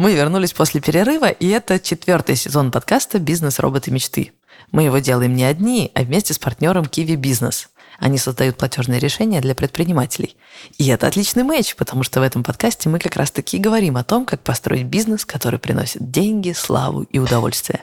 Мы 0.00 0.14
вернулись 0.14 0.54
после 0.54 0.80
перерыва, 0.80 1.28
и 1.28 1.46
это 1.48 1.78
четвертый 1.78 2.34
сезон 2.34 2.70
подкаста 2.70 3.18
«Бизнес. 3.18 3.58
Роботы. 3.58 3.90
Мечты». 3.90 4.32
Мы 4.72 4.84
его 4.84 4.96
делаем 4.96 5.34
не 5.34 5.44
одни, 5.44 5.92
а 5.94 6.04
вместе 6.04 6.32
с 6.32 6.38
партнером 6.38 6.84
Kiwi 6.84 7.16
Business. 7.16 7.66
Они 7.98 8.16
создают 8.16 8.56
платежные 8.56 8.98
решения 8.98 9.42
для 9.42 9.54
предпринимателей. 9.54 10.38
И 10.78 10.88
это 10.88 11.06
отличный 11.06 11.42
матч, 11.42 11.76
потому 11.76 12.02
что 12.02 12.20
в 12.20 12.22
этом 12.22 12.44
подкасте 12.44 12.88
мы 12.88 12.98
как 12.98 13.14
раз-таки 13.16 13.58
говорим 13.58 13.98
о 13.98 14.02
том, 14.02 14.24
как 14.24 14.40
построить 14.40 14.86
бизнес, 14.86 15.26
который 15.26 15.58
приносит 15.58 16.10
деньги, 16.10 16.52
славу 16.52 17.02
и 17.02 17.18
удовольствие. 17.18 17.82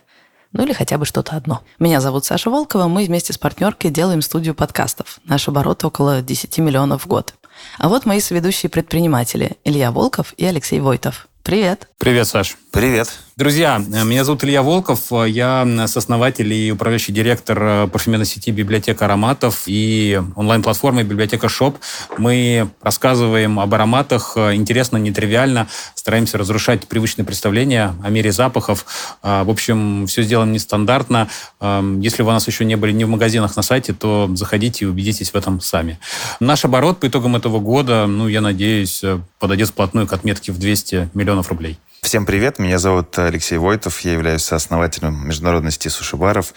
Ну 0.53 0.63
или 0.63 0.73
хотя 0.73 0.97
бы 0.97 1.05
что-то 1.05 1.35
одно. 1.35 1.61
Меня 1.77 2.01
зовут 2.01 2.25
Саша 2.25 2.49
Волкова, 2.49 2.87
мы 2.87 3.05
вместе 3.05 3.31
с 3.31 3.37
партнеркой 3.37 3.91
делаем 3.91 4.23
студию 4.23 4.55
подкастов. 4.55 5.19
Наш 5.25 5.47
оборот 5.49 5.85
около 5.85 6.23
10 6.23 6.57
миллионов 6.57 7.03
в 7.03 7.07
год. 7.07 7.35
А 7.77 7.87
вот 7.89 8.07
мои 8.07 8.19
соведущие 8.21 8.71
предприниматели 8.71 9.57
Илья 9.63 9.91
Волков 9.91 10.33
и 10.37 10.45
Алексей 10.45 10.79
Войтов. 10.79 11.27
Привет. 11.47 11.87
Привет, 11.97 12.27
Саш. 12.27 12.57
Привет. 12.73 13.07
Друзья, 13.37 13.77
меня 13.77 14.23
зовут 14.23 14.43
Илья 14.43 14.63
Волков, 14.63 15.11
я 15.27 15.85
сооснователь 15.85 16.51
и 16.51 16.71
управляющий 16.71 17.11
директор 17.11 17.59
э, 17.61 17.87
парфюмерной 17.87 18.25
сети 18.25 18.49
«Библиотека 18.49 19.05
ароматов» 19.05 19.65
и 19.67 20.19
онлайн-платформы 20.35 21.03
«Библиотека 21.03 21.47
Shop». 21.47 21.77
Мы 22.17 22.67
рассказываем 22.81 23.59
об 23.59 23.71
ароматах 23.71 24.33
э, 24.37 24.55
интересно, 24.55 24.97
нетривиально, 24.97 25.67
стараемся 25.93 26.39
разрушать 26.39 26.87
привычные 26.87 27.25
представления 27.25 27.93
о 28.03 28.09
мире 28.09 28.31
запахов. 28.31 28.87
Э, 29.21 29.43
в 29.43 29.51
общем, 29.51 30.07
все 30.07 30.23
сделано 30.23 30.53
нестандартно. 30.53 31.29
Если 31.61 32.23
вы 32.23 32.29
у 32.29 32.33
нас 32.33 32.47
еще 32.47 32.65
не 32.65 32.75
были 32.75 32.91
ни 32.91 33.03
в 33.03 33.09
магазинах 33.09 33.55
на 33.55 33.61
сайте, 33.61 33.93
то 33.93 34.31
заходите 34.33 34.85
и 34.85 34.87
убедитесь 34.87 35.29
в 35.29 35.35
этом 35.35 35.61
сами. 35.61 35.99
Наш 36.39 36.65
оборот 36.65 36.99
по 36.99 37.07
итогам 37.07 37.35
этого 37.35 37.59
года, 37.59 38.07
ну, 38.07 38.27
я 38.27 38.41
надеюсь, 38.41 39.03
подойдет 39.37 39.69
вплотную 39.69 40.07
к 40.07 40.13
отметке 40.13 40.51
в 40.51 40.57
200 40.57 41.11
миллионов 41.13 41.49
рублей. 41.49 41.77
Всем 42.01 42.25
привет, 42.25 42.57
меня 42.57 42.79
зовут 42.79 43.17
Алексей 43.19 43.57
Войтов, 43.57 43.99
я 44.01 44.13
являюсь 44.13 44.43
сооснователем 44.43 45.27
международной 45.27 45.71
сети 45.71 45.89
суши-баров 45.89 46.53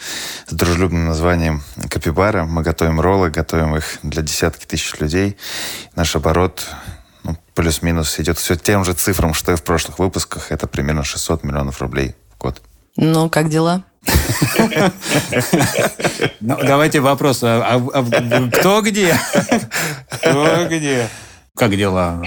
с 0.46 0.52
дружелюбным 0.52 1.06
названием 1.06 1.62
Капибара. 1.88 2.44
Мы 2.44 2.62
готовим 2.62 3.00
роллы, 3.00 3.30
готовим 3.30 3.76
их 3.76 3.98
для 4.02 4.22
десятки 4.22 4.64
тысяч 4.64 4.98
людей. 5.00 5.36
Наш 5.96 6.14
оборот 6.14 6.66
ну, 7.24 7.36
плюс-минус 7.54 8.20
идет 8.20 8.38
все 8.38 8.54
тем 8.54 8.84
же 8.84 8.92
цифрам, 8.92 9.34
что 9.34 9.52
и 9.52 9.56
в 9.56 9.62
прошлых 9.64 9.98
выпусках. 9.98 10.52
Это 10.52 10.66
примерно 10.66 11.02
600 11.02 11.42
миллионов 11.42 11.80
рублей 11.80 12.14
в 12.34 12.38
год. 12.38 12.62
Ну, 12.96 13.28
как 13.28 13.48
дела? 13.48 13.82
Ну, 16.40 16.56
давайте 16.62 17.00
вопрос. 17.00 17.42
А, 17.42 17.60
а, 17.60 17.98
а 17.98 18.50
кто 18.50 18.82
где? 18.82 19.18
Кто 20.10 20.66
где? 20.68 21.08
Как 21.56 21.76
дела? 21.76 22.22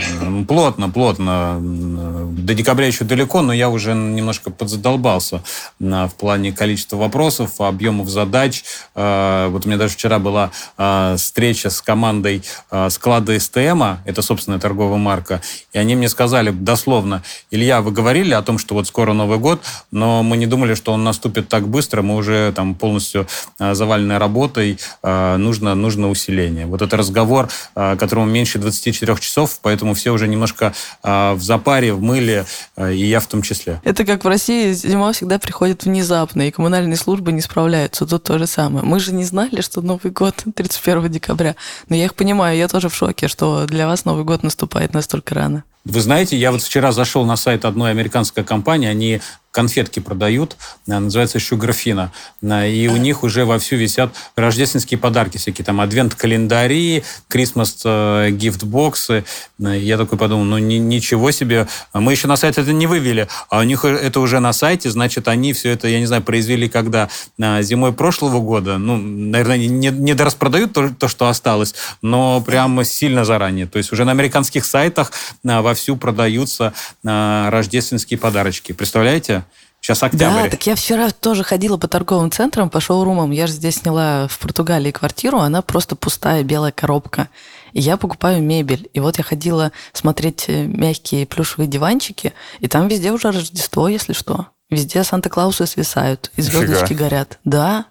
Плотно, 0.47 0.89
плотно. 0.89 1.59
До 1.61 2.53
декабря 2.53 2.88
еще 2.88 3.03
далеко, 3.03 3.41
но 3.41 3.53
я 3.53 3.69
уже 3.69 3.93
немножко 3.93 4.52
подзадолбался 4.52 5.43
в 5.79 6.11
плане 6.19 6.52
количества 6.52 6.97
вопросов, 6.97 7.59
объемов 7.61 8.09
задач. 8.09 8.63
А, 8.95 9.49
вот 9.49 9.66
у 9.66 9.69
меня 9.69 9.77
даже 9.77 9.94
вчера 9.94 10.19
была 10.19 10.51
а, 10.77 11.16
встреча 11.17 11.69
с 11.69 11.81
командой 11.81 12.44
а, 12.69 12.89
склада 12.89 13.38
СТМа, 13.39 14.01
это 14.06 14.22
собственная 14.22 14.59
торговая 14.59 14.97
марка, 14.97 15.41
и 15.72 15.78
они 15.78 15.95
мне 15.95 16.09
сказали 16.09 16.51
дословно, 16.51 17.23
Илья, 17.51 17.81
вы 17.81 17.91
говорили 17.91 18.34
о 18.34 18.41
том, 18.41 18.57
что 18.57 18.75
вот 18.75 18.88
скоро 18.88 19.13
Новый 19.13 19.40
год, 19.40 19.61
но 19.91 20.23
мы 20.23 20.38
не 20.38 20.47
думали, 20.47 20.75
что 20.75 20.94
он 20.94 21.03
наступит 21.03 21.50
так 21.50 21.67
быстро, 21.67 22.01
мы 22.01 22.16
уже 22.16 22.51
там 22.55 22.75
полностью 22.75 23.28
завалены 23.59 24.17
работой, 24.17 24.79
нужно, 25.01 25.75
нужно 25.75 26.09
усиление. 26.09 26.66
Вот 26.66 26.81
это 26.81 26.97
разговор, 26.97 27.50
которому 27.73 28.28
меньше 28.28 28.59
24 28.59 29.12
трех 29.13 29.19
часов, 29.19 29.59
поэтому 29.62 29.94
все 29.94 30.12
уже 30.12 30.28
немножко 30.28 30.74
э, 31.03 31.34
в 31.34 31.41
запаре, 31.41 31.94
в 31.94 32.01
мыле, 32.01 32.46
э, 32.75 32.94
и 32.94 33.06
я 33.06 33.19
в 33.19 33.28
том 33.28 33.41
числе. 33.41 33.79
Это 33.84 34.06
как 34.06 34.24
в 34.24 34.28
России 34.28 34.74
зима 34.74 35.12
всегда 35.12 35.38
приходит 35.38 35.85
внезапно, 35.85 36.47
и 36.47 36.51
коммунальные 36.51 36.97
службы 36.97 37.31
не 37.31 37.41
справляются. 37.41 38.06
Тут 38.06 38.23
то 38.23 38.40
же 38.40 38.47
самое. 38.47 38.84
Мы 38.85 39.00
же 39.00 39.13
не 39.13 39.23
знали, 39.23 39.62
что 39.62 39.81
Новый 39.81 40.12
год 40.12 40.44
31 40.56 41.12
декабря. 41.12 41.56
Но 41.90 41.96
я 41.96 42.06
их 42.06 42.16
понимаю, 42.16 42.57
я 42.57 42.68
тоже 42.68 42.90
в 42.90 42.96
шоке, 42.96 43.28
что 43.28 43.66
для 43.68 43.88
вас 43.88 44.06
Новый 44.06 44.23
год 44.23 44.44
наступает 44.44 44.94
настолько 44.94 45.35
рано. 45.35 45.63
Вы 45.85 46.00
знаете, 46.00 46.38
я 46.38 46.52
вот 46.52 46.62
вчера 46.62 46.91
зашел 46.94 47.25
на 47.25 47.35
сайт 47.35 47.66
одной 47.66 47.91
американской 47.91 48.44
компании, 48.44 48.88
они 48.88 49.22
конфетки 49.53 50.00
продают, 50.00 50.58
э, 50.88 50.97
называется 50.97 51.38
Sugarfina, 51.38 52.09
э, 52.41 52.69
и 52.72 52.88
у 52.88 52.97
них 52.97 53.24
уже 53.24 53.46
вовсю 53.46 53.75
висят 53.75 54.14
рождественские 54.36 54.97
подарки, 54.97 55.38
всякие 55.38 55.64
там 55.64 55.80
адвент-календари, 55.80 57.03
Christmas 57.31 58.31
гифт-боксы. 58.31 59.24
Э, 59.59 59.80
я 59.80 59.97
такой 59.97 60.18
подумал, 60.18 60.44
ну 60.44 60.58
ничего 60.58 61.31
себе, 61.31 61.68
мы 61.94 62.12
еще 62.12 62.28
на 62.28 62.36
сайт 62.36 62.58
это 62.58 62.74
не 62.74 62.88
вывели, 62.88 63.28
а 63.50 63.59
у 63.59 63.64
них 63.64 63.86
это 63.86 64.19
уже 64.19 64.40
на 64.40 64.53
сайте, 64.53 64.90
значит, 64.90 65.28
они 65.28 65.53
все 65.53 65.70
это, 65.70 65.88
я 65.88 66.00
не 66.00 66.08
знаю, 66.08 66.24
произвели 66.24 66.68
когда 66.68 67.09
зимой 67.38 67.94
прошлого 67.94 68.40
года, 68.40 68.80
ну, 68.80 68.97
наверное, 68.97 69.58
не, 69.58 69.90
не 69.90 70.14
дораспродают 70.16 70.74
то, 70.74 70.90
то, 70.90 71.08
что 71.08 71.28
осталось, 71.28 71.75
но 72.02 72.41
прямо 72.41 72.84
сильно 72.84 73.24
заранее. 73.24 73.68
То 73.68 73.78
есть 73.78 73.91
уже 73.91 74.03
на 74.03 74.12
американских 74.12 74.66
сайтах 74.66 75.12
вовсю 75.44 75.96
продаются 75.96 76.74
рождественские 77.03 78.18
подарочки. 78.18 78.72
Представляете? 78.72 79.42
Сейчас 79.83 80.01
октябрь. 80.01 80.44
Да, 80.44 80.49
так 80.49 80.66
я 80.66 80.75
вчера 80.75 81.09
тоже 81.11 81.44
ходила 81.44 81.75
по 81.75 81.89
торговым 81.89 82.31
центрам, 82.31 82.69
по 82.69 82.79
шоурумам. 82.79 83.31
Я 83.31 83.47
же 83.47 83.53
здесь 83.53 83.79
сняла 83.79 84.29
в 84.29 84.39
Португалии 84.39 84.91
квартиру, 84.91 85.39
она 85.39 85.61
просто 85.61 85.97
пустая 85.97 86.41
белая 86.44 86.71
коробка. 86.71 87.27
И 87.73 87.81
я 87.81 87.97
покупаю 87.97 88.41
мебель. 88.41 88.89
И 88.93 89.01
вот 89.01 89.17
я 89.17 89.25
ходила 89.25 89.73
смотреть 89.91 90.45
э, 90.47 90.67
мягкие 90.67 91.25
плюшевые 91.25 91.67
диванчики, 91.67 92.31
и 92.61 92.67
там 92.69 92.88
везде 92.88 93.11
уже 93.11 93.31
Рождество, 93.31 93.89
если 93.89 94.13
что. 94.13 94.47
Везде 94.69 95.03
Санта-Клаусы 95.03 95.66
свисают, 95.67 96.31
и 96.38 96.41
звездочки 96.41 96.93
горят. 96.93 97.39
Да. 97.43 97.88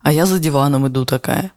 А 0.00 0.12
я 0.12 0.24
за 0.24 0.38
диваном 0.38 0.88
иду 0.88 1.04
такая. 1.04 1.52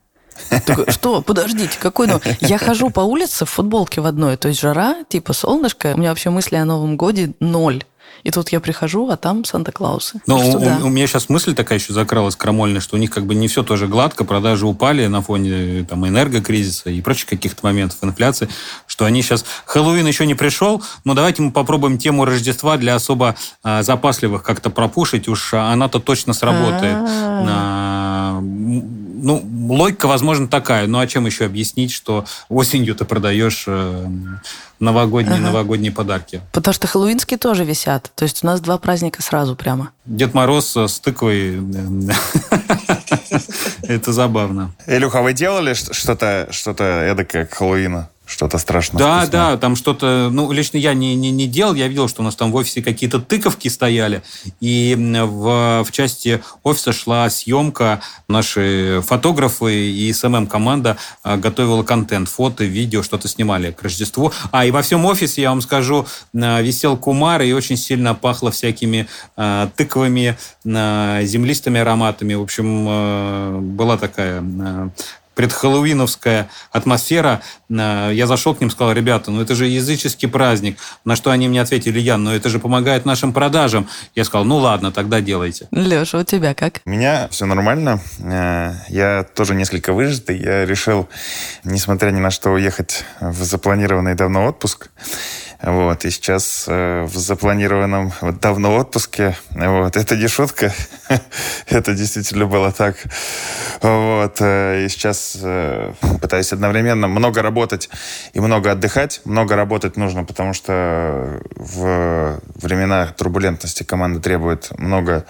Так, 0.66 0.92
что? 0.92 1.22
Подождите, 1.22 1.80
какой 1.80 2.08
ну? 2.08 2.20
Я 2.42 2.58
хожу 2.58 2.90
по 2.90 3.00
улице 3.00 3.46
в 3.46 3.50
футболке 3.52 4.02
в 4.02 4.06
одной, 4.06 4.36
то 4.36 4.50
есть 4.50 4.60
жара, 4.60 4.98
типа 5.08 5.32
солнышко. 5.32 5.94
У 5.96 5.98
меня 5.98 6.10
вообще 6.10 6.30
мысли 6.30 6.58
о 6.58 6.66
Новом 6.66 6.98
годе 6.98 7.32
ноль. 7.40 7.86
И 8.24 8.32
тут 8.32 8.50
я 8.50 8.60
прихожу, 8.60 9.10
а 9.10 9.18
там 9.18 9.46
Санта-Клаусы. 9.46 10.22
Ну, 10.28 10.38
у, 10.38 10.60
да. 10.60 10.80
у 10.84 10.90
меня 10.90 11.08
сейчас 11.08 11.30
мысль 11.30 11.54
такая 11.54 11.80
еще 11.80 11.94
закралась 11.94 12.36
крамольная, 12.36 12.82
что 12.82 12.96
у 12.96 13.00
них 13.00 13.12
как 13.12 13.26
бы 13.26 13.36
не 13.36 13.48
все 13.48 13.64
тоже 13.64 13.88
гладко, 13.88 14.24
продажи 14.24 14.66
упали 14.66 15.06
на 15.08 15.22
фоне 15.22 15.86
там, 15.88 16.08
энергокризиса 16.08 16.90
и 16.90 17.02
прочих 17.02 17.28
каких-то 17.28 17.66
моментов 17.66 17.98
инфляции, 18.02 18.50
что 18.88 19.06
они 19.06 19.22
сейчас... 19.22 19.46
Хэллоуин 19.66 20.08
еще 20.08 20.26
не 20.26 20.36
пришел, 20.36 20.82
но 21.04 21.14
давайте 21.14 21.42
мы 21.42 21.52
попробуем 21.52 21.98
тему 21.98 22.26
Рождества 22.26 22.78
для 22.78 22.96
особо 22.96 23.36
а, 23.64 23.84
запасливых 23.84 24.44
как-то 24.44 24.70
пропушить, 24.70 25.28
уж 25.28 25.54
она-то 25.54 26.00
точно 26.00 26.34
сработает. 26.34 26.98
А, 26.98 28.42
ну, 29.16 29.44
логика, 29.70 30.08
возможно, 30.08 30.48
такая. 30.48 30.88
Ну, 30.88 31.00
а 31.00 31.08
чем 31.08 31.26
еще 31.26 31.46
объяснить, 31.46 31.92
что 31.92 32.26
осенью 32.50 32.96
ты 32.96 33.06
продаешь 33.06 33.64
э, 33.68 34.08
новогодние, 34.80 35.36
ага. 35.36 35.44
новогодние 35.46 35.92
подарки? 35.92 36.42
Потому 36.52 36.74
что 36.74 36.88
хэллоуинские 36.88 37.38
тоже 37.38 37.64
висят. 37.64 38.12
То 38.16 38.24
есть 38.24 38.44
у 38.44 38.48
нас 38.48 38.62
два 38.62 38.78
праздника 38.78 39.22
сразу 39.22 39.56
прямо. 39.56 39.92
Дед 40.06 40.34
Мороз 40.34 40.76
с 40.76 41.00
тыквой. 41.00 41.60
Это 43.84 44.12
забавно. 44.12 44.74
Илюха, 44.88 45.22
вы 45.22 45.34
делали 45.34 45.74
что-то 45.74 46.48
что-то 46.52 46.84
эдакое 46.84 47.46
к 47.46 47.54
Хэллоуину? 47.54 48.10
Что-то 48.26 48.58
страшное. 48.58 49.00
Да, 49.00 49.20
вкусное. 49.20 49.32
да, 49.32 49.58
там 49.58 49.76
что-то, 49.76 50.30
ну, 50.32 50.52
лично 50.52 50.78
я 50.78 50.96
не, 50.96 51.14
не, 51.14 51.30
не 51.30 51.48
делал, 51.48 51.76
я 51.76 51.88
видел, 51.88 52.08
что 52.08 52.22
у 52.22 52.26
нас 52.26 52.36
там 52.36 52.52
в 52.52 52.56
офисе 52.56 52.82
какие-то 52.82 53.20
тыковки 53.20 53.68
стояли, 53.68 54.24
и 54.60 54.96
в, 54.98 55.84
в 55.84 55.92
части 55.92 56.42
офиса 56.64 56.92
шла 56.92 57.30
съемка, 57.30 58.02
наши 58.28 59.02
фотографы 59.06 59.92
и 59.92 60.12
СММ-команда 60.12 60.98
а, 61.24 61.38
готовила 61.38 61.84
контент, 61.84 62.28
фото, 62.28 62.64
видео, 62.64 63.04
что-то 63.04 63.28
снимали 63.28 63.72
к 63.72 63.84
Рождеству. 63.84 64.32
А, 64.52 64.66
и 64.66 64.72
во 64.72 64.82
всем 64.82 65.06
офисе, 65.06 65.44
я 65.44 65.50
вам 65.50 65.62
скажу, 65.62 66.08
а, 66.36 66.62
висел 66.62 66.98
кумар, 66.98 67.44
и 67.44 67.52
очень 67.54 67.78
сильно 67.78 68.16
пахло 68.16 68.50
всякими 68.50 69.08
а, 69.38 69.70
тыковыми, 69.76 70.38
землистыми 70.64 71.80
ароматами. 71.80 72.34
В 72.34 72.42
общем, 72.42 73.76
была 73.76 73.98
такая 73.98 74.42
предхэллоуиновская 75.36 76.50
атмосфера. 76.72 77.42
Э, 77.70 78.10
я 78.14 78.28
зашел 78.28 78.56
к 78.56 78.62
ним, 78.62 78.72
сказал, 78.72 78.94
ребята, 78.94 79.32
ну 79.32 79.42
это 79.42 79.54
же 79.56 79.68
языческий 79.68 80.28
праздник. 80.28 80.78
На 81.04 81.16
что 81.16 81.32
они 81.32 81.48
мне 81.48 81.62
ответили, 81.62 82.00
Ян, 82.00 82.24
ну 82.24 82.32
это 82.32 82.50
же 82.50 82.60
помогает 82.60 83.06
нашим 83.06 83.34
продажам. 83.34 83.88
Я 84.16 84.24
сказал, 84.24 84.46
ну 84.46 84.58
ладно, 84.58 84.92
тогда 84.92 85.22
делайте. 85.22 85.68
Леша, 85.72 86.20
у 86.20 86.24
тебя 86.24 86.54
как? 86.54 86.82
У 86.86 86.90
меня 86.90 87.28
все 87.30 87.46
нормально. 87.46 88.00
Э, 88.20 88.74
я 88.90 89.24
тоже 89.36 89.56
несколько 89.56 89.94
выжатый. 89.94 90.40
Я 90.40 90.66
решил, 90.66 91.08
несмотря 91.64 92.12
ни 92.12 92.20
на 92.20 92.32
что, 92.32 92.52
уехать 92.52 93.04
в 93.20 93.44
запланированный 93.44 94.16
давно 94.16 94.46
отпуск. 94.46 94.90
Вот, 95.62 96.06
и 96.06 96.10
сейчас 96.10 96.66
э, 96.68 97.04
в 97.04 97.16
запланированном 97.18 98.12
вот, 98.22 98.40
давно 98.40 98.76
отпуске, 98.76 99.36
вот, 99.52 99.96
это 99.98 100.16
не 100.16 100.28
шутка, 100.28 100.74
это 101.68 101.94
действительно 101.94 102.46
было 102.46 102.72
так. 102.72 102.96
Вот. 103.82 104.38
Э, 104.40 104.86
и 104.86 104.90
сейчас 104.90 105.38
э, 105.42 105.94
пытаюсь 106.22 106.52
одновременно 106.54 107.08
много 107.08 107.42
работать 107.42 107.90
и 108.34 108.40
много 108.40 108.72
отдыхать. 108.72 109.22
Много 109.26 109.56
работать 109.56 109.98
нужно, 109.98 110.24
потому 110.24 110.54
что 110.54 111.40
в 111.56 112.40
времена 112.56 113.14
турбулентности 113.18 113.84
команда 113.84 114.20
требует 114.20 114.72
много 114.80 115.26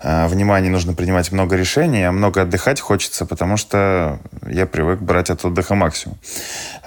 э, 0.00 0.26
внимания, 0.26 0.68
нужно 0.68 0.94
принимать 0.94 1.30
много 1.32 1.56
решений, 1.56 2.02
а 2.02 2.12
много 2.12 2.42
отдыхать 2.42 2.80
хочется, 2.80 3.26
потому 3.26 3.56
что 3.56 4.18
я 4.46 4.66
привык 4.66 5.00
брать 5.00 5.30
от 5.30 5.44
отдыха 5.44 5.74
максимум. 5.74 6.18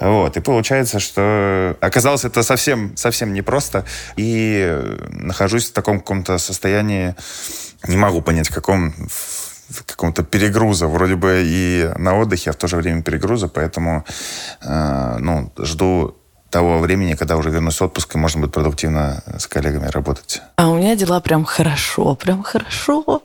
Вот. 0.00 0.36
И 0.36 0.40
получается, 0.40 1.00
что 1.00 1.76
оказалось 1.80 2.24
это 2.24 2.42
совсем, 2.42 2.75
совсем 2.96 3.32
непросто. 3.32 3.84
И 4.16 4.82
нахожусь 5.10 5.70
в 5.70 5.72
таком 5.72 5.98
каком-то 5.98 6.38
состоянии 6.38 7.14
не 7.86 7.96
могу 7.96 8.22
понять, 8.22 8.48
в 8.48 8.54
каком 8.54 8.94
каком-то 9.84 10.22
перегруза, 10.22 10.86
вроде 10.86 11.16
бы 11.16 11.42
и 11.44 11.90
на 11.96 12.16
отдыхе, 12.16 12.50
а 12.50 12.52
в 12.52 12.56
то 12.56 12.68
же 12.68 12.76
время 12.76 13.02
перегруза, 13.02 13.48
поэтому 13.48 14.04
э, 14.62 15.16
ну, 15.18 15.52
жду 15.58 16.16
того 16.50 16.78
времени, 16.78 17.14
когда 17.14 17.36
уже 17.36 17.50
вернусь 17.50 17.74
с 17.74 17.82
отпуска, 17.82 18.16
и 18.16 18.20
можно 18.20 18.40
будет 18.40 18.52
продуктивно 18.52 19.22
с 19.38 19.46
коллегами 19.46 19.88
работать. 19.88 20.42
А 20.56 20.68
у 20.68 20.76
меня 20.76 20.94
дела 20.94 21.20
прям 21.20 21.44
хорошо, 21.44 22.14
прям 22.14 22.42
хорошо. 22.42 23.22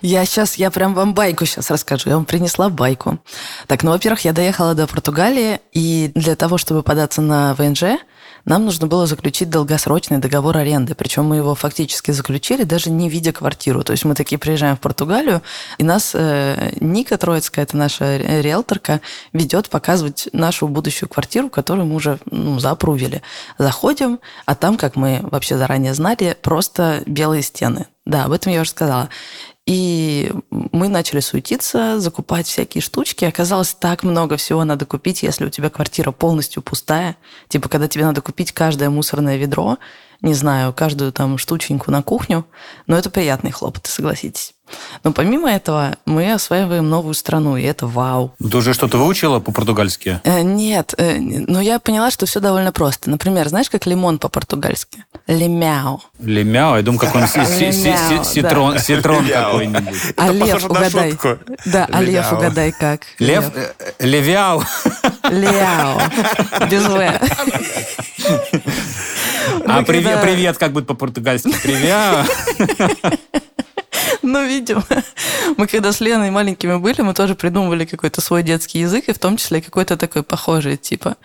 Я 0.00 0.24
сейчас, 0.26 0.56
я 0.56 0.70
прям 0.70 0.92
вам 0.92 1.14
байку 1.14 1.46
сейчас 1.46 1.70
расскажу. 1.70 2.10
Я 2.10 2.16
вам 2.16 2.24
принесла 2.26 2.68
байку. 2.68 3.18
Так, 3.66 3.82
ну, 3.82 3.90
во-первых, 3.90 4.24
я 4.24 4.32
доехала 4.32 4.74
до 4.74 4.86
Португалии, 4.86 5.60
и 5.72 6.12
для 6.14 6.36
того, 6.36 6.58
чтобы 6.58 6.82
податься 6.82 7.22
на 7.22 7.54
ВНЖ, 7.54 8.00
нам 8.44 8.64
нужно 8.64 8.86
было 8.86 9.06
заключить 9.06 9.50
долгосрочный 9.50 10.18
договор 10.18 10.56
аренды. 10.56 10.94
Причем 10.94 11.24
мы 11.24 11.36
его 11.36 11.54
фактически 11.54 12.10
заключили, 12.10 12.64
даже 12.64 12.90
не 12.90 13.08
видя 13.08 13.32
квартиру. 13.32 13.82
То 13.82 13.92
есть 13.92 14.04
мы 14.04 14.14
такие 14.14 14.38
приезжаем 14.38 14.76
в 14.76 14.80
Португалию, 14.80 15.42
и 15.78 15.84
нас 15.84 16.12
э, 16.14 16.72
Ника 16.80 17.16
Троицкая, 17.16 17.64
это 17.64 17.76
наша 17.76 18.16
риэлторка, 18.16 19.00
ведет 19.32 19.68
показывать 19.68 20.28
нашу 20.32 20.68
будущую 20.68 21.08
квартиру, 21.08 21.48
которую 21.48 21.86
мы 21.86 21.94
уже 21.96 22.18
ну, 22.30 22.58
запрувили. 22.58 23.22
Заходим, 23.58 24.20
а 24.46 24.54
там, 24.54 24.76
как 24.76 24.96
мы 24.96 25.20
вообще 25.22 25.56
заранее 25.56 25.94
знали, 25.94 26.36
просто 26.40 27.02
белые 27.06 27.42
стены. 27.42 27.86
Да, 28.04 28.24
об 28.24 28.32
этом 28.32 28.52
я 28.52 28.60
уже 28.60 28.70
сказала. 28.70 29.08
И 29.66 30.30
мы 30.50 30.88
начали 30.88 31.20
суетиться, 31.20 31.98
закупать 31.98 32.46
всякие 32.46 32.82
штучки. 32.82 33.24
Оказалось, 33.24 33.72
так 33.72 34.02
много 34.02 34.36
всего 34.36 34.62
надо 34.64 34.84
купить, 34.84 35.22
если 35.22 35.46
у 35.46 35.50
тебя 35.50 35.70
квартира 35.70 36.10
полностью 36.10 36.62
пустая. 36.62 37.16
Типа, 37.48 37.70
когда 37.70 37.88
тебе 37.88 38.04
надо 38.04 38.20
купить 38.20 38.52
каждое 38.52 38.90
мусорное 38.90 39.36
ведро, 39.38 39.78
не 40.20 40.34
знаю, 40.34 40.72
каждую 40.72 41.12
там 41.12 41.38
штученьку 41.38 41.90
на 41.90 42.02
кухню. 42.02 42.46
Но 42.86 42.96
это 42.96 43.10
приятные 43.10 43.52
хлопоты, 43.52 43.90
согласитесь. 43.90 44.54
Но 45.02 45.12
помимо 45.12 45.50
этого 45.50 45.96
мы 46.06 46.32
осваиваем 46.32 46.88
новую 46.88 47.14
страну, 47.14 47.56
и 47.56 47.62
это 47.62 47.86
вау. 47.86 48.34
Ты 48.38 48.56
уже 48.56 48.72
что-то 48.72 48.96
выучила 48.96 49.38
по-португальски? 49.38 50.20
Э, 50.24 50.40
нет, 50.40 50.94
э, 50.96 51.18
но 51.18 51.60
я 51.60 51.78
поняла, 51.78 52.10
что 52.10 52.24
все 52.24 52.40
довольно 52.40 52.72
просто. 52.72 53.10
Например, 53.10 53.48
знаешь, 53.48 53.68
как 53.68 53.86
лимон 53.86 54.18
по-португальски? 54.18 55.04
Лемяо. 55.26 56.00
Лемяо? 56.18 56.76
Я 56.76 56.82
думаю, 56.82 57.00
какой-нибудь 57.00 58.26
ситрон, 58.26 58.78
ситрон 58.78 59.28
какой-нибудь. 59.28 60.14
А 60.16 60.32
лев, 60.32 60.64
угадай. 60.64 61.18
Да, 61.66 61.86
а 61.92 62.00
лев, 62.00 62.32
угадай 62.32 62.72
как. 62.72 63.02
Лев? 63.18 63.44
Левяу. 63.98 64.62
Леао. 65.30 66.00
Без 66.70 66.84
В. 66.86 67.20
А 69.66 69.82
привет, 69.82 70.22
привет, 70.22 70.58
как 70.58 70.72
будет 70.72 70.86
по-португальски? 70.86 71.52
Привет. 71.62 72.26
Ну, 74.22 74.46
видимо. 74.46 74.82
Мы 75.58 75.66
когда 75.66 75.92
с 75.92 76.00
Леной 76.00 76.30
маленькими 76.30 76.76
были, 76.76 77.02
мы 77.02 77.12
тоже 77.12 77.34
придумывали 77.34 77.84
какой-то 77.84 78.22
свой 78.22 78.42
детский 78.42 78.80
язык, 78.80 79.08
и 79.08 79.12
в 79.12 79.18
том 79.18 79.36
числе 79.36 79.60
какой-то 79.60 79.98
такой 79.98 80.22
похожий, 80.22 80.78
типа 80.78 81.16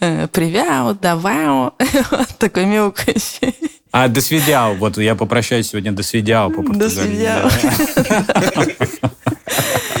э, 0.00 0.28
«Привяу», 0.28 0.94
«давау», 0.94 1.72
такой 2.38 2.66
мяукающий. 2.66 3.56
А 3.90 4.08
до 4.08 4.20
свидяу. 4.20 4.76
Вот 4.76 4.98
я 4.98 5.14
попрощаюсь 5.14 5.68
сегодня 5.68 5.92
до 5.92 6.02
свидяу 6.02 6.50
по 6.50 6.62
До 6.62 6.88
свидяу. 6.88 7.50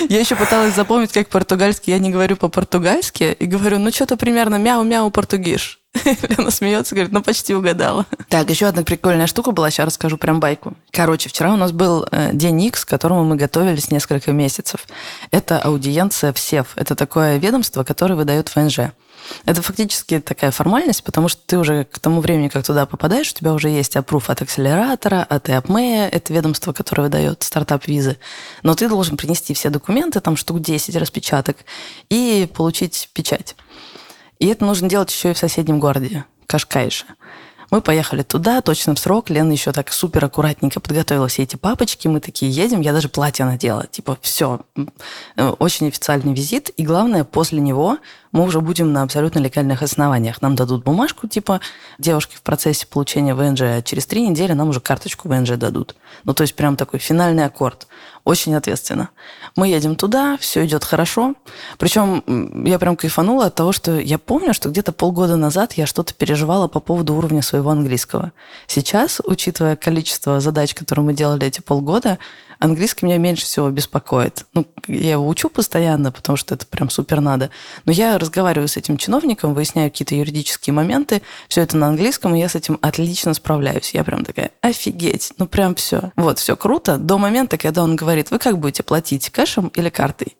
Я 0.08 0.20
еще 0.20 0.36
пыталась 0.36 0.74
запомнить, 0.74 1.12
как 1.12 1.28
португальский. 1.28 1.92
Я 1.92 1.98
не 1.98 2.10
говорю 2.10 2.36
по-португальски 2.36 3.36
и 3.38 3.46
говорю, 3.46 3.78
ну 3.78 3.90
что-то 3.90 4.16
примерно 4.16 4.56
мяу-мяу 4.56 5.10
португиш. 5.10 5.80
Лена 6.28 6.50
смеется, 6.50 6.94
говорит, 6.94 7.12
ну 7.12 7.22
почти 7.22 7.54
угадала. 7.54 8.06
Так, 8.28 8.50
еще 8.50 8.66
одна 8.66 8.82
прикольная 8.82 9.26
штука 9.26 9.52
была, 9.52 9.70
сейчас 9.70 9.86
расскажу 9.86 10.18
прям 10.18 10.40
байку. 10.40 10.74
Короче, 10.90 11.28
вчера 11.28 11.52
у 11.52 11.56
нас 11.56 11.72
был 11.72 12.06
э, 12.10 12.30
день 12.32 12.62
X, 12.62 12.84
к 12.84 12.88
которому 12.88 13.24
мы 13.24 13.36
готовились 13.36 13.90
несколько 13.90 14.32
месяцев. 14.32 14.86
Это 15.30 15.58
аудиенция 15.58 16.32
в 16.32 16.38
СЕФ. 16.38 16.72
Это 16.76 16.94
такое 16.94 17.36
ведомство, 17.36 17.84
которое 17.84 18.14
выдает 18.14 18.48
ФНЖ. 18.48 18.92
Это 19.46 19.62
фактически 19.62 20.20
такая 20.20 20.50
формальность, 20.50 21.02
потому 21.02 21.28
что 21.28 21.40
ты 21.46 21.58
уже 21.58 21.84
к 21.84 21.98
тому 21.98 22.20
времени, 22.20 22.48
как 22.48 22.64
туда 22.64 22.84
попадаешь, 22.84 23.30
у 23.30 23.34
тебя 23.34 23.54
уже 23.54 23.68
есть 23.70 23.96
опруф 23.96 24.28
от 24.28 24.42
акселератора, 24.42 25.22
от 25.22 25.48
EAPME, 25.48 26.08
это 26.10 26.32
ведомство, 26.32 26.72
которое 26.72 27.04
выдает 27.04 27.42
стартап-визы. 27.42 28.18
Но 28.62 28.74
ты 28.74 28.88
должен 28.88 29.16
принести 29.16 29.54
все 29.54 29.70
документы, 29.70 30.20
там 30.20 30.36
штук 30.36 30.60
10 30.60 30.96
распечаток, 30.96 31.56
и 32.10 32.48
получить 32.52 33.08
печать. 33.14 33.56
И 34.38 34.46
это 34.46 34.64
нужно 34.64 34.88
делать 34.88 35.10
еще 35.10 35.30
и 35.30 35.34
в 35.34 35.38
соседнем 35.38 35.80
городе, 35.80 36.24
Кашкайше. 36.46 37.06
Мы 37.70 37.80
поехали 37.80 38.22
туда, 38.22 38.60
точно 38.60 38.94
в 38.94 39.00
срок. 39.00 39.30
Лена 39.30 39.50
еще 39.50 39.72
так 39.72 39.92
супер 39.92 40.24
аккуратненько 40.24 40.78
подготовила 40.78 41.26
все 41.26 41.42
эти 41.42 41.56
папочки. 41.56 42.06
Мы 42.06 42.20
такие 42.20 42.48
едем, 42.48 42.80
я 42.80 42.92
даже 42.92 43.08
платье 43.08 43.44
надела. 43.44 43.86
Типа, 43.88 44.16
все, 44.20 44.60
э, 44.76 45.48
очень 45.58 45.88
официальный 45.88 46.34
визит. 46.34 46.70
И 46.76 46.84
главное, 46.84 47.24
после 47.24 47.60
него 47.60 47.98
мы 48.30 48.44
уже 48.44 48.60
будем 48.60 48.92
на 48.92 49.02
абсолютно 49.02 49.40
легальных 49.40 49.82
основаниях. 49.82 50.40
Нам 50.40 50.54
дадут 50.54 50.84
бумажку, 50.84 51.26
типа, 51.26 51.60
девушки 51.98 52.36
в 52.36 52.42
процессе 52.42 52.86
получения 52.86 53.34
ВНЖ, 53.34 53.62
а 53.62 53.82
через 53.82 54.06
три 54.06 54.26
недели 54.28 54.52
нам 54.52 54.68
уже 54.68 54.80
карточку 54.80 55.28
ВНЖ 55.28 55.56
дадут. 55.56 55.96
Ну, 56.24 56.32
то 56.32 56.42
есть 56.42 56.54
прям 56.54 56.76
такой 56.76 57.00
финальный 57.00 57.44
аккорд. 57.44 57.88
Очень 58.24 58.54
ответственно. 58.54 59.10
Мы 59.54 59.68
едем 59.68 59.96
туда, 59.96 60.38
все 60.38 60.64
идет 60.64 60.82
хорошо. 60.82 61.34
Причем 61.76 62.64
я 62.64 62.78
прям 62.78 62.96
кайфанула 62.96 63.46
от 63.46 63.54
того, 63.54 63.72
что 63.72 63.98
я 63.98 64.18
помню, 64.18 64.54
что 64.54 64.70
где-то 64.70 64.92
полгода 64.92 65.36
назад 65.36 65.74
я 65.74 65.86
что-то 65.86 66.14
переживала 66.14 66.66
по 66.66 66.80
поводу 66.80 67.14
уровня 67.14 67.42
своего 67.42 67.70
английского. 67.70 68.32
Сейчас, 68.66 69.20
учитывая 69.24 69.76
количество 69.76 70.40
задач, 70.40 70.72
которые 70.74 71.04
мы 71.04 71.12
делали 71.12 71.46
эти 71.46 71.60
полгода, 71.60 72.18
Английский 72.58 73.06
меня 73.06 73.18
меньше 73.18 73.44
всего 73.44 73.70
беспокоит. 73.70 74.44
Ну, 74.54 74.66
я 74.86 75.12
его 75.12 75.28
учу 75.28 75.48
постоянно, 75.48 76.12
потому 76.12 76.36
что 76.36 76.54
это 76.54 76.66
прям 76.66 76.90
супер 76.90 77.20
надо. 77.20 77.50
Но 77.84 77.92
я 77.92 78.18
разговариваю 78.18 78.68
с 78.68 78.76
этим 78.76 78.96
чиновником, 78.96 79.54
выясняю 79.54 79.90
какие-то 79.90 80.14
юридические 80.14 80.74
моменты, 80.74 81.22
все 81.48 81.62
это 81.62 81.76
на 81.76 81.88
английском, 81.88 82.34
и 82.34 82.40
я 82.40 82.48
с 82.48 82.54
этим 82.54 82.78
отлично 82.82 83.34
справляюсь. 83.34 83.94
Я 83.94 84.04
прям 84.04 84.24
такая, 84.24 84.50
офигеть, 84.60 85.32
ну 85.38 85.46
прям 85.46 85.74
все. 85.74 86.12
Вот, 86.16 86.38
все 86.38 86.56
круто 86.56 86.98
до 86.98 87.18
момента, 87.18 87.58
когда 87.58 87.82
он 87.82 87.96
говорит, 87.96 88.30
вы 88.30 88.38
как 88.38 88.58
будете 88.58 88.82
платить, 88.82 89.30
кэшем 89.30 89.68
или 89.68 89.88
картой? 89.88 90.36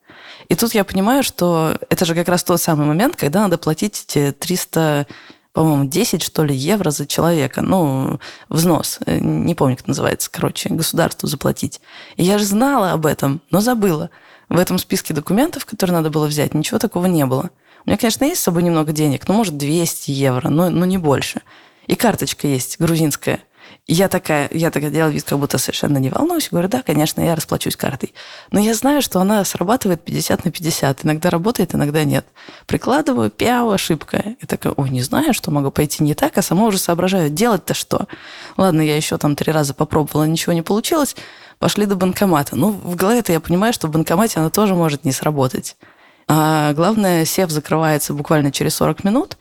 И 0.49 0.55
тут 0.55 0.75
я 0.75 0.85
понимаю, 0.85 1.23
что 1.23 1.77
это 1.89 2.05
же 2.05 2.15
как 2.15 2.29
раз 2.29 2.45
тот 2.45 2.61
самый 2.61 2.87
момент, 2.87 3.17
когда 3.17 3.43
надо 3.43 3.59
платить 3.59 4.05
эти 4.09 4.33
300 4.33 5.07
по-моему, 5.55 5.85
10, 5.85 6.21
что 6.21 6.43
ли, 6.43 6.55
евро 6.55 6.91
за 6.91 7.07
человека. 7.07 7.63
Ну, 7.63 8.19
взнос. 8.49 8.99
Э, 9.07 9.21
не 9.21 9.55
помню, 9.55 9.77
как 9.77 9.87
называется. 9.87 10.29
Короче, 10.31 10.69
государству 10.69 11.29
заплатить. 11.29 11.81
И 12.17 12.25
я 12.25 12.39
же 12.39 12.45
знала 12.45 12.91
об 12.91 13.07
этом, 13.07 13.41
но 13.51 13.61
забыла. 13.61 14.11
В 14.49 14.59
этом 14.59 14.79
списке 14.79 15.15
документов, 15.15 15.65
которые 15.65 15.95
надо 15.95 16.11
было 16.11 16.27
взять, 16.27 16.55
ничего 16.55 16.81
такого 16.81 17.07
не 17.07 17.25
было. 17.25 17.51
У 17.87 17.89
меня, 17.89 17.97
конечно, 17.97 18.25
есть 18.25 18.41
с 18.41 18.45
собой 18.45 18.65
немного 18.65 18.93
денег, 18.93 19.29
ну, 19.29 19.35
может, 19.35 19.57
200 19.57 20.11
евро, 20.11 20.49
но, 20.49 20.71
но 20.71 20.85
не 20.87 20.99
больше. 20.99 21.43
И 21.87 21.95
карточка 21.95 22.49
есть, 22.49 22.81
грузинская– 22.81 23.41
я 23.87 24.09
такая, 24.09 24.49
я 24.51 24.71
такая 24.71 24.91
делала 24.91 25.11
вид, 25.11 25.25
как 25.25 25.39
будто 25.39 25.59
совершенно 25.59 25.99
не 25.99 26.09
волнуюсь. 26.09 26.49
Говорю, 26.51 26.69
да, 26.69 26.83
конечно, 26.83 27.21
я 27.21 27.35
расплачусь 27.35 27.77
картой. 27.77 28.15
Но 28.51 28.59
я 28.59 28.73
знаю, 28.73 29.03
что 29.03 29.21
она 29.21 29.45
срабатывает 29.45 30.03
50 30.03 30.47
на 30.47 30.51
50. 30.51 31.05
Иногда 31.05 31.29
работает, 31.29 31.75
иногда 31.75 32.05
нет. 32.05 32.27
Прикладываю, 32.67 33.31
пяу, 33.31 33.71
ошибка. 33.71 34.37
И 34.41 34.47
такая, 34.47 34.73
ой, 34.75 34.89
не 34.89 35.03
знаю, 35.03 35.35
что 35.35 35.51
могу 35.51 35.71
пойти 35.71 36.03
не 36.03 36.15
так, 36.15 36.39
а 36.39 36.43
сама 36.43 36.67
уже 36.67 36.79
соображаю, 36.79 37.29
делать-то 37.29 37.75
что? 37.75 38.07
Ладно, 38.57 38.81
я 38.81 38.97
еще 38.97 39.19
там 39.19 39.37
три 39.37 39.53
раза 39.53 39.75
попробовала, 39.75 40.25
ничего 40.25 40.55
не 40.55 40.63
получилось. 40.63 41.15
Пошли 41.59 41.85
до 41.85 41.97
банкомата. 41.97 42.57
Ну, 42.57 42.71
в 42.71 42.97
голове-то 42.97 43.33
я 43.33 43.41
понимаю, 43.41 43.75
что 43.75 43.89
в 43.89 43.91
банкомате 43.91 44.41
она 44.41 44.49
тоже 44.49 44.75
может 44.75 45.05
не 45.05 45.13
сработать. 45.13 45.77
А 46.27 46.73
главное, 46.73 47.25
сев 47.25 47.51
закрывается 47.51 48.15
буквально 48.15 48.51
через 48.51 48.75
40 48.77 49.05
минут, 49.05 49.37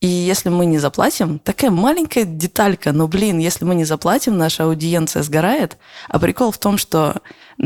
и 0.00 0.06
если 0.06 0.48
мы 0.48 0.66
не 0.66 0.78
заплатим, 0.78 1.38
такая 1.38 1.70
маленькая 1.70 2.24
деталька, 2.24 2.92
но, 2.92 3.08
блин, 3.08 3.38
если 3.38 3.64
мы 3.64 3.74
не 3.74 3.84
заплатим, 3.84 4.36
наша 4.36 4.64
аудиенция 4.64 5.22
сгорает. 5.22 5.76
А 6.08 6.18
прикол 6.18 6.50
в 6.50 6.58
том, 6.58 6.78
что 6.78 7.20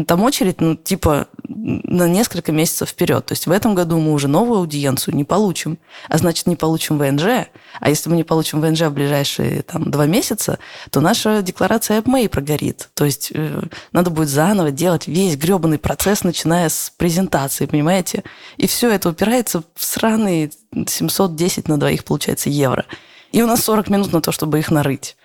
там 0.06 0.22
очередь, 0.22 0.60
ну, 0.60 0.74
типа, 0.74 1.28
на 1.44 2.08
несколько 2.08 2.50
месяцев 2.50 2.88
вперед. 2.88 3.26
То 3.26 3.32
есть 3.32 3.46
в 3.46 3.50
этом 3.50 3.74
году 3.74 3.98
мы 3.98 4.12
уже 4.12 4.26
новую 4.26 4.60
аудиенцию 4.60 5.14
не 5.14 5.24
получим, 5.24 5.78
а 6.08 6.16
значит, 6.16 6.46
не 6.46 6.56
получим 6.56 6.98
ВНЖ. 6.98 7.48
А 7.78 7.88
если 7.90 8.08
мы 8.08 8.16
не 8.16 8.24
получим 8.24 8.62
ВНЖ 8.62 8.82
в 8.82 8.90
ближайшие 8.90 9.62
там, 9.62 9.90
два 9.90 10.06
месяца, 10.06 10.58
то 10.90 11.00
наша 11.00 11.42
декларация 11.42 12.00
AppMay 12.00 12.30
прогорит. 12.30 12.88
То 12.94 13.04
есть 13.04 13.32
э, 13.34 13.62
надо 13.92 14.10
будет 14.10 14.30
заново 14.30 14.70
делать 14.70 15.06
весь 15.06 15.36
гребаный 15.36 15.78
процесс, 15.78 16.24
начиная 16.24 16.70
с 16.70 16.90
презентации, 16.96 17.66
понимаете? 17.66 18.24
И 18.56 18.66
все 18.66 18.90
это 18.90 19.10
упирается 19.10 19.62
в 19.74 19.84
сраные 19.84 20.50
710 20.86 21.68
на 21.68 21.78
двоих, 21.78 22.04
получается, 22.04 22.50
евро. 22.50 22.84
И 23.32 23.42
у 23.42 23.46
нас 23.46 23.62
40 23.64 23.88
минут 23.88 24.12
на 24.12 24.20
то, 24.20 24.32
чтобы 24.32 24.58
их 24.58 24.70
нарыть. 24.70 25.16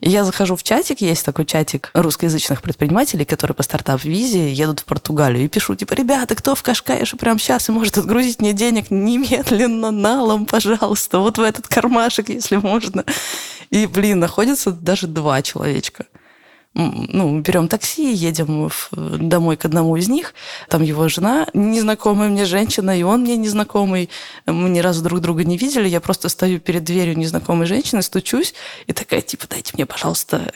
И 0.00 0.10
я 0.10 0.24
захожу 0.24 0.54
в 0.54 0.62
чатик, 0.62 1.00
есть 1.00 1.24
такой 1.24 1.44
чатик 1.44 1.90
русскоязычных 1.92 2.62
предпринимателей, 2.62 3.24
которые 3.24 3.56
по 3.56 3.64
стартап-визе 3.64 4.52
едут 4.52 4.80
в 4.80 4.84
Португалию, 4.84 5.44
и 5.44 5.48
пишу, 5.48 5.74
типа, 5.74 5.94
ребята, 5.94 6.36
кто 6.36 6.54
в 6.54 6.62
Кашкайше 6.62 7.16
прямо 7.16 7.40
сейчас 7.40 7.68
и 7.68 7.72
может 7.72 7.98
отгрузить 7.98 8.40
мне 8.40 8.52
денег 8.52 8.90
немедленно, 8.90 9.90
налом, 9.90 10.46
пожалуйста, 10.46 11.18
вот 11.18 11.38
в 11.38 11.42
этот 11.42 11.66
кармашек, 11.66 12.28
если 12.28 12.56
можно. 12.56 13.04
И, 13.70 13.86
блин, 13.86 14.20
находится 14.20 14.70
даже 14.70 15.08
два 15.08 15.42
человечка 15.42 16.06
ну, 16.74 17.40
берем 17.40 17.66
такси, 17.66 18.12
едем 18.12 18.68
в, 18.68 18.90
домой 18.92 19.56
к 19.56 19.64
одному 19.64 19.96
из 19.96 20.08
них, 20.08 20.34
там 20.68 20.82
его 20.82 21.08
жена, 21.08 21.48
незнакомая 21.52 22.28
мне 22.28 22.44
женщина, 22.44 22.96
и 22.96 23.02
он 23.02 23.22
мне 23.22 23.36
незнакомый, 23.36 24.10
мы 24.46 24.68
ни 24.68 24.78
разу 24.78 25.02
друг 25.02 25.20
друга 25.20 25.44
не 25.44 25.56
видели, 25.56 25.88
я 25.88 26.00
просто 26.00 26.28
стою 26.28 26.60
перед 26.60 26.84
дверью 26.84 27.18
незнакомой 27.18 27.66
женщины, 27.66 28.02
стучусь, 28.02 28.54
и 28.86 28.92
такая, 28.92 29.22
типа, 29.22 29.46
дайте 29.48 29.72
мне, 29.74 29.86
пожалуйста, 29.86 30.52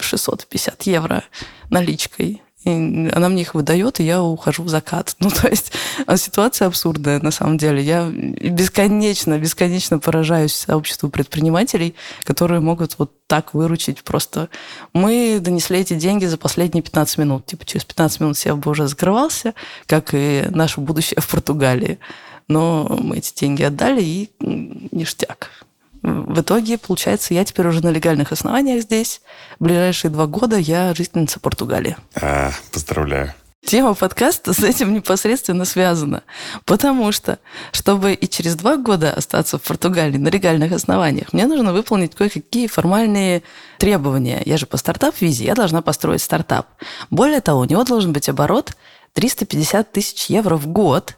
650 0.00 0.82
евро 0.84 1.24
наличкой. 1.70 2.43
И 2.64 3.10
она 3.12 3.28
мне 3.28 3.42
их 3.42 3.54
выдает, 3.54 4.00
и 4.00 4.04
я 4.04 4.22
ухожу 4.22 4.62
в 4.62 4.68
закат. 4.68 5.16
Ну, 5.24 5.30
то 5.30 5.48
есть 5.48 5.72
а 6.06 6.16
ситуация 6.18 6.68
абсурдная, 6.68 7.20
на 7.20 7.30
самом 7.30 7.56
деле. 7.56 7.82
Я 7.82 8.08
бесконечно, 8.10 9.38
бесконечно 9.38 9.98
поражаюсь 9.98 10.54
сообществу 10.54 11.08
предпринимателей, 11.08 11.94
которые 12.24 12.60
могут 12.60 12.98
вот 12.98 13.12
так 13.26 13.54
выручить 13.54 14.02
просто. 14.02 14.48
Мы 14.92 15.38
донесли 15.40 15.80
эти 15.80 15.94
деньги 15.94 16.26
за 16.26 16.36
последние 16.36 16.82
15 16.82 17.18
минут. 17.18 17.46
Типа 17.46 17.64
через 17.64 17.84
15 17.84 18.20
минут 18.20 18.38
сев 18.38 18.58
бы 18.58 18.70
уже 18.70 18.86
закрывался, 18.86 19.54
как 19.86 20.10
и 20.12 20.44
наше 20.50 20.80
будущее 20.80 21.20
в 21.20 21.28
Португалии. 21.28 21.98
Но 22.48 22.84
мы 23.00 23.18
эти 23.18 23.34
деньги 23.34 23.62
отдали, 23.62 24.02
и 24.02 24.30
ништяк. 24.40 25.63
В 26.04 26.42
итоге, 26.42 26.76
получается, 26.76 27.32
я 27.32 27.46
теперь 27.46 27.66
уже 27.66 27.82
на 27.82 27.88
легальных 27.88 28.30
основаниях 28.30 28.82
здесь. 28.82 29.22
В 29.58 29.64
ближайшие 29.64 30.10
два 30.10 30.26
года 30.26 30.58
я 30.58 30.94
жительница 30.94 31.40
Португалии. 31.40 31.96
А, 32.14 32.50
поздравляю. 32.70 33.32
Тема 33.64 33.94
подкаста 33.94 34.52
с 34.52 34.62
этим 34.62 34.92
непосредственно 34.92 35.64
связана. 35.64 36.22
Потому 36.66 37.10
что, 37.10 37.38
чтобы 37.72 38.12
и 38.12 38.28
через 38.28 38.54
два 38.54 38.76
года 38.76 39.14
остаться 39.14 39.56
в 39.56 39.62
Португалии 39.62 40.18
на 40.18 40.28
легальных 40.28 40.72
основаниях, 40.72 41.32
мне 41.32 41.46
нужно 41.46 41.72
выполнить 41.72 42.14
кое-какие 42.14 42.66
формальные 42.66 43.42
требования. 43.78 44.42
Я 44.44 44.58
же 44.58 44.66
по 44.66 44.76
стартап-визе, 44.76 45.46
я 45.46 45.54
должна 45.54 45.80
построить 45.80 46.20
стартап. 46.20 46.66
Более 47.08 47.40
того, 47.40 47.60
у 47.60 47.64
него 47.64 47.82
должен 47.82 48.12
быть 48.12 48.28
оборот 48.28 48.76
350 49.14 49.90
тысяч 49.90 50.26
евро 50.26 50.56
в 50.56 50.66
год. 50.66 51.16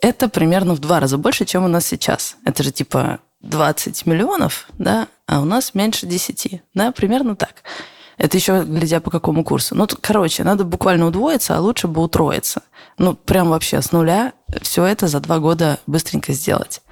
Это 0.00 0.30
примерно 0.30 0.72
в 0.72 0.78
два 0.78 1.00
раза 1.00 1.18
больше, 1.18 1.44
чем 1.44 1.64
у 1.64 1.68
нас 1.68 1.84
сейчас. 1.84 2.36
Это 2.46 2.62
же 2.62 2.72
типа 2.72 3.20
20 3.42 4.06
миллионов, 4.06 4.68
да, 4.78 5.08
а 5.26 5.40
у 5.40 5.44
нас 5.44 5.74
меньше 5.74 6.06
10, 6.06 6.62
да, 6.74 6.92
примерно 6.92 7.36
так. 7.36 7.62
Это 8.18 8.36
еще 8.36 8.62
глядя 8.62 9.00
по 9.00 9.10
какому 9.10 9.42
курсу. 9.42 9.74
Ну, 9.74 9.86
короче, 10.00 10.44
надо 10.44 10.64
буквально 10.64 11.06
удвоиться, 11.06 11.56
а 11.56 11.60
лучше 11.60 11.88
бы 11.88 12.02
утроиться. 12.02 12.62
Ну, 12.98 13.14
прям 13.14 13.48
вообще 13.48 13.80
с 13.82 13.90
нуля 13.90 14.32
все 14.60 14.84
это 14.84 15.08
за 15.08 15.20
два 15.20 15.38
года 15.38 15.78
быстренько 15.86 16.32
сделать. 16.32 16.82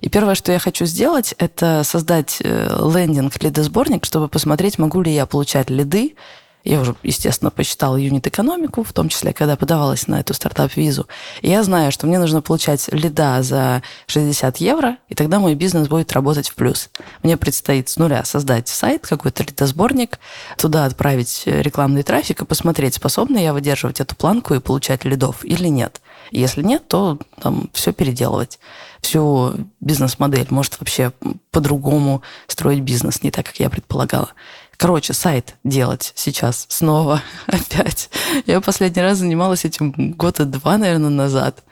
И 0.00 0.10
первое, 0.10 0.34
что 0.34 0.52
я 0.52 0.58
хочу 0.58 0.84
сделать, 0.84 1.34
это 1.38 1.82
создать 1.84 2.38
э, 2.40 2.68
лендинг 2.94 3.42
лидосборник, 3.42 4.04
чтобы 4.04 4.28
посмотреть, 4.28 4.78
могу 4.78 5.00
ли 5.00 5.10
я 5.10 5.24
получать 5.24 5.70
лиды 5.70 6.16
я 6.64 6.80
уже, 6.80 6.96
естественно, 7.02 7.50
посчитала 7.50 7.96
юнит-экономику, 7.96 8.82
в 8.82 8.92
том 8.92 9.10
числе, 9.10 9.32
когда 9.32 9.56
подавалась 9.56 10.08
на 10.08 10.20
эту 10.20 10.32
стартап-визу. 10.32 11.06
И 11.42 11.50
я 11.50 11.62
знаю, 11.62 11.92
что 11.92 12.06
мне 12.06 12.18
нужно 12.18 12.40
получать 12.40 12.88
лида 12.90 13.42
за 13.42 13.82
60 14.06 14.56
евро, 14.58 14.96
и 15.08 15.14
тогда 15.14 15.38
мой 15.38 15.54
бизнес 15.54 15.88
будет 15.88 16.12
работать 16.12 16.48
в 16.48 16.54
плюс. 16.54 16.88
Мне 17.22 17.36
предстоит 17.36 17.90
с 17.90 17.98
нуля 17.98 18.24
создать 18.24 18.68
сайт, 18.68 19.06
какой-то 19.06 19.42
лидосборник, 19.42 20.18
туда 20.56 20.86
отправить 20.86 21.42
рекламный 21.44 22.02
трафик 22.02 22.42
и 22.42 22.46
посмотреть, 22.46 22.94
способна 22.94 23.38
я 23.38 23.52
выдерживать 23.52 24.00
эту 24.00 24.16
планку 24.16 24.54
и 24.54 24.60
получать 24.60 25.04
лидов 25.04 25.44
или 25.44 25.68
нет. 25.68 26.00
Если 26.30 26.62
нет, 26.62 26.88
то 26.88 27.18
там 27.40 27.68
все 27.74 27.92
переделывать. 27.92 28.58
Всю 29.02 29.52
бизнес-модель, 29.80 30.46
может 30.48 30.80
вообще 30.80 31.12
по-другому 31.50 32.22
строить 32.46 32.80
бизнес, 32.80 33.22
не 33.22 33.30
так, 33.30 33.44
как 33.46 33.60
я 33.60 33.68
предполагала. 33.68 34.30
Короче, 34.76 35.12
сайт 35.12 35.54
делать 35.64 36.12
сейчас 36.14 36.66
снова 36.68 37.22
опять. 37.46 38.10
Я 38.46 38.60
последний 38.60 39.02
раз 39.02 39.18
занималась 39.18 39.64
этим 39.64 40.12
года 40.12 40.44
два, 40.44 40.78
наверное, 40.78 41.10
назад. 41.10 41.62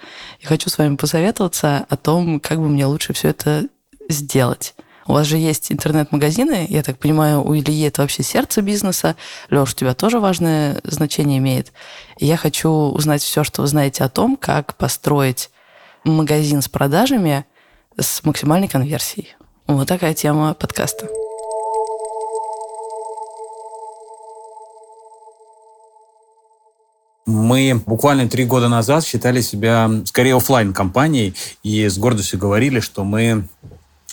И 0.40 0.46
хочу 0.46 0.70
с 0.70 0.78
вами 0.78 0.96
посоветоваться 0.96 1.86
о 1.88 1.96
том, 1.96 2.40
как 2.40 2.58
бы 2.58 2.68
мне 2.68 2.86
лучше 2.86 3.12
все 3.12 3.28
это 3.28 3.66
сделать. 4.08 4.74
У 5.06 5.14
вас 5.14 5.26
же 5.26 5.36
есть 5.36 5.72
интернет-магазины, 5.72 6.66
я 6.68 6.82
так 6.82 6.98
понимаю, 6.98 7.44
у 7.44 7.56
Ильи 7.56 7.82
это 7.82 8.02
вообще 8.02 8.22
сердце 8.22 8.62
бизнеса. 8.62 9.16
Леш, 9.50 9.72
у 9.72 9.74
тебя 9.74 9.94
тоже 9.94 10.20
важное 10.20 10.80
значение 10.84 11.38
имеет. 11.38 11.72
И 12.18 12.26
я 12.26 12.36
хочу 12.36 12.70
узнать 12.70 13.22
все, 13.22 13.42
что 13.42 13.62
вы 13.62 13.68
знаете 13.68 14.04
о 14.04 14.08
том, 14.08 14.36
как 14.36 14.76
построить 14.76 15.50
магазин 16.04 16.62
с 16.62 16.68
продажами 16.68 17.44
с 17.98 18.24
максимальной 18.24 18.68
конверсией. 18.68 19.34
Вот 19.66 19.88
такая 19.88 20.14
тема 20.14 20.54
подкаста. 20.54 21.08
Мы 27.32 27.80
буквально 27.86 28.28
три 28.28 28.44
года 28.44 28.68
назад 28.68 29.04
считали 29.04 29.40
себя 29.40 29.90
скорее 30.04 30.36
офлайн 30.36 30.74
компанией 30.74 31.34
и 31.62 31.88
с 31.88 31.96
гордостью 31.96 32.38
говорили, 32.38 32.80
что 32.80 33.04
мы 33.04 33.44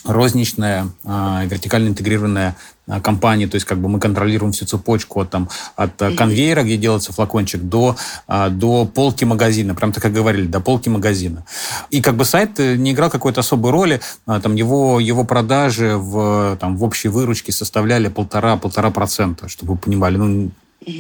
розничная, 0.06 0.88
э, 1.04 1.46
вертикально 1.46 1.90
интегрированная 1.90 2.56
э, 2.88 3.02
компания, 3.02 3.48
то 3.48 3.56
есть 3.56 3.68
как 3.68 3.80
бы 3.80 3.90
мы 3.90 4.00
контролируем 4.00 4.54
всю 4.54 4.66
цепочку 4.66 5.20
от, 5.20 5.30
там, 5.30 5.50
от 5.76 5.98
mm-hmm. 5.98 6.16
конвейера, 6.16 6.64
где 6.64 6.78
делается 6.78 7.12
флакончик, 7.12 7.62
до, 7.62 7.98
э, 8.30 8.50
до 8.50 8.86
полки 8.86 9.26
магазина, 9.26 9.76
прям 9.76 9.92
так 9.92 10.02
как 10.02 10.14
говорили, 10.14 10.48
до 10.48 10.62
полки 10.62 10.88
магазина. 10.88 11.44
И 11.90 12.02
как 12.02 12.16
бы 12.16 12.24
сайт 12.24 12.60
не 12.60 12.92
играл 12.92 13.10
какой-то 13.10 13.42
особой 13.42 13.72
роли, 13.72 14.00
там 14.26 14.56
его, 14.56 15.02
его 15.02 15.26
продажи 15.26 15.98
в, 15.98 16.58
там, 16.62 16.78
в 16.78 16.84
общей 16.84 17.10
выручке 17.10 17.52
составляли 17.52 18.08
полтора-полтора 18.08 18.92
процента, 18.92 19.50
чтобы 19.50 19.74
вы 19.74 19.80
понимали, 19.80 20.16
ну, 20.16 20.52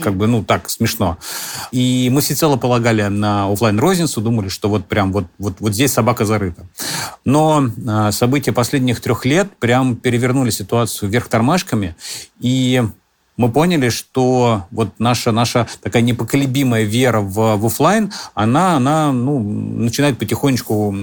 как 0.01 0.15
бы, 0.15 0.27
ну, 0.27 0.43
так, 0.43 0.69
смешно. 0.69 1.17
И 1.71 2.09
мы 2.11 2.21
всецело 2.21 2.57
полагали 2.57 3.03
на 3.03 3.51
офлайн 3.51 3.79
розницу 3.79 4.21
думали, 4.21 4.49
что 4.49 4.69
вот 4.69 4.85
прям 4.85 5.11
вот, 5.11 5.25
вот, 5.37 5.55
вот 5.59 5.73
здесь 5.73 5.93
собака 5.93 6.25
зарыта. 6.25 6.65
Но 7.25 7.67
э, 7.67 8.11
события 8.11 8.51
последних 8.51 9.01
трех 9.01 9.25
лет 9.25 9.49
прям 9.59 9.95
перевернули 9.95 10.49
ситуацию 10.49 11.09
вверх 11.09 11.27
тормашками, 11.27 11.95
и 12.39 12.83
мы 13.39 13.49
поняли, 13.49 13.87
что 13.87 14.65
вот 14.69 14.89
наша, 14.99 15.31
наша 15.31 15.65
такая 15.81 16.01
непоколебимая 16.01 16.83
вера 16.83 17.21
в, 17.21 17.55
в 17.55 17.65
офлайн, 17.67 18.11
она, 18.33 18.75
она 18.75 19.13
ну, 19.13 19.39
начинает 19.39 20.17
потихонечку 20.17 20.93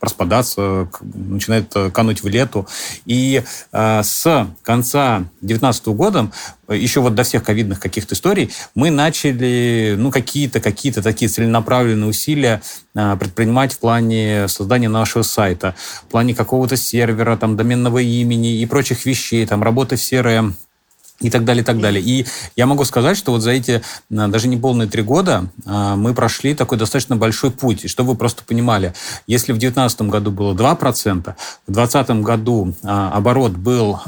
распадаться, 0.00 0.88
начинает 1.02 1.74
кануть 1.92 2.22
в 2.22 2.28
лету. 2.28 2.68
И 3.04 3.42
э, 3.72 4.02
с 4.04 4.48
конца 4.62 5.24
2019 5.40 5.86
года, 5.88 6.30
еще 6.68 7.00
вот 7.00 7.16
до 7.16 7.24
всех 7.24 7.42
ковидных 7.42 7.80
каких-то 7.80 8.14
историй, 8.14 8.52
мы 8.76 8.90
начали 8.90 9.96
ну, 9.98 10.12
какие-то 10.12 10.60
какие 10.60 10.92
такие 10.92 11.28
целенаправленные 11.28 12.08
усилия 12.08 12.62
э, 12.94 13.16
предпринимать 13.18 13.72
в 13.72 13.80
плане 13.80 14.46
создания 14.46 14.88
нашего 14.88 15.24
сайта, 15.24 15.74
в 16.04 16.10
плане 16.12 16.32
какого-то 16.32 16.76
сервера, 16.76 17.36
там, 17.36 17.56
доменного 17.56 17.98
имени 17.98 18.60
и 18.60 18.66
прочих 18.66 19.04
вещей, 19.04 19.44
там, 19.46 19.64
работы 19.64 19.96
в 19.96 19.98
CRM, 19.98 20.54
и 21.20 21.30
так 21.30 21.44
далее, 21.44 21.62
и 21.62 21.64
так 21.64 21.80
далее. 21.80 22.02
И 22.02 22.26
я 22.56 22.66
могу 22.66 22.84
сказать, 22.84 23.16
что 23.16 23.32
вот 23.32 23.40
за 23.40 23.52
эти 23.52 23.82
а, 24.14 24.28
даже 24.28 24.48
не 24.48 24.56
полные 24.56 24.86
три 24.86 25.02
года 25.02 25.46
а, 25.64 25.96
мы 25.96 26.14
прошли 26.14 26.54
такой 26.54 26.76
достаточно 26.78 27.16
большой 27.16 27.50
путь. 27.50 27.84
И 27.84 27.88
чтобы 27.88 28.10
вы 28.10 28.16
просто 28.16 28.44
понимали, 28.44 28.92
если 29.26 29.52
в 29.52 29.58
2019 29.58 30.02
году 30.02 30.30
было 30.30 30.52
2%, 30.52 31.34
в 31.66 31.72
2020 31.72 32.10
году 32.22 32.74
а, 32.82 33.12
оборот 33.12 33.52
был 33.52 33.98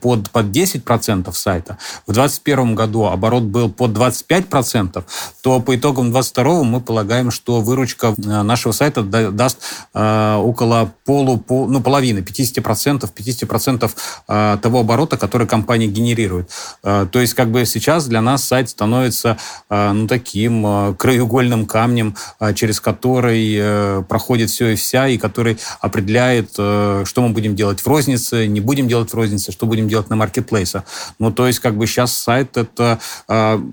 под, 0.00 0.30
под 0.30 0.46
10% 0.46 1.32
сайта, 1.32 1.78
в 2.06 2.12
2021 2.12 2.74
году 2.74 3.06
оборот 3.06 3.42
был 3.44 3.70
под 3.70 3.90
25%, 3.90 5.04
то 5.42 5.60
по 5.60 5.76
итогам 5.76 6.12
2022 6.12 6.62
мы 6.62 6.80
полагаем, 6.80 7.30
что 7.30 7.60
выручка 7.60 8.14
нашего 8.16 8.72
сайта 8.72 9.02
даст 9.02 9.58
около 9.92 10.92
полу, 11.04 11.42
ну, 11.48 11.80
половины, 11.80 12.20
50%, 12.20 13.10
50% 13.12 14.60
того 14.60 14.80
оборота, 14.80 15.16
который 15.16 15.46
компания 15.46 15.86
генерирует. 15.86 16.43
Делать. 16.44 17.10
То 17.10 17.20
есть 17.20 17.34
как 17.34 17.50
бы 17.50 17.64
сейчас 17.66 18.06
для 18.06 18.20
нас 18.20 18.44
сайт 18.44 18.68
становится 18.70 19.36
ну, 19.70 20.06
таким 20.06 20.94
краеугольным 20.96 21.66
камнем, 21.66 22.16
через 22.54 22.80
который 22.80 24.04
проходит 24.04 24.50
все 24.50 24.68
и 24.68 24.76
вся, 24.76 25.08
и 25.08 25.18
который 25.18 25.58
определяет, 25.80 26.52
что 26.52 27.04
мы 27.16 27.30
будем 27.30 27.56
делать 27.56 27.80
в 27.80 27.86
рознице, 27.86 28.46
не 28.46 28.60
будем 28.60 28.88
делать 28.88 29.10
в 29.10 29.14
рознице, 29.14 29.52
что 29.52 29.66
будем 29.66 29.88
делать 29.88 30.10
на 30.10 30.16
маркетплейсах. 30.16 30.84
Ну, 31.18 31.32
то 31.32 31.46
есть 31.46 31.60
как 31.60 31.76
бы 31.76 31.86
сейчас 31.86 32.12
сайт 32.12 32.56
это... 32.56 32.98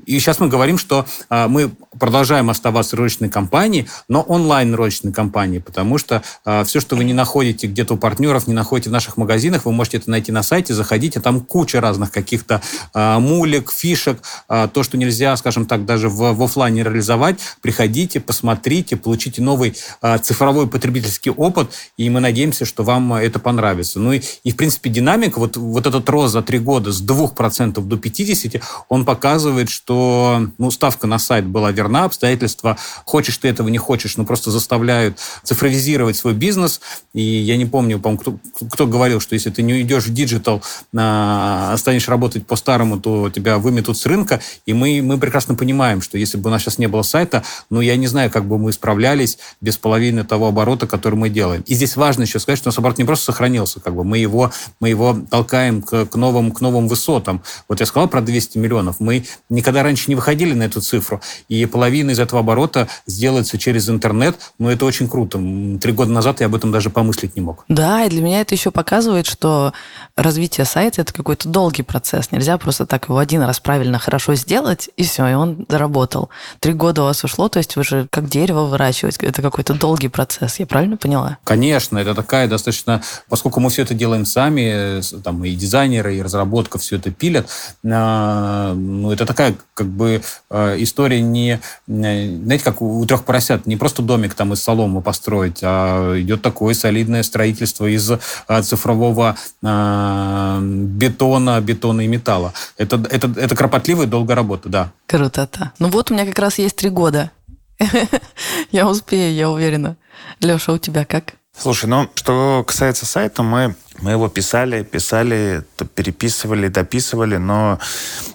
И 0.06 0.20
сейчас 0.20 0.40
мы 0.40 0.48
говорим, 0.48 0.78
что 0.78 1.06
мы 1.30 1.72
продолжаем 2.00 2.50
оставаться 2.50 2.96
розничной 2.96 3.30
компанией, 3.30 3.88
но 4.08 4.22
онлайн-розничной 4.22 5.13
компанией, 5.13 5.62
потому 5.62 5.98
что 5.98 6.22
все, 6.66 6.80
что 6.80 6.96
вы 6.96 7.04
не 7.04 7.13
находите 7.13 7.68
где-то 7.68 7.96
у 7.96 7.98
партнеров, 7.98 8.48
не 8.48 8.54
находите 8.54 8.90
в 8.90 8.94
наших 8.94 9.18
магазинах, 9.18 9.66
вы 9.66 9.72
можете 9.72 9.98
это 9.98 10.10
найти 10.10 10.32
на 10.32 10.44
сайте, 10.44 10.74
заходите, 10.74 11.20
там 11.20 11.42
куча 11.42 11.82
разных 11.82 12.12
каких-то 12.12 12.61
э, 12.94 13.20
мулек, 13.20 13.72
фишек, 13.72 14.22
э, 14.50 14.68
то, 14.74 14.84
что 14.84 14.98
нельзя, 14.98 15.36
скажем 15.38 15.65
так, 15.65 15.86
даже 15.86 16.10
в, 16.10 16.34
в 16.34 16.44
офлайне 16.44 16.84
реализовать. 16.84 17.39
Приходите, 17.62 18.20
посмотрите, 18.20 18.96
получите 18.96 19.41
новый 19.41 19.75
э, 20.01 20.18
цифровой 20.20 20.68
потребительский 20.68 21.32
опыт, 21.32 21.72
и 21.98 22.10
мы 22.10 22.20
надеемся, 22.20 22.65
что 22.65 22.84
вам 22.84 23.13
это 23.13 23.39
понравится. 23.39 24.00
Ну 24.00 24.13
и, 24.13 24.22
и 24.44 24.51
в 24.51 24.58
принципе, 24.58 24.89
динамика, 24.89 25.39
вот, 25.39 25.58
вот 25.58 25.88
этот 25.88 26.08
рост 26.10 26.34
за 26.34 26.41
три 26.41 26.60
года 26.60 26.91
с 26.91 27.01
2% 27.01 27.82
до 27.82 27.96
50%, 27.96 28.62
он 28.89 29.06
показывает, 29.06 29.70
что 29.70 30.48
ну, 30.58 30.72
ставка 30.72 31.08
на 31.08 31.20
сайт 31.20 31.46
была 31.46 31.72
верна, 31.72 32.06
обстоятельства, 32.06 32.77
хочешь 33.06 33.38
ты 33.38 33.48
этого, 33.48 33.70
не 33.70 33.77
хочешь, 33.77 34.18
но 34.18 34.25
просто 34.25 34.51
заставляют 34.51 35.20
цифровизировать 35.44 36.15
свой 36.15 36.34
бизнес. 36.34 36.82
И 37.13 37.22
я 37.22 37.58
не 37.58 37.65
помню, 37.65 38.00
по 38.00 38.15
кто, 38.18 38.38
кто 38.72 38.88
говорил, 38.88 39.20
что 39.20 39.36
если 39.36 39.50
ты 39.50 39.62
не 39.63 39.74
уйдешь 39.74 40.06
в 40.06 40.13
digital, 40.13 40.62
станешь 40.91 42.08
работать 42.08 42.46
по-старому, 42.51 43.00
то 43.00 43.29
тебя 43.29 43.60
выметут 43.60 43.98
с 43.98 44.05
рынка. 44.05 44.41
И 44.65 44.74
мы, 44.74 45.01
мы 45.01 45.17
прекрасно 45.17 45.55
понимаем, 45.55 46.01
что 46.01 46.17
если 46.17 46.38
бы 46.38 46.50
у 46.50 46.51
нас 46.51 46.62
сейчас 46.62 46.79
не 46.79 46.88
было 46.88 47.01
сайта, 47.01 47.43
ну, 47.70 47.79
я 47.79 47.96
не 47.96 48.08
знаю, 48.08 48.29
как 48.29 48.43
бы 48.43 48.58
мы 48.58 48.74
справлялись 48.74 49.38
без 49.62 49.77
половины 49.77 50.25
того 50.25 50.50
оборота, 50.50 50.86
который 50.86 51.15
мы 51.15 51.29
делаем. 51.29 51.63
И 51.65 51.75
здесь 51.75 51.96
важно 51.96 52.24
еще 52.24 52.39
сказать, 52.39 52.60
что 52.60 52.67
у 52.67 52.72
нас 52.72 52.77
оборот 52.77 52.98
не 52.98 53.05
просто 53.05 53.24
сохранился, 53.24 53.79
как 53.79 53.96
бы 53.96 54.03
мы 54.03 54.17
его, 54.17 54.51
мы 54.81 54.89
его 54.89 55.17
толкаем 55.29 55.81
к, 55.81 56.08
к, 56.08 56.15
новым, 56.17 56.51
к 56.51 56.60
новым 56.60 56.89
высотам. 56.89 57.41
Вот 57.70 57.79
я 57.79 57.86
сказал 57.86 58.10
про 58.10 58.20
200 58.20 58.58
миллионов. 58.58 59.00
Мы 59.00 59.24
никогда 59.48 59.81
раньше 59.81 60.10
не 60.10 60.15
выходили 60.15 60.53
на 60.53 60.63
эту 60.63 60.81
цифру, 60.81 61.22
и 61.48 61.65
половина 61.65 62.12
из 62.12 62.20
этого 62.20 62.41
оборота 62.41 62.89
сделается 63.08 63.58
через 63.58 63.88
интернет, 63.88 64.36
но 64.60 64.70
это 64.70 64.84
очень 64.84 65.08
круто. 65.08 65.38
Три 65.81 65.93
года 65.93 66.12
назад 66.12 66.41
я 66.41 66.48
об 66.48 66.55
этом 66.55 66.74
даже 66.74 66.89
помыслить 66.89 67.38
не 67.38 67.41
мог. 67.41 67.63
Да, 67.70 68.03
и 68.03 68.10
для 68.10 68.22
меня 68.22 68.41
это 68.41 68.55
еще 68.55 68.72
показывает, 68.72 69.25
что 69.25 69.72
развитие 70.17 70.65
сайта 70.65 71.00
это 71.00 71.13
какой-то 71.13 71.48
долгий 71.48 71.84
процесс. 71.84 72.29
Нельзя 72.41 72.57
просто 72.57 72.88
так 72.88 73.07
его 73.07 73.19
один 73.19 73.43
раз 73.43 73.60
правильно, 73.60 74.00
хорошо 74.00 74.33
сделать, 74.33 74.89
и 74.98 75.03
все, 75.03 75.27
и 75.27 75.33
он 75.33 75.67
заработал. 75.69 76.31
Три 76.60 76.74
года 76.74 77.03
у 77.03 77.05
вас 77.05 77.24
ушло, 77.24 77.50
то 77.50 77.60
есть 77.60 77.75
вы 77.75 77.83
же 77.83 78.07
как 78.10 78.29
дерево 78.29 78.65
выращивать. 78.65 79.17
Это 79.17 79.43
какой-то 79.43 79.75
долгий 79.75 80.07
процесс. 80.07 80.57
Я 80.57 80.65
правильно 80.65 80.98
поняла? 80.98 81.38
Конечно, 81.43 82.00
это 82.00 82.15
такая 82.15 82.48
достаточно... 82.48 83.03
Поскольку 83.29 83.60
мы 83.60 83.69
все 83.69 83.83
это 83.83 83.93
делаем 83.93 84.25
сами, 84.25 85.01
там 85.21 85.45
и 85.45 85.53
дизайнеры, 85.53 86.15
и 86.15 86.21
разработка 86.24 86.79
все 86.79 86.95
это 86.95 87.12
пилят, 87.12 87.48
а, 87.86 88.74
ну, 88.74 89.12
это 89.12 89.27
такая 89.27 89.53
как 89.75 89.86
бы 89.86 90.24
а, 90.50 90.75
история 90.81 91.21
не... 91.21 91.60
Знаете, 91.86 92.63
как 92.63 92.81
у 92.81 93.05
трех 93.05 93.24
поросят, 93.24 93.67
не 93.67 93.75
просто 93.75 94.01
домик 94.01 94.33
там 94.33 94.53
из 94.53 94.63
соломы 94.63 95.03
построить, 95.03 95.60
а 95.62 96.19
идет 96.19 96.41
такое 96.41 96.74
солидное 96.74 97.21
строительство 97.21 97.86
из 97.86 98.12
а, 98.48 98.63
цифрового 98.63 99.36
бетона, 99.62 101.62
бетона 101.62 102.01
и 102.01 102.07
металла. 102.07 102.30
Это, 102.77 103.03
это, 103.09 103.31
это 103.35 103.55
кропотливая 103.55 104.07
долгая 104.07 104.35
работа, 104.35 104.69
да. 104.69 104.91
Круто-то. 105.07 105.71
Ну 105.79 105.89
вот 105.89 106.11
у 106.11 106.13
меня 106.13 106.25
как 106.25 106.39
раз 106.39 106.57
есть 106.57 106.75
три 106.75 106.89
года. 106.89 107.31
Я 108.71 108.88
успею, 108.88 109.33
я 109.33 109.50
уверена. 109.50 109.97
Леша, 110.39 110.74
у 110.74 110.77
тебя 110.77 111.03
как? 111.03 111.33
Слушай, 111.57 111.87
ну, 111.87 112.09
что 112.15 112.63
касается 112.65 113.05
сайта, 113.05 113.44
мы, 113.44 113.75
мы 114.00 114.11
его 114.11 114.29
писали, 114.29 114.83
писали, 114.83 115.63
переписывали, 115.96 116.70
дописывали, 116.70 117.35
но 117.37 117.77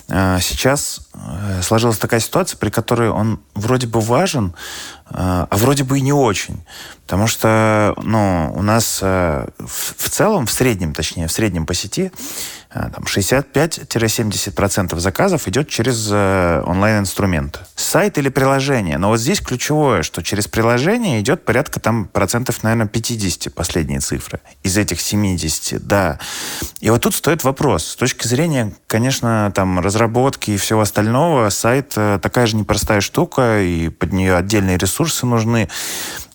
э, 0.09 0.39
сейчас 0.41 1.09
э, 1.15 1.63
сложилась 1.63 1.99
такая 1.99 2.21
ситуация, 2.21 2.59
при 2.59 2.69
которой 2.69 3.09
он 3.09 3.41
вроде 3.55 3.87
бы 3.87 4.01
важен, 4.01 4.55
э, 5.07 5.13
а 5.15 5.49
вроде 5.51 5.85
бы 5.85 5.99
и 5.99 6.03
не 6.03 6.13
очень. 6.13 6.65
Потому 7.07 7.27
что, 7.27 7.95
ну, 8.03 8.53
у 8.55 8.63
нас 8.63 9.01
э, 9.03 9.49
в, 9.59 9.95
в 9.97 10.09
целом, 10.11 10.47
в 10.47 10.53
среднем, 10.53 10.93
точнее, 10.93 11.27
в 11.27 11.33
среднем 11.33 11.67
по 11.67 11.73
сети, 11.73 12.13
э, 12.13 12.56
65-70% 12.75 14.99
заказов 14.99 15.47
идет 15.49 15.69
через 15.69 16.09
э, 16.11 16.63
онлайн-инструменты. 16.67 17.61
Сайт 17.75 18.19
или 18.19 18.29
приложение. 18.29 18.99
Но 18.99 19.09
вот 19.09 19.21
здесь 19.21 19.41
ключевое, 19.41 20.03
что 20.03 20.23
через 20.23 20.47
приложение 20.49 21.21
идет 21.21 21.45
порядка 21.45 21.81
там 21.81 22.07
процентов, 22.07 22.63
наверное, 22.63 22.87
50 22.87 23.53
последние 23.55 24.01
цифры. 24.01 24.41
Из 24.63 24.77
этих 24.77 25.01
70, 25.01 25.87
да. 25.87 26.19
И 26.81 26.91
вот 26.91 27.03
тут 27.03 27.15
стоит 27.15 27.45
вопрос. 27.45 27.87
С 27.87 27.97
точки 27.97 28.27
зрения, 28.27 28.75
конечно, 28.87 29.51
там 29.55 29.81
разработки 29.81 30.51
и 30.51 30.57
всего 30.57 30.83
остального, 30.83 31.49
сайт 31.51 31.97
такая 32.21 32.47
же 32.47 32.57
непростая 32.57 33.01
штука, 33.01 33.63
и 33.63 33.89
под 33.89 34.13
нее 34.13 34.37
отдельные 34.37 34.77
ресурсы 34.77 35.27
нужны. 35.27 35.69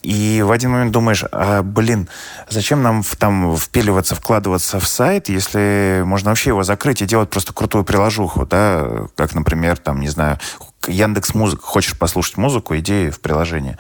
И 0.02 0.42
в 0.42 0.52
один 0.52 0.72
момент 0.72 0.92
думаешь, 0.92 1.24
а, 1.32 1.62
блин, 1.62 2.10
зачем 2.50 2.82
нам 2.82 3.04
в, 3.04 3.16
там 3.16 3.56
впиливаться, 3.56 4.16
вкладываться 4.16 4.80
в 4.80 4.88
сайт, 4.88 5.30
если 5.30 6.02
можно 6.06 6.32
вообще 6.32 6.50
его 6.50 6.64
закрыть 6.64 7.02
и 7.02 7.06
делать 7.06 7.30
просто 7.30 7.54
крутую 7.54 7.84
приложуху, 7.84 8.46
да, 8.46 9.08
как, 9.16 9.36
например, 9.36 9.78
там, 9.78 10.00
не 10.00 10.10
знаю, 10.10 10.40
Яндекс 10.88 11.36
Музыка, 11.36 11.62
хочешь 11.64 11.98
послушать 11.98 12.38
музыку, 12.38 12.76
иди 12.76 13.12
в 13.12 13.20
приложение. 13.20 13.78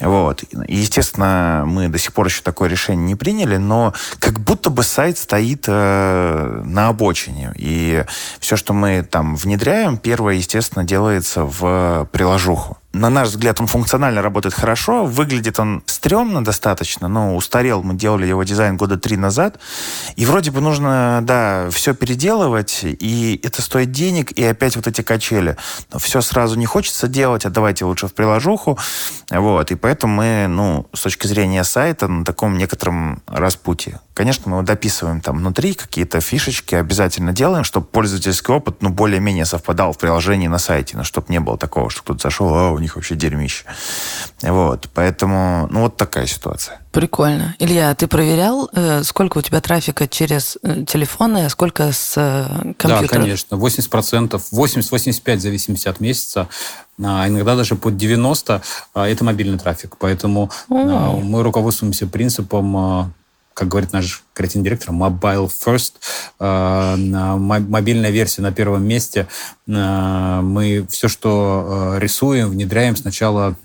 Вот. 0.00 0.42
И, 0.42 0.76
естественно, 0.76 1.64
мы 1.66 1.88
до 1.88 1.98
сих 1.98 2.12
пор 2.12 2.26
еще 2.26 2.42
такое 2.42 2.68
решение 2.68 3.04
не 3.04 3.14
приняли, 3.16 3.56
но 3.56 3.92
как 4.18 4.38
будто 4.40 4.70
бы 4.70 4.82
сайт 4.82 5.18
стоит 5.18 5.64
э, 5.66 6.62
на 6.64 6.88
обочине. 6.88 7.52
И 7.56 8.04
все, 8.38 8.56
что 8.56 8.72
мы 8.72 9.02
там 9.02 9.34
внедряем, 9.34 9.98
первое, 9.98 10.34
естественно, 10.34 10.84
делается 10.84 11.44
в 11.44 12.08
приложуху 12.12 12.78
на 12.92 13.08
наш 13.08 13.28
взгляд, 13.28 13.60
он 13.60 13.68
функционально 13.68 14.20
работает 14.20 14.54
хорошо, 14.54 15.04
выглядит 15.04 15.60
он 15.60 15.82
стрёмно 15.86 16.44
достаточно, 16.44 17.06
но 17.06 17.36
устарел, 17.36 17.82
мы 17.82 17.94
делали 17.94 18.26
его 18.26 18.42
дизайн 18.42 18.76
года 18.76 18.98
три 18.98 19.16
назад, 19.16 19.60
и 20.16 20.26
вроде 20.26 20.50
бы 20.50 20.60
нужно, 20.60 21.20
да, 21.22 21.68
все 21.70 21.94
переделывать, 21.94 22.80
и 22.82 23.40
это 23.44 23.62
стоит 23.62 23.92
денег, 23.92 24.32
и 24.32 24.44
опять 24.44 24.74
вот 24.74 24.88
эти 24.88 25.02
качели. 25.02 25.56
Но 25.92 26.00
все 26.00 26.20
сразу 26.20 26.56
не 26.58 26.66
хочется 26.66 27.06
делать, 27.06 27.46
а 27.46 27.50
давайте 27.50 27.84
лучше 27.84 28.08
в 28.08 28.14
приложуху, 28.14 28.78
вот, 29.30 29.70
и 29.70 29.76
поэтому 29.76 30.14
мы, 30.14 30.46
ну, 30.48 30.86
с 30.92 31.02
точки 31.02 31.28
зрения 31.28 31.62
сайта, 31.62 32.08
на 32.08 32.24
таком 32.24 32.58
некотором 32.58 33.22
распутье. 33.26 34.00
Конечно, 34.14 34.50
мы 34.50 34.56
его 34.56 34.66
дописываем 34.66 35.20
там 35.20 35.38
внутри, 35.38 35.74
какие-то 35.74 36.20
фишечки 36.20 36.74
обязательно 36.74 37.32
делаем, 37.32 37.62
чтобы 37.62 37.86
пользовательский 37.86 38.52
опыт, 38.52 38.82
ну, 38.82 38.90
более-менее 38.90 39.44
совпадал 39.44 39.92
в 39.92 39.98
приложении 39.98 40.48
на 40.48 40.58
сайте, 40.58 40.96
но 40.96 41.04
чтобы 41.04 41.28
не 41.30 41.38
было 41.38 41.56
такого, 41.56 41.88
что 41.88 42.02
кто-то 42.02 42.20
зашел, 42.20 42.79
них 42.80 42.96
вообще 42.96 43.14
дерьмище. 43.14 43.64
Вот, 44.42 44.88
поэтому, 44.94 45.68
ну, 45.70 45.82
вот 45.82 45.96
такая 45.96 46.26
ситуация. 46.26 46.80
Прикольно. 46.92 47.54
Илья, 47.58 47.94
ты 47.94 48.06
проверял, 48.06 48.68
э, 48.72 49.02
сколько 49.04 49.38
у 49.38 49.42
тебя 49.42 49.60
трафика 49.60 50.08
через 50.08 50.58
э, 50.62 50.84
телефоны, 50.84 51.46
а 51.46 51.48
сколько 51.48 51.92
с 51.92 52.14
э, 52.16 52.72
компьютера? 52.76 53.18
Да, 53.18 53.24
конечно. 53.24 53.54
80%, 53.54 54.40
80-85% 54.52 55.36
в 55.36 55.40
зависимости 55.40 55.88
от 55.88 56.00
месяца, 56.00 56.48
а 57.02 57.28
иногда 57.28 57.54
даже 57.54 57.76
под 57.76 57.94
90% 57.94 58.62
а, 58.94 59.08
это 59.08 59.24
мобильный 59.24 59.58
трафик. 59.58 59.96
Поэтому 59.98 60.50
mm. 60.68 61.22
мы 61.22 61.42
руководствуемся 61.42 62.06
принципом 62.06 63.14
как 63.60 63.68
говорит 63.68 63.92
наш 63.92 64.24
креативный 64.34 64.64
директор, 64.64 64.94
mobile 64.94 65.50
first, 65.50 65.94
э, 66.38 66.96
мобильная 66.96 68.10
версия 68.10 68.42
на 68.42 68.52
первом 68.52 68.86
месте. 68.86 69.26
Э, 69.66 70.40
мы 70.42 70.86
все, 70.88 71.08
что 71.08 71.94
э, 71.96 71.98
рисуем, 72.00 72.50
внедряем, 72.50 72.96
сначала 72.96 73.56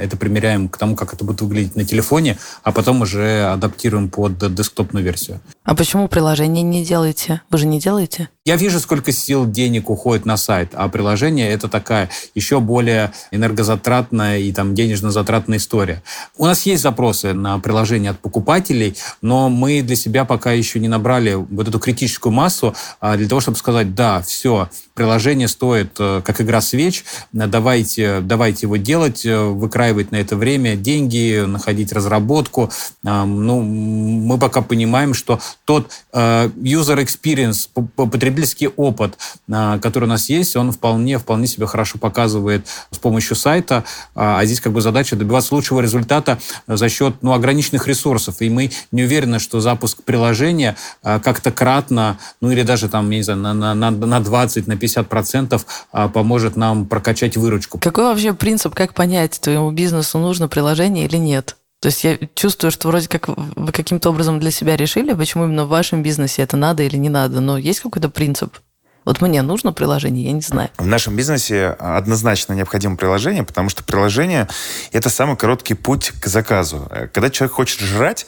это 0.00 0.16
примеряем 0.16 0.68
к 0.68 0.76
тому, 0.76 0.96
как 0.96 1.14
это 1.14 1.24
будет 1.24 1.40
выглядеть 1.40 1.76
на 1.76 1.84
телефоне, 1.84 2.38
а 2.62 2.72
потом 2.72 3.02
уже 3.02 3.44
адаптируем 3.44 4.08
под 4.08 4.54
десктопную 4.54 5.04
версию. 5.04 5.40
А 5.64 5.74
почему 5.74 6.08
приложение 6.08 6.62
не 6.62 6.84
делаете? 6.84 7.42
Вы 7.50 7.58
же 7.58 7.66
не 7.66 7.78
делаете? 7.78 8.28
Я 8.44 8.56
вижу, 8.56 8.80
сколько 8.80 9.12
сил, 9.12 9.46
денег 9.46 9.90
уходит 9.90 10.24
на 10.24 10.38
сайт, 10.38 10.70
а 10.72 10.88
приложение 10.88 11.50
это 11.50 11.68
такая 11.68 12.08
еще 12.34 12.60
более 12.60 13.12
энергозатратная 13.30 14.38
и 14.38 14.52
там 14.52 14.74
денежно-затратная 14.74 15.58
история. 15.58 16.02
У 16.38 16.46
нас 16.46 16.62
есть 16.62 16.82
запросы 16.82 17.34
на 17.34 17.58
приложение 17.58 18.12
от 18.12 18.20
покупателей, 18.20 18.96
но 19.20 19.50
мы 19.50 19.82
для 19.82 19.96
себя 19.96 20.07
пока 20.24 20.52
еще 20.52 20.80
не 20.80 20.88
набрали 20.88 21.34
вот 21.34 21.68
эту 21.68 21.78
критическую 21.78 22.32
массу 22.32 22.74
а, 23.00 23.16
для 23.16 23.28
того, 23.28 23.40
чтобы 23.40 23.56
сказать, 23.56 23.94
да, 23.94 24.22
все, 24.22 24.68
приложение 24.98 25.46
стоит 25.46 25.92
э, 26.00 26.22
как 26.24 26.40
игра 26.40 26.60
свеч, 26.60 27.04
давайте, 27.32 28.18
давайте 28.20 28.66
его 28.66 28.76
делать, 28.76 29.24
э, 29.24 29.38
выкраивать 29.38 30.10
на 30.10 30.16
это 30.16 30.34
время 30.34 30.74
деньги, 30.74 31.44
находить 31.46 31.92
разработку. 31.92 32.72
Ну, 33.04 33.62
мы 33.62 34.38
пока 34.38 34.60
понимаем, 34.60 35.14
что 35.14 35.38
тот 35.64 35.92
э, 36.12 36.48
user 36.48 36.98
experience, 37.00 37.68
потребительский 37.94 38.66
опыт, 38.66 39.16
который 39.48 40.04
у 40.04 40.08
нас 40.08 40.28
есть, 40.28 40.56
он 40.56 40.72
вполне, 40.72 41.18
вполне 41.18 41.46
себя 41.46 41.66
хорошо 41.66 41.98
показывает 41.98 42.66
с 42.90 42.98
помощью 42.98 43.36
сайта, 43.36 43.84
а 44.16 44.44
здесь 44.44 44.60
как 44.60 44.72
бы 44.72 44.80
задача 44.80 45.14
добиваться 45.14 45.54
лучшего 45.54 45.80
результата 45.80 46.38
за 46.66 46.88
счет 46.88 47.14
ну, 47.22 47.34
ограниченных 47.34 47.86
ресурсов. 47.86 48.36
И 48.40 48.50
мы 48.50 48.72
не 48.90 49.04
уверены, 49.04 49.38
что 49.38 49.60
запуск 49.60 49.97
приложения 50.04 50.76
как-то 51.02 51.50
кратно, 51.50 52.18
ну 52.40 52.50
или 52.50 52.62
даже 52.62 52.88
там, 52.88 53.10
я 53.10 53.16
не 53.18 53.22
знаю, 53.22 53.38
на, 53.40 53.74
на, 53.74 53.90
на 53.90 54.20
20, 54.20 54.66
на 54.66 54.76
50 54.76 55.08
процентов 55.08 55.66
поможет 56.12 56.56
нам 56.56 56.86
прокачать 56.86 57.36
выручку. 57.36 57.78
Какой 57.78 58.04
вообще 58.04 58.34
принцип, 58.34 58.74
как 58.74 58.94
понять, 58.94 59.40
твоему 59.40 59.70
бизнесу 59.70 60.18
нужно 60.18 60.48
приложение 60.48 61.06
или 61.06 61.16
нет? 61.16 61.56
То 61.80 61.86
есть 61.86 62.02
я 62.02 62.18
чувствую, 62.34 62.72
что 62.72 62.88
вроде 62.88 63.08
как 63.08 63.28
вы 63.28 63.72
каким-то 63.72 64.10
образом 64.10 64.40
для 64.40 64.50
себя 64.50 64.76
решили, 64.76 65.12
почему 65.12 65.44
именно 65.44 65.64
в 65.64 65.68
вашем 65.68 66.02
бизнесе 66.02 66.42
это 66.42 66.56
надо 66.56 66.82
или 66.82 66.96
не 66.96 67.08
надо, 67.08 67.40
но 67.40 67.56
есть 67.56 67.80
какой-то 67.80 68.08
принцип? 68.08 68.56
Вот 69.04 69.22
мне 69.22 69.40
нужно 69.40 69.72
приложение, 69.72 70.26
я 70.26 70.32
не 70.32 70.42
знаю. 70.42 70.68
В 70.76 70.86
нашем 70.86 71.16
бизнесе 71.16 71.76
однозначно 71.78 72.52
необходимо 72.52 72.96
приложение, 72.96 73.42
потому 73.42 73.70
что 73.70 73.82
приложение– 73.82 74.48
это 74.92 75.08
самый 75.08 75.36
короткий 75.36 75.72
путь 75.74 76.12
к 76.20 76.26
заказу. 76.26 76.90
Когда 77.14 77.30
человек 77.30 77.54
хочет 77.54 77.80
жрать, 77.80 78.26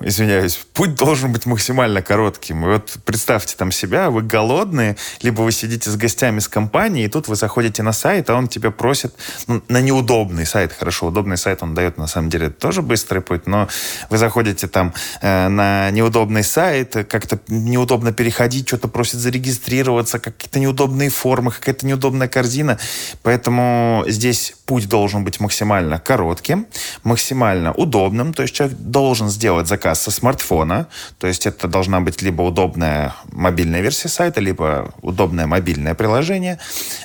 извиняюсь, 0.00 0.56
путь 0.74 0.94
должен 0.94 1.32
быть 1.32 1.46
максимально 1.46 2.02
коротким. 2.02 2.64
И 2.64 2.68
вот 2.68 2.98
представьте 3.04 3.56
там 3.56 3.72
себя, 3.72 4.10
вы 4.10 4.22
голодные, 4.22 4.96
либо 5.22 5.42
вы 5.42 5.52
сидите 5.52 5.90
с 5.90 5.96
гостями 5.96 6.38
с 6.38 6.48
компанией, 6.48 7.06
и 7.06 7.08
тут 7.08 7.28
вы 7.28 7.36
заходите 7.36 7.82
на 7.82 7.92
сайт, 7.92 8.30
а 8.30 8.34
он 8.34 8.48
тебя 8.48 8.70
просит 8.70 9.14
ну, 9.46 9.62
на 9.68 9.80
неудобный 9.80 10.46
сайт. 10.46 10.72
Хорошо, 10.72 11.08
удобный 11.08 11.36
сайт 11.36 11.62
он 11.62 11.74
дает, 11.74 11.98
на 11.98 12.06
самом 12.06 12.30
деле, 12.30 12.50
тоже 12.50 12.82
быстрый 12.82 13.20
путь, 13.20 13.46
но 13.46 13.68
вы 14.10 14.18
заходите 14.18 14.68
там 14.68 14.94
э, 15.20 15.48
на 15.48 15.90
неудобный 15.90 16.44
сайт, 16.44 16.92
как-то 17.08 17.40
неудобно 17.48 18.12
переходить, 18.12 18.68
что-то 18.68 18.88
просит 18.88 19.16
зарегистрироваться, 19.16 20.18
какие-то 20.18 20.60
неудобные 20.60 21.10
формы, 21.10 21.50
какая-то 21.50 21.86
неудобная 21.86 22.28
корзина. 22.28 22.78
Поэтому 23.22 24.04
здесь 24.06 24.54
путь 24.66 24.88
должен 24.88 25.24
быть 25.24 25.40
максимально 25.40 25.98
коротким, 25.98 26.66
максимально 27.02 27.72
удобным, 27.72 28.32
то 28.32 28.42
есть 28.42 28.54
человек 28.54 28.76
должен 28.78 29.28
сделать 29.28 29.66
заказ 29.66 29.87
заказ 29.88 30.02
со 30.02 30.10
смартфона. 30.10 30.86
То 31.18 31.26
есть 31.26 31.46
это 31.46 31.68
должна 31.68 32.00
быть 32.00 32.22
либо 32.22 32.42
удобная 32.42 33.14
мобильная 33.32 33.80
версия 33.80 34.08
сайта, 34.08 34.40
либо 34.40 34.92
удобное 35.02 35.46
мобильное 35.46 35.94
приложение. 35.94 36.58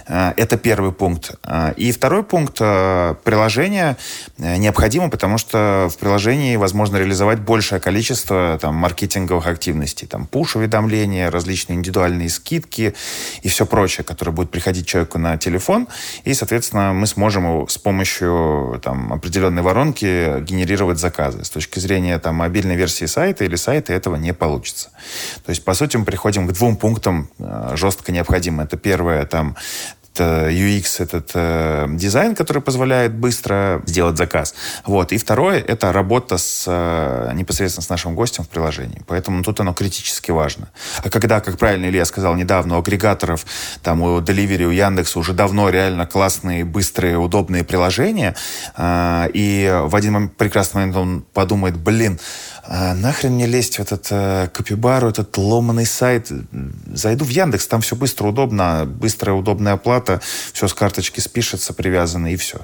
Э, 0.08 0.34
это 0.38 0.58
первый 0.58 0.91
пункт. 0.91 1.36
Э, 1.43 1.74
и 1.78 1.91
второй 1.91 2.24
пункт. 2.24 2.58
Э, 2.60 3.15
приложение 3.24 3.96
необходимо, 4.38 5.10
потому 5.10 5.38
что 5.38 5.89
в 5.91 5.98
приложении 5.98 6.58
возможно 6.58 6.98
реализовать 6.98 7.39
большее 7.39 7.80
количество 7.80 8.58
там, 8.62 8.76
маркетинговых 8.76 9.48
активностей. 9.48 10.08
Там 10.08 10.26
пуш-уведомления, 10.26 11.32
различные 11.32 11.78
индивидуальные 11.78 12.30
скидки 12.30 12.93
и 13.43 13.48
все 13.48 13.65
прочее, 13.65 14.04
которое 14.04 14.32
будет 14.32 14.52
приходить 14.52 14.88
человеку 14.88 15.19
на 15.19 15.38
телефон. 15.38 15.88
И, 16.26 16.34
соответственно, 16.34 16.93
мы 16.93 17.08
сможем 17.08 17.67
с 17.67 17.78
помощью 17.78 18.80
там, 18.84 19.13
определенной 19.13 19.62
воронки 19.62 20.41
генерировать 20.41 21.00
заказы. 21.00 21.43
С 21.43 21.50
точки 21.50 21.80
зрения 21.80 22.19
там, 22.19 22.36
мобильной 22.36 22.73
отдельной 22.74 22.76
версии 22.76 23.06
сайта 23.06 23.46
или 23.46 23.56
сайта 23.56 23.94
этого 23.94 24.18
не 24.18 24.34
получится. 24.34 24.90
То 25.46 25.52
есть, 25.52 25.64
по 25.64 25.74
сути, 25.74 25.98
мы 25.98 26.06
приходим 26.06 26.48
к 26.48 26.54
двум 26.54 26.76
пунктам 26.76 27.30
э, 27.40 27.76
жестко 27.76 28.12
необходимым. 28.12 28.66
Это 28.66 28.78
первое, 28.78 29.26
там, 29.26 29.56
это 30.14 30.50
UX, 30.50 31.02
этот 31.02 31.32
э, 31.34 31.88
дизайн, 31.90 32.36
который 32.36 32.62
позволяет 32.62 33.14
быстро 33.14 33.82
сделать 33.86 34.18
заказ. 34.18 34.54
Вот. 34.86 35.12
И 35.12 35.18
второе, 35.18 35.60
это 35.60 35.92
работа 35.92 36.38
с, 36.38 36.66
э, 36.68 37.32
непосредственно 37.34 37.84
с 37.84 37.90
нашим 37.90 38.16
гостем 38.16 38.44
в 38.44 38.50
приложении. 38.50 39.02
Поэтому 39.08 39.44
тут 39.44 39.60
оно 39.60 39.74
критически 39.74 40.32
важно. 40.32 40.70
А 41.04 41.10
когда, 41.10 41.40
как 41.40 41.58
правильно 41.58 41.88
Илья 41.88 42.06
сказал 42.06 42.36
недавно, 42.36 42.76
у 42.76 42.80
агрегаторов, 42.80 43.46
там, 43.82 44.02
у 44.02 44.20
Delivery, 44.20 44.66
у 44.66 44.72
Яндекса 44.72 45.20
уже 45.20 45.34
давно 45.34 45.70
реально 45.70 46.06
классные, 46.06 46.64
быстрые, 46.64 47.18
удобные 47.18 47.64
приложения, 47.64 48.36
э, 48.78 49.30
и 49.34 49.82
в 49.86 49.96
один 49.96 50.14
момент, 50.14 50.38
прекрасный 50.38 50.82
момент 50.82 50.96
он 50.96 51.26
подумает, 51.34 51.76
блин, 51.78 52.20
а 52.65 52.93
нахрен 52.93 53.34
мне 53.34 53.45
лезть 53.45 53.78
в 53.78 53.80
этот 53.82 54.08
э, 54.10 54.47
копибару, 54.54 55.10
этот 55.10 55.38
ломаный 55.38 55.86
сайт. 55.86 56.32
Зайду 56.93 57.26
в 57.26 57.30
Яндекс, 57.30 57.67
там 57.67 57.82
все 57.82 57.95
быстро, 57.95 58.28
удобно, 58.28 58.86
быстрая, 58.86 59.36
удобная 59.36 59.73
оплата, 59.73 60.21
все 60.54 60.67
с 60.67 60.73
карточки 60.73 61.19
спишется, 61.19 61.73
привязано, 61.73 62.32
и 62.32 62.38
все. 62.38 62.60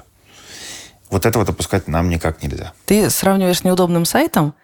Вот 1.10 1.26
этого 1.26 1.44
допускать 1.44 1.86
нам 1.88 2.08
никак 2.08 2.42
нельзя. 2.42 2.72
Ты 2.86 3.10
сравниваешь 3.10 3.58
с 3.58 3.64
неудобным 3.64 4.04
сайтом, 4.06 4.54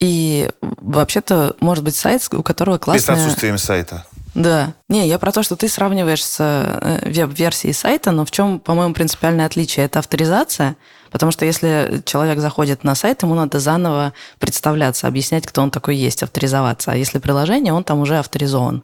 и 0.00 0.50
вообще-то 0.60 1.56
может 1.60 1.82
быть 1.82 1.96
сайт, 1.96 2.22
у 2.32 2.42
которого 2.42 2.78
классная... 2.78 3.16
Без 3.16 3.22
отсутствием 3.22 3.58
сайта. 3.58 4.04
Да. 4.34 4.74
Не, 4.88 5.08
я 5.08 5.18
про 5.18 5.32
то, 5.32 5.42
что 5.42 5.56
ты 5.56 5.68
сравниваешь 5.68 6.24
с 6.24 6.36
э, 6.40 7.08
веб-версией 7.08 7.72
сайта, 7.72 8.10
но 8.10 8.24
в 8.24 8.30
чем, 8.30 8.58
по-моему, 8.58 8.92
принципиальное 8.92 9.46
отличие? 9.46 9.86
Это 9.86 10.00
авторизация, 10.00 10.76
потому 11.14 11.30
что 11.30 11.44
если 11.44 12.02
человек 12.04 12.40
заходит 12.40 12.82
на 12.82 12.96
сайт, 12.96 13.22
ему 13.22 13.36
надо 13.36 13.60
заново 13.60 14.14
представляться, 14.40 15.06
объяснять, 15.06 15.46
кто 15.46 15.62
он 15.62 15.70
такой 15.70 15.94
есть, 15.94 16.24
авторизоваться. 16.24 16.90
А 16.90 16.96
если 16.96 17.20
приложение, 17.20 17.72
он 17.72 17.84
там 17.84 18.00
уже 18.00 18.18
авторизован. 18.18 18.82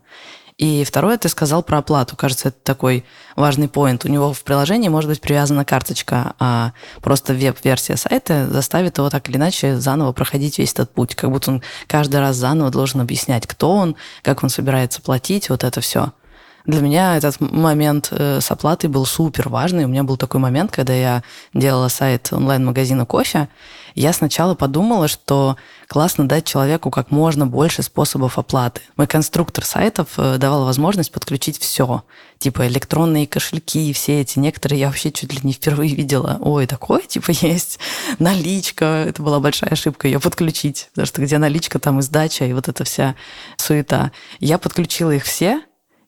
И 0.56 0.84
второе, 0.84 1.18
ты 1.18 1.28
сказал 1.28 1.64
про 1.64 1.78
оплату. 1.78 2.14
Кажется, 2.14 2.50
это 2.50 2.58
такой 2.62 3.04
важный 3.34 3.68
поинт. 3.68 4.04
У 4.04 4.08
него 4.08 4.32
в 4.32 4.44
приложении 4.44 4.88
может 4.88 5.10
быть 5.10 5.20
привязана 5.20 5.64
карточка, 5.64 6.34
а 6.38 6.70
просто 7.00 7.34
веб-версия 7.34 7.96
сайта 7.96 8.46
заставит 8.48 8.98
его 8.98 9.10
так 9.10 9.28
или 9.28 9.36
иначе 9.36 9.80
заново 9.80 10.12
проходить 10.12 10.58
весь 10.60 10.72
этот 10.72 10.94
путь. 10.94 11.16
Как 11.16 11.32
будто 11.32 11.50
он 11.50 11.62
каждый 11.88 12.20
раз 12.20 12.36
заново 12.36 12.70
должен 12.70 13.00
объяснять, 13.00 13.48
кто 13.48 13.72
он, 13.72 13.96
как 14.22 14.44
он 14.44 14.50
собирается 14.50 15.02
платить, 15.02 15.50
вот 15.50 15.64
это 15.64 15.80
все. 15.80 16.12
Для 16.66 16.80
меня 16.80 17.16
этот 17.16 17.40
момент 17.40 18.08
э, 18.10 18.40
с 18.40 18.50
оплатой 18.50 18.90
был 18.90 19.06
супер 19.06 19.48
важный. 19.48 19.84
У 19.84 19.88
меня 19.88 20.02
был 20.02 20.16
такой 20.16 20.40
момент, 20.40 20.70
когда 20.70 20.92
я 20.92 21.22
делала 21.54 21.88
сайт 21.88 22.32
онлайн-магазина 22.32 23.06
кофе. 23.06 23.48
Я 23.94 24.12
сначала 24.12 24.54
подумала, 24.54 25.08
что 25.08 25.56
классно 25.88 26.28
дать 26.28 26.44
человеку 26.44 26.90
как 26.90 27.10
можно 27.10 27.46
больше 27.46 27.82
способов 27.82 28.38
оплаты. 28.38 28.82
Мой 28.96 29.06
конструктор 29.06 29.64
сайтов 29.64 30.08
э, 30.18 30.36
давал 30.38 30.64
возможность 30.64 31.12
подключить 31.12 31.58
все. 31.58 32.04
Типа 32.38 32.66
электронные 32.66 33.26
кошельки, 33.26 33.92
все 33.92 34.20
эти. 34.20 34.38
Некоторые 34.38 34.80
я 34.80 34.86
вообще 34.88 35.10
чуть 35.10 35.32
ли 35.32 35.40
не 35.42 35.52
впервые 35.52 35.94
видела. 35.94 36.38
Ой, 36.40 36.66
такое 36.66 37.00
типа 37.00 37.30
есть. 37.40 37.78
Наличка. 38.18 38.84
Это 39.08 39.22
была 39.22 39.40
большая 39.40 39.70
ошибка 39.70 40.08
ее 40.08 40.20
подключить. 40.20 40.88
Потому 40.90 41.06
что 41.06 41.22
где 41.22 41.38
наличка, 41.38 41.78
там 41.78 41.98
и 42.00 42.02
сдача, 42.02 42.44
и 42.44 42.52
вот 42.52 42.68
эта 42.68 42.84
вся 42.84 43.14
суета. 43.56 44.12
Я 44.38 44.58
подключила 44.58 45.10
их 45.10 45.24
все, 45.24 45.62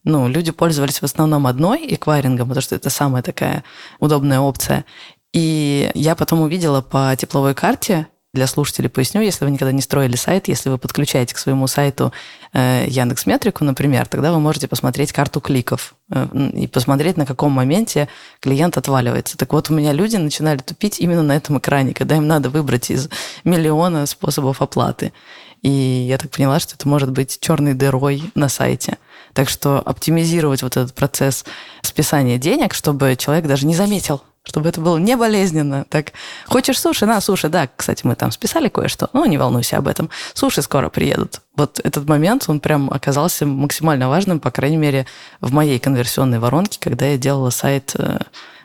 ну, 0.04 0.28
люди 0.28 0.50
пользовались 0.50 1.00
в 1.00 1.04
основном 1.04 1.46
одной 1.46 1.86
эквайрингом, 1.94 2.48
потому 2.48 2.62
что 2.62 2.74
это 2.74 2.90
самая 2.90 3.22
такая 3.22 3.64
удобная 4.00 4.40
опция. 4.40 4.84
И 5.32 5.90
я 5.94 6.14
потом 6.14 6.40
увидела 6.42 6.82
по 6.82 7.14
тепловой 7.16 7.54
карте, 7.54 8.08
для 8.34 8.46
слушателей 8.46 8.88
поясню, 8.88 9.20
если 9.20 9.44
вы 9.44 9.50
никогда 9.50 9.72
не 9.72 9.82
строили 9.82 10.16
сайт, 10.16 10.48
если 10.48 10.70
вы 10.70 10.78
подключаете 10.78 11.34
к 11.34 11.38
своему 11.38 11.66
сайту 11.66 12.14
э, 12.54 12.86
Яндекс 12.88 13.26
Метрику, 13.26 13.62
например, 13.62 14.08
тогда 14.08 14.32
вы 14.32 14.40
можете 14.40 14.68
посмотреть 14.68 15.12
карту 15.12 15.42
кликов 15.42 15.94
э, 16.10 16.26
и 16.54 16.66
посмотреть, 16.66 17.18
на 17.18 17.26
каком 17.26 17.52
моменте 17.52 18.08
клиент 18.40 18.78
отваливается. 18.78 19.36
Так 19.36 19.52
вот, 19.52 19.68
у 19.68 19.74
меня 19.74 19.92
люди 19.92 20.16
начинали 20.16 20.58
тупить 20.58 20.98
именно 20.98 21.22
на 21.22 21.36
этом 21.36 21.58
экране, 21.58 21.92
когда 21.92 22.16
им 22.16 22.26
надо 22.26 22.48
выбрать 22.48 22.90
из 22.90 23.10
миллиона 23.44 24.06
способов 24.06 24.62
оплаты. 24.62 25.12
И 25.60 25.68
я 25.68 26.16
так 26.16 26.30
поняла, 26.30 26.58
что 26.58 26.74
это 26.74 26.88
может 26.88 27.10
быть 27.10 27.38
черной 27.38 27.74
дырой 27.74 28.30
на 28.34 28.48
сайте. 28.48 28.96
Так 29.34 29.48
что 29.48 29.80
оптимизировать 29.80 30.62
вот 30.62 30.76
этот 30.76 30.94
процесс 30.94 31.44
списания 31.82 32.38
денег, 32.38 32.74
чтобы 32.74 33.16
человек 33.16 33.46
даже 33.46 33.66
не 33.66 33.74
заметил, 33.74 34.22
чтобы 34.44 34.68
это 34.68 34.80
было 34.80 34.98
не 34.98 35.16
болезненно. 35.16 35.86
Так, 35.88 36.12
хочешь 36.46 36.80
суши? 36.80 37.06
На, 37.06 37.20
суши, 37.20 37.48
да. 37.48 37.68
Кстати, 37.74 38.06
мы 38.06 38.14
там 38.14 38.32
списали 38.32 38.68
кое-что. 38.68 39.08
Ну, 39.12 39.24
не 39.24 39.38
волнуйся 39.38 39.78
об 39.78 39.88
этом. 39.88 40.10
Суши 40.34 40.62
скоро 40.62 40.88
приедут. 40.88 41.40
Вот 41.56 41.80
этот 41.82 42.08
момент, 42.08 42.44
он 42.48 42.60
прям 42.60 42.90
оказался 42.90 43.46
максимально 43.46 44.08
важным, 44.08 44.40
по 44.40 44.50
крайней 44.50 44.78
мере, 44.78 45.06
в 45.40 45.52
моей 45.52 45.78
конверсионной 45.78 46.38
воронке, 46.38 46.78
когда 46.80 47.06
я 47.06 47.18
делала 47.18 47.50
сайт 47.50 47.94
э, 47.96 48.18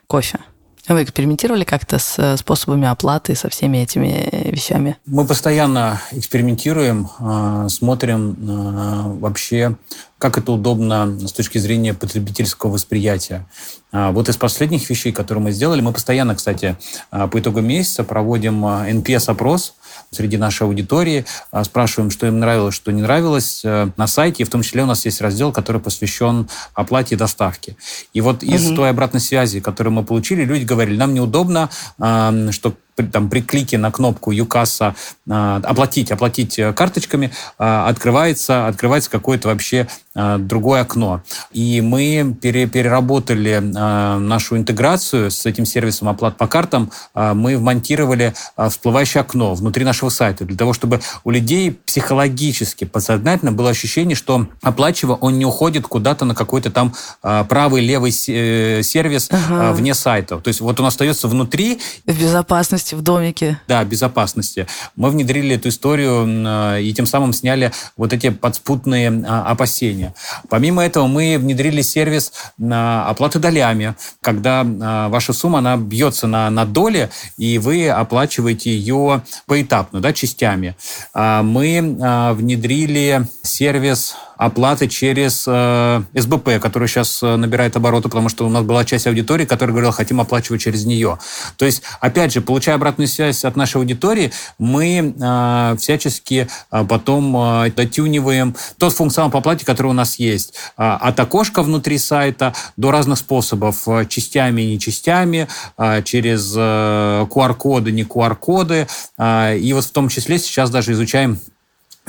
кофе. 0.07 0.39
Вы 0.87 1.03
экспериментировали 1.03 1.65
как-то 1.65 1.99
с 1.99 2.17
э, 2.17 2.37
способами 2.37 2.87
оплаты, 2.87 3.35
со 3.35 3.49
всеми 3.49 3.79
этими 3.79 4.29
э, 4.31 4.51
вещами? 4.51 4.95
Мы 5.05 5.25
постоянно 5.25 6.01
экспериментируем, 6.11 7.09
э, 7.19 7.67
смотрим 7.69 9.17
вообще, 9.19 9.75
как 10.17 10.37
это 10.37 10.51
удобно 10.51 11.17
с 11.19 11.31
точки 11.31 11.57
зрения 11.57 11.93
потребительского 11.93 12.71
восприятия. 12.71 13.47
А, 13.91 14.11
вот 14.11 14.29
из 14.29 14.37
последних 14.37 14.89
вещей, 14.89 15.11
которые 15.11 15.43
мы 15.43 15.51
сделали, 15.51 15.81
мы 15.81 15.93
постоянно, 15.93 16.35
кстати, 16.35 16.77
а, 17.11 17.27
по 17.27 17.39
итогу 17.39 17.61
месяца 17.61 18.03
проводим 18.03 18.65
NPS-опрос 18.65 19.75
среди 20.11 20.37
нашей 20.37 20.63
аудитории, 20.63 21.25
спрашиваем, 21.63 22.11
что 22.11 22.27
им 22.27 22.39
нравилось, 22.39 22.75
что 22.75 22.91
не 22.91 23.01
нравилось 23.01 23.61
э, 23.65 23.89
на 23.97 24.07
сайте, 24.07 24.43
и 24.43 24.45
в 24.45 24.49
том 24.49 24.61
числе 24.61 24.83
у 24.83 24.85
нас 24.85 25.03
есть 25.05 25.19
раздел, 25.21 25.51
который 25.51 25.81
посвящен 25.81 26.47
оплате 26.73 27.15
и 27.15 27.17
доставке. 27.17 27.75
И 28.13 28.21
вот 28.21 28.41
из 28.43 28.67
угу. 28.67 28.75
той 28.75 28.89
обратной 28.89 29.19
связи, 29.19 29.59
которую 29.59 29.93
мы 29.93 30.03
получили, 30.03 30.45
люди 30.45 30.63
говорили, 30.63 30.97
нам 30.97 31.13
неудобно, 31.13 31.69
что 31.97 32.73
там, 33.03 33.29
при 33.29 33.41
клике 33.41 33.77
на 33.77 33.91
кнопку 33.91 34.31
ЮКАСа 34.31 34.95
э, 35.27 35.61
оплатить, 35.63 36.11
оплатить 36.11 36.59
э, 36.59 36.73
карточками, 36.73 37.31
э, 37.59 37.63
открывается, 37.63 38.67
открывается 38.67 39.09
какое-то 39.09 39.49
вообще 39.49 39.87
э, 40.15 40.37
другое 40.39 40.81
окно. 40.81 41.21
И 41.51 41.81
мы 41.81 42.35
пере, 42.41 42.67
переработали 42.67 43.57
нашу 43.59 44.57
интеграцию 44.57 45.31
с 45.31 45.45
этим 45.45 45.65
сервисом 45.65 46.09
оплат 46.09 46.37
по 46.37 46.47
картам, 46.47 46.91
мы 47.13 47.57
вмонтировали 47.57 48.33
всплывающее 48.69 49.21
окно 49.21 49.53
внутри 49.53 49.85
нашего 49.85 50.09
сайта, 50.09 50.45
для 50.45 50.57
того, 50.57 50.73
чтобы 50.73 51.01
у 51.23 51.31
людей 51.31 51.79
психологически, 51.85 52.85
подсознательно 52.85 53.51
было 53.51 53.69
ощущение, 53.69 54.15
что 54.15 54.47
оплачивая, 54.61 55.15
он 55.15 55.37
не 55.37 55.45
уходит 55.45 55.87
куда-то 55.87 56.25
на 56.25 56.35
какой-то 56.35 56.71
там 56.71 56.93
правый, 57.21 57.81
левый 57.81 58.13
э, 58.27 58.81
сервис 58.83 59.29
ага. 59.31 59.73
вне 59.73 59.93
сайта. 59.93 60.37
То 60.37 60.47
есть 60.47 60.61
вот 60.61 60.79
он 60.79 60.85
остается 60.85 61.27
внутри. 61.27 61.79
В 62.05 62.19
безопасности 62.19 62.86
безопасности 62.87 62.95
в 62.95 63.01
домике. 63.01 63.59
Да, 63.67 63.83
безопасности. 63.83 64.67
Мы 64.95 65.09
внедрили 65.09 65.55
эту 65.55 65.69
историю 65.69 66.25
э, 66.27 66.81
и 66.81 66.93
тем 66.93 67.05
самым 67.05 67.33
сняли 67.33 67.71
вот 67.97 68.13
эти 68.13 68.29
подспутные 68.29 69.23
а, 69.27 69.51
опасения. 69.51 70.13
Помимо 70.49 70.83
этого, 70.83 71.07
мы 71.07 71.37
внедрили 71.37 71.81
сервис 71.81 72.31
оплаты 72.59 73.39
долями, 73.39 73.95
когда 74.21 74.65
а, 74.65 75.09
ваша 75.09 75.33
сумма, 75.33 75.59
она 75.59 75.77
бьется 75.77 76.27
на, 76.27 76.49
на 76.49 76.65
доли, 76.65 77.09
и 77.37 77.59
вы 77.59 77.89
оплачиваете 77.89 78.69
ее 78.69 79.21
поэтапно, 79.45 79.99
да, 79.99 80.13
частями. 80.13 80.75
А, 81.13 81.43
мы 81.43 81.97
внедрили 82.37 83.27
сервис 83.43 84.15
оплаты 84.37 84.87
через 84.87 85.45
э, 85.47 86.01
СБП, 86.13 86.59
который 86.61 86.87
сейчас 86.87 87.21
э, 87.23 87.35
набирает 87.35 87.75
обороты, 87.75 88.09
потому 88.09 88.29
что 88.29 88.45
у 88.45 88.49
нас 88.49 88.63
была 88.63 88.85
часть 88.85 89.07
аудитории, 89.07 89.45
которая 89.45 89.73
говорила, 89.73 89.91
хотим 89.91 90.21
оплачивать 90.21 90.61
через 90.61 90.85
нее. 90.85 91.17
То 91.57 91.65
есть, 91.65 91.81
опять 91.99 92.33
же, 92.33 92.41
получая 92.41 92.75
обратную 92.75 93.07
связь 93.07 93.43
от 93.43 93.55
нашей 93.55 93.77
аудитории, 93.77 94.31
мы 94.59 95.15
э, 95.19 95.75
всячески 95.79 96.47
э, 96.71 96.85
потом 96.85 97.35
э, 97.35 97.71
дотюниваем 97.71 98.55
тот 98.77 98.93
функционал 98.93 99.31
по 99.31 99.39
оплате, 99.39 99.65
который 99.65 99.87
у 99.87 99.93
нас 99.93 100.19
есть. 100.19 100.53
Э, 100.77 100.97
от 101.01 101.19
окошка 101.19 101.63
внутри 101.63 101.97
сайта 101.97 102.53
до 102.77 102.91
разных 102.91 103.17
способов, 103.17 103.87
э, 103.87 104.05
частями 104.07 104.61
и 104.61 104.71
не 104.73 104.79
частями, 104.79 105.47
э, 105.77 106.03
через 106.03 106.53
э, 106.55 107.27
QR-коды, 107.29 107.91
не 107.91 108.03
QR-коды. 108.03 108.87
Э, 109.17 109.57
и 109.57 109.73
вот 109.73 109.85
в 109.85 109.91
том 109.91 110.09
числе 110.09 110.37
сейчас 110.37 110.69
даже 110.69 110.91
изучаем 110.93 111.39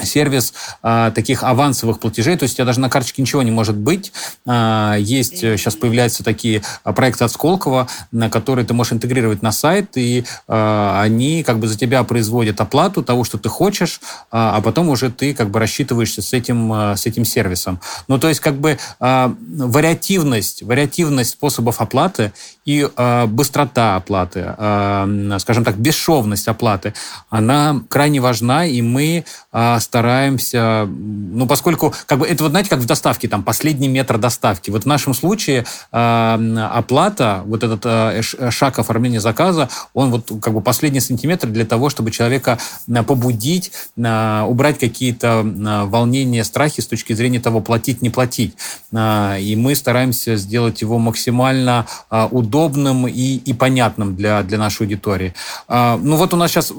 сервис 0.05 0.55
а, 0.83 1.11
таких 1.11 1.43
авансовых 1.43 2.01
платежей, 2.01 2.37
то 2.37 2.45
есть 2.45 2.55
у 2.55 2.57
тебя 2.57 2.67
даже 2.67 2.81
на 2.81 2.91
карточке 2.91 3.23
ничего 3.23 3.43
не 3.43 3.51
может 3.51 3.77
быть. 3.77 4.13
А, 4.47 4.97
есть, 4.97 5.39
сейчас 5.39 5.75
э, 5.75 5.79
появляются 5.79 6.25
такие 6.25 6.63
а, 6.85 6.93
проекты 6.93 7.25
от 7.25 7.33
Сколково, 7.33 7.89
на 8.13 8.31
которые 8.31 8.65
ты 8.65 8.75
можешь 8.75 8.93
интегрировать 8.93 9.43
на 9.43 9.53
сайт, 9.53 9.97
и 9.97 10.25
а, 10.47 11.01
они 11.03 11.43
как 11.43 11.59
бы 11.59 11.69
за 11.69 11.79
тебя 11.79 12.03
производят 12.05 12.61
оплату 12.61 13.03
того, 13.03 13.25
что 13.25 13.39
ты 13.39 13.49
хочешь, 13.49 14.01
а, 14.31 14.57
а 14.57 14.61
потом 14.61 14.89
уже 14.89 15.11
ты 15.11 15.35
как 15.35 15.51
бы 15.51 15.59
рассчитываешься 15.59 16.23
с 16.23 16.33
этим, 16.33 16.73
а, 16.73 16.97
с 16.97 17.07
этим 17.07 17.25
сервисом. 17.25 17.81
Ну, 18.09 18.19
то 18.19 18.29
есть 18.29 18.41
как 18.41 18.55
бы 18.55 18.79
а, 19.01 19.35
вариативность, 19.41 20.63
вариативность 20.63 21.31
способов 21.31 21.81
оплаты 21.81 22.33
и 22.65 22.89
а, 22.97 23.27
быстрота 23.27 23.97
оплаты, 23.97 24.55
а, 24.57 25.39
скажем 25.39 25.65
так, 25.65 25.77
бесшовность 25.79 26.49
оплаты, 26.49 26.95
она 27.31 27.81
крайне 27.89 28.21
важна, 28.21 28.67
и 28.67 28.83
мы 28.83 29.25
а, 29.61 29.81
стараемся, 29.81 30.87
ну, 30.89 31.49
поскольку, 31.49 31.93
как 32.07 32.21
бы, 32.21 32.29
это 32.29 32.45
вот, 32.45 32.51
знаете, 32.51 32.71
как 32.71 32.79
в 32.79 32.87
доставке, 32.87 33.27
там, 33.27 33.43
последний 33.43 33.89
метр 33.89 34.17
доставки. 34.17 34.71
Вот 34.71 34.85
в 34.85 34.87
нашем 34.87 35.15
случае 35.15 35.67
э, 35.91 36.69
оплата, 36.71 37.43
вот 37.45 37.65
этот 37.65 37.81
э, 37.85 38.23
шаг 38.51 38.79
оформления 38.79 39.21
заказа, 39.21 39.69
он 39.95 40.13
вот, 40.13 40.31
как 40.41 40.55
бы, 40.55 40.61
последний 40.61 41.01
сантиметр 41.01 41.49
для 41.49 41.65
того, 41.65 41.91
чтобы 41.91 42.13
человека 42.13 42.61
побудить, 43.05 43.73
э, 43.97 44.45
убрать 44.47 44.79
какие-то 44.79 45.45
э, 45.45 45.85
волнения, 45.87 46.45
страхи 46.45 46.81
с 46.81 46.87
точки 46.87 47.13
зрения 47.13 47.41
того, 47.41 47.61
платить, 47.61 48.01
не 48.01 48.11
платить. 48.11 48.55
Э, 48.93 49.41
и 49.41 49.57
мы 49.57 49.75
стараемся 49.75 50.37
сделать 50.37 50.83
его 50.83 51.01
максимально 51.01 51.85
э, 52.13 52.29
удобным 52.31 53.09
и, 53.09 53.39
и 53.39 53.53
понятным 53.55 54.15
для, 54.15 54.45
для 54.45 54.59
нашей 54.59 54.83
аудитории. 54.83 55.35
Э, 55.67 55.99
ну, 56.01 56.15
вот 56.15 56.33
у 56.33 56.37
нас 56.37 56.53
сейчас 56.53 56.73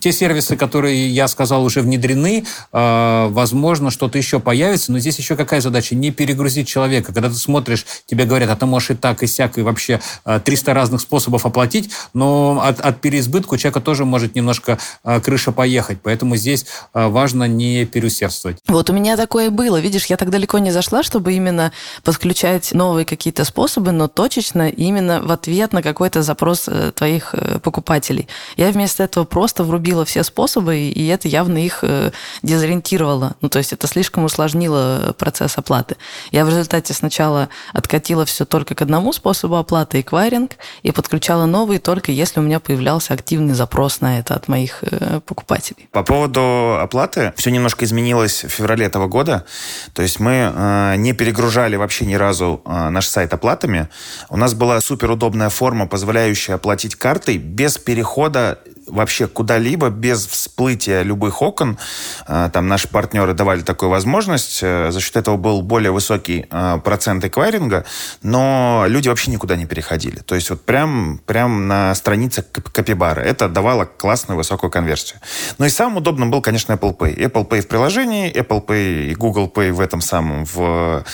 те 0.00 0.10
сервисы, 0.10 0.56
которые, 0.56 1.08
я 1.10 1.28
сказал, 1.28 1.62
уже 1.64 1.80
внедрены, 1.80 2.23
Э, 2.72 3.28
возможно, 3.30 3.90
что-то 3.90 4.18
еще 4.18 4.40
появится, 4.40 4.92
но 4.92 4.98
здесь 4.98 5.18
еще 5.18 5.36
какая 5.36 5.60
задача? 5.60 5.94
Не 5.94 6.10
перегрузить 6.10 6.68
человека. 6.68 7.12
Когда 7.12 7.28
ты 7.28 7.34
смотришь, 7.34 7.86
тебе 8.06 8.24
говорят, 8.24 8.50
а 8.50 8.56
ты 8.56 8.66
можешь 8.66 8.90
и 8.90 8.94
так, 8.94 9.22
и 9.22 9.26
сяк, 9.26 9.58
и 9.58 9.62
вообще 9.62 10.00
300 10.24 10.70
э, 10.70 10.74
разных 10.74 11.00
способов 11.00 11.46
оплатить, 11.46 11.90
но 12.12 12.62
от, 12.64 12.80
от 12.80 13.00
переизбытка 13.00 13.54
у 13.54 13.56
человека 13.56 13.80
тоже 13.80 14.04
может 14.04 14.34
немножко 14.34 14.78
э, 15.04 15.20
крыша 15.20 15.52
поехать. 15.52 15.98
Поэтому 16.02 16.36
здесь 16.36 16.66
важно 16.92 17.44
не 17.44 17.84
переусердствовать. 17.84 18.58
Вот 18.68 18.90
у 18.90 18.92
меня 18.92 19.16
такое 19.16 19.50
было. 19.50 19.80
Видишь, 19.80 20.06
я 20.06 20.16
так 20.16 20.30
далеко 20.30 20.58
не 20.58 20.70
зашла, 20.70 21.02
чтобы 21.02 21.32
именно 21.32 21.72
подключать 22.02 22.72
новые 22.72 23.04
какие-то 23.04 23.44
способы, 23.44 23.92
но 23.92 24.08
точечно 24.08 24.68
именно 24.68 25.20
в 25.22 25.30
ответ 25.30 25.72
на 25.72 25.82
какой-то 25.82 26.22
запрос 26.22 26.68
твоих 26.94 27.34
покупателей. 27.62 28.28
Я 28.56 28.70
вместо 28.70 29.02
этого 29.02 29.24
просто 29.24 29.64
врубила 29.64 30.04
все 30.04 30.22
способы, 30.22 30.78
и 30.78 31.06
это 31.06 31.28
явно 31.28 31.58
их 31.58 31.84
дезориентировало. 32.42 33.36
Ну, 33.40 33.48
то 33.48 33.58
есть 33.58 33.72
это 33.72 33.86
слишком 33.86 34.24
усложнило 34.24 35.14
процесс 35.18 35.58
оплаты. 35.58 35.96
Я 36.30 36.44
в 36.44 36.48
результате 36.48 36.94
сначала 36.94 37.48
откатила 37.72 38.24
все 38.24 38.44
только 38.44 38.74
к 38.74 38.82
одному 38.82 39.12
способу 39.12 39.56
оплаты, 39.56 40.00
эквайринг, 40.00 40.52
и 40.82 40.90
подключала 40.90 41.46
новый 41.46 41.78
только 41.78 42.12
если 42.12 42.40
у 42.40 42.42
меня 42.42 42.60
появлялся 42.60 43.14
активный 43.14 43.54
запрос 43.54 44.00
на 44.00 44.18
это 44.18 44.34
от 44.34 44.48
моих 44.48 44.78
э, 44.82 45.20
покупателей. 45.20 45.88
По 45.92 46.02
поводу 46.02 46.78
оплаты, 46.80 47.32
все 47.36 47.50
немножко 47.50 47.84
изменилось 47.84 48.44
в 48.44 48.48
феврале 48.48 48.86
этого 48.86 49.06
года. 49.06 49.44
То 49.92 50.02
есть 50.02 50.20
мы 50.20 50.52
э, 50.54 50.94
не 50.96 51.12
перегружали 51.12 51.76
вообще 51.76 52.06
ни 52.06 52.14
разу 52.14 52.62
э, 52.64 52.88
наш 52.88 53.06
сайт 53.06 53.32
оплатами. 53.32 53.88
У 54.28 54.36
нас 54.36 54.54
была 54.54 54.80
суперудобная 54.80 55.48
форма, 55.48 55.86
позволяющая 55.86 56.54
оплатить 56.54 56.96
картой 56.96 57.38
без 57.38 57.78
перехода 57.78 58.58
вообще 58.86 59.26
куда-либо 59.26 59.90
без 59.90 60.26
всплытия 60.26 61.02
любых 61.02 61.42
окон. 61.42 61.78
А, 62.26 62.50
там 62.50 62.68
наши 62.68 62.88
партнеры 62.88 63.34
давали 63.34 63.62
такую 63.62 63.90
возможность. 63.90 64.60
Э, 64.62 64.90
за 64.90 65.00
счет 65.00 65.16
этого 65.16 65.36
был 65.36 65.62
более 65.62 65.90
высокий 65.90 66.46
а, 66.50 66.78
процент 66.78 67.24
эквайринга, 67.24 67.84
но 68.22 68.84
люди 68.86 69.08
вообще 69.08 69.30
никуда 69.30 69.56
не 69.56 69.66
переходили. 69.66 70.16
То 70.18 70.34
есть 70.34 70.50
вот 70.50 70.62
прям, 70.62 71.20
прям 71.26 71.68
на 71.68 71.94
странице 71.94 72.42
Капибара. 72.42 73.20
Это 73.20 73.48
давало 73.48 73.84
классную 73.84 74.36
высокую 74.36 74.70
конверсию. 74.70 75.20
Ну 75.58 75.66
и 75.66 75.68
самым 75.68 75.98
удобным 75.98 76.30
был, 76.30 76.42
конечно, 76.42 76.72
Apple 76.72 76.96
Pay. 76.96 77.16
Apple 77.16 77.48
Pay 77.48 77.62
в 77.62 77.68
приложении, 77.68 78.32
Apple 78.32 78.64
Pay 78.64 79.06
и 79.06 79.14
Google 79.14 79.50
Pay 79.54 79.72
в 79.72 79.80
этом 79.80 80.00
самом 80.00 80.44
в, 80.44 81.04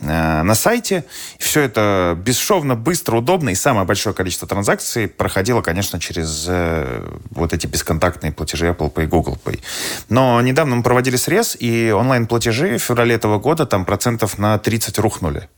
э, 0.00 0.42
на 0.42 0.54
сайте. 0.54 1.04
Все 1.38 1.62
это 1.62 2.16
бесшовно, 2.18 2.74
быстро, 2.74 3.18
удобно. 3.18 3.50
И 3.50 3.54
самое 3.54 3.86
большое 3.86 4.14
количество 4.14 4.48
транзакций 4.48 5.08
проходило, 5.08 5.62
конечно, 5.62 6.00
через 6.00 6.46
э, 6.48 7.17
вот 7.30 7.52
эти 7.52 7.66
бесконтактные 7.66 8.32
платежи 8.32 8.68
Apple 8.68 8.92
Pay, 8.92 9.06
Google 9.06 9.38
Pay. 9.44 9.60
Но 10.08 10.40
недавно 10.40 10.76
мы 10.76 10.82
проводили 10.82 11.16
срез, 11.16 11.56
и 11.58 11.90
онлайн-платежи 11.90 12.78
в 12.78 12.82
феврале 12.82 13.14
этого 13.14 13.38
года 13.38 13.66
там 13.66 13.84
процентов 13.84 14.38
на 14.38 14.58
30 14.58 14.98
рухнули. 14.98 15.48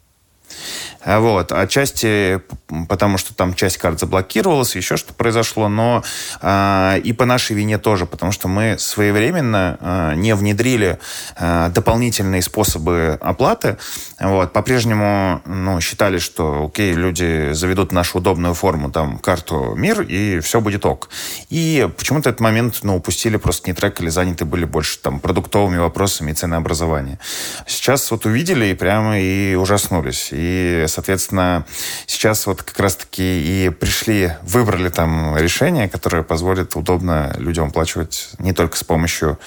А 1.02 1.20
вот. 1.20 1.52
Отчасти 1.52 2.42
потому, 2.88 3.16
что 3.16 3.34
там 3.34 3.54
часть 3.54 3.78
карт 3.78 3.98
заблокировалась, 3.98 4.76
еще 4.76 4.96
что 4.96 5.14
произошло, 5.14 5.68
но 5.68 6.02
а, 6.42 6.96
и 7.02 7.12
по 7.12 7.24
нашей 7.24 7.56
вине 7.56 7.78
тоже, 7.78 8.06
потому 8.06 8.32
что 8.32 8.48
мы 8.48 8.76
своевременно 8.78 9.78
а, 9.80 10.14
не 10.14 10.34
внедрили 10.34 10.98
а, 11.36 11.70
дополнительные 11.70 12.42
способы 12.42 13.18
оплаты. 13.20 13.78
Вот. 14.20 14.52
По-прежнему 14.52 15.40
ну, 15.46 15.80
считали, 15.80 16.18
что 16.18 16.66
окей, 16.66 16.92
люди 16.92 17.52
заведут 17.52 17.92
нашу 17.92 18.18
удобную 18.18 18.54
форму, 18.54 18.90
там, 18.90 19.18
карту 19.18 19.74
МИР, 19.74 20.02
и 20.02 20.40
все 20.40 20.60
будет 20.60 20.86
ок. 20.86 21.08
И 21.48 21.88
почему-то 21.96 22.30
этот 22.30 22.40
момент 22.40 22.80
ну, 22.82 22.96
упустили, 22.96 23.36
просто 23.36 23.68
не 23.68 23.74
трекали, 23.74 24.08
заняты 24.08 24.44
были 24.44 24.64
больше 24.64 24.98
там 24.98 25.20
продуктовыми 25.20 25.78
вопросами 25.78 26.32
и 26.32 26.34
ценообразования. 26.34 27.18
Сейчас 27.66 28.10
вот 28.10 28.26
увидели 28.26 28.66
и 28.66 28.74
прямо 28.74 29.18
и 29.18 29.54
ужаснулись. 29.54 30.28
И 30.32 30.84
Соответственно, 30.86 31.64
сейчас 32.06 32.46
вот 32.46 32.62
как 32.62 32.78
раз-таки 32.78 33.22
и 33.22 33.70
пришли, 33.70 34.32
выбрали 34.42 34.88
там 34.90 35.36
решение, 35.36 35.88
которое 35.88 36.22
позволит 36.22 36.76
удобно 36.76 37.34
людям 37.38 37.68
оплачивать 37.68 38.30
не 38.38 38.52
только 38.52 38.76
с 38.76 38.84
помощью 38.84 39.38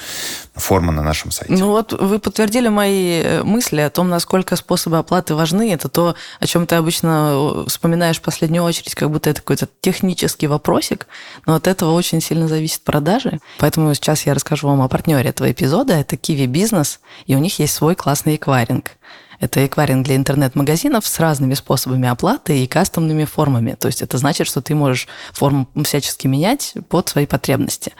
формы 0.55 0.91
на 0.91 1.03
нашем 1.03 1.31
сайте. 1.31 1.53
Ну 1.53 1.67
вот 1.67 1.93
вы 1.93 2.19
подтвердили 2.19 2.69
мои 2.69 3.21
э, 3.21 3.43
мысли 3.43 3.81
о 3.81 3.89
том, 3.89 4.09
насколько 4.09 4.55
способы 4.63 4.97
оплаты 4.97 5.35
важны. 5.35 5.71
Это 5.71 5.89
то, 5.89 6.15
о 6.39 6.47
чем 6.47 6.65
ты 6.65 6.75
обычно 6.75 7.63
э, 7.65 7.65
вспоминаешь 7.67 8.17
в 8.17 8.21
последнюю 8.21 8.63
очередь, 8.63 8.95
как 8.95 9.11
будто 9.11 9.29
это 9.29 9.41
какой-то 9.41 9.67
технический 9.81 10.47
вопросик, 10.47 11.07
но 11.45 11.55
от 11.55 11.67
этого 11.67 11.91
очень 11.91 12.21
сильно 12.21 12.47
зависит 12.47 12.81
продажи. 12.81 13.39
Поэтому 13.59 13.93
сейчас 13.93 14.25
я 14.25 14.33
расскажу 14.33 14.67
вам 14.67 14.81
о 14.81 14.87
партнере 14.87 15.29
этого 15.29 15.51
эпизода. 15.51 15.93
Это 15.93 16.15
Kiwi 16.15 16.47
Business, 16.47 16.99
и 17.25 17.35
у 17.35 17.39
них 17.39 17.59
есть 17.59 17.73
свой 17.73 17.95
классный 17.95 18.35
эквайринг. 18.35 18.91
Это 19.39 19.65
эквайринг 19.65 20.05
для 20.05 20.15
интернет-магазинов 20.15 21.05
с 21.05 21.19
разными 21.19 21.53
способами 21.53 22.07
оплаты 22.07 22.63
и 22.63 22.67
кастомными 22.67 23.25
формами. 23.25 23.75
То 23.77 23.87
есть 23.87 24.01
это 24.01 24.17
значит, 24.17 24.47
что 24.47 24.61
ты 24.61 24.73
можешь 24.73 25.07
форму 25.33 25.67
всячески 25.83 26.27
менять 26.27 26.73
под 26.87 27.09
свои 27.09 27.25
потребности. 27.25 27.91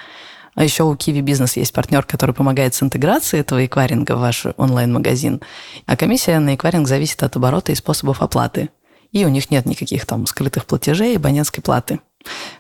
А 0.56 0.64
еще 0.64 0.84
у 0.84 0.94
Kiwi 0.94 1.22
Business 1.22 1.54
есть 1.56 1.74
партнер, 1.74 2.04
который 2.04 2.36
помогает 2.36 2.76
с 2.76 2.84
интеграцией 2.84 3.42
этого 3.42 3.66
эквайринга 3.66 4.16
в 4.16 4.20
ваш 4.20 4.46
онлайн-магазин. 4.58 5.42
А 5.86 5.98
комиссия 5.98 6.40
на 6.40 6.56
эквайринг 6.56 6.88
зависит 6.88 7.24
от 7.24 7.36
оборота 7.36 7.72
и 7.72 7.76
способов 7.76 8.22
оплаты. 8.22 8.70
И 9.12 9.26
у 9.26 9.30
них 9.30 9.52
нет 9.52 9.66
никаких 9.66 10.06
там 10.06 10.26
скрытых 10.26 10.66
платежей 10.66 11.14
и 11.14 11.18
абонентской 11.18 11.64
платы. 11.64 12.00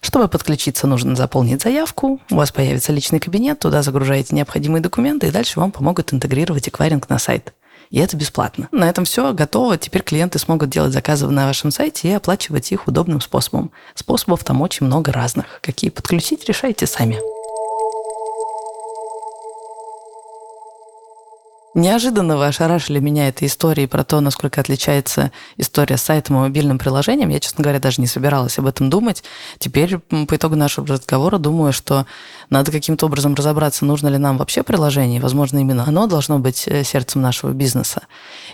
Чтобы 0.01 0.27
подключиться, 0.27 0.87
нужно 0.87 1.15
заполнить 1.15 1.61
заявку, 1.61 2.19
у 2.29 2.35
вас 2.35 2.51
появится 2.51 2.91
личный 2.91 3.19
кабинет, 3.19 3.59
туда 3.59 3.81
загружаете 3.81 4.35
необходимые 4.35 4.81
документы, 4.81 5.27
и 5.27 5.31
дальше 5.31 5.59
вам 5.59 5.71
помогут 5.71 6.13
интегрировать 6.13 6.67
эквайринг 6.67 7.09
на 7.09 7.17
сайт. 7.17 7.53
И 7.89 7.99
это 7.99 8.17
бесплатно. 8.17 8.69
На 8.71 8.89
этом 8.89 9.05
все 9.05 9.33
готово. 9.33 9.77
Теперь 9.77 10.01
клиенты 10.01 10.39
смогут 10.39 10.69
делать 10.69 10.93
заказы 10.93 11.27
на 11.27 11.45
вашем 11.45 11.69
сайте 11.69 12.09
и 12.09 12.13
оплачивать 12.13 12.71
их 12.71 12.87
удобным 12.87 13.21
способом. 13.21 13.71
Способов 13.93 14.43
там 14.43 14.61
очень 14.61 14.87
много 14.87 15.11
разных. 15.11 15.59
Какие 15.61 15.91
подключить, 15.91 16.45
решайте 16.45 16.87
сами. 16.87 17.19
Неожиданно 21.75 22.37
вы 22.37 22.45
ошарашили 22.45 22.99
меня 22.99 23.29
этой 23.29 23.47
историей 23.47 23.87
про 23.87 24.03
то, 24.03 24.19
насколько 24.19 24.61
отличается 24.61 25.31
история 25.57 25.97
с 25.97 26.03
сайтом 26.03 26.35
и 26.35 26.39
мобильным 26.39 26.77
приложением. 26.77 27.29
Я, 27.29 27.39
честно 27.39 27.63
говоря, 27.63 27.79
даже 27.79 27.99
не 27.99 28.05
собиралась 28.05 28.59
об 28.59 28.67
этом 28.67 28.91
думать. 28.91 29.23
Теперь, 29.57 29.97
по 29.97 30.35
итогу 30.35 30.55
нашего 30.55 30.85
разговора, 30.85 31.39
думаю, 31.39 31.73
что 31.73 32.05
надо 32.51 32.71
каким-то 32.71 33.07
образом 33.07 33.33
разобраться, 33.33 33.85
нужно 33.85 34.07
ли 34.09 34.19
нам 34.19 34.37
вообще 34.37 34.61
приложение. 34.61 35.19
Возможно, 35.19 35.57
именно 35.57 35.83
оно 35.87 36.05
должно 36.05 36.37
быть 36.37 36.67
э, 36.67 36.83
сердцем 36.83 37.23
нашего 37.23 37.53
бизнеса. 37.53 38.03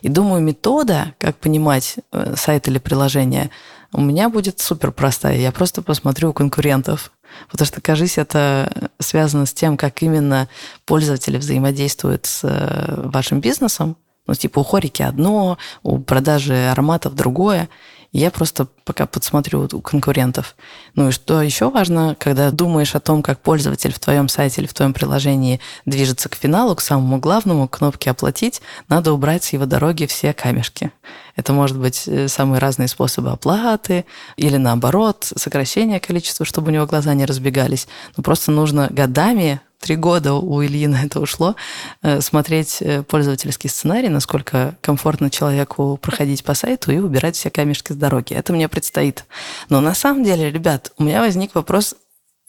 И 0.01 0.07
думаю, 0.07 0.41
метода, 0.41 1.13
как 1.17 1.35
понимать 1.35 1.97
э, 2.13 2.35
сайт 2.37 2.69
или 2.69 2.79
приложение, 2.79 3.49
у 3.91 3.99
меня 3.99 4.29
будет 4.29 4.61
супер 4.61 4.93
простая. 4.93 5.37
Я 5.37 5.51
просто 5.51 5.81
посмотрю 5.81 6.29
у 6.29 6.33
конкурентов, 6.33 7.11
Потому 7.49 7.65
что, 7.65 7.81
кажись, 7.81 8.17
это 8.17 8.89
связано 8.99 9.45
с 9.45 9.53
тем, 9.53 9.77
как 9.77 10.01
именно 10.01 10.47
пользователи 10.85 11.37
взаимодействуют 11.37 12.25
с 12.25 12.41
э, 12.43 13.09
вашим 13.09 13.41
бизнесом. 13.41 13.97
Ну, 14.27 14.35
типа 14.35 14.59
у 14.59 14.63
хорики 14.63 15.01
одно, 15.01 15.57
у 15.81 15.97
продажи 15.97 16.69
ароматов 16.69 17.15
другое. 17.15 17.69
Я 18.11 18.31
просто 18.31 18.67
пока 18.85 19.05
подсмотрю 19.05 19.67
у 19.71 19.81
конкурентов. 19.81 20.55
Ну 20.95 21.09
и 21.09 21.11
что 21.11 21.43
еще 21.43 21.69
важно, 21.69 22.15
когда 22.17 22.49
думаешь 22.49 22.95
о 22.95 22.99
том, 22.99 23.21
как 23.21 23.39
пользователь 23.39 23.93
в 23.93 23.99
твоем 23.99 24.29
сайте 24.29 24.61
или 24.61 24.67
в 24.67 24.73
твоем 24.73 24.93
приложении 24.93 25.59
движется 25.85 26.27
к 26.27 26.35
финалу, 26.35 26.75
к 26.75 26.81
самому 26.81 27.19
главному, 27.19 27.67
кнопке 27.67 28.09
«Оплатить», 28.09 28.61
надо 28.87 29.13
убрать 29.13 29.43
с 29.43 29.53
его 29.53 29.67
дороги 29.67 30.07
все 30.07 30.33
камешки. 30.33 30.91
Это 31.35 31.53
может 31.53 31.77
быть 31.77 32.07
э, 32.07 32.27
самые 32.27 32.59
разные 32.59 32.87
способы 32.87 33.29
оплаты 33.29 34.05
или 34.37 34.57
наоборот, 34.57 35.31
сокращение 35.35 35.99
количества, 35.99 36.45
чтобы 36.45 36.69
у 36.69 36.73
него 36.73 36.87
глаза 36.87 37.13
не 37.13 37.25
разбегались. 37.25 37.87
Но 38.17 38.23
просто 38.23 38.51
нужно 38.51 38.87
годами 38.89 39.61
три 39.79 39.95
года 39.95 40.33
у 40.33 40.63
Ильи 40.63 40.87
на 40.87 41.03
это 41.03 41.19
ушло, 41.19 41.55
э, 42.01 42.21
смотреть 42.21 42.81
э, 42.81 43.03
пользовательский 43.03 43.69
сценарий, 43.69 44.09
насколько 44.09 44.75
комфортно 44.81 45.29
человеку 45.29 45.97
проходить 46.01 46.43
по 46.43 46.53
сайту 46.53 46.91
и 46.91 46.97
убирать 46.97 47.35
все 47.35 47.49
камешки 47.49 47.93
с 47.93 47.95
дороги. 47.95 48.33
Это 48.33 48.53
мне 48.53 48.67
предстоит. 48.67 49.25
Но 49.69 49.81
на 49.81 49.93
самом 49.93 50.23
деле, 50.23 50.51
ребят, 50.51 50.91
у 50.97 51.03
меня 51.03 51.21
возник 51.21 51.55
вопрос 51.55 51.95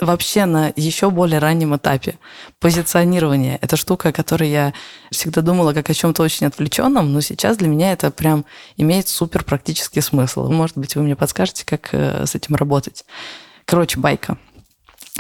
вообще 0.01 0.47
на 0.47 0.73
еще 0.77 1.11
более 1.11 1.39
раннем 1.39 1.77
этапе. 1.77 2.19
Позиционирование– 2.59 3.59
это 3.61 3.77
штука, 3.77 4.09
о 4.09 4.13
которой 4.13 4.51
я 4.51 4.73
всегда 5.11 5.43
думала 5.43 5.73
как 5.73 5.91
о 5.91 5.95
чем-то 5.95 6.23
очень 6.23 6.47
отвлеченном, 6.47 7.13
но 7.13 7.21
сейчас 7.21 7.57
для 7.57 7.69
меня 7.69 7.93
это 7.93 8.11
прям 8.11 8.45
имеет 8.77 9.09
супер 9.09 9.45
практический 9.45 10.01
смысл. 10.01 10.51
Может 10.51 10.77
быть, 10.79 10.97
вы 10.97 11.03
мне 11.03 11.17
подскажете, 11.17 11.65
как 11.65 11.91
э, 11.93 12.27
с 12.27 12.35
этим 12.35 12.55
работать. 12.55 13.05
Короче, 13.65 14.01
байка. 14.01 14.39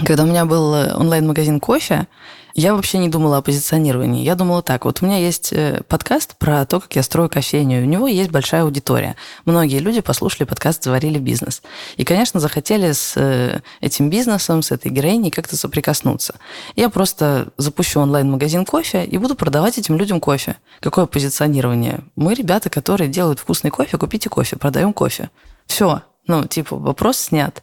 Когда 0.04 0.24
у 0.24 0.26
меня 0.26 0.44
был 0.44 0.74
э, 0.74 0.94
онлайн-магазин 0.94 1.60
кофе, 1.60 2.06
я 2.54 2.74
вообще 2.74 2.98
не 2.98 3.08
думала 3.08 3.38
о 3.38 3.42
позиционировании. 3.42 4.24
Я 4.24 4.34
думала 4.34 4.62
так, 4.62 4.84
вот 4.84 5.02
у 5.02 5.06
меня 5.06 5.18
есть 5.18 5.52
э, 5.52 5.82
подкаст 5.88 6.36
про 6.36 6.64
то, 6.66 6.80
как 6.80 6.96
я 6.96 7.02
строю 7.02 7.28
кофейню. 7.28 7.82
У 7.82 7.84
него 7.84 8.08
есть 8.08 8.30
большая 8.30 8.62
аудитория. 8.62 9.16
Многие 9.44 9.78
люди 9.78 10.00
послушали 10.00 10.44
подкаст 10.44 10.82
«Заварили 10.82 11.18
бизнес». 11.18 11.62
И, 11.96 12.04
конечно, 12.04 12.40
захотели 12.40 12.92
с 12.92 13.14
э, 13.16 13.60
этим 13.80 14.10
бизнесом, 14.10 14.62
с 14.62 14.72
этой 14.72 14.90
героиней 14.90 15.30
как-то 15.30 15.56
соприкоснуться. 15.56 16.34
Я 16.76 16.88
просто 16.88 17.48
запущу 17.56 18.00
онлайн-магазин 18.00 18.64
кофе 18.64 19.04
и 19.04 19.18
буду 19.18 19.34
продавать 19.34 19.78
этим 19.78 19.96
людям 19.96 20.18
кофе. 20.18 20.56
Какое 20.80 21.06
позиционирование? 21.06 22.00
Мы 22.16 22.34
ребята, 22.34 22.70
которые 22.70 23.08
делают 23.08 23.38
вкусный 23.38 23.70
кофе, 23.70 23.96
купите 23.98 24.28
кофе, 24.28 24.56
продаем 24.56 24.92
кофе. 24.92 25.30
Все, 25.66 26.02
ну, 26.30 26.46
типа, 26.46 26.76
вопрос 26.76 27.18
снят. 27.18 27.60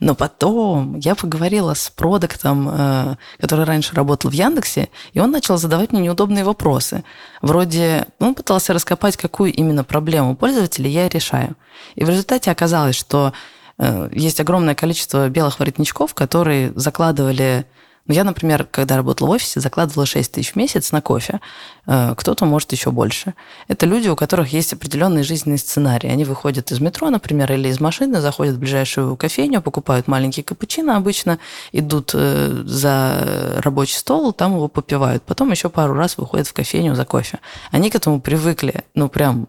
Но 0.00 0.16
потом 0.16 0.98
я 0.98 1.14
поговорила 1.14 1.74
с 1.74 1.88
продуктом, 1.88 2.68
э, 2.68 3.16
который 3.40 3.64
раньше 3.64 3.94
работал 3.94 4.30
в 4.30 4.34
Яндексе, 4.34 4.88
и 5.12 5.20
он 5.20 5.30
начал 5.30 5.56
задавать 5.56 5.92
мне 5.92 6.02
неудобные 6.02 6.44
вопросы. 6.44 7.04
Вроде, 7.42 8.06
он 8.18 8.34
пытался 8.34 8.72
раскопать, 8.72 9.16
какую 9.16 9.52
именно 9.52 9.84
проблему 9.84 10.34
пользователя 10.34 10.90
я 10.90 11.08
решаю. 11.08 11.54
И 11.94 12.04
в 12.04 12.08
результате 12.08 12.50
оказалось, 12.50 12.96
что 12.96 13.32
э, 13.78 14.08
есть 14.12 14.40
огромное 14.40 14.74
количество 14.74 15.28
белых 15.28 15.60
воротничков, 15.60 16.12
которые 16.14 16.72
закладывали 16.74 17.66
ну, 18.08 18.14
я, 18.14 18.24
например, 18.24 18.64
когда 18.64 18.96
работала 18.96 19.28
в 19.28 19.32
офисе, 19.32 19.60
закладывала 19.60 20.06
6 20.06 20.32
тысяч 20.32 20.52
в 20.52 20.56
месяц 20.56 20.92
на 20.92 21.02
кофе. 21.02 21.40
Э, 21.88 22.14
кто-то 22.14 22.44
может 22.44 22.70
еще 22.72 22.90
больше. 22.90 23.34
Это 23.66 23.86
люди, 23.86 24.08
у 24.08 24.16
которых 24.16 24.52
есть 24.52 24.74
определенный 24.74 25.22
жизненный 25.22 25.56
сценарий. 25.56 26.10
Они 26.10 26.24
выходят 26.24 26.70
из 26.70 26.80
метро, 26.80 27.08
например, 27.08 27.50
или 27.50 27.68
из 27.68 27.80
машины, 27.80 28.20
заходят 28.20 28.56
в 28.56 28.58
ближайшую 28.58 29.16
кофейню, 29.16 29.62
покупают 29.62 30.06
маленький 30.06 30.42
капучино 30.42 30.98
обычно, 30.98 31.38
идут 31.72 32.10
э, 32.12 32.62
за 32.66 33.60
рабочий 33.62 33.96
стол, 33.96 34.34
там 34.34 34.54
его 34.54 34.68
попивают. 34.68 35.22
Потом 35.22 35.50
еще 35.50 35.70
пару 35.70 35.94
раз 35.94 36.18
выходят 36.18 36.46
в 36.46 36.52
кофейню 36.52 36.94
за 36.94 37.06
кофе. 37.06 37.38
Они 37.70 37.88
к 37.88 37.94
этому 37.94 38.20
привыкли. 38.20 38.84
Ну, 38.94 39.08
прям 39.08 39.48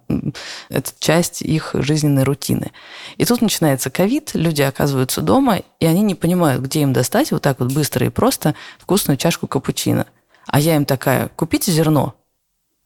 это 0.69 0.91
часть 0.99 1.41
их 1.41 1.71
жизненной 1.73 2.23
рутины. 2.23 2.71
И 3.17 3.25
тут 3.25 3.41
начинается 3.41 3.89
ковид, 3.89 4.31
люди 4.33 4.61
оказываются 4.61 5.21
дома, 5.21 5.61
и 5.81 5.85
они 5.85 6.01
не 6.01 6.15
понимают, 6.15 6.63
где 6.63 6.81
им 6.81 6.93
достать 6.93 7.33
вот 7.33 7.41
так 7.41 7.59
вот 7.59 7.73
быстро 7.73 8.05
и 8.05 8.09
просто 8.09 8.55
вкусную 8.79 9.17
чашку 9.17 9.47
капучино. 9.47 10.05
А 10.47 10.59
я 10.59 10.77
им 10.77 10.85
такая, 10.85 11.27
купите 11.35 11.71
зерно. 11.71 12.15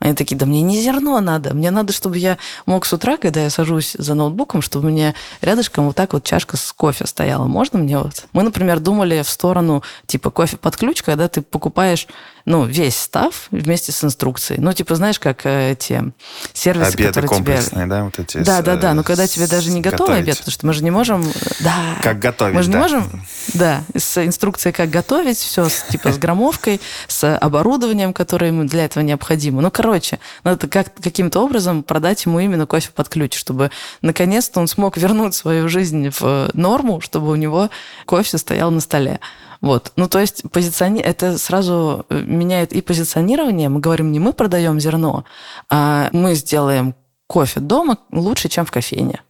Они 0.04 0.16
такие, 0.16 0.36
да 0.36 0.46
мне 0.46 0.62
не 0.62 0.82
зерно 0.82 1.22
надо, 1.22 1.54
мне 1.54 1.72
надо, 1.72 1.94
чтобы 1.94 2.18
я 2.18 2.38
мог 2.66 2.86
с 2.86 2.92
утра, 2.92 3.16
когда 3.16 3.42
я 3.42 3.50
сажусь 3.50 3.96
за 3.98 4.16
ноутбуком, 4.16 4.62
чтобы 4.62 4.90
у 4.90 4.92
меня 4.92 5.16
рядышком 5.40 5.88
вот 5.88 5.96
так 5.96 6.12
вот 6.12 6.26
чашка 6.26 6.58
с 6.58 6.74
кофе 6.74 7.08
стояла. 7.08 7.46
Можно 7.46 7.80
мне 7.80 7.98
вот? 7.98 8.26
Мы, 8.34 8.44
например, 8.44 8.82
думали 8.82 9.22
в 9.22 9.30
сторону 9.30 9.82
типа 10.06 10.30
кофе 10.30 10.58
под 10.58 10.76
ключ, 10.76 11.02
когда 11.04 11.30
ты 11.30 11.42
покупаешь 11.42 12.08
ну, 12.46 12.66
весь 12.66 12.98
став 12.98 13.48
вместе 13.52 13.92
с 13.92 14.04
инструкцией. 14.04 14.60
Ну, 14.62 14.74
типа, 14.74 14.96
знаешь, 14.96 15.20
как 15.20 15.46
э, 15.46 15.72
эти 15.72 16.12
сервисы, 16.54 16.94
Обеды 16.94 17.08
которые 17.08 17.30
комплексные, 17.30 17.86
тебе... 17.86 17.96
да, 17.96 18.04
вот 18.04 18.20
эти. 18.20 18.38
Да, 18.40 18.62
да, 18.62 18.76
да, 18.76 18.94
но 18.94 19.04
когда 19.04 19.28
тебе 19.28 19.48
даже 19.48 19.72
не 19.72 19.82
готовый 19.82 20.20
готовить. 20.20 20.24
обед, 20.24 20.38
потому 20.40 20.52
что 20.52 20.66
мы 20.66 20.74
же 20.74 20.84
не 20.84 20.92
можем... 20.92 21.24
Да. 21.62 21.74
Как 22.02 22.20
готовить, 22.20 22.56
Мы 22.56 22.64
же 22.64 22.70
да. 22.70 22.78
не 22.78 22.82
можем, 22.82 23.26
да, 23.54 23.84
с 23.96 24.26
инструкцией, 24.26 24.74
как 24.74 24.90
готовить, 24.90 25.38
все, 25.38 25.70
с, 25.70 25.84
типа, 25.90 26.12
с 26.12 26.18
громовкой, 26.18 26.82
с 27.08 27.38
оборудованием, 27.38 28.14
которое 28.14 28.48
ему 28.48 28.66
для 28.66 28.86
этого 28.86 29.04
необходимо. 29.04 29.62
Ну, 29.62 29.72
короче, 29.72 30.20
надо 30.44 30.68
как, 30.68 30.94
каким-то 30.96 31.40
образом 31.42 31.82
продать 31.84 32.26
ему 32.26 32.40
именно 32.40 32.66
кофе 32.66 32.90
под 32.94 33.08
ключ, 33.08 33.38
чтобы 33.38 33.72
наконец-то 34.02 34.60
он 34.60 34.68
смог 34.68 34.98
вернуть 34.98 35.34
свою 35.34 35.70
жизнь 35.70 36.10
в 36.20 36.50
норму, 36.54 37.00
чтобы 37.00 37.30
у 37.30 37.36
него 37.36 37.70
кофе 38.06 38.38
стоял 38.38 38.70
на 38.70 38.82
столе. 38.82 39.20
Вот. 39.64 39.94
Ну, 39.96 40.10
то 40.10 40.20
есть 40.20 40.44
позициони... 40.52 41.00
это 41.00 41.38
сразу 41.38 42.06
э, 42.10 42.20
меняет 42.20 42.74
и 42.74 42.82
позиционирование. 42.82 43.70
Мы 43.70 43.80
говорим, 43.80 44.12
не 44.12 44.20
мы 44.20 44.34
продаем 44.34 44.78
зерно, 44.78 45.24
а 45.70 46.10
мы 46.12 46.36
сделаем 46.36 46.96
кофе 47.28 47.62
дома 47.62 47.98
лучше, 48.12 48.50
чем 48.50 48.66
в 48.66 48.72
кофейне. 48.72 49.22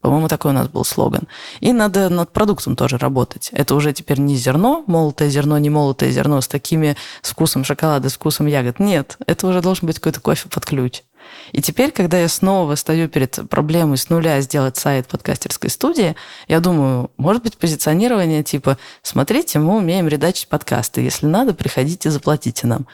По-моему, 0.00 0.26
такой 0.26 0.50
у 0.50 0.54
нас 0.54 0.66
был 0.66 0.84
слоган. 0.84 1.28
И 1.60 1.72
надо 1.72 2.08
над 2.08 2.32
продуктом 2.32 2.74
тоже 2.74 2.98
работать. 2.98 3.50
Это 3.52 3.76
уже 3.76 3.92
теперь 3.92 4.18
не 4.18 4.34
зерно, 4.34 4.82
молотое 4.88 5.30
зерно, 5.30 5.56
не 5.58 5.70
молотое 5.70 6.10
зерно 6.10 6.40
с 6.40 6.48
такими 6.48 6.96
с 7.22 7.30
вкусом 7.30 7.62
шоколада, 7.62 8.08
с 8.08 8.14
вкусом 8.14 8.46
ягод. 8.46 8.80
Нет, 8.80 9.16
это 9.24 9.46
уже 9.46 9.62
должен 9.62 9.86
быть 9.86 10.00
какой-то 10.00 10.20
кофе 10.20 10.48
под 10.48 10.66
ключ. 10.66 11.02
И 11.52 11.62
теперь, 11.62 11.90
когда 11.90 12.18
я 12.18 12.28
снова 12.28 12.74
стою 12.74 13.08
перед 13.08 13.48
проблемой 13.48 13.98
с 13.98 14.08
нуля 14.08 14.40
сделать 14.40 14.76
сайт 14.76 15.06
подкастерской 15.06 15.70
студии, 15.70 16.16
я 16.48 16.60
думаю, 16.60 17.10
может 17.16 17.42
быть, 17.42 17.56
позиционирование 17.56 18.42
типа 18.42 18.78
«Смотрите, 19.02 19.58
мы 19.58 19.76
умеем 19.76 20.08
редачить 20.08 20.48
подкасты. 20.48 21.00
Если 21.00 21.26
надо, 21.26 21.54
приходите, 21.54 22.10
заплатите 22.10 22.66
нам». 22.66 22.86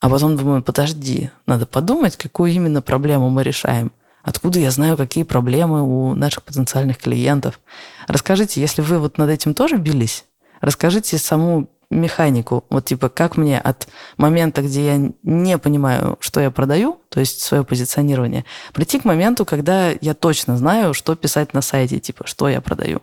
А 0.00 0.08
потом 0.08 0.36
думаю, 0.36 0.62
подожди, 0.62 1.30
надо 1.46 1.64
подумать, 1.64 2.16
какую 2.16 2.50
именно 2.50 2.82
проблему 2.82 3.30
мы 3.30 3.44
решаем. 3.44 3.92
Откуда 4.22 4.58
я 4.58 4.70
знаю, 4.70 4.96
какие 4.96 5.24
проблемы 5.24 5.82
у 5.82 6.14
наших 6.14 6.42
потенциальных 6.42 6.98
клиентов? 6.98 7.60
Расскажите, 8.06 8.60
если 8.60 8.82
вы 8.82 8.98
вот 8.98 9.18
над 9.18 9.30
этим 9.30 9.54
тоже 9.54 9.76
бились, 9.76 10.24
расскажите 10.60 11.18
саму 11.18 11.68
механику. 11.92 12.64
Вот 12.70 12.86
типа, 12.86 13.08
как 13.08 13.36
мне 13.36 13.60
от 13.60 13.88
момента, 14.16 14.62
где 14.62 14.86
я 14.86 15.10
не 15.22 15.58
понимаю, 15.58 16.16
что 16.20 16.40
я 16.40 16.50
продаю, 16.50 17.00
то 17.08 17.20
есть 17.20 17.40
свое 17.40 17.64
позиционирование, 17.64 18.44
прийти 18.72 18.98
к 18.98 19.04
моменту, 19.04 19.44
когда 19.44 19.90
я 20.00 20.14
точно 20.14 20.56
знаю, 20.56 20.94
что 20.94 21.14
писать 21.14 21.54
на 21.54 21.62
сайте, 21.62 22.00
типа, 22.00 22.26
что 22.26 22.48
я 22.48 22.60
продаю 22.60 23.02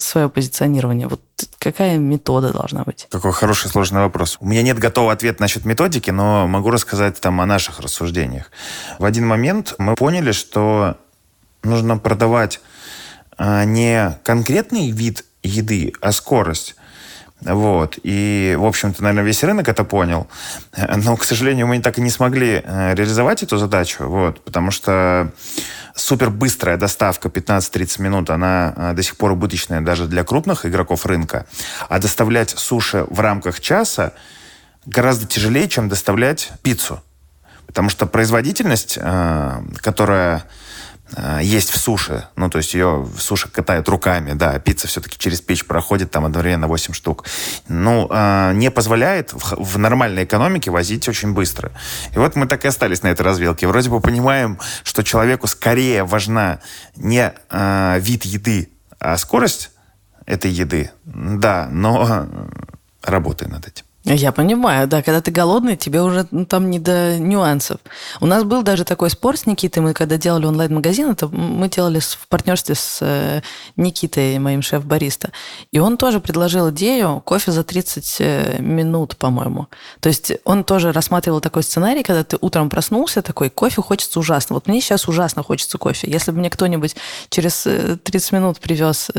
свое 0.00 0.28
позиционирование? 0.28 1.08
Вот 1.08 1.20
какая 1.58 1.98
метода 1.98 2.52
должна 2.52 2.84
быть? 2.84 3.08
Какой 3.10 3.32
хороший 3.32 3.70
сложный 3.70 4.00
вопрос. 4.00 4.36
У 4.40 4.46
меня 4.46 4.62
нет 4.62 4.78
готового 4.78 5.12
ответа 5.12 5.40
насчет 5.40 5.64
методики, 5.64 6.10
но 6.10 6.46
могу 6.46 6.70
рассказать 6.70 7.20
там 7.20 7.40
о 7.40 7.46
наших 7.46 7.80
рассуждениях. 7.80 8.50
В 8.98 9.04
один 9.04 9.26
момент 9.26 9.74
мы 9.78 9.94
поняли, 9.94 10.32
что 10.32 10.98
нужно 11.62 11.98
продавать 11.98 12.60
а, 13.36 13.64
не 13.64 14.18
конкретный 14.24 14.90
вид 14.90 15.24
еды, 15.42 15.92
а 16.00 16.12
скорость. 16.12 16.76
Вот. 17.44 17.98
И, 18.02 18.56
в 18.58 18.64
общем-то, 18.64 19.02
наверное, 19.02 19.24
весь 19.24 19.42
рынок 19.42 19.68
это 19.68 19.84
понял. 19.84 20.28
Но, 20.76 21.16
к 21.16 21.24
сожалению, 21.24 21.66
мы 21.66 21.80
так 21.80 21.98
и 21.98 22.00
не 22.00 22.10
смогли 22.10 22.62
э, 22.64 22.94
реализовать 22.94 23.42
эту 23.42 23.58
задачу, 23.58 24.04
вот, 24.04 24.40
потому 24.44 24.70
что 24.70 25.32
супер 25.94 26.30
быстрая 26.30 26.76
доставка 26.76 27.28
15-30 27.28 28.02
минут, 28.02 28.30
она 28.30 28.74
э, 28.76 28.92
до 28.94 29.02
сих 29.02 29.16
пор 29.16 29.32
убыточная 29.32 29.80
даже 29.80 30.06
для 30.06 30.24
крупных 30.24 30.66
игроков 30.66 31.04
рынка. 31.04 31.46
А 31.88 31.98
доставлять 31.98 32.50
суши 32.50 33.06
в 33.10 33.18
рамках 33.20 33.60
часа 33.60 34.12
гораздо 34.86 35.26
тяжелее, 35.26 35.68
чем 35.68 35.88
доставлять 35.88 36.52
пиццу. 36.62 37.02
Потому 37.66 37.88
что 37.88 38.06
производительность, 38.06 38.98
э, 39.00 39.62
которая 39.78 40.44
есть 41.42 41.70
в 41.70 41.78
суше. 41.78 42.26
Ну, 42.36 42.48
то 42.48 42.58
есть 42.58 42.74
ее 42.74 43.02
в 43.02 43.20
суше 43.20 43.48
катают 43.48 43.88
руками, 43.88 44.32
да, 44.32 44.58
пицца 44.58 44.88
все-таки 44.88 45.18
через 45.18 45.40
печь 45.40 45.64
проходит 45.66 46.10
там 46.10 46.24
одновременно 46.24 46.68
8 46.68 46.94
штук. 46.94 47.26
Ну, 47.68 48.08
э, 48.10 48.52
не 48.54 48.70
позволяет 48.70 49.32
в, 49.32 49.56
в 49.56 49.78
нормальной 49.78 50.24
экономике 50.24 50.70
возить 50.70 51.08
очень 51.08 51.32
быстро. 51.34 51.72
И 52.14 52.18
вот 52.18 52.36
мы 52.36 52.46
так 52.46 52.64
и 52.64 52.68
остались 52.68 53.02
на 53.02 53.08
этой 53.08 53.22
развилке. 53.22 53.66
Вроде 53.66 53.90
бы 53.90 54.00
понимаем, 54.00 54.58
что 54.84 55.02
человеку 55.02 55.46
скорее 55.46 56.04
важна 56.04 56.60
не 56.96 57.32
э, 57.50 57.98
вид 58.00 58.24
еды, 58.24 58.70
а 58.98 59.16
скорость 59.16 59.70
этой 60.26 60.50
еды. 60.50 60.90
Да, 61.04 61.68
но 61.70 62.26
работаем 63.02 63.52
над 63.52 63.66
этим. 63.66 63.84
Я 64.04 64.32
понимаю, 64.32 64.88
да, 64.88 65.00
когда 65.00 65.20
ты 65.20 65.30
голодный, 65.30 65.76
тебе 65.76 66.02
уже 66.02 66.26
ну, 66.32 66.44
там 66.44 66.70
не 66.70 66.80
до 66.80 67.18
нюансов. 67.20 67.78
У 68.20 68.26
нас 68.26 68.42
был 68.42 68.62
даже 68.62 68.84
такой 68.84 69.10
спор 69.10 69.36
с 69.36 69.46
Никитой, 69.46 69.80
мы 69.80 69.94
когда 69.94 70.16
делали 70.16 70.46
онлайн-магазин, 70.46 71.10
это 71.10 71.28
мы 71.28 71.68
делали 71.68 72.00
в 72.00 72.26
партнерстве 72.28 72.74
с 72.74 72.98
э, 73.00 73.42
Никитой, 73.76 74.40
моим 74.40 74.60
шеф-бариста, 74.60 75.30
и 75.70 75.78
он 75.78 75.96
тоже 75.96 76.18
предложил 76.18 76.70
идею 76.70 77.22
кофе 77.24 77.52
за 77.52 77.62
30 77.62 78.16
э, 78.18 78.56
минут, 78.58 79.16
по-моему. 79.16 79.68
То 80.00 80.08
есть 80.08 80.32
он 80.44 80.64
тоже 80.64 80.90
рассматривал 80.90 81.40
такой 81.40 81.62
сценарий, 81.62 82.02
когда 82.02 82.24
ты 82.24 82.38
утром 82.40 82.70
проснулся, 82.70 83.22
такой, 83.22 83.50
кофе 83.50 83.82
хочется 83.82 84.18
ужасно. 84.18 84.54
Вот 84.54 84.66
мне 84.66 84.80
сейчас 84.80 85.06
ужасно 85.06 85.44
хочется 85.44 85.78
кофе. 85.78 86.10
Если 86.10 86.32
бы 86.32 86.38
мне 86.38 86.50
кто-нибудь 86.50 86.96
через 87.28 87.62
30 87.62 88.32
э, 88.32 88.36
минут 88.36 88.58
привез 88.58 89.12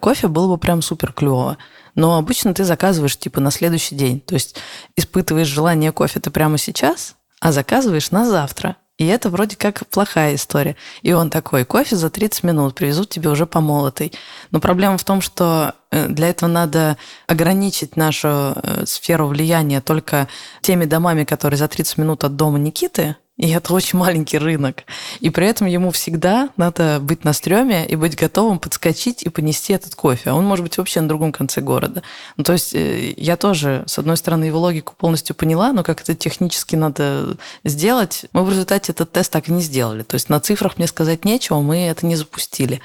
кофе, 0.00 0.26
было 0.26 0.48
бы 0.48 0.58
прям 0.58 0.82
супер 0.82 1.12
клево. 1.12 1.56
Но 1.98 2.16
обычно 2.16 2.54
ты 2.54 2.62
заказываешь 2.62 3.16
типа 3.16 3.40
на 3.40 3.50
следующий 3.50 3.96
день. 3.96 4.20
То 4.20 4.34
есть 4.34 4.54
испытываешь 4.94 5.48
желание 5.48 5.90
кофе 5.90 6.20
ты 6.20 6.30
прямо 6.30 6.56
сейчас, 6.56 7.16
а 7.40 7.50
заказываешь 7.50 8.12
на 8.12 8.24
завтра. 8.24 8.76
И 8.98 9.06
это 9.06 9.30
вроде 9.30 9.56
как 9.56 9.84
плохая 9.88 10.36
история. 10.36 10.76
И 11.02 11.12
он 11.12 11.28
такой, 11.28 11.64
кофе 11.64 11.96
за 11.96 12.08
30 12.08 12.44
минут 12.44 12.76
привезут 12.76 13.08
тебе 13.08 13.30
уже 13.30 13.46
помолотый. 13.46 14.12
Но 14.52 14.60
проблема 14.60 14.96
в 14.96 15.02
том, 15.02 15.20
что 15.20 15.74
э, 15.90 16.06
для 16.06 16.28
этого 16.28 16.48
надо 16.48 16.96
ограничить 17.26 17.96
нашу 17.96 18.28
э, 18.28 18.84
сферу 18.86 19.26
влияния 19.26 19.80
только 19.80 20.28
теми 20.60 20.84
домами, 20.84 21.24
которые 21.24 21.58
за 21.58 21.66
30 21.66 21.98
минут 21.98 22.22
от 22.22 22.36
дома 22.36 22.60
Никиты, 22.60 23.16
и 23.38 23.50
это 23.50 23.72
очень 23.72 23.98
маленький 23.98 24.36
рынок. 24.36 24.82
И 25.20 25.30
при 25.30 25.46
этом 25.46 25.68
ему 25.68 25.92
всегда 25.92 26.50
надо 26.56 26.98
быть 27.00 27.24
на 27.24 27.32
стреме 27.32 27.86
и 27.86 27.94
быть 27.94 28.16
готовым 28.16 28.58
подскочить 28.58 29.22
и 29.22 29.28
понести 29.28 29.72
этот 29.72 29.94
кофе. 29.94 30.30
А 30.30 30.34
он 30.34 30.44
может 30.44 30.64
быть 30.64 30.76
вообще 30.76 31.00
на 31.00 31.08
другом 31.08 31.30
конце 31.30 31.60
города. 31.60 32.02
Ну, 32.36 32.42
то 32.42 32.52
есть 32.52 32.74
э, 32.74 33.14
я 33.16 33.36
тоже, 33.36 33.84
с 33.86 33.96
одной 33.96 34.16
стороны, 34.16 34.44
его 34.44 34.58
логику 34.58 34.94
полностью 34.96 35.36
поняла, 35.36 35.72
но 35.72 35.84
как 35.84 36.00
это 36.00 36.16
технически 36.16 36.74
надо 36.74 37.36
сделать, 37.62 38.26
мы 38.32 38.44
в 38.44 38.50
результате 38.50 38.90
этот 38.90 39.12
тест 39.12 39.32
так 39.32 39.48
и 39.48 39.52
не 39.52 39.62
сделали. 39.62 40.02
То 40.02 40.16
есть 40.16 40.28
на 40.28 40.40
цифрах 40.40 40.76
мне 40.76 40.88
сказать 40.88 41.24
нечего, 41.24 41.60
мы 41.60 41.78
это 41.86 42.06
не 42.06 42.16
запустили. 42.16 42.80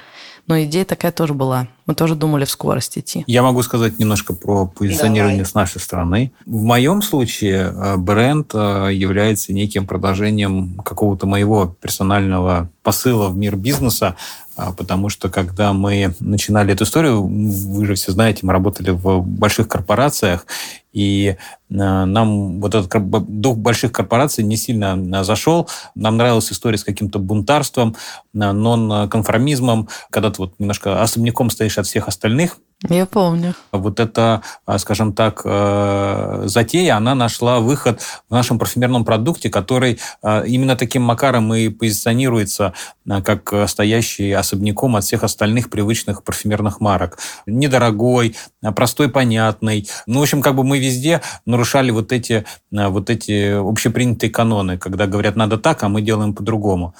Но 0.46 0.62
идея 0.62 0.84
такая 0.84 1.10
тоже 1.10 1.34
была. 1.34 1.66
Мы 1.86 1.94
тоже 1.94 2.14
думали 2.14 2.44
в 2.44 2.50
скорость 2.50 2.96
идти. 2.98 3.24
Я 3.26 3.42
могу 3.42 3.62
сказать 3.62 3.98
немножко 3.98 4.32
про 4.32 4.66
позиционирование 4.66 5.38
Давай. 5.38 5.50
с 5.50 5.54
нашей 5.54 5.80
стороны. 5.80 6.32
В 6.46 6.62
моем 6.62 7.02
случае 7.02 7.72
э, 7.74 7.96
бренд 7.96 8.50
э, 8.54 8.88
является 8.92 9.52
неким 9.52 9.86
продолжением 9.86 10.76
какого-то 10.82 11.26
моего 11.26 11.66
персонального 11.80 12.70
посыла 12.82 13.28
в 13.28 13.36
мир 13.36 13.56
бизнеса, 13.56 14.16
а, 14.56 14.72
потому 14.72 15.08
что 15.08 15.28
когда 15.28 15.72
мы 15.72 16.14
начинали 16.20 16.72
эту 16.72 16.84
историю, 16.84 17.22
вы 17.26 17.86
же 17.86 17.94
все 17.94 18.12
знаете, 18.12 18.40
мы 18.42 18.52
работали 18.52 18.90
в 18.90 19.20
больших 19.20 19.68
корпорациях, 19.68 20.46
и 20.92 21.36
нам 21.68 22.60
вот 22.60 22.72
этот 22.72 23.40
дух 23.40 23.56
больших 23.58 23.90
корпораций 23.90 24.44
не 24.44 24.56
сильно 24.56 25.24
зашел. 25.24 25.68
Нам 25.96 26.16
нравилась 26.16 26.52
история 26.52 26.78
с 26.78 26.84
каким-то 26.84 27.18
бунтарством, 27.18 27.96
нон-конформизмом, 28.32 29.88
когда 30.10 30.30
ты 30.30 30.42
вот 30.42 30.54
немножко 30.60 31.02
особняком 31.02 31.50
стоишь 31.50 31.73
от 31.78 31.86
всех 31.86 32.08
остальных, 32.08 32.58
я 32.88 33.06
помню. 33.06 33.54
Вот 33.72 33.98
эта, 33.98 34.42
а, 34.66 34.78
скажем 34.78 35.12
так, 35.14 35.42
э, 35.44 36.42
затея, 36.44 36.96
она 36.96 37.14
нашла 37.14 37.60
выход 37.60 38.00
в 38.28 38.32
нашем 38.32 38.58
парфюмерном 38.58 39.04
продукте, 39.04 39.48
который 39.48 39.98
а, 40.22 40.42
именно 40.42 40.76
таким 40.76 41.02
макаром 41.02 41.54
и 41.54 41.68
позиционируется 41.70 42.74
а, 43.08 43.22
как 43.22 43.52
стоящий 43.68 44.32
особняком 44.32 44.96
от 44.96 45.04
всех 45.04 45.24
остальных 45.24 45.70
привычных 45.70 46.22
парфюмерных 46.22 46.80
марок. 46.80 47.18
Недорогой, 47.46 48.36
простой, 48.74 49.08
понятный. 49.08 49.88
Ну, 50.06 50.20
в 50.20 50.22
общем, 50.22 50.42
как 50.42 50.54
бы 50.54 50.64
мы 50.64 50.78
везде 50.78 51.22
нарушали 51.46 51.90
вот 51.90 52.12
эти, 52.12 52.44
вот 52.70 53.08
эти 53.08 53.52
общепринятые 53.52 54.30
каноны, 54.30 54.78
когда 54.78 55.06
говорят, 55.06 55.36
надо 55.36 55.58
так, 55.58 55.82
а 55.82 55.88
мы 55.88 56.02
делаем 56.02 56.34
по-другому. 56.34 56.94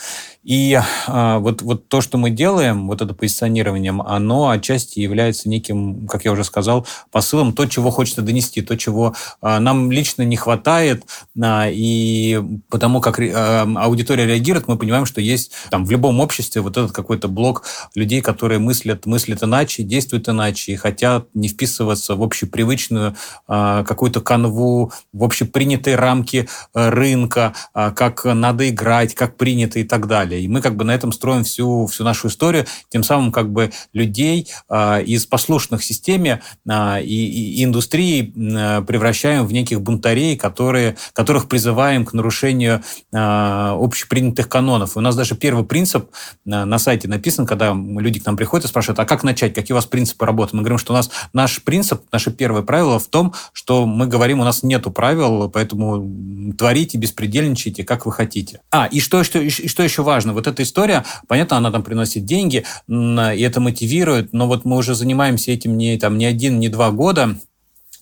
И 0.45 0.79
а, 1.07 1.39
вот, 1.39 1.63
вот 1.63 1.89
то, 1.89 2.03
что 2.03 2.19
мы 2.19 2.29
делаем, 2.29 2.87
вот 2.87 3.01
это 3.01 3.15
позиционированием, 3.15 4.03
оно 4.03 4.51
отчасти 4.51 5.01
является 5.01 5.49
неким, 5.49 5.74
как 6.09 6.25
я 6.25 6.33
уже 6.33 6.45
сказал, 6.45 6.87
посылом, 7.11 7.53
то, 7.53 7.67
чего 7.67 7.91
хочется 7.91 8.23
донести, 8.23 8.63
то, 8.63 8.77
чего 8.77 9.15
а, 9.41 9.61
нам 9.61 9.91
лично 9.91 10.23
не 10.23 10.37
хватает, 10.37 11.05
а, 11.41 11.69
и 11.71 12.41
потому 12.69 13.01
как 13.01 13.19
а, 13.21 13.69
аудитория 13.77 14.27
реагирует, 14.27 14.69
мы 14.69 14.77
понимаем, 14.79 15.07
что 15.07 15.21
есть 15.21 15.53
там 15.71 15.85
в 15.85 15.91
любом 15.91 16.21
обществе 16.21 16.61
вот 16.61 16.77
этот 16.77 16.93
какой-то 16.93 17.29
блок 17.29 17.65
людей, 17.95 18.21
которые 18.21 18.59
мыслят, 18.59 19.07
мыслят 19.07 19.43
иначе, 19.43 19.83
действуют 19.83 20.29
иначе 20.29 20.73
и 20.73 20.77
хотят 20.77 21.27
не 21.35 21.49
вписываться 21.49 22.17
в 22.17 22.23
общепривычную 22.23 23.17
а, 23.47 23.85
какую-то 23.85 24.21
канву, 24.21 24.93
в 25.13 25.25
общепринятые 25.25 25.97
рамки 25.97 26.49
а, 26.73 26.91
рынка, 26.91 27.55
как 27.73 28.25
надо 28.25 28.69
играть, 28.69 29.15
как 29.15 29.37
принято 29.37 29.79
и 29.79 29.85
так 29.85 30.07
далее. 30.07 30.41
И 30.41 30.49
мы 30.49 30.61
как 30.61 30.77
бы 30.77 30.85
на 30.85 30.95
этом 30.95 31.13
строим 31.13 31.45
всю, 31.45 31.87
всю 31.87 32.05
нашу 32.05 32.29
историю, 32.29 32.67
тем 32.89 33.03
самым 33.03 33.33
как 33.33 33.51
бы 33.51 33.73
людей 33.93 34.49
э, 34.69 35.03
из 35.05 35.27
послушных 35.27 35.64
системе 35.73 36.43
э, 36.69 37.03
и, 37.03 37.61
и 37.61 37.65
индустрии 37.65 38.33
э, 38.37 38.83
превращаем 38.83 39.47
в 39.47 39.53
неких 39.53 39.81
бунтарей, 39.81 40.37
которые, 40.37 40.97
которых 41.13 41.49
призываем 41.49 42.05
к 42.05 42.13
нарушению 42.13 42.83
э, 43.13 43.17
общепринятых 43.17 44.49
канонов. 44.49 44.97
У 44.97 45.01
нас 45.01 45.17
даже 45.17 45.35
первый 45.35 45.65
принцип 45.65 46.11
на 46.45 46.79
сайте 46.79 47.09
написан, 47.09 47.47
когда 47.47 47.75
люди 47.75 48.21
к 48.21 48.27
нам 48.27 48.37
приходят 48.37 48.67
и 48.67 48.69
спрашивают, 48.69 48.99
а 48.99 49.05
как 49.05 49.23
начать, 49.23 49.55
какие 49.55 49.75
у 49.75 49.77
вас 49.77 49.87
принципы 49.87 50.27
работы? 50.27 50.57
Мы 50.57 50.63
говорим, 50.63 50.79
что 50.79 50.93
у 50.93 50.97
нас 50.97 51.11
наш 51.33 51.63
принцип, 51.63 52.03
наше 52.13 52.31
первое 52.31 52.63
правило 52.63 52.99
в 52.99 53.07
том, 53.09 53.35
что 53.53 53.87
мы 53.87 54.07
говорим, 54.07 54.41
у 54.41 54.45
нас 54.45 54.63
нету 54.63 54.91
правил, 54.91 55.51
поэтому 55.51 56.53
творите, 56.57 56.99
беспредельничайте, 56.99 57.85
как 57.85 58.07
вы 58.07 58.13
хотите. 58.13 58.61
А, 58.71 58.87
и 58.87 59.01
что, 59.01 59.25
что, 59.25 59.39
и 59.41 59.49
что 59.49 59.83
еще 59.83 60.03
важно. 60.03 60.33
Вот 60.33 60.47
эта 60.47 60.63
история, 60.63 61.05
понятно, 61.29 61.57
она 61.57 61.71
там 61.71 61.83
приносит 61.83 62.25
деньги, 62.25 62.65
и 62.89 63.41
это 63.43 63.61
мотивирует, 63.61 64.33
но 64.33 64.47
вот 64.47 64.65
мы 64.65 64.77
уже 64.77 64.95
занимаемся 64.95 65.44
этим 65.53 65.77
не, 65.77 65.99
там, 65.99 66.19
не 66.19 66.27
один, 66.27 66.59
не 66.59 66.69
два 66.69 66.91
года, 66.91 67.37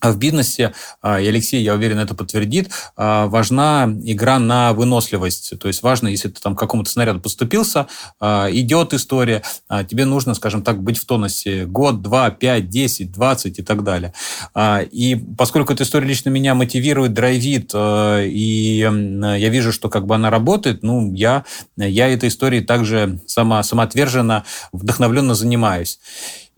А 0.03 0.11
в 0.11 0.18
бизнесе, 0.18 0.72
а, 1.01 1.20
и 1.20 1.28
Алексей, 1.28 1.62
я 1.62 1.74
уверен, 1.74 2.01
это 2.01 2.16
подтвердит, 2.16 2.70
а, 2.97 3.28
важна 3.28 3.88
игра 4.03 4.40
на 4.40 4.72
выносливость. 4.72 5.57
То 5.61 5.68
есть 5.68 5.82
важно, 5.82 6.09
если 6.09 6.28
ты 6.28 6.40
там 6.40 6.57
к 6.57 6.59
какому-то 6.59 6.90
снаряду 6.90 7.20
поступился, 7.20 7.86
идет 8.20 8.95
история, 8.95 9.43
тебе 9.88 10.05
нужно, 10.05 10.34
скажем 10.34 10.62
так, 10.62 10.82
быть 10.82 10.99
в 10.99 11.05
тонусе 11.05 11.66
год, 11.66 12.03
два, 12.03 12.30
пять, 12.30 12.68
десять, 12.68 13.12
двадцать 13.12 13.61
и 13.61 13.62
так 13.62 13.84
далее. 13.84 14.12
И 14.90 15.24
поскольку 15.38 15.72
эта 15.72 15.84
история 15.84 16.09
лично 16.09 16.30
меня 16.30 16.57
мотивирует, 16.57 17.12
драйвит, 17.12 17.72
и 17.74 18.78
я 18.78 19.49
вижу, 19.49 19.72
что 19.72 19.88
как 19.88 20.07
бы 20.07 20.16
она 20.16 20.30
работает, 20.30 20.82
ну, 20.82 21.12
я, 21.14 21.45
я 21.76 22.09
этой 22.09 22.28
историей 22.28 22.64
также 22.64 23.20
само, 23.26 23.62
самоотверженно, 23.62 24.45
вдохновленно 24.72 25.34
занимаюсь. 25.34 26.01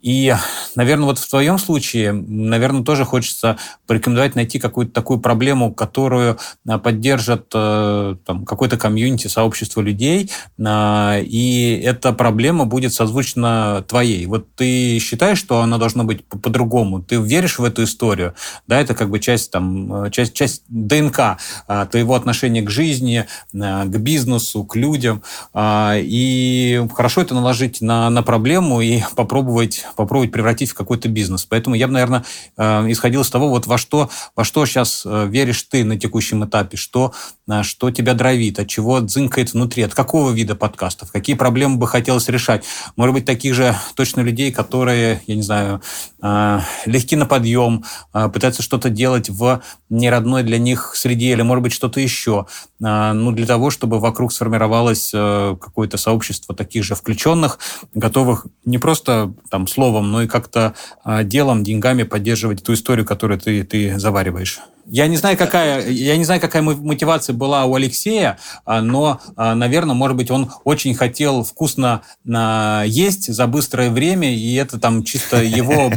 И, 0.04 0.34
наверное, 0.76 1.06
вот 1.06 1.18
в 1.18 1.30
твоем 1.30 1.58
случае, 1.58 2.12
наверное, 2.12 2.82
тоже 2.82 3.06
хочется 3.06 3.56
порекомендовать 3.86 4.34
найти 4.34 4.58
какую-то 4.58 4.92
такую 4.92 5.18
проблему, 5.18 5.72
которую 5.72 6.38
а, 6.68 6.78
поддержат 6.78 7.46
э, 7.54 8.16
там, 8.26 8.44
какой-то 8.44 8.76
комьюнити, 8.76 9.28
сообщество 9.28 9.80
людей, 9.80 10.30
а, 10.62 11.18
и 11.18 11.80
эта 11.82 12.12
проблема 12.12 12.66
будет 12.66 12.92
созвучна 12.92 13.82
твоей. 13.88 14.26
Вот 14.26 14.54
ты 14.56 14.98
считаешь, 14.98 15.38
что 15.38 15.62
она 15.62 15.78
должна 15.78 16.04
быть 16.04 16.22
по-другому? 16.26 17.00
Ты 17.00 17.16
веришь 17.16 17.58
в 17.58 17.64
эту 17.64 17.84
историю? 17.84 18.34
Да, 18.66 18.78
это 18.78 18.94
как 18.94 19.08
бы 19.08 19.20
часть, 19.20 19.52
там, 19.52 20.10
часть, 20.10 20.34
часть 20.34 20.64
ДНК 20.68 21.38
а, 21.66 21.86
твоего 21.86 22.14
отношения 22.14 22.60
к 22.60 22.68
жизни, 22.68 23.24
к 23.54 23.98
бизнесу, 23.98 24.64
к 24.64 24.76
людям. 24.76 25.22
И 25.56 26.86
хорошо 26.92 27.22
это 27.22 27.34
наложить 27.34 27.80
на, 27.80 28.10
на 28.10 28.22
проблему 28.22 28.82
и 28.82 29.00
попробовать 29.16 29.86
попробовать 29.94 30.32
превратить 30.32 30.70
в 30.70 30.74
какой-то 30.74 31.08
бизнес. 31.08 31.44
Поэтому 31.44 31.76
я 31.76 31.86
бы, 31.86 31.92
наверное, 31.92 32.24
э, 32.56 32.90
исходил 32.90 33.22
из 33.22 33.30
того, 33.30 33.48
вот 33.48 33.66
во 33.66 33.78
что, 33.78 34.10
во 34.34 34.44
что 34.44 34.64
сейчас 34.66 35.02
э, 35.04 35.26
веришь 35.28 35.62
ты 35.64 35.84
на 35.84 35.98
текущем 35.98 36.44
этапе, 36.44 36.76
что, 36.76 37.12
э, 37.48 37.62
что 37.62 37.90
тебя 37.90 38.14
драйвит, 38.14 38.58
от 38.58 38.68
чего 38.68 39.00
дзынкает 39.00 39.52
внутри, 39.52 39.82
от 39.82 39.94
какого 39.94 40.30
вида 40.30 40.54
подкастов, 40.54 41.12
какие 41.12 41.36
проблемы 41.36 41.76
бы 41.76 41.86
хотелось 41.86 42.28
решать. 42.28 42.64
Может 42.96 43.14
быть, 43.14 43.24
таких 43.24 43.54
же 43.54 43.76
точно 43.94 44.20
людей, 44.20 44.52
которые, 44.52 45.22
я 45.26 45.34
не 45.34 45.42
знаю, 45.42 45.82
легки 46.86 47.16
на 47.16 47.26
подъем, 47.26 47.84
пытаются 48.12 48.62
что-то 48.62 48.88
делать 48.88 49.28
в 49.28 49.60
неродной 49.90 50.42
для 50.42 50.58
них 50.58 50.92
среде 50.96 51.32
или, 51.32 51.42
может 51.42 51.62
быть, 51.62 51.72
что-то 51.72 52.00
еще. 52.00 52.46
Ну, 52.80 53.32
для 53.32 53.46
того, 53.46 53.70
чтобы 53.70 54.00
вокруг 54.00 54.32
сформировалось 54.32 55.10
какое-то 55.10 55.98
сообщество 55.98 56.54
таких 56.54 56.84
же 56.84 56.94
включенных, 56.94 57.58
готовых 57.94 58.46
не 58.64 58.78
просто 58.78 59.34
там 59.50 59.66
слово 59.66 59.83
словом, 59.84 60.10
но 60.10 60.22
и 60.22 60.26
как-то 60.26 60.74
а, 61.02 61.24
делом, 61.24 61.62
деньгами 61.62 62.04
поддерживать 62.04 62.62
ту 62.62 62.72
историю, 62.72 63.04
которую 63.04 63.38
ты, 63.38 63.64
ты 63.64 63.98
завариваешь. 63.98 64.60
Я 64.86 65.06
не 65.06 65.16
знаю, 65.16 65.36
какая, 65.36 65.88
я 65.88 66.16
не 66.16 66.24
знаю, 66.24 66.40
какая 66.40 66.62
мотивация 66.62 67.34
была 67.34 67.64
у 67.64 67.74
Алексея, 67.74 68.38
а, 68.64 68.82
но, 68.82 69.20
а, 69.36 69.54
наверное, 69.54 69.94
может 69.94 70.16
быть, 70.16 70.30
он 70.30 70.52
очень 70.64 70.94
хотел 70.94 71.44
вкусно 71.44 72.02
есть 72.86 73.32
за 73.32 73.46
быстрое 73.46 73.90
время, 73.90 74.34
и 74.34 74.54
это 74.54 74.78
там 74.78 75.04
чисто 75.04 75.42
его 75.42 75.90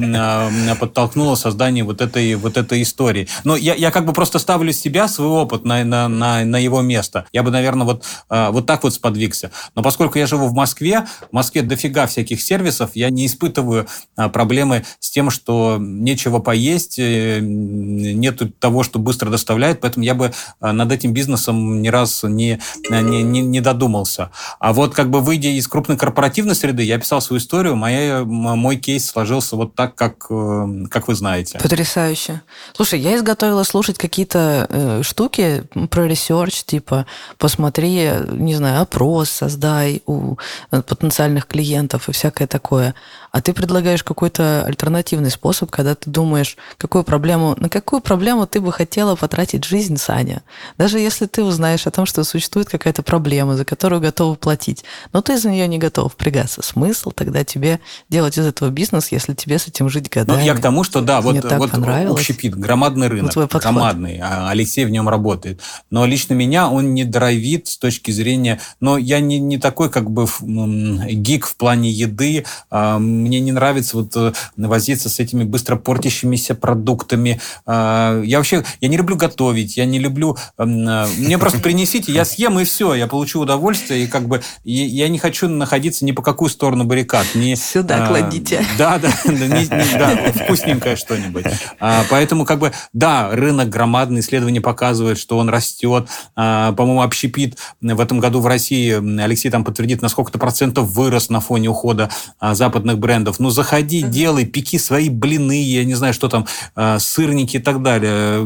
подтолкнуло 0.79 1.35
создание 1.35 1.83
вот 1.83 2.01
этой, 2.01 2.35
вот 2.35 2.57
этой 2.57 2.81
истории. 2.81 3.27
Но 3.43 3.55
я, 3.55 3.73
я 3.73 3.91
как 3.91 4.05
бы 4.05 4.13
просто 4.13 4.39
ставлю 4.39 4.71
себя, 4.71 5.07
свой 5.07 5.27
опыт 5.27 5.65
на, 5.65 5.83
на, 5.83 6.07
на, 6.07 6.43
на 6.43 6.57
его 6.57 6.81
место. 6.81 7.25
Я 7.33 7.43
бы, 7.43 7.51
наверное, 7.51 7.85
вот, 7.85 8.03
а, 8.29 8.51
вот 8.51 8.65
так 8.65 8.83
вот 8.83 8.93
сподвигся. 8.93 9.51
Но 9.75 9.81
поскольку 9.81 10.17
я 10.17 10.27
живу 10.27 10.47
в 10.47 10.53
Москве, 10.53 11.05
в 11.29 11.33
Москве 11.33 11.61
дофига 11.61 12.07
всяких 12.07 12.41
сервисов, 12.41 12.91
я 12.93 13.09
не 13.09 13.25
испытываю 13.25 13.87
проблемы 14.15 14.85
с 14.99 15.09
тем, 15.09 15.29
что 15.29 15.77
нечего 15.79 16.39
поесть, 16.39 16.99
э, 16.99 17.39
нету 17.41 18.49
того, 18.49 18.76
того, 18.77 18.83
что 18.83 18.99
быстро 18.99 19.29
доставляет, 19.31 19.81
поэтому 19.81 20.05
я 20.05 20.13
бы 20.13 20.31
э, 20.61 20.71
над 20.71 20.91
этим 20.91 21.11
бизнесом 21.13 21.81
ни 21.81 21.87
раз 21.87 22.23
не, 22.23 22.59
не, 22.89 23.23
не, 23.23 23.41
не 23.41 23.61
додумался. 23.61 24.29
А 24.59 24.71
вот 24.71 24.93
как 24.93 25.09
бы 25.09 25.21
выйдя 25.21 25.49
из 25.49 25.67
крупной 25.67 25.97
корпоративной 25.97 26.53
среды, 26.53 26.83
я 26.83 26.99
писал 26.99 27.21
свою 27.21 27.39
историю, 27.39 27.75
моя, 27.75 28.23
мой 28.23 28.75
кейс 28.77 29.07
сложился 29.07 29.55
вот 29.55 29.73
так, 29.73 29.95
как, 29.95 30.27
э, 30.29 30.85
как 30.91 31.07
вы 31.07 31.15
знаете. 31.15 31.59
Потрясающе. 31.59 32.41
Слушай, 32.75 32.99
я 32.99 33.15
изготовила 33.15 33.63
слушать 33.63 33.97
какие-то 33.97 34.67
э, 34.69 35.01
штуки 35.03 35.63
про 35.89 36.07
research, 36.07 36.63
типа 36.63 37.07
посмотри, 37.39 38.11
не 38.31 38.55
знаю, 38.55 38.81
опрос 38.81 39.29
создай 39.29 40.01
у 40.05 40.35
э, 40.71 40.81
потенциальных 40.83 41.47
клиентов 41.47 42.09
и 42.09 42.11
всякое 42.11 42.47
такое. 42.47 42.93
А 43.31 43.41
ты 43.41 43.53
предлагаешь 43.53 44.03
какой-то 44.03 44.63
альтернативный 44.65 45.31
способ, 45.31 45.69
когда 45.69 45.95
ты 45.95 46.09
думаешь, 46.09 46.57
какую 46.77 47.03
проблему, 47.03 47.55
на 47.57 47.69
какую 47.69 48.01
проблему 48.01 48.47
ты 48.47 48.61
бы 48.61 48.71
хотела 48.71 49.15
потратить 49.15 49.63
жизнь, 49.65 49.97
Саня. 49.97 50.43
Даже 50.77 50.99
если 50.99 51.25
ты 51.25 51.43
узнаешь 51.43 51.87
о 51.87 51.91
том, 51.91 52.05
что 52.05 52.23
существует 52.23 52.69
какая-то 52.69 53.03
проблема, 53.03 53.55
за 53.55 53.65
которую 53.65 54.01
готова 54.01 54.35
платить, 54.35 54.83
но 55.13 55.21
ты 55.21 55.37
за 55.37 55.49
нее 55.49 55.67
не 55.67 55.77
готов 55.77 56.13
впрягаться. 56.13 56.61
Смысл 56.61 57.11
тогда 57.11 57.43
тебе 57.43 57.79
делать 58.09 58.37
из 58.37 58.45
этого 58.45 58.69
бизнес, 58.69 59.11
если 59.11 59.33
тебе 59.33 59.59
с 59.59 59.67
этим 59.67 59.89
жить 59.89 60.09
годами? 60.09 60.37
Ну, 60.37 60.43
я 60.43 60.53
к 60.53 60.61
тому, 60.61 60.83
что 60.83 61.01
да, 61.01 61.21
вот, 61.21 61.43
вот 61.43 61.73
общепит, 61.73 62.55
громадный 62.55 63.07
рынок, 63.07 63.35
ну, 63.35 63.47
громадный, 63.47 64.19
а 64.21 64.49
Алексей 64.49 64.85
в 64.85 64.89
нем 64.89 65.09
работает. 65.09 65.61
Но 65.89 66.05
лично 66.05 66.33
меня 66.33 66.69
он 66.69 66.93
не 66.93 67.03
драйвит 67.03 67.67
с 67.67 67.77
точки 67.77 68.11
зрения... 68.11 68.59
Но 68.79 68.97
я 68.97 69.19
не, 69.19 69.39
не 69.39 69.57
такой 69.57 69.89
как 69.89 70.09
бы 70.09 70.27
гик 70.41 71.45
в 71.45 71.55
плане 71.55 71.91
еды, 71.91 72.45
а, 72.69 72.99
мне 73.17 73.39
не 73.39 73.51
нравится 73.51 73.97
вот 73.97 74.15
э, 74.15 74.33
возиться 74.55 75.09
с 75.09 75.19
этими 75.19 75.43
быстро 75.43 75.75
портящимися 75.75 76.55
продуктами. 76.55 77.39
А, 77.65 78.21
я 78.23 78.37
вообще, 78.37 78.63
я 78.81 78.87
не 78.87 78.97
люблю 78.97 79.15
готовить, 79.15 79.77
я 79.77 79.85
не 79.85 79.99
люблю... 79.99 80.37
Эм, 80.57 80.87
э, 80.87 81.07
мне 81.17 81.37
просто 81.37 81.59
принесите, 81.59 82.11
я 82.11 82.25
съем 82.25 82.59
и 82.59 82.63
все, 82.63 82.93
я 82.93 83.07
получу 83.07 83.39
удовольствие, 83.39 84.03
и 84.03 84.07
как 84.07 84.27
бы 84.27 84.41
я 84.63 85.07
не 85.09 85.19
хочу 85.19 85.47
находиться 85.47 86.05
ни 86.05 86.11
по 86.11 86.21
какую 86.21 86.49
сторону 86.49 86.83
баррикад. 86.83 87.25
Ни, 87.35 87.55
Сюда 87.55 88.05
а, 88.05 88.07
кладите. 88.07 88.65
Да, 88.77 88.97
да, 88.97 89.09
да, 89.25 89.31
не, 89.31 89.63
не, 89.63 89.97
да 89.97 90.31
вкусненькое 90.43 90.95
что-нибудь. 90.95 91.45
А, 91.79 92.03
поэтому 92.09 92.45
как 92.45 92.59
бы, 92.59 92.71
да, 92.93 93.29
рынок 93.31 93.69
громадный, 93.69 94.21
исследования 94.21 94.61
показывают, 94.61 95.19
что 95.19 95.37
он 95.37 95.49
растет. 95.49 96.07
А, 96.35 96.73
по-моему, 96.73 97.01
общепит 97.01 97.57
в 97.81 97.99
этом 97.99 98.19
году 98.19 98.39
в 98.39 98.47
России, 98.47 98.93
Алексей 99.21 99.49
там 99.49 99.63
подтвердит, 99.63 100.01
на 100.01 100.09
сколько-то 100.09 100.39
процентов 100.39 100.89
вырос 100.89 101.29
на 101.29 101.39
фоне 101.39 101.69
ухода 101.69 102.09
а, 102.39 102.55
западных 102.55 102.97
брендов. 103.07 103.39
Ну, 103.39 103.49
заходи, 103.49 104.01
делай, 104.01 104.45
пеки 104.45 104.77
свои 104.77 105.09
блины, 105.09 105.63
я 105.63 105.85
не 105.85 105.95
знаю, 105.95 106.13
что 106.13 106.27
там, 106.27 106.45
а, 106.75 106.99
сырники 106.99 107.55
и 107.55 107.59
так 107.59 107.81
далее. 107.81 108.39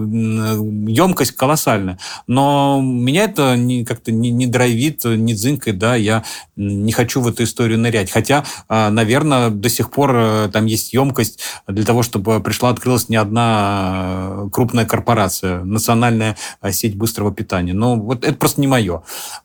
Емкость 0.87 1.31
колоссальная. 1.31 1.97
Но 2.27 2.79
меня 2.79 3.23
это 3.23 3.57
как-то 3.87 4.11
не, 4.11 4.29
не 4.29 4.45
драйвит, 4.45 5.03
не 5.03 5.33
дзынкает, 5.33 5.79
да, 5.79 5.95
я 5.95 6.23
не 6.55 6.91
хочу 6.91 7.21
в 7.21 7.27
эту 7.27 7.43
историю 7.43 7.79
нырять. 7.79 8.11
Хотя, 8.11 8.43
а, 8.69 8.91
наверное, 8.91 9.49
до 9.49 9.67
сих 9.67 9.89
пор 9.89 10.11
э, 10.15 10.49
там 10.53 10.67
есть 10.67 10.93
емкость 10.93 11.39
для 11.67 11.83
того, 11.83 12.03
чтобы 12.03 12.39
пришла, 12.39 12.69
открылась 12.69 13.09
не 13.09 13.15
одна 13.15 14.47
крупная 14.51 14.85
корпорация, 14.85 15.63
национальная 15.63 16.37
сеть 16.69 16.95
быстрого 16.95 17.33
питания. 17.33 17.73
Но 17.73 17.95
вот 17.95 18.23
это 18.23 18.35
просто 18.35 18.61
не 18.61 18.67
мое. 18.67 19.01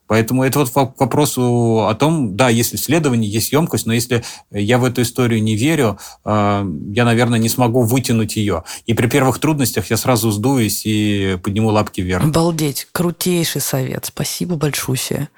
Поэтому 0.07 0.45
это 0.45 0.59
вот 0.59 0.71
к 0.71 1.01
вопросу 1.01 1.87
о 1.89 1.95
том, 1.95 2.37
да, 2.37 2.49
есть 2.49 2.75
исследование, 2.75 3.31
есть 3.31 3.53
емкость, 3.53 3.87
но 3.87 3.95
если 3.95 4.23
я 4.51 4.79
в 4.79 4.85
эту 4.85 5.03
историю 5.07 5.43
не 5.43 5.57
верю, 5.57 5.99
а, 6.25 6.67
я, 6.93 7.05
наверное, 7.05 7.39
не 7.39 7.49
смогу 7.49 7.83
вытянуть 7.83 8.37
ее. 8.37 8.65
И 8.87 8.95
при 8.95 9.07
первых 9.07 9.39
трудностях 9.39 9.91
я 9.91 9.97
сразу 9.97 10.31
сдуюсь 10.31 10.83
и 10.85 11.39
подниму 11.43 11.71
лапки 11.71 12.03
вверх. 12.03 12.25
Обалдеть, 12.25 12.89
крутейший 12.93 13.61
совет. 13.61 14.05
Спасибо 14.07 14.57
большое. 14.57 15.29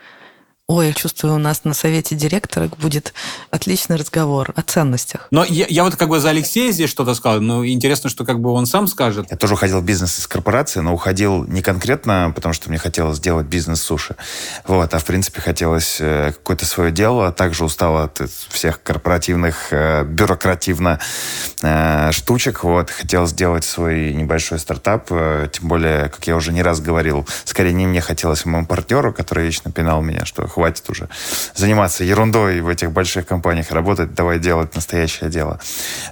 Ой, 0.71 0.89
я 0.89 0.93
чувствую, 0.93 1.35
у 1.35 1.39
нас 1.39 1.65
на 1.65 1.73
совете 1.73 2.15
директорок 2.15 2.77
будет 2.77 3.15
отличный 3.51 3.97
разговор 3.97 4.53
о 4.55 4.61
ценностях. 4.61 5.27
Но 5.31 5.43
я, 5.43 5.65
я 5.67 5.83
вот 5.83 5.97
как 5.97 6.11
бы 6.11 6.21
за 6.21 6.29
Алексея 6.29 6.73
здесь 6.73 6.91
что-то 6.91 7.15
сказал, 7.15 7.41
но 7.41 7.67
интересно, 7.67 8.11
что 8.11 8.27
как 8.27 8.39
бы 8.39 8.51
он 8.51 8.67
сам 8.67 8.87
скажет. 8.87 9.29
Я 9.31 9.39
тоже 9.39 9.55
уходил 9.55 9.81
в 9.81 9.85
бизнес 9.85 10.19
из 10.19 10.27
корпорации, 10.27 10.81
но 10.81 10.93
уходил 10.93 11.45
не 11.45 11.63
конкретно, 11.63 12.35
потому 12.37 12.53
что 12.53 12.69
мне 12.69 12.77
хотелось 12.77 13.17
сделать 13.17 13.47
бизнес 13.47 13.81
суши. 13.81 14.15
Вот, 14.67 14.93
а 14.93 14.99
в 14.99 15.07
принципе 15.07 15.41
хотелось 15.41 16.03
э, 16.03 16.33
какое-то 16.33 16.67
свое 16.67 16.93
дело. 16.93 17.33
Также 17.33 17.65
устал 17.65 17.97
от 17.97 18.21
всех 18.51 18.83
корпоративных, 18.83 19.69
э, 19.71 20.05
бюрокративно 20.05 21.01
э, 21.63 22.13
штучек. 22.13 22.63
Вот, 22.63 22.91
хотел 22.91 23.27
сделать 23.27 23.65
свой 23.65 24.13
небольшой 24.13 24.59
стартап. 24.59 25.09
Тем 25.09 25.67
более, 25.67 26.11
как 26.11 26.27
я 26.27 26.37
уже 26.37 26.53
не 26.53 26.63
раз 26.63 26.81
говорил, 26.83 27.27
скорее 27.45 27.73
не 27.73 27.87
мне 27.87 28.03
хотелось, 28.03 28.45
а 28.45 28.51
моему 28.51 28.67
партнеру, 28.67 29.15
который 29.15 29.47
вечно 29.47 29.73
пинал 29.73 30.03
меня, 30.03 30.27
что 30.27 30.47
хватит 30.59 30.91
уже 30.91 31.09
заниматься 31.55 32.03
ерундой 32.03 32.63
в 32.63 32.69
этих 32.69 32.91
больших 32.91 33.27
компаниях, 33.27 33.71
работать, 33.71 34.13
давай 34.15 34.41
делать 34.41 34.75
настоящее 34.75 35.31
дело. 35.31 35.61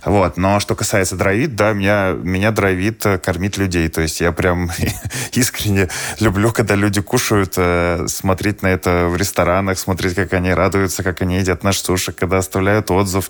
Вот. 0.04 0.36
Но 0.36 0.60
что 0.60 0.76
касается 0.76 1.16
драйвит, 1.16 1.56
да, 1.56 1.72
меня, 1.72 2.12
меня 2.12 2.52
драйвит 2.52 3.04
э, 3.06 3.18
кормить 3.18 3.56
людей. 3.56 3.88
То 3.88 4.02
есть 4.02 4.20
я 4.20 4.30
прям 4.30 4.70
искренне 5.32 5.88
люблю, 6.20 6.52
когда 6.52 6.76
люди 6.76 7.00
кушают, 7.00 7.54
э, 7.56 8.06
смотреть 8.06 8.62
на 8.62 8.68
это 8.68 9.08
в 9.08 9.16
ресторанах, 9.16 9.80
смотреть, 9.80 10.14
как 10.14 10.32
они 10.32 10.54
радуются, 10.54 11.02
как 11.02 11.22
они 11.22 11.38
едят 11.38 11.64
наш 11.64 11.78
суши, 11.78 12.12
когда 12.12 12.38
оставляют 12.38 12.88
отзыв, 12.92 13.28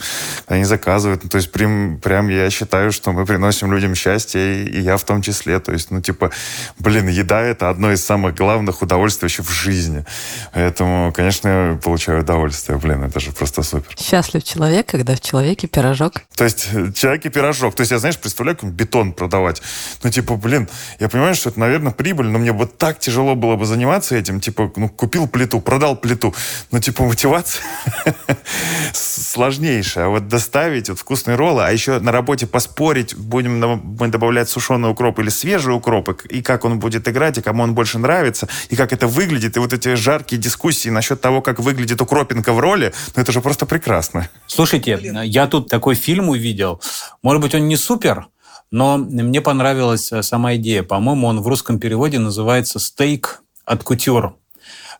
они 0.48 0.64
заказывают. 0.64 1.24
Ну, 1.24 1.30
то 1.30 1.38
есть 1.38 1.50
прям, 1.50 1.98
прям 1.98 2.28
я 2.28 2.50
считаю, 2.50 2.92
что 2.92 3.12
мы 3.12 3.24
приносим 3.24 3.72
людям 3.72 3.94
счастье, 3.94 4.64
и, 4.64 4.80
я 4.82 4.98
в 4.98 5.04
том 5.04 5.22
числе. 5.22 5.60
То 5.60 5.72
есть, 5.72 5.90
ну, 5.90 6.02
типа, 6.02 6.30
блин, 6.78 7.08
еда— 7.08 7.40
это 7.40 7.70
одно 7.70 7.90
из 7.90 8.04
самых 8.04 8.34
главных 8.34 8.82
удовольствий 8.82 9.24
вообще 9.24 9.42
в 9.42 9.50
жизни. 9.50 10.04
Поэтому, 10.52 11.05
конечно, 11.12 11.48
я 11.48 11.78
получаю 11.82 12.20
удовольствие. 12.20 12.78
Блин, 12.78 13.04
это 13.04 13.20
же 13.20 13.32
просто 13.32 13.62
супер. 13.62 13.94
Счастлив 13.98 14.42
человек, 14.44 14.86
когда 14.86 15.14
в 15.14 15.20
человеке 15.20 15.66
пирожок. 15.66 16.22
То 16.36 16.44
есть 16.44 16.68
э, 16.72 16.92
человек 16.92 17.26
и 17.26 17.28
пирожок. 17.28 17.74
То 17.74 17.82
есть 17.82 17.92
я, 17.92 17.98
знаешь, 17.98 18.18
представляю, 18.18 18.56
как 18.56 18.70
бетон 18.70 19.12
продавать. 19.12 19.62
Ну, 20.02 20.10
типа, 20.10 20.36
блин, 20.36 20.68
я 21.00 21.08
понимаю, 21.08 21.34
что 21.34 21.50
это, 21.50 21.60
наверное, 21.60 21.92
прибыль, 21.92 22.26
но 22.26 22.38
мне 22.38 22.52
бы 22.52 22.66
так 22.66 22.98
тяжело 22.98 23.34
было 23.34 23.56
бы 23.56 23.66
заниматься 23.66 24.16
этим. 24.16 24.40
Типа, 24.40 24.72
ну, 24.76 24.88
купил 24.88 25.28
плиту, 25.28 25.60
продал 25.60 25.96
плиту. 25.96 26.34
Ну, 26.70 26.80
типа, 26.80 27.04
мотивация 27.04 27.62
сложнейшая. 28.92 30.06
А 30.06 30.08
вот 30.08 30.28
доставить 30.28 30.88
вот 30.88 30.98
вкусные 30.98 31.36
роллы, 31.36 31.64
а 31.64 31.70
еще 31.70 31.98
на 31.98 32.12
работе 32.12 32.46
поспорить, 32.46 33.16
будем 33.16 33.58
мы 33.58 34.08
добавлять 34.08 34.48
сушеный 34.48 34.90
укроп 34.90 35.18
или 35.18 35.28
свежий 35.28 35.74
укроп, 35.74 36.22
и 36.28 36.42
как 36.42 36.64
он 36.64 36.78
будет 36.78 37.08
играть, 37.08 37.38
и 37.38 37.42
кому 37.42 37.62
он 37.62 37.74
больше 37.74 37.98
нравится, 37.98 38.48
и 38.68 38.76
как 38.76 38.92
это 38.92 39.06
выглядит, 39.06 39.56
и 39.56 39.60
вот 39.60 39.72
эти 39.72 39.94
жаркие 39.94 40.40
дискуссии 40.40 40.88
насчет 40.96 41.20
того, 41.20 41.42
как 41.42 41.60
выглядит 41.60 42.00
укропинка 42.00 42.52
в 42.52 42.58
роли, 42.58 42.92
ну, 43.14 43.22
это 43.22 43.32
же 43.32 43.40
просто 43.40 43.66
прекрасно. 43.66 44.28
Слушайте, 44.46 44.98
я 45.24 45.46
тут 45.46 45.68
такой 45.68 45.94
фильм 45.94 46.30
увидел. 46.30 46.80
Может 47.22 47.42
быть, 47.42 47.54
он 47.54 47.68
не 47.68 47.76
супер, 47.76 48.28
но 48.70 48.96
мне 48.96 49.40
понравилась 49.40 50.10
э, 50.10 50.22
сама 50.22 50.56
идея. 50.56 50.82
По-моему, 50.82 51.26
он 51.26 51.40
в 51.40 51.46
русском 51.46 51.78
переводе 51.78 52.18
называется 52.18 52.78
«Стейк 52.78 53.42
от 53.64 53.82
кутюр». 53.84 54.36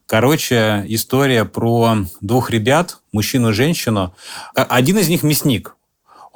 Короче, 0.06 0.84
история 0.88 1.44
про 1.44 1.96
двух 2.20 2.50
ребят, 2.50 2.98
мужчину 3.12 3.50
и 3.50 3.52
женщину. 3.52 4.14
Один 4.54 4.98
из 4.98 5.08
них 5.08 5.22
мясник. 5.22 5.75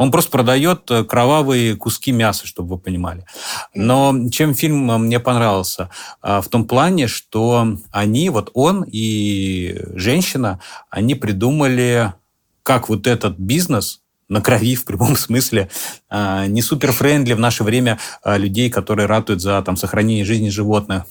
Он 0.01 0.11
просто 0.11 0.30
продает 0.30 0.90
э, 0.90 1.05
кровавые 1.05 1.76
куски 1.76 2.11
мяса, 2.11 2.46
чтобы 2.46 2.76
вы 2.76 2.78
понимали. 2.78 3.26
Но 3.74 4.30
чем 4.30 4.55
фильм 4.55 4.86
мне 4.86 5.20
понравился? 5.20 5.90
А, 6.22 6.40
в 6.40 6.48
том 6.48 6.64
плане, 6.64 7.07
что 7.07 7.76
они, 7.90 8.30
вот 8.30 8.51
он 8.55 8.86
и 8.90 9.78
женщина, 9.96 10.59
они 10.88 11.14
придумали, 11.14 12.14
как 12.62 12.88
вот 12.88 13.07
этот 13.07 13.38
бизнес 13.38 14.01
на 14.30 14.40
крови 14.40 14.74
в 14.74 14.86
прямом 14.86 15.16
смысле, 15.18 15.68
а, 16.09 16.46
не 16.46 16.62
супер-френдли 16.62 17.34
в 17.34 17.38
наше 17.38 17.62
время 17.62 17.98
а, 18.22 18.38
людей, 18.38 18.70
которые 18.70 19.05
ратуют 19.05 19.42
за 19.42 19.61
там, 19.61 19.76
сохранение 19.76 20.24
жизни 20.24 20.48
животных 20.48 21.05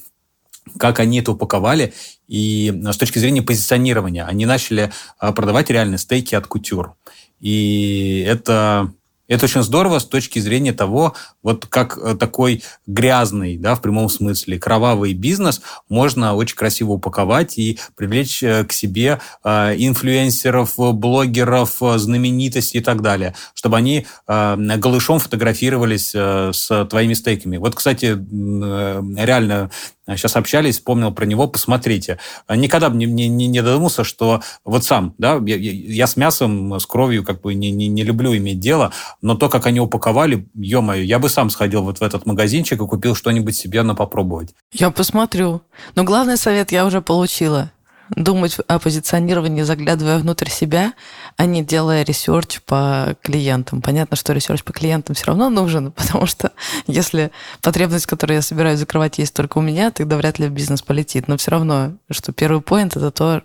как 0.78 1.00
они 1.00 1.20
это 1.20 1.32
упаковали, 1.32 1.94
и 2.28 2.82
с 2.84 2.96
точки 2.96 3.18
зрения 3.18 3.42
позиционирования 3.42 4.24
они 4.24 4.46
начали 4.46 4.92
продавать 5.18 5.70
реально 5.70 5.96
стейки 5.98 6.34
от 6.34 6.46
кутюр. 6.46 6.94
И 7.40 8.24
это 8.26 8.92
это 9.30 9.44
очень 9.44 9.62
здорово 9.62 10.00
с 10.00 10.04
точки 10.04 10.40
зрения 10.40 10.72
того, 10.72 11.14
вот 11.44 11.64
как 11.66 11.96
э, 11.96 12.16
такой 12.16 12.64
грязный, 12.88 13.56
да, 13.56 13.76
в 13.76 13.80
прямом 13.80 14.08
смысле, 14.08 14.58
кровавый 14.58 15.14
бизнес 15.14 15.62
можно 15.88 16.34
очень 16.34 16.56
красиво 16.56 16.92
упаковать 16.94 17.56
и 17.56 17.78
привлечь 17.94 18.42
э, 18.42 18.64
к 18.64 18.72
себе 18.72 19.20
э, 19.44 19.76
инфлюенсеров, 19.78 20.74
блогеров, 20.76 21.76
знаменитостей 21.80 22.78
и 22.80 22.82
так 22.82 23.02
далее, 23.02 23.36
чтобы 23.54 23.76
они 23.76 24.04
голышом 24.26 25.20
фотографировались 25.20 26.10
с 26.12 26.86
твоими 26.86 27.14
стейками. 27.14 27.58
Вот, 27.58 27.76
кстати, 27.76 28.06
реально 28.06 29.70
сейчас 30.16 30.36
общались, 30.36 30.76
вспомнил 30.76 31.12
про 31.12 31.24
него, 31.24 31.46
посмотрите. 31.46 32.18
Никогда 32.48 32.90
бы 32.90 32.96
не, 32.96 33.06
не, 33.06 33.28
не 33.28 33.62
додумался, 33.62 34.04
что 34.04 34.42
вот 34.64 34.84
сам, 34.84 35.14
да, 35.18 35.40
я, 35.46 35.56
я 35.56 36.06
с 36.06 36.16
мясом, 36.16 36.78
с 36.78 36.86
кровью 36.86 37.24
как 37.24 37.40
бы 37.40 37.54
не, 37.54 37.70
не, 37.70 37.88
не 37.88 38.02
люблю 38.02 38.36
иметь 38.36 38.60
дело, 38.60 38.92
но 39.22 39.34
то, 39.34 39.48
как 39.48 39.66
они 39.66 39.80
упаковали, 39.80 40.48
ё-моё, 40.54 41.02
я 41.02 41.18
бы 41.18 41.28
сам 41.28 41.50
сходил 41.50 41.82
вот 41.82 41.98
в 41.98 42.02
этот 42.02 42.26
магазинчик 42.26 42.80
и 42.80 42.86
купил 42.86 43.14
что-нибудь 43.14 43.56
себе 43.56 43.82
на 43.82 43.94
попробовать. 43.94 44.54
Я 44.72 44.90
посмотрю. 44.90 45.62
Но 45.94 46.04
главный 46.04 46.36
совет 46.36 46.72
я 46.72 46.86
уже 46.86 47.00
получила 47.00 47.72
думать 48.16 48.56
о 48.66 48.78
позиционировании, 48.78 49.62
заглядывая 49.62 50.18
внутрь 50.18 50.48
себя, 50.48 50.94
а 51.36 51.46
не 51.46 51.62
делая 51.62 52.04
research 52.04 52.60
по 52.62 53.16
клиентам. 53.22 53.82
Понятно, 53.82 54.16
что 54.16 54.32
research 54.32 54.62
по 54.62 54.72
клиентам 54.72 55.14
все 55.14 55.26
равно 55.26 55.50
нужен, 55.50 55.92
потому 55.96 56.26
что 56.26 56.52
если 56.86 57.30
потребность, 57.62 58.06
которую 58.06 58.36
я 58.36 58.42
собираюсь 58.42 58.78
закрывать, 58.78 59.18
есть 59.18 59.34
только 59.34 59.58
у 59.58 59.62
меня, 59.62 59.90
тогда 59.90 60.16
вряд 60.16 60.38
ли 60.38 60.48
бизнес 60.48 60.82
полетит. 60.82 61.28
Но 61.28 61.36
все 61.36 61.50
равно, 61.50 61.92
что 62.10 62.32
первый 62.32 62.60
point 62.60 62.96
это 62.96 63.10
то, 63.10 63.42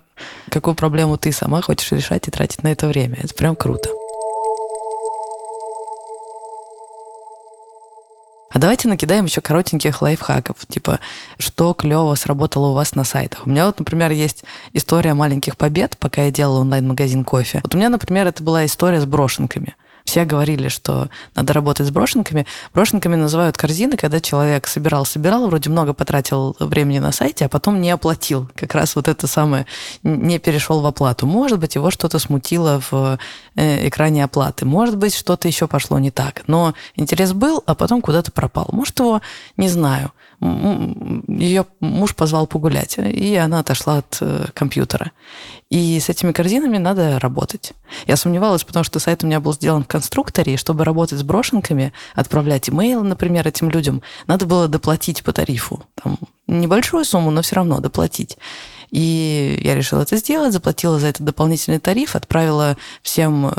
какую 0.50 0.74
проблему 0.74 1.18
ты 1.18 1.32
сама 1.32 1.62
хочешь 1.62 1.92
решать 1.92 2.28
и 2.28 2.30
тратить 2.30 2.62
на 2.62 2.68
это 2.72 2.86
время. 2.86 3.18
Это 3.22 3.34
прям 3.34 3.56
круто. 3.56 3.90
А 8.56 8.58
давайте 8.58 8.88
накидаем 8.88 9.26
еще 9.26 9.42
коротеньких 9.42 10.00
лайфхаков, 10.00 10.64
типа, 10.66 10.98
что 11.38 11.74
клево 11.74 12.14
сработало 12.14 12.68
у 12.68 12.72
вас 12.72 12.94
на 12.94 13.04
сайтах. 13.04 13.46
У 13.46 13.50
меня 13.50 13.66
вот, 13.66 13.78
например, 13.78 14.12
есть 14.12 14.44
история 14.72 15.12
маленьких 15.12 15.58
побед, 15.58 15.98
пока 15.98 16.22
я 16.22 16.30
делала 16.30 16.60
онлайн-магазин 16.60 17.22
кофе. 17.22 17.60
Вот 17.62 17.74
у 17.74 17.76
меня, 17.76 17.90
например, 17.90 18.26
это 18.26 18.42
была 18.42 18.64
история 18.64 18.98
с 18.98 19.04
брошенками. 19.04 19.76
Все 20.06 20.24
говорили, 20.24 20.68
что 20.68 21.08
надо 21.34 21.52
работать 21.52 21.88
с 21.88 21.90
брошенками. 21.90 22.46
Брошенками 22.72 23.16
называют 23.16 23.58
корзины, 23.58 23.96
когда 23.96 24.20
человек 24.20 24.68
собирал-собирал, 24.68 25.48
вроде 25.48 25.68
много 25.68 25.94
потратил 25.94 26.56
времени 26.60 27.00
на 27.00 27.10
сайте, 27.10 27.44
а 27.44 27.48
потом 27.48 27.80
не 27.80 27.90
оплатил. 27.90 28.48
Как 28.54 28.72
раз 28.76 28.94
вот 28.94 29.08
это 29.08 29.26
самое, 29.26 29.66
не 30.04 30.38
перешел 30.38 30.80
в 30.80 30.86
оплату. 30.86 31.26
Может 31.26 31.58
быть, 31.58 31.74
его 31.74 31.90
что-то 31.90 32.20
смутило 32.20 32.80
в 32.88 33.18
э, 33.56 33.88
экране 33.88 34.22
оплаты. 34.22 34.64
Может 34.64 34.96
быть, 34.96 35.14
что-то 35.14 35.48
еще 35.48 35.66
пошло 35.66 35.98
не 35.98 36.12
так. 36.12 36.44
Но 36.46 36.74
интерес 36.94 37.32
был, 37.32 37.64
а 37.66 37.74
потом 37.74 38.00
куда-то 38.00 38.30
пропал. 38.30 38.68
Может, 38.70 39.00
его, 39.00 39.20
не 39.56 39.68
знаю, 39.68 40.12
ее 40.40 41.66
муж 41.80 42.14
позвал 42.14 42.46
погулять, 42.46 42.98
и 42.98 43.34
она 43.36 43.60
отошла 43.60 43.98
от 43.98 44.18
э, 44.20 44.46
компьютера. 44.54 45.12
И 45.70 45.98
с 45.98 46.08
этими 46.08 46.32
корзинами 46.32 46.78
надо 46.78 47.18
работать. 47.18 47.72
Я 48.06 48.16
сомневалась, 48.16 48.64
потому 48.64 48.84
что 48.84 48.98
сайт 48.98 49.24
у 49.24 49.26
меня 49.26 49.40
был 49.40 49.52
сделан 49.52 49.84
в 49.84 49.88
конструкторе, 49.88 50.54
и 50.54 50.56
чтобы 50.56 50.84
работать 50.84 51.18
с 51.18 51.22
брошенками, 51.22 51.92
отправлять 52.14 52.68
имейл, 52.68 53.02
например, 53.02 53.48
этим 53.48 53.70
людям, 53.70 54.02
надо 54.26 54.46
было 54.46 54.68
доплатить 54.68 55.24
по 55.24 55.32
тарифу. 55.32 55.82
Там 55.94 56.18
небольшую 56.46 57.04
сумму, 57.04 57.30
но 57.30 57.42
все 57.42 57.56
равно 57.56 57.80
доплатить. 57.80 58.36
И 58.96 59.60
я 59.62 59.74
решила 59.74 60.00
это 60.00 60.16
сделать, 60.16 60.54
заплатила 60.54 60.98
за 60.98 61.08
это 61.08 61.22
дополнительный 61.22 61.78
тариф, 61.78 62.16
отправила 62.16 62.78
всем 63.02 63.48
э, 63.48 63.52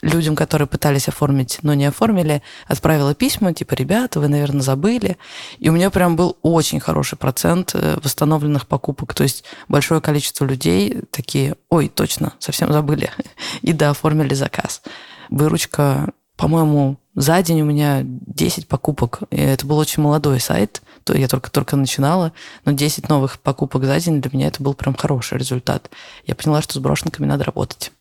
людям, 0.00 0.36
которые 0.36 0.68
пытались 0.68 1.08
оформить, 1.08 1.58
но 1.62 1.74
не 1.74 1.86
оформили, 1.86 2.40
отправила 2.68 3.12
письма, 3.12 3.52
типа, 3.52 3.74
ребята, 3.74 4.20
вы, 4.20 4.28
наверное, 4.28 4.62
забыли. 4.62 5.16
И 5.58 5.68
у 5.70 5.72
меня 5.72 5.90
прям 5.90 6.14
был 6.14 6.36
очень 6.42 6.78
хороший 6.78 7.18
процент 7.18 7.72
э, 7.74 7.98
восстановленных 8.00 8.68
покупок. 8.68 9.12
То 9.12 9.24
есть 9.24 9.42
большое 9.66 10.00
количество 10.00 10.44
людей 10.44 11.00
такие, 11.10 11.56
ой, 11.68 11.88
точно, 11.88 12.34
совсем 12.38 12.72
забыли. 12.72 13.10
И 13.62 13.72
да, 13.72 13.90
оформили 13.90 14.34
заказ. 14.34 14.82
Выручка, 15.30 16.12
по-моему, 16.36 16.96
за 17.16 17.42
день 17.42 17.60
у 17.62 17.64
меня 17.64 18.02
10 18.04 18.68
покупок. 18.68 19.22
И 19.32 19.40
это 19.40 19.66
был 19.66 19.78
очень 19.78 20.00
молодой 20.00 20.38
сайт 20.38 20.80
я 21.14 21.28
только-только 21.28 21.76
начинала, 21.76 22.32
но 22.64 22.72
10 22.72 23.08
новых 23.08 23.38
покупок 23.38 23.84
за 23.84 23.98
день 24.00 24.20
для 24.20 24.30
меня 24.32 24.48
это 24.48 24.62
был 24.62 24.74
прям 24.74 24.94
хороший 24.94 25.38
результат. 25.38 25.90
Я 26.26 26.34
поняла, 26.34 26.62
что 26.62 26.74
с 26.74 26.78
брошенками 26.78 27.26
надо 27.26 27.44
работать. 27.44 27.92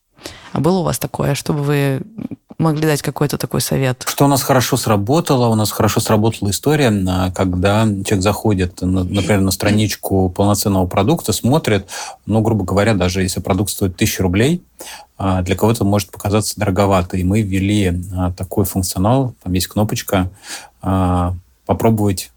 А 0.54 0.60
было 0.60 0.80
у 0.80 0.84
вас 0.84 0.98
такое, 0.98 1.36
чтобы 1.36 1.62
вы 1.62 2.02
могли 2.58 2.86
дать 2.86 3.02
какой-то 3.02 3.38
такой 3.38 3.62
совет? 3.62 4.06
Что 4.08 4.26
у 4.26 4.28
нас 4.28 4.42
хорошо 4.42 4.78
сработало? 4.78 5.48
У 5.48 5.56
нас 5.56 5.72
хорошо 5.72 6.00
сработала 6.00 6.50
история, 6.50 6.90
когда 7.34 7.84
человек 7.84 8.22
заходит, 8.22 8.82
например, 8.82 9.42
на 9.42 9.52
страничку 9.52 10.30
полноценного 10.30 10.88
продукта, 10.88 11.34
смотрит, 11.34 11.88
ну, 12.26 12.42
грубо 12.42 12.64
говоря, 12.64 12.94
даже 12.94 13.22
если 13.22 13.42
продукт 13.42 13.72
стоит 13.72 13.96
1000 13.96 14.24
рублей, 14.24 14.64
а, 15.18 15.42
для 15.42 15.56
кого-то 15.56 15.84
может 15.86 16.12
показаться 16.12 16.60
дороговато. 16.60 17.18
И 17.18 17.24
мы 17.24 17.42
ввели 17.42 18.02
а, 18.16 18.32
такой 18.32 18.66
функционал, 18.66 19.34
там 19.44 19.54
есть 19.54 19.68
кнопочка 19.68 20.30
а, 20.82 21.34
«Попробовать 21.66 22.32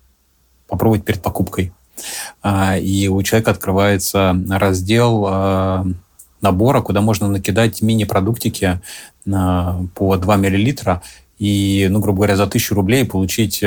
попробовать 0.69 1.05
перед 1.05 1.21
покупкой. 1.21 1.73
А, 2.43 2.77
и 2.77 3.09
у 3.09 3.23
человека 3.23 3.51
открывается 3.51 4.41
раздел 4.49 5.25
а, 5.27 5.87
набора, 6.41 6.81
куда 6.81 7.01
можно 7.01 7.29
накидать 7.29 7.83
мини-продуктики 7.83 8.81
а, 9.33 9.83
по 9.95 10.17
2 10.17 10.37
миллилитра 10.37 11.03
и, 11.39 11.89
ну, 11.91 12.01
грубо 12.01 12.19
говоря, 12.19 12.37
за 12.37 12.45
1000 12.45 12.75
рублей 12.75 13.05
получить 13.05 13.63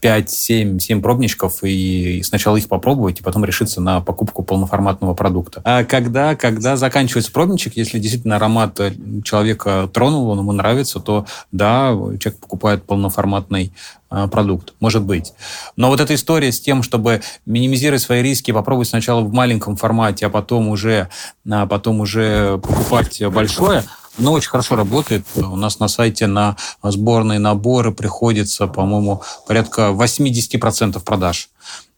5, 0.00 0.30
7, 0.30 0.78
7 0.78 1.02
пробничков 1.02 1.62
и 1.62 2.22
сначала 2.24 2.56
их 2.56 2.68
попробовать, 2.68 3.20
и 3.20 3.22
потом 3.22 3.44
решиться 3.44 3.80
на 3.80 4.00
покупку 4.00 4.42
полноформатного 4.42 5.14
продукта. 5.14 5.60
А 5.64 5.84
когда, 5.84 6.34
когда 6.36 6.76
заканчивается 6.76 7.32
пробничек, 7.32 7.76
если 7.76 7.98
действительно 7.98 8.36
аромат 8.36 8.80
человека 9.24 9.88
тронул, 9.92 10.28
он 10.30 10.38
ему 10.38 10.52
нравится, 10.52 11.00
то 11.00 11.26
да, 11.52 11.90
человек 12.18 12.38
покупает 12.40 12.84
полноформатный 12.84 13.72
а, 14.08 14.26
продукт, 14.26 14.74
может 14.80 15.04
быть. 15.04 15.32
Но 15.76 15.88
вот 15.88 16.00
эта 16.00 16.14
история 16.14 16.50
с 16.50 16.60
тем, 16.60 16.82
чтобы 16.82 17.22
минимизировать 17.46 18.02
свои 18.02 18.22
риски, 18.22 18.50
попробовать 18.50 18.88
сначала 18.88 19.20
в 19.20 19.32
маленьком 19.32 19.76
формате, 19.76 20.26
а 20.26 20.30
потом 20.30 20.68
уже, 20.68 21.08
а 21.48 21.66
потом 21.66 22.00
уже 22.00 22.58
покупать 22.58 23.22
большое, 23.28 23.84
но 24.20 24.32
очень 24.32 24.50
хорошо 24.50 24.76
работает. 24.76 25.26
У 25.36 25.56
нас 25.56 25.80
на 25.80 25.88
сайте 25.88 26.26
на 26.26 26.56
сборные 26.82 27.38
наборы 27.38 27.92
приходится, 27.92 28.66
по-моему, 28.66 29.22
порядка 29.46 29.90
80% 29.90 31.02
продаж. 31.02 31.50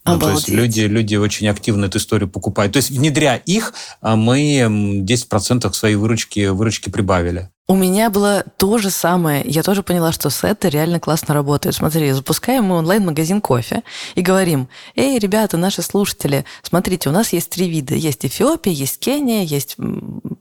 Ну, 0.04 0.18
то 0.18 0.30
есть 0.30 0.48
люди, 0.48 0.80
люди 0.80 1.14
очень 1.14 1.46
активно 1.46 1.84
эту 1.84 1.98
историю 1.98 2.28
покупают. 2.28 2.72
То 2.72 2.78
есть, 2.78 2.90
внедря 2.90 3.36
их, 3.36 3.72
а 4.00 4.16
мы 4.16 4.58
10% 5.06 5.72
своей 5.74 5.94
выручки, 5.94 6.48
выручки 6.48 6.88
прибавили. 6.88 7.50
У 7.68 7.76
меня 7.76 8.10
было 8.10 8.44
то 8.56 8.78
же 8.78 8.90
самое. 8.90 9.44
Я 9.46 9.62
тоже 9.62 9.82
поняла, 9.82 10.10
что 10.10 10.30
сеты 10.30 10.68
реально 10.68 10.98
классно 10.98 11.32
работают. 11.32 11.76
Смотри, 11.76 12.10
запускаем 12.10 12.64
мы 12.64 12.76
онлайн-магазин 12.76 13.40
кофе 13.40 13.84
и 14.16 14.20
говорим, 14.20 14.68
эй, 14.96 15.18
ребята, 15.18 15.56
наши 15.56 15.80
слушатели, 15.80 16.44
смотрите, 16.62 17.08
у 17.08 17.12
нас 17.12 17.32
есть 17.32 17.50
три 17.50 17.68
вида. 17.68 17.94
Есть 17.94 18.26
Эфиопия, 18.26 18.72
есть 18.72 18.98
Кения, 18.98 19.44
есть, 19.44 19.76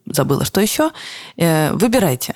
забыла, 0.08 0.46
что 0.46 0.62
еще. 0.62 0.92
Э, 1.38 1.72
выбирайте. 1.74 2.36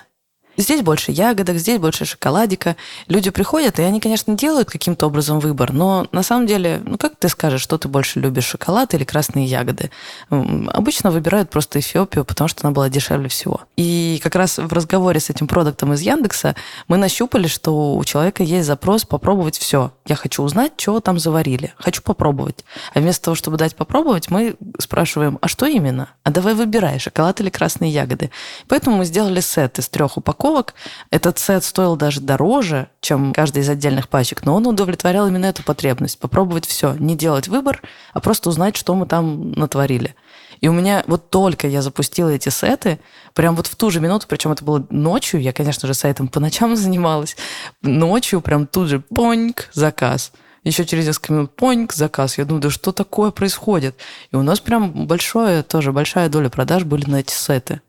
Здесь 0.57 0.81
больше 0.81 1.11
ягодок, 1.11 1.57
здесь 1.57 1.79
больше 1.79 2.05
шоколадика. 2.05 2.77
Люди 3.07 3.29
приходят, 3.29 3.79
и 3.79 3.83
они, 3.83 3.99
конечно, 3.99 4.35
делают 4.35 4.69
каким-то 4.69 5.07
образом 5.07 5.39
выбор, 5.39 5.73
но 5.73 6.07
на 6.11 6.23
самом 6.23 6.47
деле, 6.47 6.81
ну 6.85 6.97
как 6.97 7.17
ты 7.17 7.27
скажешь, 7.27 7.61
что 7.61 7.77
ты 7.77 7.87
больше 7.87 8.19
любишь, 8.19 8.45
шоколад 8.45 8.93
или 8.93 9.03
красные 9.03 9.45
ягоды? 9.45 9.91
Обычно 10.29 11.11
выбирают 11.11 11.49
просто 11.49 11.79
Эфиопию, 11.79 12.23
потому 12.23 12.47
что 12.47 12.65
она 12.65 12.73
была 12.73 12.89
дешевле 12.89 13.27
всего. 13.27 13.61
И 13.75 14.19
как 14.23 14.35
раз 14.35 14.57
в 14.57 14.71
разговоре 14.71 15.19
с 15.19 15.29
этим 15.29 15.47
продуктом 15.47 15.93
из 15.93 16.01
Яндекса 16.01 16.55
мы 16.87 16.97
нащупали, 16.97 17.47
что 17.47 17.95
у 17.95 18.03
человека 18.05 18.43
есть 18.43 18.65
запрос 18.65 19.03
попробовать 19.03 19.57
все. 19.57 19.91
Я 20.05 20.15
хочу 20.15 20.41
узнать, 20.43 20.73
что 20.77 20.99
там 21.01 21.19
заварили. 21.19 21.73
Хочу 21.77 22.01
попробовать. 22.01 22.63
А 22.93 22.99
вместо 22.99 23.25
того, 23.25 23.35
чтобы 23.35 23.57
дать 23.57 23.75
попробовать, 23.75 24.29
мы 24.29 24.55
спрашиваем, 24.79 25.37
а 25.41 25.47
что 25.47 25.65
именно? 25.65 26.09
А 26.23 26.31
давай 26.31 26.53
выбирай, 26.53 26.99
шоколад 26.99 27.41
или 27.41 27.49
красные 27.49 27.91
ягоды. 27.91 28.31
Поэтому 28.67 28.97
мы 28.97 29.05
сделали 29.05 29.41
сет 29.41 29.79
из 29.79 29.89
трех 29.89 30.17
упаковок 30.17 30.44
упаковок. 30.45 30.73
Этот 31.09 31.39
сет 31.39 31.63
стоил 31.63 31.95
даже 31.95 32.21
дороже, 32.21 32.87
чем 33.01 33.33
каждый 33.33 33.63
из 33.63 33.69
отдельных 33.69 34.09
пачек, 34.09 34.45
но 34.45 34.55
он 34.55 34.67
удовлетворял 34.67 35.27
именно 35.27 35.45
эту 35.45 35.63
потребность. 35.63 36.19
Попробовать 36.19 36.65
все, 36.65 36.93
не 36.93 37.15
делать 37.15 37.47
выбор, 37.47 37.81
а 38.13 38.19
просто 38.19 38.49
узнать, 38.49 38.75
что 38.75 38.95
мы 38.95 39.05
там 39.05 39.51
натворили. 39.51 40.15
И 40.61 40.67
у 40.67 40.73
меня 40.73 41.03
вот 41.07 41.29
только 41.29 41.67
я 41.67 41.81
запустила 41.81 42.29
эти 42.29 42.49
сеты, 42.49 42.99
прям 43.33 43.55
вот 43.55 43.67
в 43.67 43.75
ту 43.75 43.91
же 43.91 43.99
минуту, 43.99 44.25
причем 44.27 44.51
это 44.51 44.63
было 44.63 44.85
ночью, 44.89 45.41
я, 45.41 45.51
конечно 45.51 45.87
же, 45.87 45.93
сайтом 45.93 46.27
по 46.27 46.39
ночам 46.39 46.75
занималась, 46.75 47.35
ночью 47.81 48.41
прям 48.41 48.67
тут 48.67 48.89
же 48.89 48.99
поньк, 48.99 49.69
заказ. 49.73 50.31
Еще 50.63 50.83
через 50.85 51.05
несколько 51.05 51.33
минут 51.33 51.55
поньк, 51.55 51.93
заказ. 51.93 52.39
Я 52.39 52.45
думаю, 52.45 52.61
да 52.63 52.69
что 52.71 52.91
такое 52.91 53.29
происходит? 53.29 53.95
И 54.31 54.35
у 54.35 54.41
нас 54.41 54.59
прям 54.59 55.05
большое, 55.05 55.61
тоже 55.61 55.91
большая 55.91 56.27
доля 56.27 56.49
продаж 56.49 56.85
были 56.85 57.07
на 57.07 57.17
эти 57.17 57.33
сеты. 57.33 57.81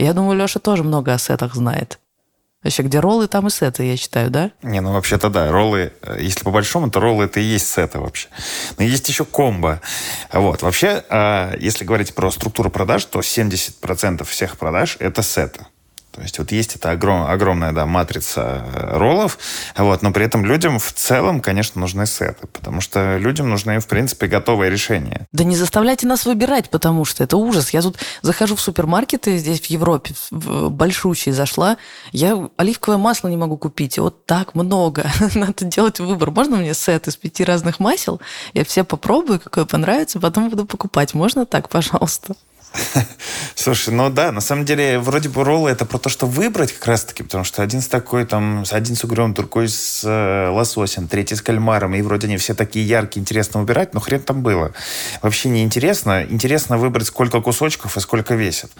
Я 0.00 0.14
думаю, 0.14 0.38
Леша 0.38 0.60
тоже 0.60 0.82
много 0.82 1.12
о 1.12 1.18
сетах 1.18 1.54
знает. 1.54 1.98
Вообще, 2.62 2.82
где 2.82 3.00
роллы, 3.00 3.26
там 3.26 3.46
и 3.46 3.50
сеты, 3.50 3.84
я 3.84 3.96
считаю, 3.96 4.30
да? 4.30 4.50
Не, 4.62 4.80
ну 4.80 4.92
вообще-то 4.92 5.30
да, 5.30 5.50
роллы, 5.50 5.92
э, 6.02 6.18
если 6.20 6.44
по 6.44 6.50
большому, 6.50 6.90
то 6.90 7.00
роллы 7.00 7.24
это 7.24 7.40
и 7.40 7.42
есть 7.42 7.68
сеты 7.68 7.98
вообще. 7.98 8.28
Но 8.78 8.84
есть 8.84 9.08
еще 9.08 9.24
комбо. 9.24 9.80
Вот, 10.32 10.62
вообще, 10.62 11.04
а, 11.08 11.54
если 11.58 11.84
говорить 11.84 12.14
про 12.14 12.30
структуру 12.30 12.70
продаж, 12.70 13.04
то 13.06 13.20
70% 13.20 14.28
всех 14.28 14.58
продаж 14.58 14.96
это 15.00 15.22
сеты. 15.22 15.66
То 16.12 16.22
есть 16.22 16.38
вот 16.38 16.50
есть 16.50 16.76
эта 16.76 16.90
огром, 16.90 17.22
огромная 17.22 17.72
да, 17.72 17.86
матрица 17.86 18.64
э, 18.74 18.98
роллов, 18.98 19.38
вот, 19.76 20.02
но 20.02 20.12
при 20.12 20.24
этом 20.24 20.44
людям 20.44 20.78
в 20.78 20.92
целом, 20.92 21.40
конечно, 21.40 21.80
нужны 21.80 22.04
сеты, 22.04 22.48
потому 22.48 22.80
что 22.80 23.16
людям 23.16 23.48
нужны, 23.48 23.78
в 23.78 23.86
принципе, 23.86 24.26
готовые 24.26 24.70
решения. 24.70 25.28
Да 25.32 25.44
не 25.44 25.54
заставляйте 25.54 26.08
нас 26.08 26.26
выбирать, 26.26 26.68
потому 26.68 27.04
что 27.04 27.22
это 27.22 27.36
ужас. 27.36 27.70
Я 27.70 27.82
тут 27.82 27.98
захожу 28.22 28.56
в 28.56 28.60
супермаркеты 28.60 29.38
здесь, 29.38 29.60
в 29.60 29.66
Европе, 29.66 30.14
в 30.30 30.68
большущий 30.68 31.30
зашла, 31.30 31.76
я 32.10 32.50
оливковое 32.56 32.98
масло 32.98 33.28
не 33.28 33.36
могу 33.36 33.56
купить, 33.56 33.98
вот 33.98 34.26
так 34.26 34.54
много. 34.54 35.08
Надо 35.34 35.64
делать 35.64 36.00
выбор. 36.00 36.32
Можно 36.32 36.56
мне 36.56 36.74
сет 36.74 37.06
из 37.06 37.16
пяти 37.16 37.44
разных 37.44 37.78
масел? 37.78 38.20
Я 38.52 38.64
все 38.64 38.82
попробую, 38.82 39.38
какое 39.38 39.64
понравится, 39.64 40.18
потом 40.18 40.50
буду 40.50 40.66
покупать. 40.66 41.14
Можно 41.14 41.46
так, 41.46 41.68
пожалуйста? 41.68 42.34
Слушай, 43.54 43.92
ну 43.92 44.08
да, 44.08 44.32
на 44.32 44.40
самом 44.40 44.64
деле, 44.64 44.98
вроде 44.98 45.28
бы 45.28 45.44
роллы 45.44 45.70
это 45.70 45.84
про 45.84 45.98
то, 45.98 46.08
что 46.08 46.26
выбрать 46.26 46.72
как 46.72 46.86
раз-таки, 46.86 47.22
потому 47.22 47.44
что 47.44 47.62
один 47.62 47.82
с 47.82 47.88
такой, 47.88 48.24
там, 48.24 48.64
один 48.70 48.96
с 48.96 49.04
угрем, 49.04 49.34
другой 49.34 49.68
с 49.68 50.02
э, 50.02 50.48
лососем, 50.48 51.08
третий 51.08 51.34
с 51.34 51.42
кальмаром, 51.42 51.94
и 51.94 52.00
вроде 52.00 52.26
они 52.26 52.38
все 52.38 52.54
такие 52.54 52.86
яркие, 52.86 53.20
интересно 53.20 53.60
выбирать, 53.60 53.92
но 53.92 54.00
хрен 54.00 54.20
там 54.20 54.42
было. 54.42 54.72
Вообще 55.20 55.50
не 55.50 55.62
интересно. 55.62 56.24
Интересно 56.28 56.78
выбрать, 56.78 57.06
сколько 57.06 57.40
кусочков 57.40 57.96
и 57.96 58.00
сколько 58.00 58.34
весит. 58.34 58.70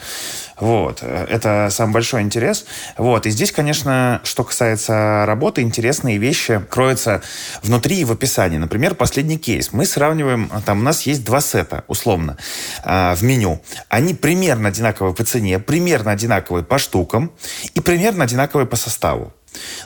Вот. 0.59 1.03
Это 1.03 1.68
самый 1.70 1.93
большой 1.93 2.22
интерес. 2.22 2.64
Вот. 2.97 3.26
И 3.26 3.30
здесь, 3.30 3.53
конечно, 3.53 4.20
что 4.24 4.45
касается 4.45 5.24
работы, 5.26 5.62
интересные 5.62 6.18
вещи 6.18 6.64
кроются 6.70 7.22
внутри 7.62 8.01
и 8.01 8.05
в 8.05 8.12
описании. 8.12 8.59
Например, 8.59 8.95
последний 8.95 9.38
кейс. 9.38 9.72
Мы 9.72 9.84
сравниваем, 9.84 10.51
там 10.64 10.80
у 10.80 10.82
нас 10.82 11.03
есть 11.03 11.24
два 11.24 11.41
сета, 11.41 11.84
условно, 11.86 12.36
э, 12.84 13.14
в 13.14 13.22
меню. 13.22 13.61
Они 13.89 14.14
примерно 14.14 14.68
одинаковые 14.68 15.14
по 15.14 15.24
цене, 15.24 15.59
примерно 15.59 16.12
одинаковые 16.12 16.64
по 16.64 16.78
штукам 16.78 17.33
и 17.74 17.81
примерно 17.81 18.24
одинаковые 18.24 18.66
по 18.66 18.76
составу. 18.76 19.33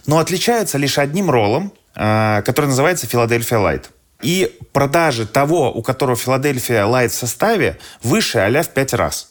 Но 0.07 0.19
отличаются 0.19 0.79
лишь 0.79 0.99
одним 0.99 1.31
роллом, 1.31 1.73
а, 1.95 2.43
который 2.43 2.67
называется 2.67 3.07
Филадельфия 3.07 3.59
Лайт. 3.59 3.91
И 4.23 4.59
продажи 4.73 5.27
того, 5.27 5.73
у 5.73 5.83
которого 5.83 6.17
Филадельфия 6.17 6.87
Лайт 6.87 7.13
в 7.13 7.15
составе, 7.15 7.79
выше 8.03 8.39
а 8.39 8.63
в 8.63 8.69
5 8.69 8.95
раз. 8.95 9.31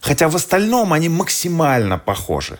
Хотя 0.00 0.28
в 0.28 0.36
остальном 0.36 0.92
они 0.92 1.08
максимально 1.08 1.98
похожи. 1.98 2.58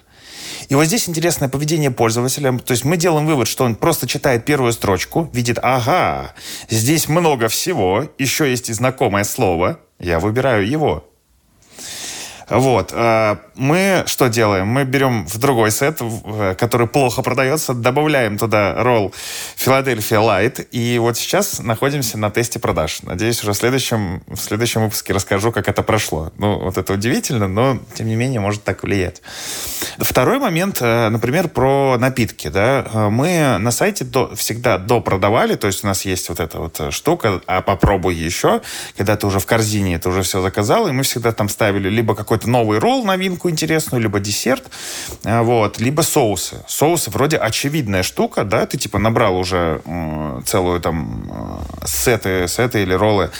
И 0.69 0.75
вот 0.75 0.85
здесь 0.87 1.09
интересное 1.09 1.49
поведение 1.49 1.91
пользователя. 1.91 2.59
То 2.59 2.73
есть 2.73 2.85
мы 2.85 2.97
делаем 2.97 3.27
вывод, 3.27 3.47
что 3.47 3.65
он 3.65 3.77
просто 3.77 4.07
читает 4.07 4.45
первую 4.45 4.73
строчку, 4.73 5.31
видит, 5.33 5.59
ага, 5.63 6.35
здесь 6.69 7.09
много 7.09 7.49
всего, 7.49 8.09
еще 8.19 8.51
есть 8.51 8.71
и 8.71 8.73
знакомое 8.73 9.25
слово, 9.25 9.79
я 9.99 10.19
выбираю 10.19 10.69
его. 10.69 11.09
Вот. 12.49 12.93
Э, 12.93 13.37
мы 13.55 14.05
что 14.07 14.29
делаем? 14.29 14.69
Мы 14.69 14.85
берем 14.85 15.27
в 15.27 15.39
другой 15.39 15.71
сет, 15.71 16.01
э, 16.01 16.55
который 16.57 16.87
плохо 16.87 17.23
продается, 17.23 17.75
добавляем 17.75 18.39
туда 18.39 18.83
ролл 18.83 19.13
Филадельфия 19.57 20.21
Лайт, 20.21 20.69
и 20.71 20.99
вот 20.99 21.17
сейчас 21.17 21.59
находимся 21.59 22.19
на 22.19 22.31
тесте 22.31 22.59
продаж. 22.59 23.03
Надеюсь, 23.03 23.43
уже 23.43 23.53
в 23.53 23.57
следующем, 23.57 24.23
в 24.29 24.37
следующем 24.37 24.85
выпуске 24.85 25.13
расскажу, 25.13 25.51
как 25.51 25.69
это 25.69 25.83
прошло. 25.83 26.33
Ну, 26.39 26.61
вот 26.61 26.79
это 26.79 26.93
удивительно, 26.93 27.49
но, 27.49 27.79
тем 27.95 28.07
не 28.07 28.15
менее, 28.15 28.41
может 28.41 28.63
так 28.63 28.85
влиять. 28.85 29.23
Второй 29.99 30.39
момент, 30.39 30.79
э, 30.81 31.09
например, 31.09 31.49
про 31.49 31.97
напитки. 31.99 32.49
Да? 32.49 33.09
Мы 33.11 33.59
на 33.59 33.71
сайте 33.73 34.05
до, 34.05 34.35
всегда 34.37 34.79
допродавали, 34.79 35.57
то 35.57 35.67
есть 35.67 35.83
у 35.83 35.87
нас 35.89 36.05
есть 36.05 36.29
вот 36.29 36.39
эта 36.39 36.59
вот 36.59 36.81
штука, 36.91 37.41
а 37.47 37.61
попробуй 37.61 38.15
еще, 38.15 38.61
когда 38.97 39.17
ты 39.17 39.27
уже 39.27 39.41
в 39.41 39.47
корзине, 39.47 39.99
ты 39.99 40.09
уже 40.09 40.23
все 40.23 40.41
заказал, 40.41 40.87
и 40.87 40.93
мы 40.93 41.03
всегда 41.03 41.33
там 41.33 41.49
ставили 41.49 41.89
либо 41.89 42.15
какой 42.15 42.36
какой-то 42.37 42.51
новый 42.51 42.79
ролл, 42.79 43.05
новинку 43.05 43.49
интересную, 43.49 44.03
либо 44.03 44.21
десерт, 44.21 44.65
а, 45.25 45.43
вот, 45.43 45.81
либо 45.81 46.03
соусы. 46.03 46.63
Соусы 46.69 47.11
вроде 47.11 47.39
очевидная 47.39 48.03
штука, 48.03 48.45
да, 48.45 48.67
ты 48.67 48.77
типа 48.77 48.99
набрал 48.99 49.37
уже 49.39 49.81
э, 49.85 50.41
целую 50.45 50.81
там 50.81 51.31
э, 51.83 51.87
сеты, 51.87 52.47
сеты 52.49 52.83
или 52.83 52.93
роллы, 52.93 53.31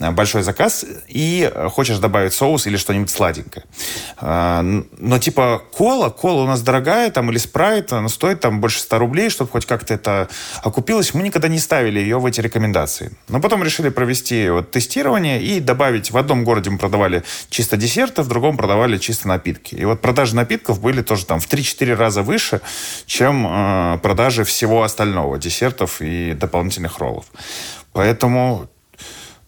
э, 0.00 0.10
большой 0.10 0.42
заказ, 0.42 0.84
и 1.08 1.50
хочешь 1.70 1.98
добавить 1.98 2.34
соус 2.34 2.66
или 2.66 2.76
что-нибудь 2.76 3.10
сладенькое. 3.10 3.64
Э, 4.20 4.82
но 4.98 5.18
типа 5.18 5.62
кола, 5.72 6.10
кола 6.10 6.42
у 6.42 6.46
нас 6.46 6.60
дорогая, 6.60 7.10
там, 7.10 7.30
или 7.30 7.38
спрайт, 7.38 7.92
она 7.92 8.08
стоит 8.08 8.40
там 8.40 8.60
больше 8.60 8.80
100 8.80 8.98
рублей, 8.98 9.30
чтобы 9.30 9.50
хоть 9.50 9.64
как-то 9.64 9.94
это 9.94 10.28
окупилось. 10.62 11.14
Мы 11.14 11.22
никогда 11.22 11.48
не 11.48 11.58
ставили 11.58 12.00
ее 12.00 12.18
в 12.18 12.26
эти 12.26 12.42
рекомендации. 12.42 13.12
Но 13.28 13.40
потом 13.40 13.64
решили 13.64 13.88
провести 13.88 14.50
вот 14.50 14.70
тестирование 14.70 15.42
и 15.42 15.60
добавить, 15.60 16.10
в 16.10 16.18
одном 16.18 16.44
городе 16.44 16.68
мы 16.68 16.78
продавали 16.78 17.22
чисто 17.48 17.76
десерты, 17.76 18.22
в 18.22 18.28
другом 18.28 18.41
другом 18.42 18.56
продавали 18.56 18.98
чисто 18.98 19.28
напитки. 19.28 19.76
И 19.76 19.84
вот 19.84 20.00
продажи 20.00 20.34
напитков 20.34 20.80
были 20.80 21.02
тоже 21.02 21.24
там 21.26 21.38
в 21.38 21.48
3-4 21.48 21.94
раза 21.94 22.22
выше, 22.22 22.60
чем 23.06 23.46
э, 23.46 23.98
продажи 24.02 24.42
всего 24.42 24.82
остального, 24.82 25.38
десертов 25.38 26.00
и 26.00 26.32
дополнительных 26.32 26.98
роллов. 26.98 27.26
Поэтому, 27.92 28.68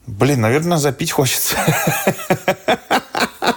блин, 0.07 0.42
наверное, 0.42 0.78
запить 0.78 1.11
хочется. 1.11 1.57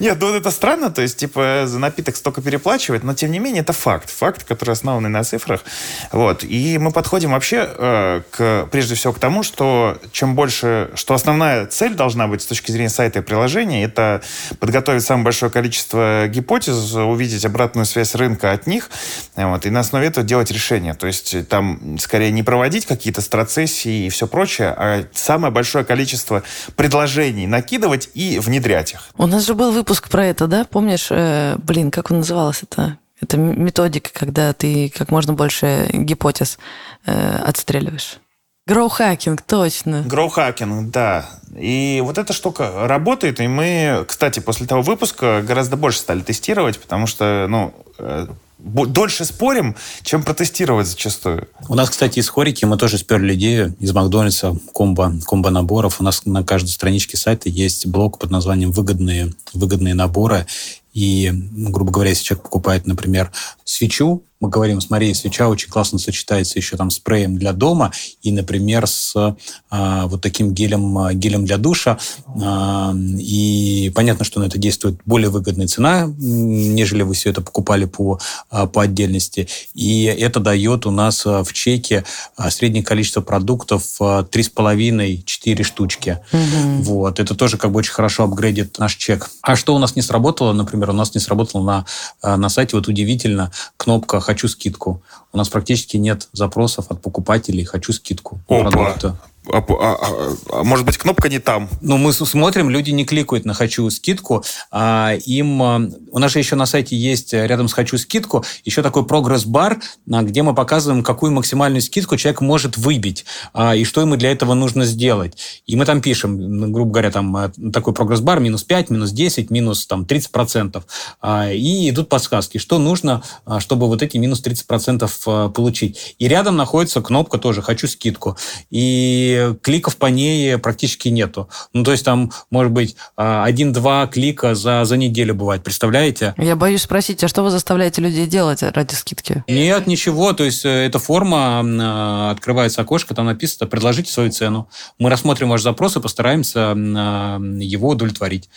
Нет, 0.00 0.16
ну 0.18 0.34
это 0.34 0.50
странно, 0.50 0.90
то 0.90 1.02
есть, 1.02 1.18
типа, 1.18 1.64
за 1.66 1.78
напиток 1.78 2.16
столько 2.16 2.40
переплачивать, 2.40 3.04
но, 3.04 3.12
тем 3.12 3.30
не 3.30 3.38
менее, 3.38 3.60
это 3.60 3.74
факт. 3.74 4.08
Факт, 4.08 4.44
который 4.44 4.70
основан 4.70 5.12
на 5.12 5.22
цифрах. 5.22 5.62
Вот. 6.10 6.42
И 6.42 6.78
мы 6.78 6.90
подходим 6.90 7.32
вообще, 7.32 7.68
э, 7.70 8.22
к, 8.30 8.68
прежде 8.70 8.94
всего, 8.94 9.12
к 9.12 9.18
тому, 9.18 9.42
что 9.42 9.98
чем 10.10 10.34
больше, 10.34 10.90
что 10.94 11.12
основная 11.12 11.66
цель 11.66 11.94
должна 11.94 12.28
быть 12.28 12.40
с 12.40 12.46
точки 12.46 12.70
зрения 12.70 12.88
сайта 12.88 13.18
и 13.18 13.22
приложения, 13.22 13.84
это 13.84 14.22
подготовить 14.58 15.04
самое 15.04 15.24
большое 15.24 15.52
количество 15.52 16.26
гипотез, 16.28 16.94
увидеть 16.94 17.44
обратную 17.44 17.84
связь 17.84 18.14
рынка 18.14 18.52
от 18.52 18.66
них, 18.66 18.88
вот, 19.36 19.66
и 19.66 19.70
на 19.70 19.80
основе 19.80 20.06
этого 20.06 20.26
делать 20.26 20.50
решение. 20.50 20.94
То 20.94 21.08
есть, 21.08 21.46
там, 21.48 21.98
скорее, 21.98 22.30
не 22.30 22.42
проводить 22.42 22.86
какие-то 22.86 23.20
страцессии 23.20 24.06
и 24.06 24.08
все 24.08 24.26
прочее, 24.26 24.74
а 24.74 25.04
самое 25.12 25.52
большое 25.52 25.84
количество 25.84 26.42
предложений 26.74 27.48
накидывать 27.48 28.08
и 28.14 28.38
внедрять 28.38 28.94
их. 28.94 29.10
У 29.18 29.26
нас 29.26 29.44
же 29.44 29.52
был 29.52 29.72
выпуск 29.72 29.89
про 29.98 30.26
это, 30.26 30.46
да? 30.46 30.64
Помнишь, 30.64 31.08
э, 31.10 31.56
блин, 31.58 31.90
как 31.90 32.10
он 32.10 32.18
назывался 32.18 32.66
это? 32.70 32.98
Это 33.20 33.36
методика, 33.36 34.10
когда 34.14 34.52
ты 34.52 34.90
как 34.96 35.10
можно 35.10 35.32
больше 35.32 35.88
гипотез 35.92 36.58
э, 37.06 37.36
отстреливаешь. 37.44 38.18
Гроухакинг, 38.66 39.42
точно. 39.42 40.02
Гроухакинг, 40.06 40.90
да. 40.90 41.26
И 41.58 42.00
вот 42.04 42.18
эта 42.18 42.32
штука 42.32 42.86
работает, 42.86 43.40
и 43.40 43.48
мы, 43.48 44.04
кстати, 44.06 44.40
после 44.40 44.66
того 44.66 44.82
выпуска 44.82 45.42
гораздо 45.42 45.76
больше 45.76 45.98
стали 45.98 46.20
тестировать, 46.20 46.78
потому 46.78 47.06
что, 47.06 47.46
ну, 47.48 47.74
э, 47.98 48.26
дольше 48.62 49.24
спорим, 49.24 49.76
чем 50.02 50.22
протестировать 50.22 50.86
зачастую. 50.86 51.48
У 51.68 51.74
нас, 51.74 51.90
кстати, 51.90 52.18
из 52.18 52.28
хорики 52.28 52.64
мы 52.64 52.76
тоже 52.76 52.98
сперли 52.98 53.34
идею 53.34 53.74
из 53.80 53.92
Макдональдса 53.92 54.56
комбо, 54.72 55.14
комбо 55.26 55.50
наборов. 55.50 56.00
У 56.00 56.04
нас 56.04 56.24
на 56.26 56.44
каждой 56.44 56.68
страничке 56.68 57.16
сайта 57.16 57.48
есть 57.48 57.86
блок 57.86 58.18
под 58.18 58.30
названием 58.30 58.72
«Выгодные, 58.72 59.32
выгодные 59.52 59.94
наборы». 59.94 60.46
И, 60.92 61.30
грубо 61.32 61.92
говоря, 61.92 62.10
если 62.10 62.24
человек 62.24 62.44
покупает, 62.44 62.86
например, 62.86 63.30
свечу, 63.64 64.24
мы 64.40 64.48
говорим, 64.48 64.80
смотри, 64.80 65.12
свеча 65.12 65.48
очень 65.48 65.68
классно 65.68 65.98
сочетается 65.98 66.58
еще 66.58 66.78
там 66.78 66.90
спреем 66.90 67.36
для 67.36 67.52
дома 67.52 67.92
и, 68.22 68.32
например, 68.32 68.86
с 68.86 69.36
а, 69.68 70.06
вот 70.06 70.22
таким 70.22 70.54
гелем, 70.54 70.96
а, 70.96 71.12
гелем 71.12 71.44
для 71.44 71.58
душа. 71.58 71.98
А, 72.42 72.94
и 72.96 73.92
понятно, 73.94 74.24
что 74.24 74.40
на 74.40 74.44
это 74.44 74.58
действует 74.58 74.98
более 75.04 75.28
выгодная 75.28 75.66
цена, 75.66 76.10
нежели 76.16 77.02
вы 77.02 77.12
все 77.12 77.30
это 77.30 77.42
покупали 77.42 77.84
по, 77.84 78.18
по 78.48 78.82
отдельности. 78.82 79.46
И 79.74 80.04
это 80.04 80.40
дает 80.40 80.86
у 80.86 80.90
нас 80.90 81.26
в 81.26 81.52
чеке 81.52 82.04
среднее 82.48 82.82
количество 82.82 83.20
продуктов 83.20 84.00
3,5-4 84.00 85.62
штучки. 85.62 86.18
Угу. 86.32 86.82
Вот. 86.84 87.20
Это 87.20 87.34
тоже 87.34 87.58
как 87.58 87.72
бы 87.72 87.78
очень 87.80 87.92
хорошо 87.92 88.24
апгрейдит 88.24 88.78
наш 88.78 88.94
чек. 88.94 89.30
А 89.42 89.54
что 89.54 89.74
у 89.74 89.78
нас 89.78 89.96
не 89.96 90.02
сработало, 90.02 90.54
например, 90.54 90.79
у 90.88 90.94
нас 90.94 91.14
не 91.14 91.20
сработало 91.20 91.84
на, 92.22 92.36
на 92.36 92.48
сайте, 92.48 92.76
вот 92.76 92.88
удивительно, 92.88 93.52
кнопка 93.76 94.20
«Хочу 94.20 94.48
скидку». 94.48 95.02
У 95.32 95.36
нас 95.36 95.50
практически 95.50 95.98
нет 95.98 96.28
запросов 96.32 96.86
от 96.88 97.02
покупателей 97.02 97.64
«Хочу 97.64 97.92
скидку» 97.92 98.40
Опа. 98.48 98.70
продукта. 98.70 99.16
А, 99.52 99.58
а, 99.58 99.96
а, 100.00 100.36
а 100.60 100.64
может 100.64 100.86
быть, 100.86 100.96
кнопка 100.98 101.28
не 101.28 101.38
там? 101.38 101.68
Ну, 101.80 101.96
мы 101.96 102.12
смотрим, 102.12 102.70
люди 102.70 102.90
не 102.90 103.04
кликают 103.04 103.44
на 103.44 103.54
«хочу 103.54 103.88
скидку». 103.90 104.44
А 104.70 105.14
им... 105.24 105.62
А, 105.62 105.80
у 106.12 106.18
нас 106.18 106.32
же 106.32 106.38
еще 106.38 106.56
на 106.56 106.66
сайте 106.66 106.96
есть 106.96 107.34
э, 107.34 107.46
рядом 107.46 107.68
с 107.68 107.72
«хочу 107.72 107.98
скидку» 107.98 108.44
еще 108.64 108.82
такой 108.82 109.04
прогресс-бар, 109.04 109.80
где 110.06 110.42
мы 110.42 110.54
показываем, 110.54 111.02
какую 111.02 111.32
максимальную 111.32 111.82
скидку 111.82 112.16
человек 112.16 112.40
может 112.40 112.76
выбить, 112.76 113.24
а, 113.52 113.74
и 113.74 113.84
что 113.84 114.00
ему 114.00 114.16
для 114.16 114.30
этого 114.30 114.54
нужно 114.54 114.84
сделать. 114.84 115.36
И 115.66 115.76
мы 115.76 115.84
там 115.84 116.00
пишем, 116.00 116.72
грубо 116.72 116.92
говоря, 116.92 117.10
там 117.10 117.36
э, 117.36 117.50
такой 117.72 117.92
прогресс-бар 117.92 118.40
минус 118.40 118.62
5, 118.64 118.90
минус 118.90 119.10
10, 119.10 119.50
минус 119.50 119.86
там, 119.86 120.02
30%. 120.02 120.82
А, 121.20 121.50
и 121.50 121.90
идут 121.90 122.08
подсказки, 122.08 122.58
что 122.58 122.78
нужно, 122.78 123.22
чтобы 123.58 123.86
вот 123.86 124.02
эти 124.02 124.16
минус 124.16 124.42
30% 124.44 125.50
получить. 125.50 126.14
И 126.18 126.28
рядом 126.28 126.56
находится 126.56 127.00
кнопка 127.00 127.38
тоже 127.38 127.62
«хочу 127.62 127.88
скидку». 127.88 128.36
И 128.70 129.39
кликов 129.62 129.96
по 129.96 130.06
ней 130.06 130.58
практически 130.58 131.08
нету. 131.08 131.48
Ну, 131.72 131.84
то 131.84 131.92
есть 131.92 132.04
там, 132.04 132.32
может 132.50 132.72
быть, 132.72 132.96
а, 133.16 133.44
один-два 133.44 134.06
клика 134.06 134.54
за, 134.54 134.84
за 134.84 134.96
неделю 134.96 135.34
бывает, 135.34 135.62
представляете? 135.62 136.34
Я 136.36 136.56
боюсь 136.56 136.82
спросить, 136.82 137.22
а 137.24 137.28
что 137.28 137.42
вы 137.42 137.50
заставляете 137.50 138.02
людей 138.02 138.26
делать 138.26 138.62
ради 138.62 138.94
скидки? 138.94 139.44
Нет, 139.48 139.86
ничего, 139.86 140.32
то 140.32 140.44
есть 140.44 140.64
э, 140.64 140.86
эта 140.86 140.98
форма, 140.98 141.62
а, 141.62 142.30
открывается 142.30 142.82
окошко, 142.82 143.14
там 143.14 143.26
написано 143.26 143.66
«предложите 143.68 144.10
свою 144.10 144.30
цену». 144.30 144.68
Мы 144.98 145.10
рассмотрим 145.10 145.48
ваш 145.48 145.62
запрос 145.62 145.96
и 145.96 146.00
постараемся 146.00 146.74
а, 146.76 147.38
его 147.60 147.90
удовлетворить. 147.90 148.48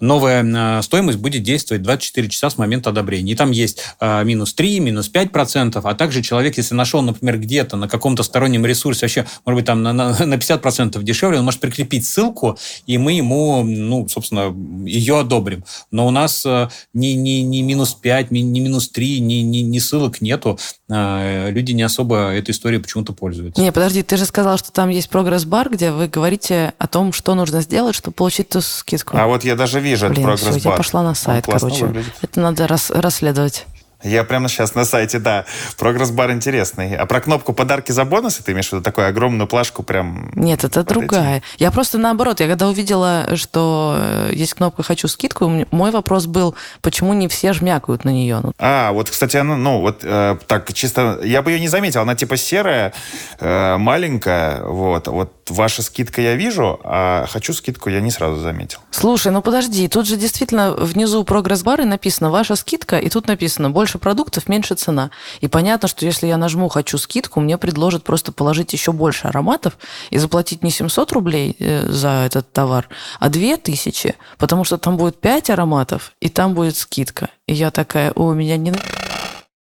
Новая 0.00 0.80
стоимость 0.82 1.18
будет 1.18 1.42
действовать 1.42 1.82
24 1.82 2.28
часа 2.28 2.48
с 2.48 2.56
момента 2.56 2.88
одобрения. 2.88 3.32
И 3.32 3.34
там 3.34 3.50
есть 3.50 3.84
минус 4.00 4.54
3, 4.54 4.80
минус 4.80 5.08
5 5.08 5.30
процентов, 5.30 5.84
а 5.84 5.94
также 5.94 6.22
человек, 6.22 6.56
если 6.56 6.74
нашел, 6.74 7.02
например, 7.02 7.38
где-то 7.38 7.76
на 7.76 7.86
каком-то 7.86 8.22
стороннем 8.22 8.64
ресурсе, 8.64 9.04
вообще, 9.04 9.26
может 9.44 9.56
быть, 9.56 9.66
там 9.66 9.82
на, 9.82 9.92
на, 10.08 10.26
на 10.26 10.34
50% 10.34 11.02
дешевле, 11.02 11.38
он 11.38 11.44
может 11.44 11.60
прикрепить 11.60 12.06
ссылку, 12.06 12.58
и 12.86 12.98
мы 12.98 13.12
ему, 13.12 13.62
ну, 13.62 14.08
собственно, 14.08 14.54
ее 14.86 15.20
одобрим. 15.20 15.64
Но 15.90 16.06
у 16.06 16.10
нас 16.10 16.44
э, 16.46 16.68
ни, 16.94 17.08
ни, 17.08 17.40
ни 17.40 17.60
минус 17.62 17.94
5, 17.94 18.30
ни, 18.30 18.40
ни 18.40 18.60
минус 18.60 18.88
3, 18.88 19.20
ни, 19.20 19.34
ни, 19.34 19.58
ни 19.58 19.78
ссылок 19.78 20.20
нету. 20.20 20.58
Э, 20.88 21.50
люди 21.50 21.72
не 21.72 21.82
особо 21.82 22.30
этой 22.32 22.52
историей 22.52 22.80
почему-то 22.80 23.12
пользуются. 23.12 23.60
Не, 23.60 23.72
подожди, 23.72 24.02
ты 24.02 24.16
же 24.16 24.24
сказал, 24.24 24.58
что 24.58 24.72
там 24.72 24.88
есть 24.88 25.08
прогресс-бар, 25.10 25.70
где 25.70 25.90
вы 25.90 26.08
говорите 26.08 26.74
о 26.78 26.86
том, 26.86 27.12
что 27.12 27.34
нужно 27.34 27.60
сделать, 27.60 27.94
чтобы 27.94 28.14
получить 28.14 28.48
ту 28.48 28.60
скидку. 28.60 29.16
А 29.16 29.26
вот 29.26 29.44
я 29.44 29.56
даже 29.56 29.80
вижу 29.80 30.08
Блин, 30.08 30.26
этот 30.28 30.40
прогресс-бар. 30.40 30.72
я 30.72 30.76
пошла 30.76 31.02
на 31.02 31.14
сайт, 31.14 31.46
короче. 31.46 31.86
Выглядит. 31.86 32.12
Это 32.22 32.40
надо 32.40 32.66
рас 32.66 32.90
расследовать. 32.90 33.66
Я 34.02 34.24
прямо 34.24 34.48
сейчас 34.48 34.74
на 34.74 34.84
сайте, 34.84 35.18
да. 35.18 35.44
Прогресс-бар 35.76 36.32
интересный. 36.32 36.96
А 36.96 37.06
про 37.06 37.20
кнопку 37.20 37.52
«Подарки 37.52 37.92
за 37.92 38.04
бонусы» 38.04 38.42
ты 38.42 38.52
имеешь 38.52 38.68
в 38.68 38.72
виду 38.72 38.82
такую 38.82 39.08
огромную 39.08 39.46
плашку 39.46 39.82
прям... 39.82 40.30
Нет, 40.34 40.64
это 40.64 40.84
другая. 40.84 41.38
Этим? 41.38 41.46
Я 41.58 41.70
просто 41.70 41.98
наоборот, 41.98 42.40
я 42.40 42.48
когда 42.48 42.68
увидела, 42.68 43.36
что 43.36 43.96
э, 43.98 44.30
есть 44.32 44.54
кнопка 44.54 44.82
«Хочу 44.82 45.06
скидку», 45.08 45.66
мой 45.70 45.90
вопрос 45.90 46.26
был, 46.26 46.54
почему 46.80 47.12
не 47.12 47.28
все 47.28 47.52
жмякают 47.52 48.04
на 48.04 48.10
нее? 48.10 48.40
Ну, 48.42 48.52
а, 48.58 48.92
вот, 48.92 49.10
кстати, 49.10 49.36
она, 49.36 49.56
ну, 49.56 49.80
вот 49.80 50.00
э, 50.02 50.36
так 50.46 50.72
чисто... 50.72 51.20
Я 51.22 51.42
бы 51.42 51.50
ее 51.50 51.60
не 51.60 51.68
заметил. 51.68 52.00
Она 52.00 52.14
типа 52.14 52.36
серая, 52.36 52.92
э, 53.38 53.76
маленькая, 53.76 54.62
вот. 54.62 55.08
Вот 55.08 55.39
ваша 55.50 55.82
скидка 55.82 56.22
я 56.22 56.34
вижу, 56.34 56.80
а 56.84 57.26
«Хочу 57.26 57.52
скидку» 57.52 57.90
я 57.90 58.00
не 58.00 58.10
сразу 58.10 58.40
заметил. 58.40 58.78
Слушай, 58.90 59.32
ну 59.32 59.42
подожди, 59.42 59.88
тут 59.88 60.06
же 60.06 60.16
действительно 60.16 60.72
внизу 60.72 61.24
прогресс-бары 61.24 61.84
написано 61.84 62.30
«Ваша 62.30 62.56
скидка», 62.56 62.98
и 62.98 63.08
тут 63.08 63.28
написано 63.28 63.70
«Больше 63.70 63.98
продуктов, 63.98 64.48
меньше 64.48 64.74
цена. 64.74 65.10
И 65.40 65.48
понятно, 65.48 65.88
что 65.88 66.06
если 66.06 66.26
я 66.26 66.36
нажму 66.36 66.68
«хочу 66.68 66.98
скидку», 66.98 67.40
мне 67.40 67.58
предложат 67.58 68.04
просто 68.04 68.32
положить 68.32 68.72
еще 68.72 68.92
больше 68.92 69.28
ароматов 69.28 69.76
и 70.10 70.18
заплатить 70.18 70.62
не 70.62 70.70
700 70.70 71.12
рублей 71.12 71.56
э, 71.58 71.86
за 71.88 72.24
этот 72.26 72.52
товар, 72.52 72.88
а 73.18 73.28
2000, 73.28 74.14
потому 74.38 74.64
что 74.64 74.78
там 74.78 74.96
будет 74.96 75.20
5 75.20 75.50
ароматов, 75.50 76.12
и 76.20 76.28
там 76.28 76.54
будет 76.54 76.76
скидка. 76.76 77.30
И 77.46 77.54
я 77.54 77.70
такая, 77.70 78.12
у 78.14 78.32
меня 78.32 78.56
не... 78.56 78.72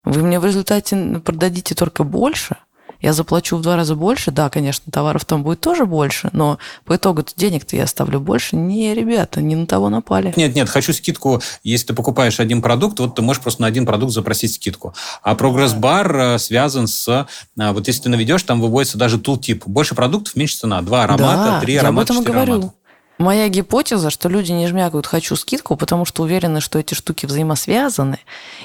Вы 0.04 0.22
мне 0.22 0.38
в 0.38 0.44
результате 0.44 1.20
продадите 1.24 1.74
только 1.74 2.04
больше– 2.04 2.56
я 3.04 3.12
заплачу 3.12 3.58
в 3.58 3.60
два 3.60 3.76
раза 3.76 3.94
больше, 3.94 4.30
да, 4.30 4.48
конечно, 4.48 4.90
товаров 4.90 5.26
там 5.26 5.42
будет 5.42 5.60
тоже 5.60 5.84
больше, 5.84 6.30
но 6.32 6.58
по 6.86 6.96
итогу 6.96 7.22
денег-то 7.36 7.76
я 7.76 7.84
оставлю 7.84 8.18
больше. 8.18 8.56
Не, 8.56 8.94
ребята, 8.94 9.42
не 9.42 9.56
на 9.56 9.66
того 9.66 9.90
напали. 9.90 10.32
Нет, 10.36 10.54
нет, 10.54 10.70
хочу 10.70 10.94
скидку, 10.94 11.42
если 11.62 11.88
ты 11.88 11.94
покупаешь 11.94 12.40
один 12.40 12.62
продукт, 12.62 12.98
вот 13.00 13.14
ты 13.14 13.20
можешь 13.20 13.42
просто 13.42 13.60
на 13.60 13.68
один 13.68 13.84
продукт 13.84 14.14
запросить 14.14 14.54
скидку. 14.54 14.94
А 15.22 15.34
прогресс-бар 15.34 16.16
э, 16.16 16.38
связан 16.38 16.86
с, 16.86 17.06
э, 17.06 17.72
вот 17.72 17.86
если 17.86 18.04
ты 18.04 18.08
наведешь, 18.08 18.42
там 18.42 18.62
выводится 18.62 18.96
даже 18.96 19.18
тул-тип. 19.18 19.64
Больше 19.66 19.94
продуктов, 19.94 20.34
меньше 20.34 20.56
цена. 20.56 20.80
Два 20.80 21.04
аромата, 21.04 21.50
да, 21.50 21.60
три 21.60 21.76
аромата, 21.76 22.14
говорю. 22.14 22.52
Аромата. 22.52 22.74
Моя 23.18 23.48
гипотеза, 23.48 24.10
что 24.10 24.28
люди 24.28 24.50
не 24.50 24.66
жмякают 24.66 25.06
«хочу 25.06 25.36
скидку», 25.36 25.76
потому 25.76 26.04
что 26.04 26.24
уверены, 26.24 26.60
что 26.60 26.80
эти 26.80 26.94
штуки 26.94 27.26
взаимосвязаны, 27.26 28.18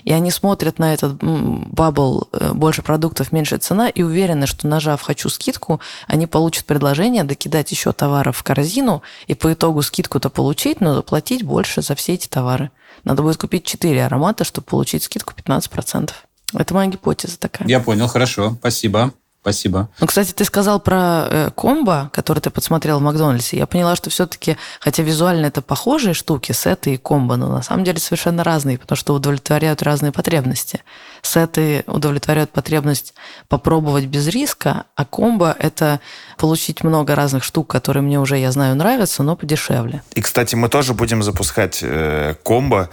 и 0.03 0.11
они 0.11 0.31
смотрят 0.31 0.79
на 0.79 0.93
этот 0.93 1.17
бабл 1.21 2.27
э, 2.31 2.53
«больше 2.53 2.81
продуктов, 2.81 3.31
меньше 3.31 3.57
цена» 3.57 3.89
и 3.89 4.01
уверены, 4.01 4.47
что 4.47 4.67
нажав 4.67 5.01
«хочу 5.03 5.29
скидку», 5.29 5.79
они 6.07 6.25
получат 6.25 6.65
предложение 6.65 7.23
докидать 7.23 7.71
еще 7.71 7.91
товаров 7.91 8.37
в 8.37 8.43
корзину 8.43 9.03
и 9.27 9.35
по 9.35 9.53
итогу 9.53 9.83
скидку-то 9.83 10.31
получить, 10.31 10.81
но 10.81 10.95
заплатить 10.95 11.43
больше 11.43 11.83
за 11.83 11.93
все 11.93 12.15
эти 12.15 12.27
товары. 12.27 12.71
Надо 13.03 13.21
будет 13.21 13.37
купить 13.37 13.65
4 13.65 14.03
аромата, 14.03 14.43
чтобы 14.43 14.65
получить 14.65 15.03
скидку 15.03 15.33
15%. 15.33 16.11
Это 16.53 16.73
моя 16.73 16.89
гипотеза 16.89 17.37
такая. 17.37 17.67
Я 17.67 17.79
понял, 17.79 18.07
хорошо, 18.07 18.55
спасибо. 18.59 19.13
Спасибо. 19.49 19.89
Ну, 19.99 20.07
кстати, 20.07 20.31
ты 20.31 20.45
сказал 20.45 20.79
про 20.79 21.27
э, 21.29 21.49
комбо, 21.55 22.09
который 22.13 22.39
ты 22.39 22.49
подсмотрел 22.49 22.99
в 22.99 23.01
Макдональдсе. 23.01 23.57
Я 23.57 23.65
поняла, 23.65 23.95
что 23.95 24.09
все-таки, 24.09 24.57
хотя 24.79 25.01
визуально 25.01 25.47
это 25.47 25.61
похожие 25.61 26.13
штуки, 26.13 26.51
сеты 26.51 26.93
и 26.93 26.97
комбо, 26.97 27.35
но 27.35 27.49
на 27.49 27.63
самом 27.63 27.83
деле 27.83 27.99
совершенно 27.99 28.43
разные, 28.43 28.77
потому 28.77 28.95
что 28.97 29.15
удовлетворяют 29.15 29.81
разные 29.81 30.11
потребности. 30.11 30.83
сеты 31.23 31.83
удовлетворяют 31.87 32.51
потребность 32.51 33.13
попробовать 33.47 34.05
без 34.05 34.27
риска, 34.27 34.85
а 34.95 35.05
комбо– 35.05 35.55
это 35.59 35.99
получить 36.39 36.83
много 36.83 37.15
разных 37.15 37.43
штук, 37.43 37.67
которые 37.67 38.01
мне 38.01 38.19
уже, 38.19 38.37
я 38.37 38.51
знаю, 38.51 38.75
нравятся, 38.75 39.21
но 39.23 39.35
подешевле. 39.35 40.01
И, 40.15 40.21
кстати, 40.21 40.55
мы 40.55 40.69
тоже 40.69 40.93
будем 40.93 41.21
запускать 41.21 41.79
э, 41.83 42.35
комбо 42.43 42.89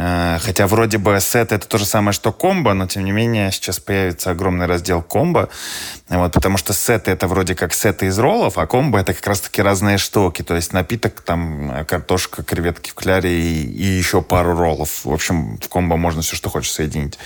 Э, 0.00 0.38
хотя 0.40 0.68
вроде 0.68 0.98
бы 0.98 1.18
сет 1.20 1.50
это 1.50 1.66
то 1.66 1.76
же 1.76 1.84
самое, 1.84 2.12
что 2.12 2.30
комбо, 2.30 2.72
но 2.72 2.86
тем 2.86 3.04
не 3.04 3.10
менее 3.10 3.50
сейчас 3.50 3.80
появится 3.80 4.30
огромный 4.30 4.66
раздел 4.66 5.02
комбо, 5.02 5.48
вот, 6.08 6.32
потому 6.32 6.56
что 6.56 6.72
сеты 6.72 7.10
это 7.10 7.26
вроде 7.26 7.56
как 7.56 7.74
сеты 7.74 8.06
из 8.06 8.18
роллов, 8.18 8.58
а 8.58 8.66
комбо 8.66 9.00
это 9.00 9.12
как 9.12 9.26
раз 9.26 9.40
таки 9.40 9.60
разные 9.60 9.98
штуки, 9.98 10.42
то 10.42 10.54
есть 10.54 10.72
напиток, 10.72 11.20
там 11.22 11.84
картошка, 11.86 12.44
креветки 12.44 12.90
в 12.90 12.94
кляре 12.94 13.40
и, 13.40 13.64
и 13.64 13.84
еще 13.84 14.22
пару 14.22 14.56
роллов. 14.56 15.04
В 15.04 15.12
общем, 15.12 15.58
в 15.58 15.68
комбо 15.68 15.96
можно 15.96 16.22
все, 16.22 16.36
что 16.36 16.48
хочешь 16.48 16.72
соединить. 16.72 17.18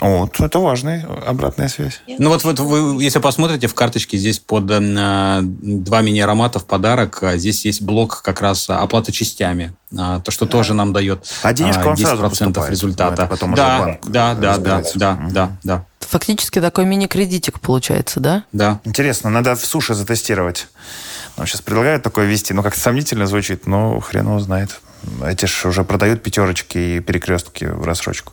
Вот, 0.00 0.40
это 0.40 0.58
важная 0.58 1.06
обратная 1.26 1.68
связь. 1.68 2.00
Ну 2.06 2.30
вот, 2.30 2.44
вот 2.44 2.58
вы, 2.58 3.02
если 3.02 3.18
посмотрите 3.18 3.66
в 3.66 3.74
карточке, 3.74 4.16
здесь 4.16 4.38
под 4.38 4.70
э, 4.70 5.40
два 5.42 6.00
мини-аромата 6.02 6.58
в 6.58 6.64
подарок, 6.64 7.22
а 7.22 7.36
здесь 7.36 7.64
есть 7.64 7.82
блок 7.82 8.22
как 8.22 8.40
раз 8.40 8.68
оплаты 8.68 9.12
частями. 9.12 9.72
А, 9.96 10.20
то, 10.20 10.30
что 10.30 10.44
да. 10.44 10.50
тоже 10.50 10.74
нам 10.74 10.92
дает 10.92 11.24
денежка 11.52 11.92
а, 11.92 11.94
10% 11.94 12.70
результата. 12.70 13.26
Потом 13.26 13.54
да, 13.54 13.98
да, 14.04 14.34
да, 14.34 14.58
да, 14.58 14.82
да, 14.94 15.18
да, 15.30 15.56
да. 15.62 15.84
Фактически 16.00 16.60
такой 16.60 16.84
мини-кредитик 16.84 17.60
получается, 17.60 18.20
да? 18.20 18.44
Да. 18.52 18.80
Интересно, 18.84 19.30
надо 19.30 19.54
в 19.56 19.64
суши 19.64 19.94
затестировать. 19.94 20.68
Нам 21.36 21.46
сейчас 21.46 21.60
предлагают 21.60 22.02
такое 22.02 22.26
вести, 22.26 22.52
но 22.52 22.62
как-то 22.62 22.80
сомнительно 22.80 23.26
звучит, 23.26 23.66
но 23.66 23.98
хрен 24.00 24.26
его 24.26 24.38
знает. 24.40 24.80
Эти 25.24 25.46
же 25.46 25.68
уже 25.68 25.84
продают 25.84 26.22
пятерочки 26.22 26.78
и 26.78 27.00
перекрестки 27.00 27.64
в 27.64 27.84
рассрочку 27.84 28.32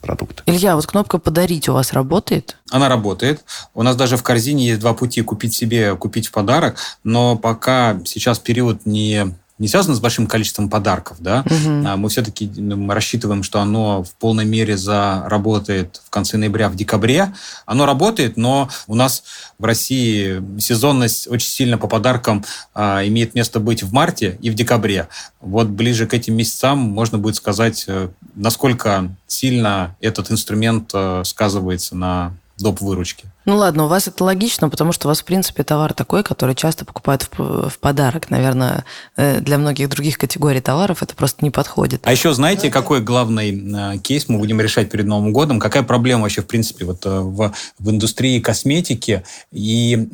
продукт. 0.00 0.42
Илья, 0.46 0.76
вот 0.76 0.86
кнопка 0.86 1.18
«Подарить» 1.18 1.68
у 1.68 1.74
вас 1.74 1.92
работает? 1.92 2.56
Она 2.70 2.88
работает. 2.88 3.44
У 3.74 3.82
нас 3.82 3.96
даже 3.96 4.16
в 4.16 4.22
корзине 4.22 4.68
есть 4.68 4.80
два 4.80 4.94
пути 4.94 5.22
купить 5.22 5.54
себе, 5.54 5.94
купить 5.96 6.28
в 6.28 6.32
подарок, 6.32 6.76
но 7.04 7.36
пока 7.36 8.00
сейчас 8.04 8.38
период 8.38 8.86
не 8.86 9.34
не 9.62 9.68
связано 9.68 9.94
с 9.94 10.00
большим 10.00 10.26
количеством 10.26 10.68
подарков, 10.68 11.18
да, 11.20 11.44
угу. 11.46 11.96
мы 11.96 12.08
все-таки 12.08 12.48
мы 12.60 12.92
рассчитываем, 12.94 13.44
что 13.44 13.60
оно 13.60 14.02
в 14.02 14.12
полной 14.14 14.44
мере 14.44 14.76
заработает 14.76 16.02
в 16.04 16.10
конце 16.10 16.36
ноября, 16.36 16.68
в 16.68 16.74
декабре. 16.74 17.32
Оно 17.64 17.86
работает, 17.86 18.36
но 18.36 18.68
у 18.88 18.96
нас 18.96 19.22
в 19.60 19.64
России 19.64 20.42
сезонность 20.58 21.28
очень 21.30 21.46
сильно 21.46 21.78
по 21.78 21.86
подаркам 21.86 22.44
а, 22.74 23.06
имеет 23.06 23.36
место 23.36 23.60
быть 23.60 23.84
в 23.84 23.92
марте 23.92 24.36
и 24.42 24.50
в 24.50 24.54
декабре. 24.54 25.06
Вот 25.40 25.68
ближе 25.68 26.08
к 26.08 26.14
этим 26.14 26.34
месяцам 26.34 26.78
можно 26.78 27.18
будет 27.18 27.36
сказать, 27.36 27.84
э, 27.86 28.08
насколько 28.34 29.14
сильно 29.28 29.94
этот 30.00 30.32
инструмент 30.32 30.90
э, 30.92 31.22
сказывается 31.24 31.94
на 31.94 32.32
доп. 32.58 32.80
выручки. 32.80 33.26
Ну 33.44 33.56
ладно, 33.56 33.84
у 33.84 33.88
вас 33.88 34.06
это 34.06 34.22
логично, 34.22 34.68
потому 34.68 34.92
что 34.92 35.08
у 35.08 35.10
вас, 35.10 35.20
в 35.20 35.24
принципе, 35.24 35.64
товар 35.64 35.92
такой, 35.94 36.22
который 36.22 36.54
часто 36.54 36.84
покупают 36.84 37.28
в, 37.36 37.70
в 37.70 37.78
подарок. 37.80 38.30
Наверное, 38.30 38.84
э, 39.16 39.40
для 39.40 39.58
многих 39.58 39.88
других 39.88 40.16
категорий 40.16 40.60
товаров 40.60 41.02
это 41.02 41.16
просто 41.16 41.44
не 41.44 41.50
подходит. 41.50 42.02
А 42.04 42.12
еще 42.12 42.32
знаете, 42.34 42.70
какой 42.70 43.00
главный 43.00 43.94
э, 43.96 43.98
кейс 43.98 44.28
мы 44.28 44.38
будем 44.38 44.60
решать 44.60 44.90
перед 44.90 45.06
Новым 45.06 45.32
годом? 45.32 45.58
Какая 45.58 45.82
проблема 45.82 46.22
вообще, 46.22 46.42
в 46.42 46.46
принципе, 46.46 46.84
вот 46.84 47.04
э, 47.04 47.08
в, 47.08 47.52
в 47.78 47.90
индустрии 47.90 48.38
косметики 48.38 49.24
и 49.50 50.08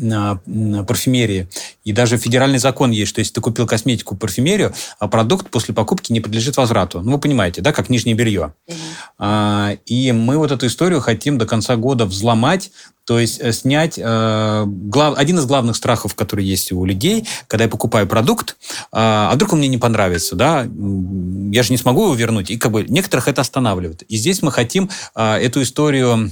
парфюмерии? 0.87 1.49
И 1.85 1.93
даже 1.93 2.17
федеральный 2.17 2.59
закон 2.59 2.91
есть, 2.91 3.11
что 3.11 3.21
если 3.21 3.35
ты 3.35 3.41
купил 3.43 3.67
косметику, 3.67 4.17
парфюмерию, 4.17 4.73
а 4.99 5.09
продукт 5.09 5.51
после 5.51 5.75
покупки 5.75 6.13
не 6.13 6.21
подлежит 6.21 6.57
возврату. 6.57 7.03
Ну, 7.03 7.13
вы 7.13 7.19
понимаете, 7.19 7.61
да, 7.61 7.73
как 7.73 7.91
нижнее 7.91 8.15
белье. 8.15 8.55
Mm-hmm. 8.69 9.79
И 9.87 10.13
мы 10.13 10.39
вот 10.39 10.53
эту 10.53 10.67
историю 10.67 11.01
хотим 11.01 11.39
до 11.39 11.47
конца 11.47 11.77
года 11.77 12.05
взломать, 12.05 12.71
то 13.09 13.18
есть 13.19 13.41
э, 13.41 13.53
снять 13.53 13.99
э, 13.99 14.65
глав, 14.67 15.19
один 15.19 15.39
из 15.39 15.47
главных 15.47 15.77
страхов, 15.77 16.15
который 16.15 16.45
есть 16.45 16.73
у 16.73 16.85
людей, 16.85 17.27
когда 17.47 17.65
я 17.65 17.71
покупаю 17.71 18.07
продукт, 18.07 18.51
э, 18.51 18.75
а 18.93 19.33
вдруг 19.35 19.53
он 19.53 19.59
мне 19.59 19.69
не 19.69 19.79
понравится, 19.79 20.37
да, 20.37 20.63
я 20.63 21.63
же 21.63 21.73
не 21.73 21.79
смогу 21.79 22.05
его 22.05 22.15
вернуть, 22.15 22.51
и 22.51 22.59
как 22.59 22.73
бы 22.73 22.85
некоторых 22.85 23.29
это 23.29 23.41
останавливает. 23.41 24.03
И 24.03 24.17
здесь 24.17 24.43
мы 24.43 24.53
хотим 24.53 24.91
э, 25.15 25.35
эту 25.37 25.63
историю 25.63 26.31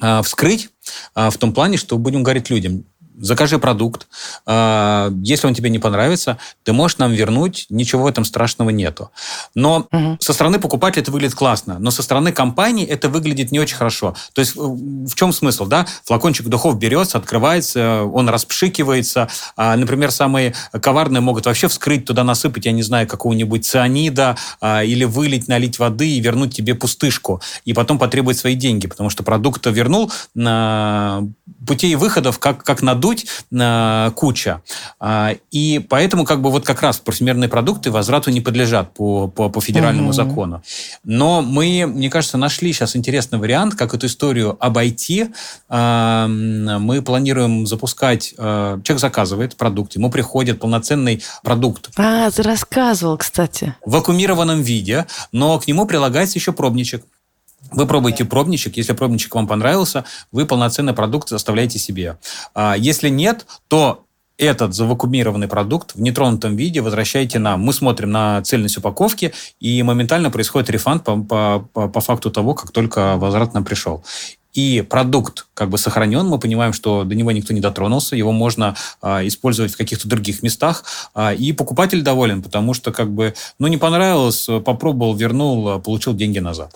э, 0.00 0.22
вскрыть 0.22 0.70
э, 1.14 1.30
в 1.30 1.38
том 1.38 1.52
плане, 1.52 1.76
что 1.76 1.98
будем 1.98 2.22
говорить 2.22 2.50
людям, 2.50 2.84
закажи 3.18 3.58
продукт. 3.58 4.06
А, 4.46 5.12
если 5.22 5.46
он 5.46 5.54
тебе 5.54 5.70
не 5.70 5.78
понравится, 5.78 6.38
ты 6.62 6.72
можешь 6.72 6.98
нам 6.98 7.12
вернуть, 7.12 7.66
ничего 7.70 8.04
в 8.04 8.06
этом 8.06 8.24
страшного 8.24 8.70
нету. 8.70 9.10
Но 9.54 9.86
угу. 9.90 10.16
со 10.20 10.32
стороны 10.32 10.58
покупателя 10.58 11.02
это 11.02 11.10
выглядит 11.10 11.34
классно, 11.34 11.78
но 11.78 11.90
со 11.90 12.02
стороны 12.02 12.32
компании 12.32 12.86
это 12.86 13.08
выглядит 13.08 13.52
не 13.52 13.60
очень 13.60 13.76
хорошо. 13.76 14.14
То 14.32 14.40
есть 14.40 14.56
в 14.56 15.14
чем 15.14 15.32
смысл? 15.32 15.66
Да? 15.66 15.86
Флакончик 16.04 16.46
духов 16.46 16.78
берется, 16.78 17.18
открывается, 17.18 18.02
он 18.04 18.28
распшикивается. 18.28 19.28
А, 19.56 19.76
например, 19.76 20.10
самые 20.10 20.54
коварные 20.72 21.20
могут 21.20 21.46
вообще 21.46 21.68
вскрыть, 21.68 22.04
туда 22.04 22.24
насыпать, 22.24 22.66
я 22.66 22.72
не 22.72 22.82
знаю, 22.82 23.06
какого-нибудь 23.06 23.64
цианида 23.64 24.36
а, 24.60 24.84
или 24.84 25.04
вылить, 25.04 25.48
налить 25.48 25.78
воды 25.78 26.08
и 26.08 26.20
вернуть 26.20 26.54
тебе 26.54 26.74
пустышку. 26.74 27.40
И 27.64 27.72
потом 27.72 27.98
потребовать 27.98 28.38
свои 28.38 28.54
деньги, 28.54 28.86
потому 28.86 29.10
что 29.10 29.22
продукт 29.22 29.66
вернул, 29.66 30.10
путей 31.66 31.94
выходов 31.94 32.38
как, 32.38 32.62
как 32.62 32.82
на 32.82 32.94
надуть 33.04 33.26
э, 33.52 34.10
куча. 34.14 34.62
Э, 35.00 35.36
и 35.50 35.84
поэтому 35.88 36.24
как 36.24 36.40
бы 36.40 36.50
вот 36.50 36.64
как 36.64 36.82
раз 36.82 36.98
парфюмерные 36.98 37.48
продукты 37.48 37.90
возврату 37.90 38.30
не 38.30 38.40
подлежат 38.40 38.92
по, 38.94 39.28
по, 39.28 39.48
по 39.48 39.60
федеральному 39.60 40.08
угу. 40.08 40.14
закону. 40.14 40.62
Но 41.04 41.42
мы, 41.42 41.86
мне 41.86 42.10
кажется, 42.10 42.38
нашли 42.38 42.72
сейчас 42.72 42.96
интересный 42.96 43.38
вариант, 43.38 43.74
как 43.74 43.94
эту 43.94 44.06
историю 44.06 44.56
обойти. 44.60 45.28
Э, 45.68 46.26
мы 46.26 47.02
планируем 47.02 47.66
запускать... 47.66 48.34
Э, 48.38 48.80
человек 48.84 49.00
заказывает 49.00 49.56
продукт, 49.56 49.96
ему 49.96 50.10
приходит 50.10 50.60
полноценный 50.60 51.22
продукт. 51.42 51.90
А, 51.96 52.30
ты 52.30 52.42
рассказывал, 52.42 53.18
кстати. 53.18 53.74
В 53.84 53.92
вакуумированном 53.92 54.62
виде, 54.62 55.06
но 55.32 55.58
к 55.58 55.66
нему 55.66 55.86
прилагается 55.86 56.38
еще 56.38 56.52
пробничек. 56.52 57.04
Вы 57.72 57.86
пробуете 57.86 58.24
пробничек, 58.24 58.76
если 58.76 58.92
пробничек 58.92 59.34
вам 59.34 59.46
понравился, 59.46 60.04
вы 60.32 60.46
полноценный 60.46 60.92
продукт 60.92 61.32
оставляете 61.32 61.78
себе. 61.78 62.18
А 62.54 62.74
если 62.76 63.08
нет, 63.08 63.46
то 63.68 64.04
этот 64.36 64.74
завакумированный 64.74 65.48
продукт 65.48 65.94
в 65.94 66.00
нетронутом 66.00 66.56
виде 66.56 66.80
возвращаете 66.80 67.38
нам. 67.38 67.60
Мы 67.60 67.72
смотрим 67.72 68.10
на 68.10 68.42
цельность 68.42 68.76
упаковки, 68.76 69.32
и 69.60 69.82
моментально 69.82 70.30
происходит 70.30 70.70
рефанд 70.70 71.04
по, 71.04 71.16
по, 71.16 71.88
по 71.88 72.00
факту 72.00 72.30
того, 72.30 72.54
как 72.54 72.72
только 72.72 73.16
возврат 73.16 73.54
нам 73.54 73.64
пришел 73.64 74.04
и 74.54 74.82
продукт 74.88 75.46
как 75.54 75.68
бы 75.68 75.78
сохранен, 75.78 76.26
мы 76.26 76.38
понимаем, 76.38 76.72
что 76.72 77.04
до 77.04 77.14
него 77.14 77.32
никто 77.32 77.52
не 77.52 77.60
дотронулся, 77.60 78.16
его 78.16 78.32
можно 78.32 78.76
а, 79.02 79.26
использовать 79.26 79.74
в 79.74 79.76
каких-то 79.76 80.08
других 80.08 80.42
местах, 80.42 80.84
а, 81.14 81.34
и 81.34 81.52
покупатель 81.52 82.02
доволен, 82.02 82.42
потому 82.42 82.74
что 82.74 82.92
как 82.92 83.10
бы, 83.12 83.34
ну, 83.58 83.66
не 83.66 83.76
понравилось, 83.76 84.48
попробовал, 84.64 85.14
вернул, 85.14 85.80
получил 85.80 86.14
деньги 86.14 86.38
назад. 86.38 86.74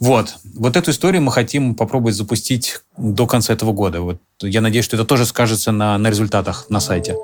Вот. 0.00 0.36
Вот 0.54 0.76
эту 0.76 0.90
историю 0.90 1.22
мы 1.22 1.32
хотим 1.32 1.74
попробовать 1.74 2.16
запустить 2.16 2.80
до 2.96 3.26
конца 3.26 3.52
этого 3.52 3.72
года. 3.72 4.00
Вот 4.00 4.18
я 4.42 4.60
надеюсь, 4.60 4.84
что 4.84 4.96
это 4.96 5.04
тоже 5.04 5.24
скажется 5.24 5.72
на, 5.72 5.96
на 5.98 6.10
результатах 6.10 6.66
на 6.68 6.80
сайте. 6.80 7.16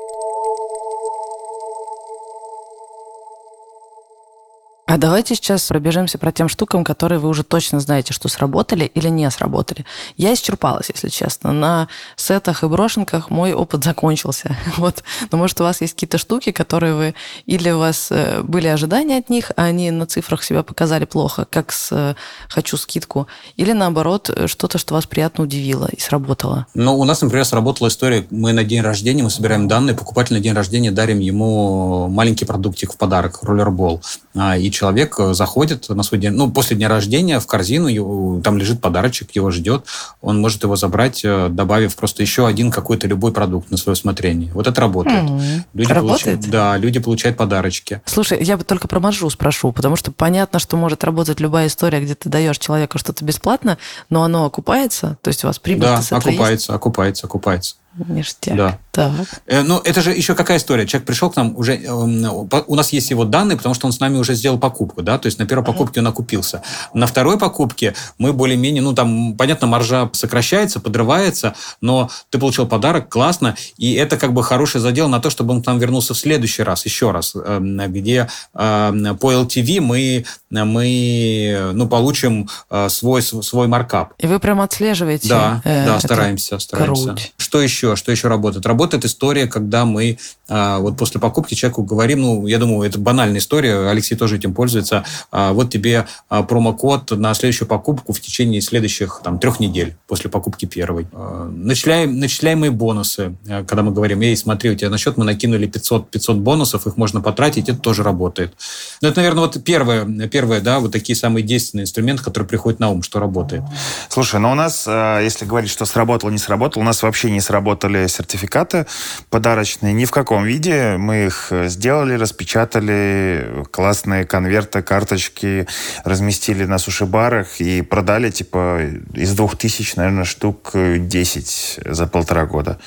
А 4.89 4.97
давайте 4.97 5.35
сейчас 5.35 5.69
пробежимся 5.69 6.17
про 6.17 6.33
тем 6.33 6.49
штукам, 6.49 6.83
которые 6.83 7.19
вы 7.19 7.29
уже 7.29 7.43
точно 7.43 7.79
знаете, 7.79 8.15
что 8.15 8.31
сработали 8.31 8.87
или 8.87 9.09
не 9.09 9.31
сработали. 9.31 9.85
Я 10.17 10.33
исчерпалась, 10.33 10.89
если 10.89 11.11
честно. 11.11 11.53
На 11.53 11.89
сетах 12.17 12.65
и 12.65 12.67
брошенках 12.69 13.29
мой 13.29 13.53
опыт 13.53 13.85
закончился. 13.85 14.57
Вот. 14.79 15.03
Но 15.31 15.37
может 15.37 15.61
у 15.61 15.65
вас 15.65 15.83
есть 15.83 15.93
какие-то 15.93 16.17
штуки, 16.17 16.53
которые 16.53 16.95
вы... 16.95 17.15
Или 17.45 17.71
у 17.71 17.81
вас 17.81 18.09
э, 18.11 18.43
были 18.43 18.69
ожидания 18.69 19.19
от 19.19 19.29
них, 19.29 19.53
а 19.57 19.65
они 19.65 19.91
на 19.91 20.07
цифрах 20.07 20.43
себя 20.43 20.63
показали 20.63 21.05
плохо, 21.05 21.47
как 21.51 21.73
с 21.73 21.91
э, 21.93 22.15
«хочу 22.49 22.79
скидку», 22.79 23.27
или 23.57 23.73
наоборот, 23.73 24.31
что-то, 24.47 24.79
что 24.79 24.95
вас 24.95 25.05
приятно 25.05 25.45
удивило 25.45 25.89
и 25.93 26.01
сработало? 26.01 26.67
Ну, 26.73 26.97
у 26.97 27.05
нас, 27.05 27.21
например, 27.21 27.45
сработала 27.45 27.89
история. 27.89 28.27
Мы 28.31 28.55
на 28.55 28.65
день 28.65 28.81
рождения, 28.81 29.23
мы 29.23 29.31
собираем 29.31 29.69
данные, 29.69 29.95
покупатель 29.95 30.35
на 30.35 30.41
день 30.41 30.55
рождения 30.55 30.93
дарим 30.93 31.19
ему 31.19 32.09
маленький 32.09 32.47
продуктик 32.47 32.95
в 32.95 32.97
подарок, 32.97 33.41
роллербол. 33.43 34.01
А, 34.35 34.57
и 34.57 34.71
человек 34.79 35.17
э, 35.19 35.35
заходит 35.35 35.89
на 35.89 36.03
свой 36.05 36.21
день, 36.21 36.33
ну, 36.33 36.51
после 36.51 36.77
дня 36.77 36.89
рождения 36.89 37.41
в 37.41 37.47
корзину, 37.47 37.89
его, 37.89 38.41
там 38.43 38.59
лежит 38.59 38.81
подарочек, 38.81 39.33
его 39.33 39.51
ждет, 39.51 39.85
он 40.21 40.41
может 40.41 40.63
его 40.63 40.77
забрать, 40.77 41.23
э, 41.25 41.49
добавив 41.51 41.97
просто 41.97 42.23
еще 42.23 42.47
один 42.47 42.71
какой-то 42.71 43.09
любой 43.09 43.33
продукт 43.33 43.73
на 43.73 43.77
свое 43.77 43.95
усмотрение. 43.95 44.53
Вот 44.53 44.69
это 44.69 44.81
работает. 44.81 45.25
Mm-hmm. 45.25 45.63
Люди 45.75 45.93
работает? 45.93 46.23
Получают, 46.23 46.51
да, 46.51 46.77
люди 46.77 47.01
получают 47.01 47.37
подарочки. 47.37 48.01
Слушай, 48.05 48.39
я 48.41 48.57
бы 48.57 48.63
только 48.63 48.87
про 48.87 49.01
маржу 49.01 49.29
спрошу, 49.31 49.73
потому 49.73 49.97
что 49.97 50.13
понятно, 50.13 50.61
что 50.61 50.77
может 50.77 51.03
работать 51.03 51.41
любая 51.41 51.67
история, 51.67 52.01
где 52.01 52.15
ты 52.15 52.29
даешь 52.29 52.59
человеку 52.59 52.99
что-то 52.99 53.25
бесплатно, 53.25 53.79
но 54.11 54.23
оно 54.23 54.45
окупается, 54.45 55.19
то 55.23 55.29
есть 55.29 55.43
у 55.43 55.49
вас 55.49 55.59
прибыль 55.59 55.83
Да, 55.83 55.99
окупается, 55.99 56.51
есть? 56.53 56.71
окупается, 56.71 57.27
окупается. 57.27 57.77
Ништяк. 58.09 58.57
Да. 58.57 58.79
Так. 58.93 59.13
Э, 59.47 59.63
Ну, 59.63 59.79
это 59.79 60.01
же 60.03 60.11
еще 60.13 60.35
какая 60.35 60.59
история? 60.59 60.87
Человек 60.87 61.07
пришел 61.07 61.31
к 61.31 61.37
нам 61.37 61.57
уже... 61.57 61.77
э, 61.77 61.91
У 61.91 62.75
нас 62.75 62.93
есть 62.93 63.11
его 63.11 63.25
данные, 63.25 63.57
потому 63.57 63.75
что 63.75 63.87
он 63.87 63.93
с 63.93 64.01
нами 64.01 64.17
уже 64.19 64.35
сделал 64.35 64.59
покупку, 64.59 65.03
да? 65.03 65.19
То 65.19 65.27
есть 65.27 65.39
на 65.39 65.47
первой 65.47 65.65
покупке 65.65 66.01
он 66.01 66.07
окупился. 66.07 66.63
На 66.95 67.07
второй 67.07 67.39
покупке 67.39 67.95
мы 68.19 68.33
более-менее... 68.33 68.83
Ну, 68.83 68.95
там, 68.95 69.35
понятно, 69.37 69.67
маржа 69.67 70.11
сокращается, 70.13 70.81
подрывается, 70.81 71.55
но 71.81 72.11
ты 72.31 72.39
получил 72.39 72.67
подарок, 72.67 73.09
классно, 73.09 73.55
и 73.77 73.95
это 73.95 74.17
как 74.17 74.33
бы 74.33 74.43
хороший 74.43 74.81
задел 74.81 75.09
на 75.09 75.21
то, 75.21 75.31
чтобы 75.31 75.55
он 75.55 75.63
к 75.63 75.67
нам 75.67 75.79
вернулся 75.79 76.15
в 76.15 76.19
следующий 76.19 76.63
раз, 76.63 76.85
еще 76.85 77.11
раз, 77.11 77.35
э, 77.35 77.59
где 77.89 78.29
э, 78.55 79.15
по 79.21 79.33
LTV 79.33 79.81
мы, 79.81 80.25
мы 80.51 81.71
ну, 81.75 81.89
получим 81.89 82.49
э, 82.71 82.89
свой, 82.89 83.23
свой 83.23 83.67
маркап. 83.69 84.15
И 84.19 84.27
вы 84.27 84.39
прям 84.39 84.61
отслеживаете? 84.61 85.29
Да, 85.29 85.61
э, 85.65 85.87
да, 85.87 86.01
стараемся, 86.01 86.59
стараемся. 86.59 87.05
круть. 87.05 87.33
Что 87.37 87.61
еще? 87.61 87.88
Что 87.97 88.13
еще 88.13 88.29
работает? 88.29 88.67
Работает 88.67 89.05
история, 89.05 89.47
когда 89.47 89.85
мы 89.85 90.19
а, 90.49 90.79
вот 90.79 90.97
после 90.97 91.21
покупки 91.21 91.55
человеку 91.55 91.83
говорим, 91.83 92.21
ну, 92.23 92.47
я 92.47 92.59
думаю, 92.59 92.89
это 92.89 92.99
банальная 92.99 93.39
история, 93.39 93.89
Алексей 93.89 94.17
тоже 94.17 94.37
этим 94.37 94.55
пользуется. 94.55 95.05
а, 95.31 95.53
вот 95.53 95.71
тебе 95.71 96.07
а, 96.29 96.43
промокод 96.43 97.11
на 97.13 97.35
следующую 97.35 97.69
покупку 97.69 98.13
в 98.13 98.21
течение 98.21 98.61
следующих 98.61 99.21
там 99.23 99.39
трех 99.39 99.61
недель 99.61 99.97
после 100.07 100.31
покупки 100.31 100.67
первой. 100.67 101.07
А, 101.13 101.49
начисляем, 101.49 102.19
начисляемые 102.19 102.71
бонусы, 102.71 103.37
а, 103.49 103.65
когда 103.65 103.83
мы 103.83 103.93
говорим, 103.93 104.21
эй, 104.21 104.37
смотри, 104.37 104.71
у 104.71 104.75
тебя 104.75 104.91
на 104.91 104.99
счет 104.99 105.17
мы 105.17 105.25
накинули 105.25 105.67
500, 105.67 106.11
500 106.11 106.37
бонусов, 106.39 106.87
их 106.87 106.97
можно 106.97 107.21
потратить, 107.21 107.69
это 107.69 107.79
тоже 107.79 108.03
работает. 108.03 108.55
Ну, 109.01 109.09
это, 109.09 109.21
наверное, 109.21 109.45
вот 109.45 109.63
первое, 109.65 110.05
первое, 110.29 110.61
да, 110.61 110.81
вот 110.81 110.93
такие 110.93 111.17
самые 111.17 111.43
действенные 111.43 111.85
инструменты, 111.85 112.23
которые 112.23 112.49
приходят 112.49 112.81
на 112.81 112.91
ум, 112.91 113.03
что 113.03 113.21
работает. 113.21 113.63
Слушай, 114.09 114.41
ну 114.41 114.53
у 114.53 114.55
нас, 114.55 114.85
э, 114.87 115.21
если 115.23 115.45
говорить, 115.45 115.71
что 115.71 115.85
сработало, 115.85 116.31
не 116.31 116.39
сработало, 116.39 116.83
у 116.83 116.87
нас 116.87 117.03
вообще 117.03 117.31
не 117.31 117.41
сработали 117.69 118.07
сертификаты 118.07 118.87
подарочные 119.31 119.93
ни 119.93 120.05
в 120.05 120.11
каком 120.11 120.45
виде. 120.45 120.97
Мы 120.99 121.27
их 121.27 121.49
э, 121.51 121.69
сделали, 121.69 122.15
распечатали, 122.15 123.65
классные 123.71 124.25
конверты, 124.25 124.83
карточки 124.83 125.67
разместили 126.05 126.65
на 126.65 126.79
суши-барах 126.79 127.61
и 127.61 127.83
продали, 127.83 128.31
типа, 128.31 128.81
из 129.15 129.35
двух 129.35 129.57
тысяч, 129.57 129.97
наверное, 129.97 130.25
штук 130.25 130.71
э, 130.75 130.97
10 130.99 131.81
за 131.85 132.07
полтора 132.07 132.47
года. 132.47 132.79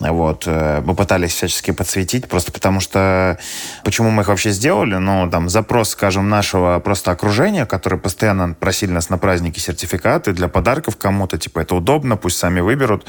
Вот. 0.00 0.44
э, 0.46 0.80
Мы 0.84 0.94
пытались 0.94 1.32
всячески 1.32 1.70
подсветить, 1.70 2.28
просто 2.28 2.52
потому 2.52 2.80
что... 2.80 3.38
Почему 3.84 4.10
мы 4.10 4.22
их 4.22 4.28
вообще 4.28 4.50
сделали? 4.50 4.96
Ну, 4.96 5.30
там, 5.30 5.48
запрос, 5.48 5.90
скажем, 5.90 6.28
нашего 6.28 6.80
просто 6.80 7.10
окружения, 7.10 7.66
которое 7.66 7.98
постоянно 7.98 8.54
просили 8.54 8.90
нас 8.90 9.10
на 9.10 9.18
праздники 9.18 9.58
сертификаты 9.60 10.32
для 10.32 10.48
подарков 10.48 10.96
кому-то, 10.96 11.38
типа, 11.38 11.60
это 11.60 11.74
удобно, 11.74 12.16
пусть 12.16 12.38
сами 12.38 12.60
выберут. 12.60 13.06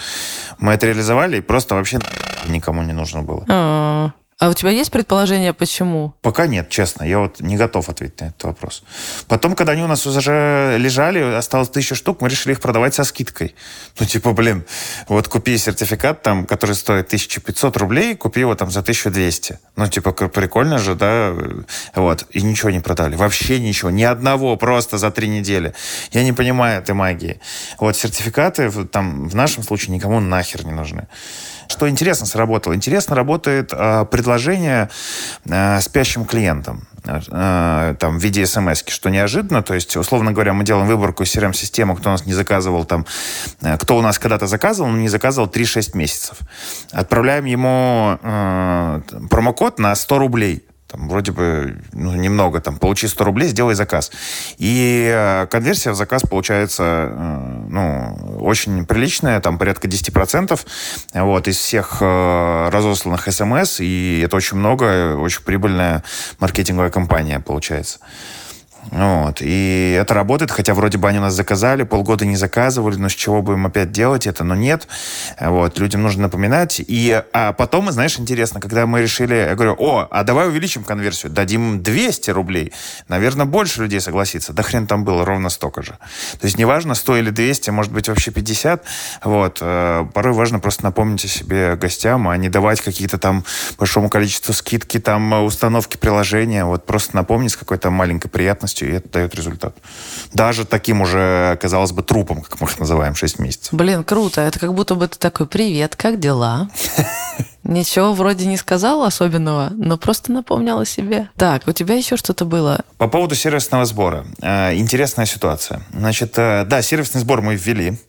Мы 0.59 0.73
это 0.73 0.87
реализовали, 0.87 1.37
и 1.37 1.41
просто 1.41 1.75
вообще 1.75 1.99
никому 2.47 2.83
не 2.83 2.93
нужно 2.93 3.21
было. 3.21 4.13
А, 4.41 4.49
у 4.49 4.55
тебя 4.55 4.71
есть 4.71 4.89
предположение, 4.89 5.53
почему? 5.53 6.15
Пока 6.23 6.47
нет, 6.47 6.67
честно. 6.67 7.03
Я 7.03 7.19
вот 7.19 7.41
не 7.41 7.57
готов 7.57 7.89
ответить 7.89 8.21
на 8.21 8.25
этот 8.25 8.43
вопрос. 8.43 8.81
Потом, 9.27 9.53
когда 9.53 9.73
они 9.73 9.83
у 9.83 9.87
нас 9.87 10.07
уже 10.07 10.77
лежали, 10.79 11.19
осталось 11.35 11.69
тысяча 11.69 11.93
штук, 11.93 12.21
мы 12.21 12.29
решили 12.29 12.53
их 12.53 12.59
продавать 12.59 12.95
со 12.95 13.03
скидкой. 13.03 13.53
Ну, 13.99 14.07
типа, 14.07 14.33
блин, 14.33 14.65
вот 15.07 15.27
купи 15.27 15.55
сертификат, 15.59 16.23
там, 16.23 16.47
который 16.47 16.73
стоит 16.73 17.05
1500 17.05 17.77
рублей, 17.77 18.15
купи 18.15 18.39
его 18.39 18.55
там 18.55 18.71
за 18.71 18.79
1200. 18.79 19.59
Ну, 19.75 19.87
типа, 19.87 20.11
прикольно 20.11 20.79
же, 20.79 20.95
да? 20.95 21.35
Вот. 21.93 22.25
И 22.31 22.41
ничего 22.41 22.71
не 22.71 22.79
продали. 22.79 23.15
Вообще 23.15 23.59
ничего. 23.59 23.91
Ни 23.91 24.01
одного 24.01 24.57
просто 24.57 24.97
за 24.97 25.11
три 25.11 25.27
недели. 25.27 25.75
Я 26.13 26.23
не 26.23 26.33
понимаю 26.33 26.81
этой 26.81 26.95
магии. 26.95 27.39
Вот 27.77 27.95
сертификаты 27.95 28.71
там 28.85 29.29
в 29.29 29.35
нашем 29.35 29.61
случае 29.61 29.93
никому 29.93 30.19
нахер 30.19 30.65
не 30.65 30.71
нужны. 30.71 31.07
Что 31.72 31.89
интересно 31.89 32.26
сработало? 32.26 32.76
Интересно 32.76 33.15
работает 33.15 33.72
э, 33.72 34.05
предложение 34.11 34.89
э, 35.45 35.80
спящим 35.80 36.26
клиентам 36.26 36.86
э, 37.05 37.95
там, 37.97 38.19
в 38.19 38.22
виде 38.22 38.45
смс 38.45 38.84
что 38.88 39.09
неожиданно. 39.09 39.63
То 39.63 39.74
есть, 39.74 39.95
условно 39.95 40.34
говоря, 40.34 40.51
мы 40.51 40.65
делаем 40.65 40.86
выборку 40.86 41.24
из 41.24 41.34
CRM-системы, 41.34 41.95
кто 41.95 42.09
у 42.09 42.11
нас 42.11 42.26
не 42.26 42.34
заказывал, 42.34 42.84
там, 42.84 43.05
кто 43.80 43.97
у 43.97 44.01
нас 44.01 44.19
когда-то 44.19 44.47
заказывал, 44.47 44.89
но 44.89 44.97
не 44.97 45.07
заказывал 45.07 45.47
3-6 45.47 45.97
месяцев. 45.97 46.39
Отправляем 46.91 47.45
ему 47.45 48.19
э, 48.22 49.01
промокод 49.30 49.80
на 49.80 49.95
100 49.95 50.19
рублей. 50.19 50.65
Там, 50.91 51.07
вроде 51.07 51.31
бы 51.31 51.77
ну, 51.93 52.13
немного, 52.15 52.59
там, 52.59 52.77
получи 52.77 53.07
100 53.07 53.23
рублей, 53.23 53.47
сделай 53.47 53.75
заказ. 53.75 54.11
И 54.57 55.09
э, 55.13 55.47
конверсия 55.47 55.91
в 55.91 55.95
заказ 55.95 56.23
получается 56.23 56.83
э, 57.09 57.65
ну, 57.69 58.37
очень 58.41 58.85
приличная, 58.85 59.39
там 59.39 59.57
порядка 59.57 59.87
10% 59.87 60.59
вот, 61.13 61.47
из 61.47 61.57
всех 61.57 61.97
э, 62.01 62.69
разосланных 62.69 63.31
смс, 63.31 63.79
и 63.79 64.21
это 64.25 64.35
очень 64.35 64.57
много, 64.57 65.15
очень 65.15 65.43
прибыльная 65.43 66.03
маркетинговая 66.39 66.89
компания 66.89 67.39
получается. 67.39 67.99
Вот. 68.89 69.38
И 69.41 69.97
это 69.99 70.13
работает, 70.13 70.51
хотя 70.51 70.73
вроде 70.73 70.97
бы 70.97 71.07
они 71.07 71.19
нас 71.19 71.34
заказали, 71.34 71.84
полгода 71.84 72.25
не 72.25 72.36
заказывали, 72.36 72.95
но 72.95 73.09
с 73.09 73.13
чего 73.13 73.41
бы 73.41 73.53
им 73.53 73.65
опять 73.65 73.91
делать 73.91 74.25
это? 74.27 74.43
Но 74.43 74.55
нет. 74.55 74.88
Вот. 75.39 75.79
Людям 75.79 76.01
нужно 76.03 76.23
напоминать. 76.23 76.82
И, 76.86 77.23
а 77.34 77.53
потом, 77.53 77.91
знаешь, 77.91 78.19
интересно, 78.19 78.59
когда 78.59 78.86
мы 78.86 79.01
решили, 79.01 79.36
я 79.36 79.55
говорю, 79.55 79.75
о, 79.77 80.07
а 80.09 80.23
давай 80.23 80.47
увеличим 80.47 80.84
конверсию, 80.84 81.32
дадим 81.32 81.73
им 81.75 81.84
200 81.84 82.32
рублей. 82.32 82.73
Наверное, 83.07 83.45
больше 83.45 83.82
людей 83.82 84.01
согласится. 84.01 84.53
Да 84.53 84.63
хрен 84.63 84.88
там 84.88 85.03
было, 85.03 85.25
ровно 85.25 85.49
столько 85.49 85.84
же. 85.84 85.91
То 86.39 86.45
есть 86.45 86.57
неважно, 86.57 86.95
100 86.95 87.17
или 87.17 87.29
200, 87.29 87.69
может 87.69 87.91
быть, 87.91 88.09
вообще 88.09 88.32
50. 88.32 88.84
Вот. 89.23 89.59
Э, 89.61 90.05
Порой 90.13 90.34
важно 90.34 90.59
просто 90.59 90.84
напомнить 90.84 91.23
о 91.25 91.27
себе 91.27 91.75
гостям, 91.75 92.27
а 92.27 92.38
не 92.38 92.49
давать 92.49 92.82
какие-то 92.82 93.17
там 93.17 93.43
большому 93.77 94.09
количеству 94.09 94.53
скидки, 94.53 94.99
там, 94.99 95.34
э, 95.34 95.39
установки 95.39 95.97
приложения. 95.97 96.65
Вот 96.65 96.86
просто 96.86 97.15
напомнить 97.15 97.51
с 97.51 97.57
какой-то 97.57 97.89
маленькой 97.91 98.29
приятностью, 98.29 98.70
и 98.80 98.86
это 98.86 99.09
дает 99.09 99.36
результат. 99.36 99.76
Даже 100.34 100.65
таким 100.65 101.01
уже, 101.01 101.57
казалось 101.61 101.91
бы, 101.91 102.03
трупом, 102.03 102.41
как 102.41 102.61
мы 102.61 102.67
их 102.67 102.80
называем, 102.80 103.15
6 103.15 103.39
месяцев. 103.39 103.74
Блин, 103.74 104.03
круто. 104.03 104.41
Это 104.41 104.59
как 104.59 104.74
будто 104.74 104.95
бы 104.95 105.07
ты 105.07 105.17
такой, 105.17 105.47
привет, 105.47 105.95
как 105.95 106.19
дела? 106.19 106.69
Ничего 107.63 108.13
вроде 108.13 108.47
не 108.47 108.57
сказал 108.57 109.03
особенного, 109.03 109.72
но 109.76 109.97
просто 109.97 110.32
напомнил 110.32 110.80
о 110.80 110.86
себе. 110.86 111.30
Так, 111.38 111.67
у 111.67 111.72
тебя 111.72 111.95
еще 111.95 112.17
что-то 112.17 112.43
было? 112.45 112.82
По 112.97 113.07
поводу 113.07 113.36
сервисного 113.36 113.86
сбора. 113.86 114.26
Э, 114.41 114.74
Интересная 114.76 115.26
ситуация. 115.26 115.84
Значит, 115.93 116.34
э, 116.38 116.65
да, 116.65 116.82
сервисный 116.82 117.22
сбор 117.22 117.41
мы 117.41 117.55
ввели. 117.55 117.99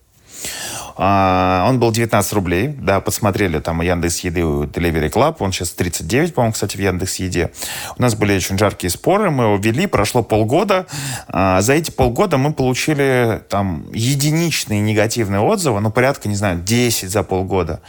А, 0.96 1.66
Он 1.68 1.78
был 1.78 1.90
19 1.90 2.32
рублей, 2.32 2.68
да, 2.68 3.00
подсмотрели 3.00 3.58
там 3.58 3.80
Яндекс 3.80 4.20
Еды, 4.20 4.40
Delivery 4.40 5.10
Club, 5.10 5.36
он 5.40 5.52
сейчас 5.52 5.70
39, 5.70 6.34
по-моему, 6.34 6.52
кстати, 6.52 6.76
в 6.76 6.80
Яндекс 6.80 7.16
Еде. 7.16 7.50
У 7.96 8.02
нас 8.02 8.14
были 8.14 8.36
очень 8.36 8.58
жаркие 8.58 8.90
споры, 8.90 9.30
мы 9.30 9.44
его 9.44 9.56
ввели, 9.56 9.86
прошло 9.86 10.22
полгода. 10.22 10.86
А, 11.28 11.60
За 11.60 11.74
эти 11.74 11.90
полгода 11.90 12.38
мы 12.38 12.52
получили 12.52 13.42
там 13.48 13.86
единичные 13.92 14.80
негативные 14.80 15.40
отзывы, 15.40 15.80
ну, 15.80 15.90
порядка, 15.90 16.28
не 16.28 16.36
знаю, 16.36 16.60
10 16.60 17.10
за 17.10 17.22
полгода. 17.22 17.80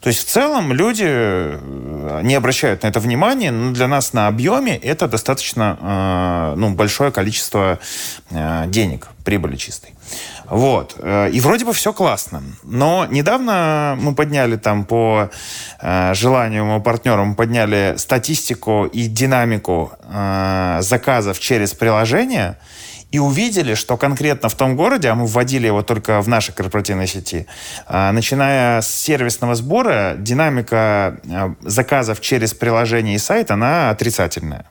То 0.00 0.08
есть, 0.08 0.26
в 0.26 0.30
целом, 0.30 0.72
люди 0.72 1.04
э, 1.06 2.20
не 2.22 2.34
обращают 2.34 2.82
на 2.82 2.88
это 2.88 3.00
внимания, 3.00 3.50
но 3.50 3.72
для 3.72 3.88
нас 3.88 4.12
на 4.12 4.26
объеме 4.26 4.76
это 4.76 5.08
достаточно 5.08 5.78
э, 5.80 6.54
ну, 6.56 6.70
большое 6.74 7.10
количество 7.10 7.78
э, 8.30 8.64
денег, 8.68 9.08
прибыли 9.24 9.56
чистой. 9.56 9.94
Вот. 10.50 10.96
Э, 10.98 11.30
И 11.30 11.40
вроде 11.40 11.64
бы 11.64 11.72
все 11.72 11.92
классно. 11.92 12.42
Но 12.64 13.06
недавно 13.08 13.96
мы 14.00 14.14
подняли 14.14 14.56
там 14.56 14.84
по 14.84 15.30
э, 15.80 16.14
желанию 16.14 16.64
моего 16.64 16.80
партнера, 16.80 17.24
мы 17.24 17.34
подняли 17.36 17.94
статистику 17.96 18.84
и 18.84 19.06
динамику 19.06 19.92
э, 20.02 20.78
заказов 20.82 21.38
через 21.38 21.72
приложение 21.72 22.58
и 23.12 23.18
увидели, 23.18 23.74
что 23.74 23.96
конкретно 23.96 24.48
в 24.48 24.54
том 24.54 24.76
городе, 24.76 25.08
а 25.08 25.14
мы 25.14 25.26
вводили 25.26 25.66
его 25.66 25.82
только 25.82 26.20
в 26.20 26.28
нашей 26.28 26.54
корпоративной 26.54 27.08
сети, 27.08 27.46
начиная 27.88 28.80
с 28.82 28.88
сервисного 28.88 29.56
сбора, 29.56 30.14
динамика 30.16 31.18
заказов 31.60 32.20
через 32.20 32.54
приложение 32.54 33.16
и 33.16 33.18
сайт, 33.18 33.50
она 33.50 33.90
отрицательная. 33.90 34.66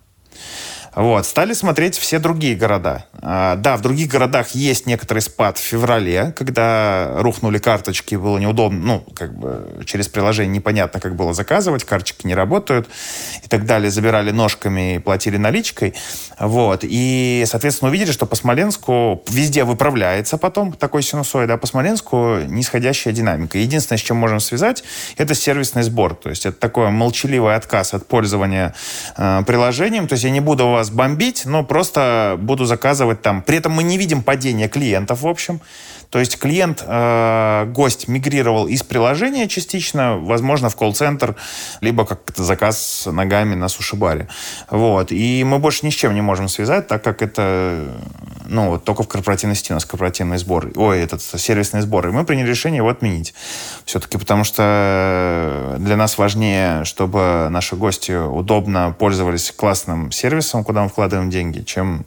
Вот. 1.00 1.26
Стали 1.26 1.54
смотреть 1.54 1.98
все 1.98 2.20
другие 2.20 2.58
города. 2.58 3.06
А, 3.22 3.56
да, 3.56 3.78
в 3.78 3.82
других 3.82 4.10
городах 4.10 4.50
есть 4.50 4.86
некоторый 4.86 5.20
спад 5.20 5.58
в 5.58 5.62
феврале, 5.62 6.34
когда 6.38 7.14
рухнули 7.20 7.58
карточки, 7.58 8.16
было 8.16 8.38
неудобно, 8.38 8.80
ну, 8.80 9.06
как 9.16 9.34
бы 9.34 9.82
через 9.86 10.10
приложение 10.10 10.58
непонятно, 10.58 11.00
как 11.00 11.16
было 11.16 11.34
заказывать, 11.34 11.86
карточки 11.86 12.28
не 12.28 12.36
работают 12.36 12.90
и 13.42 13.48
так 13.48 13.66
далее. 13.66 13.90
Забирали 13.90 14.32
ножками 14.32 14.96
и 14.96 15.00
платили 15.00 15.38
наличкой. 15.38 15.94
Вот. 16.38 16.82
И, 16.84 17.46
соответственно, 17.48 17.92
увидели, 17.92 18.12
что 18.12 18.26
по 18.26 18.36
Смоленску 18.36 19.24
везде 19.30 19.64
выправляется 19.64 20.38
потом 20.38 20.74
такой 20.74 21.02
синусоид, 21.02 21.50
а 21.50 21.56
по 21.56 21.66
Смоленску 21.66 22.40
нисходящая 22.46 23.14
динамика. 23.14 23.58
Единственное, 23.58 24.00
с 24.00 24.02
чем 24.02 24.18
можем 24.18 24.42
связать, 24.42 24.84
это 25.16 25.34
сервисный 25.34 25.84
сбор. 25.84 26.16
То 26.16 26.30
есть 26.30 26.46
это 26.46 26.60
такой 26.60 26.92
молчаливый 26.92 27.56
отказ 27.56 27.94
от 27.94 28.06
пользования 28.06 28.76
э, 29.16 29.44
приложением. 29.48 30.06
То 30.06 30.14
есть 30.14 30.26
я 30.26 30.30
не 30.30 30.42
буду 30.42 30.68
вас 30.68 30.89
нас 30.90 30.96
бомбить, 30.96 31.46
но 31.46 31.64
просто 31.64 32.38
буду 32.40 32.66
заказывать 32.66 33.22
там. 33.22 33.42
При 33.42 33.58
этом 33.58 33.72
мы 33.74 33.84
не 33.84 33.98
видим 33.98 34.24
падения 34.24 34.68
клиентов, 34.68 35.22
в 35.22 35.28
общем. 35.28 35.62
То 36.10 36.20
есть 36.20 36.40
клиент, 36.40 36.84
э, 36.86 37.66
гость 37.68 38.08
мигрировал 38.08 38.68
из 38.68 38.82
приложения 38.84 39.48
частично, 39.48 40.18
возможно, 40.18 40.70
в 40.70 40.76
колл-центр, 40.76 41.36
либо 41.82 42.06
как 42.06 42.22
заказ 42.36 43.08
ногами 43.12 43.56
на 43.56 43.68
суши-баре. 43.68 44.28
Вот. 44.70 45.12
И 45.12 45.44
мы 45.44 45.60
больше 45.60 45.86
ни 45.86 45.92
с 45.92 45.94
чем 45.94 46.16
не 46.16 46.22
можем 46.22 46.48
связать, 46.48 46.88
так 46.88 47.04
как 47.04 47.22
это 47.22 47.86
ну, 48.50 48.70
вот 48.70 48.84
только 48.84 49.04
в 49.04 49.08
корпоративной 49.08 49.56
сети 49.56 49.72
у 49.72 49.76
нас 49.76 49.86
корпоративный 49.86 50.38
сбор, 50.38 50.72
ой, 50.76 51.00
этот 51.00 51.22
сервисный 51.22 51.82
сбор. 51.82 52.08
И 52.08 52.12
мы 52.12 52.26
приняли 52.26 52.50
решение 52.50 52.78
его 52.78 52.90
отменить. 52.90 53.36
Все-таки 53.86 54.18
потому 54.18 54.44
что 54.44 55.76
для 55.80 55.96
нас 55.96 56.18
важнее, 56.18 56.84
чтобы 56.86 57.48
наши 57.52 57.76
гости 57.76 58.12
удобно 58.12 58.96
пользовались 58.98 59.52
классным 59.52 60.12
сервисом, 60.12 60.64
куда 60.64 60.84
мы 60.84 60.90
вкладываем 60.90 61.30
деньги, 61.30 61.62
чем 61.62 62.06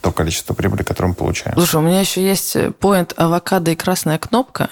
то 0.00 0.12
количество 0.12 0.54
прибыли, 0.54 0.82
которое 0.82 1.08
мы 1.08 1.14
получаем. 1.14 1.56
Слушай, 1.56 1.76
у 1.76 1.80
меня 1.80 2.00
еще 2.00 2.22
есть 2.22 2.56
поинт 2.78 3.12
авокадо 3.16 3.70
и 3.70 3.76
красная 3.76 4.18
кнопка. 4.18 4.70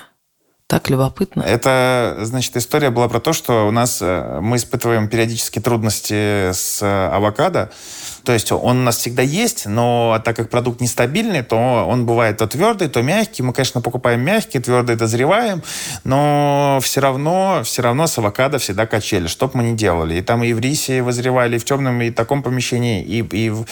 Так 0.72 0.88
любопытно. 0.88 1.42
Это, 1.42 2.16
значит, 2.22 2.56
история 2.56 2.88
была 2.88 3.06
про 3.06 3.20
то, 3.20 3.34
что 3.34 3.68
у 3.68 3.70
нас 3.70 3.98
э, 4.00 4.40
мы 4.40 4.56
испытываем 4.56 5.06
периодически 5.06 5.58
трудности 5.58 6.50
с 6.50 6.80
авокадо. 6.82 7.70
То 8.24 8.32
есть 8.32 8.52
он 8.52 8.78
у 8.78 8.82
нас 8.82 8.96
всегда 8.96 9.20
есть, 9.20 9.66
но 9.66 10.18
так 10.24 10.34
как 10.34 10.48
продукт 10.48 10.80
нестабильный, 10.80 11.42
то 11.42 11.56
он 11.86 12.06
бывает 12.06 12.38
то 12.38 12.46
твердый, 12.46 12.88
то 12.88 13.02
мягкий. 13.02 13.42
Мы, 13.42 13.52
конечно, 13.52 13.82
покупаем 13.82 14.22
мягкий, 14.22 14.60
твердый 14.60 14.96
дозреваем, 14.96 15.62
но 16.04 16.78
все 16.80 17.00
равно, 17.00 17.60
все 17.64 17.82
равно 17.82 18.06
с 18.06 18.16
авокадо 18.16 18.56
всегда 18.56 18.86
качели, 18.86 19.26
что 19.26 19.48
бы 19.48 19.58
мы 19.58 19.64
ни 19.64 19.76
делали. 19.76 20.14
И 20.14 20.22
там 20.22 20.42
и 20.42 20.54
в 20.54 20.60
рисе 20.60 21.02
вызревали, 21.02 21.56
и 21.56 21.58
в 21.58 21.66
темном, 21.66 22.00
и 22.00 22.10
таком 22.10 22.42
помещении, 22.42 23.02
и, 23.02 23.18
и 23.18 23.50
в 23.50 23.66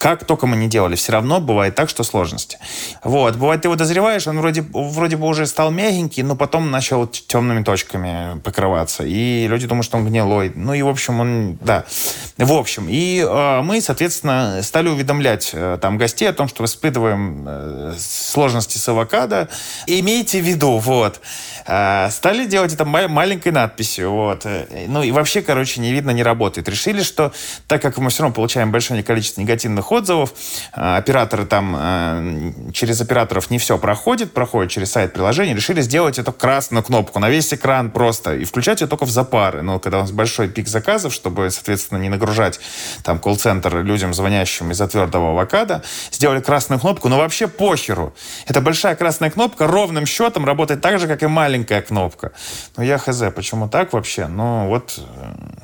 как 0.00 0.24
только 0.24 0.46
мы 0.46 0.56
не 0.56 0.66
делали, 0.66 0.94
все 0.94 1.12
равно 1.12 1.40
бывает 1.40 1.74
так, 1.74 1.90
что 1.90 2.04
сложности. 2.04 2.58
Вот. 3.04 3.36
Бывает, 3.36 3.60
ты 3.60 3.68
его 3.68 3.76
дозреваешь, 3.76 4.26
он 4.26 4.40
вроде, 4.40 4.62
вроде 4.72 5.18
бы 5.18 5.26
уже 5.26 5.44
стал 5.44 5.70
мягенький, 5.70 6.22
но 6.22 6.36
потом 6.36 6.70
начал 6.70 7.06
темными 7.06 7.62
точками 7.62 8.40
покрываться. 8.40 9.04
И 9.04 9.46
люди 9.46 9.66
думают, 9.66 9.84
что 9.84 9.98
он 9.98 10.06
гнилой. 10.06 10.52
Ну 10.54 10.72
и, 10.72 10.80
в 10.80 10.88
общем, 10.88 11.20
он, 11.20 11.58
да. 11.60 11.84
В 12.38 12.50
общем, 12.54 12.86
и 12.88 13.20
э, 13.20 13.60
мы, 13.60 13.82
соответственно, 13.82 14.62
стали 14.62 14.88
уведомлять 14.88 15.50
э, 15.52 15.76
там 15.82 15.98
гостей 15.98 16.30
о 16.30 16.32
том, 16.32 16.48
что 16.48 16.64
испытываем 16.64 17.44
э, 17.46 17.94
сложности 17.98 18.78
с 18.78 18.88
авокадо. 18.88 19.50
Имейте 19.86 20.40
в 20.40 20.46
виду, 20.46 20.78
вот. 20.78 21.20
Э, 21.66 22.08
стали 22.10 22.46
делать 22.46 22.72
это 22.72 22.86
маленькой 22.86 23.52
надписью, 23.52 24.12
вот. 24.12 24.46
Ну 24.86 25.02
и 25.02 25.10
вообще, 25.10 25.42
короче, 25.42 25.82
не 25.82 25.92
видно, 25.92 26.12
не 26.12 26.22
работает. 26.22 26.70
Решили, 26.70 27.02
что 27.02 27.34
так 27.66 27.82
как 27.82 27.98
мы 27.98 28.08
все 28.08 28.22
равно 28.22 28.34
получаем 28.34 28.72
большое 28.72 29.02
количество 29.02 29.42
негативных 29.42 29.89
отзывов. 29.92 30.32
А, 30.72 30.96
операторы 30.96 31.46
там 31.46 31.74
а, 31.76 32.52
через 32.72 33.00
операторов 33.00 33.50
не 33.50 33.58
все 33.58 33.78
проходит, 33.78 34.32
проходит 34.32 34.70
через 34.70 34.92
сайт 34.92 35.12
приложения. 35.12 35.54
Решили 35.54 35.80
сделать 35.80 36.18
эту 36.18 36.32
красную 36.32 36.82
кнопку 36.82 37.18
на 37.18 37.30
весь 37.30 37.52
экран 37.52 37.90
просто 37.90 38.34
и 38.36 38.44
включать 38.44 38.80
ее 38.80 38.86
только 38.86 39.04
в 39.04 39.10
запары. 39.10 39.62
Но 39.62 39.78
когда 39.78 39.98
у 39.98 40.00
нас 40.02 40.12
большой 40.12 40.48
пик 40.48 40.68
заказов, 40.68 41.12
чтобы, 41.12 41.50
соответственно, 41.50 41.98
не 41.98 42.08
нагружать 42.08 42.60
там 43.02 43.18
колл-центр 43.18 43.82
людям, 43.82 44.14
звонящим 44.14 44.70
из-за 44.70 44.88
твердого 44.88 45.30
авокадо, 45.30 45.82
сделали 46.10 46.40
красную 46.40 46.80
кнопку, 46.80 47.08
но 47.08 47.18
вообще 47.18 47.48
похеру. 47.48 48.14
Это 48.46 48.60
большая 48.60 48.94
красная 48.94 49.30
кнопка 49.30 49.66
ровным 49.66 50.06
счетом 50.06 50.44
работает 50.44 50.80
так 50.80 50.98
же, 50.98 51.06
как 51.06 51.22
и 51.22 51.26
маленькая 51.26 51.82
кнопка. 51.82 52.32
Но 52.76 52.82
я 52.82 52.98
хз, 52.98 53.22
почему 53.34 53.68
так 53.68 53.92
вообще? 53.92 54.26
Ну 54.26 54.68
вот 54.68 54.98
э, 54.98 55.02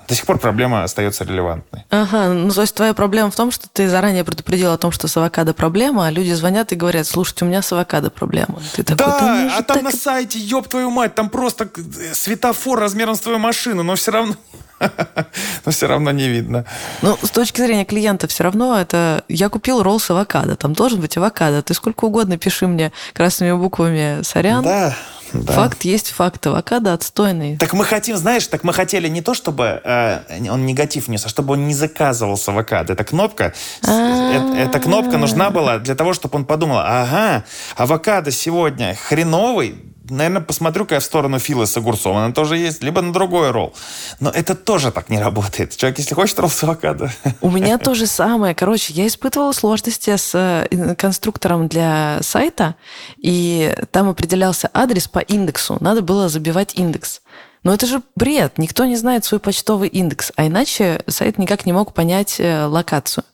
до 0.09 0.15
сих 0.15 0.27
пор 0.27 0.39
проблема 0.39 0.85
остается 0.85 1.25
релевантной. 1.25 1.85
Ага, 1.91 2.29
ну 2.29 2.51
то 2.51 2.61
есть 2.61 2.75
твоя 2.75 2.95
проблема 2.95 3.31
в 3.31 3.37
том, 3.37 3.51
что 3.51 3.69
ты 3.69 3.89
заранее 3.89 4.16
заранее 4.17 4.25
предупредил 4.25 4.73
о 4.73 4.79
том, 4.79 4.93
что 4.93 5.09
с 5.09 5.17
авокадо 5.17 5.53
проблема, 5.53 6.07
а 6.07 6.11
люди 6.11 6.33
звонят 6.33 6.73
и 6.73 6.77
говорят, 6.77 7.07
слушайте, 7.07 7.45
у 7.45 7.49
меня 7.49 7.63
с 7.63 7.73
авокадо 7.73 8.11
проблема. 8.11 8.61
Ты 8.75 8.83
такой, 8.83 8.97
да, 8.97 9.21
да 9.21 9.57
а 9.59 9.63
там 9.63 9.77
так... 9.77 9.83
на 9.83 9.91
сайте, 9.91 10.39
ёб 10.39 10.69
твою 10.69 10.91
мать, 10.91 11.15
там 11.15 11.29
просто 11.29 11.69
светофор 12.15 12.79
размером 12.79 13.15
с 13.15 13.21
твою 13.21 13.39
машину, 13.39 13.83
но 13.83 13.95
все 13.95 14.11
равно... 14.11 14.35
Но 15.65 15.73
все 15.73 15.87
равно 15.87 16.11
не 16.13 16.29
видно. 16.29 16.67
Ну, 17.01 17.17
с 17.23 17.31
точки 17.31 17.63
зрения 17.63 17.87
клиента, 17.87 18.27
все 18.27 18.45
равно 18.45 18.79
это... 18.79 19.25
Я 19.27 19.49
купил 19.49 19.83
ролл 19.83 19.99
с 19.99 20.11
авокадо. 20.11 20.55
Там 20.55 20.75
должен 20.75 21.01
быть 21.01 21.17
авокадо. 21.17 21.63
Ты 21.63 21.73
сколько 21.73 22.05
угодно 22.05 22.37
пиши 22.37 22.67
мне 22.67 22.93
красными 23.15 23.53
буквами 23.53 24.23
«Сорян». 24.23 24.63
Да, 24.63 24.95
да. 25.33 25.53
Факт 25.53 25.85
есть 25.85 26.11
факт. 26.11 26.47
Авокадо 26.47 26.93
отстойный. 26.93 27.57
Так 27.57 27.73
мы 27.73 27.85
хотим, 27.85 28.17
знаешь, 28.17 28.47
так 28.47 28.65
мы 28.65 28.73
хотели 28.73 29.09
не 29.09 29.23
то, 29.23 29.35
чтобы 29.35 29.81
э, 29.85 30.51
он 30.51 30.67
негатив 30.67 31.09
нес, 31.09 31.25
а 31.27 31.29
чтобы 31.29 31.55
он 31.55 31.67
не 31.67 31.75
заказывался 31.75 32.51
авокадо. 32.51 32.93
Эта 32.93 33.05
кнопка, 33.05 33.53
э, 33.87 34.55
эта 34.59 34.79
кнопка 34.81 35.19
нужна 35.19 35.51
была 35.51 35.79
для 35.79 35.95
того, 35.95 36.13
чтобы 36.13 36.37
он 36.37 36.45
подумал, 36.45 36.79
ага, 36.79 37.45
авокадо 37.77 38.31
сегодня 38.31 38.95
хреновый, 38.95 39.77
наверное, 40.11 40.43
посмотрю-ка 40.43 40.95
я 40.95 41.01
в 41.01 41.05
сторону 41.05 41.39
Фила 41.39 41.65
с 41.65 41.77
огурцом. 41.77 42.17
Она 42.17 42.33
тоже 42.33 42.57
есть. 42.57 42.83
Либо 42.83 43.03
на 43.03 43.13
другой 43.13 43.51
ролл. 43.51 43.75
Но 44.21 44.31
это 44.31 44.55
тоже 44.55 44.91
так 44.93 45.09
не 45.09 45.19
работает. 45.19 45.77
Человек, 45.77 45.99
если 45.99 46.15
хочет 46.15 46.39
ролл 46.39 46.51
с 46.51 46.63
авокадо. 46.63 47.11
У 47.41 47.51
меня 47.51 47.79
то 47.87 47.95
же 47.95 48.07
самое. 48.07 48.55
Короче, 48.55 48.93
я 48.93 49.07
испытывала 49.07 49.53
сложности 49.53 50.17
с 50.17 50.33
э, 50.35 50.95
конструктором 50.97 51.69
для 51.69 52.19
сайта, 52.23 52.75
и 53.17 53.75
там 53.91 54.09
определялся 54.09 54.71
адрес 54.73 55.09
по 55.09 55.19
индексу. 55.19 55.79
Надо 55.81 56.03
было 56.03 56.29
забивать 56.29 56.75
индекс. 56.75 57.21
Но 57.67 57.75
это 57.75 57.85
же 57.85 58.01
бред. 58.15 58.59
Никто 58.59 58.85
не 58.85 58.95
знает 58.95 59.25
свой 59.25 59.41
почтовый 59.41 59.89
индекс, 59.89 60.31
а 60.37 60.47
иначе 60.47 61.03
сайт 61.09 61.37
никак 61.37 61.67
не 61.67 61.73
мог 61.73 61.95
понять 61.95 62.37
э, 62.39 62.65
локацию. 62.65 63.25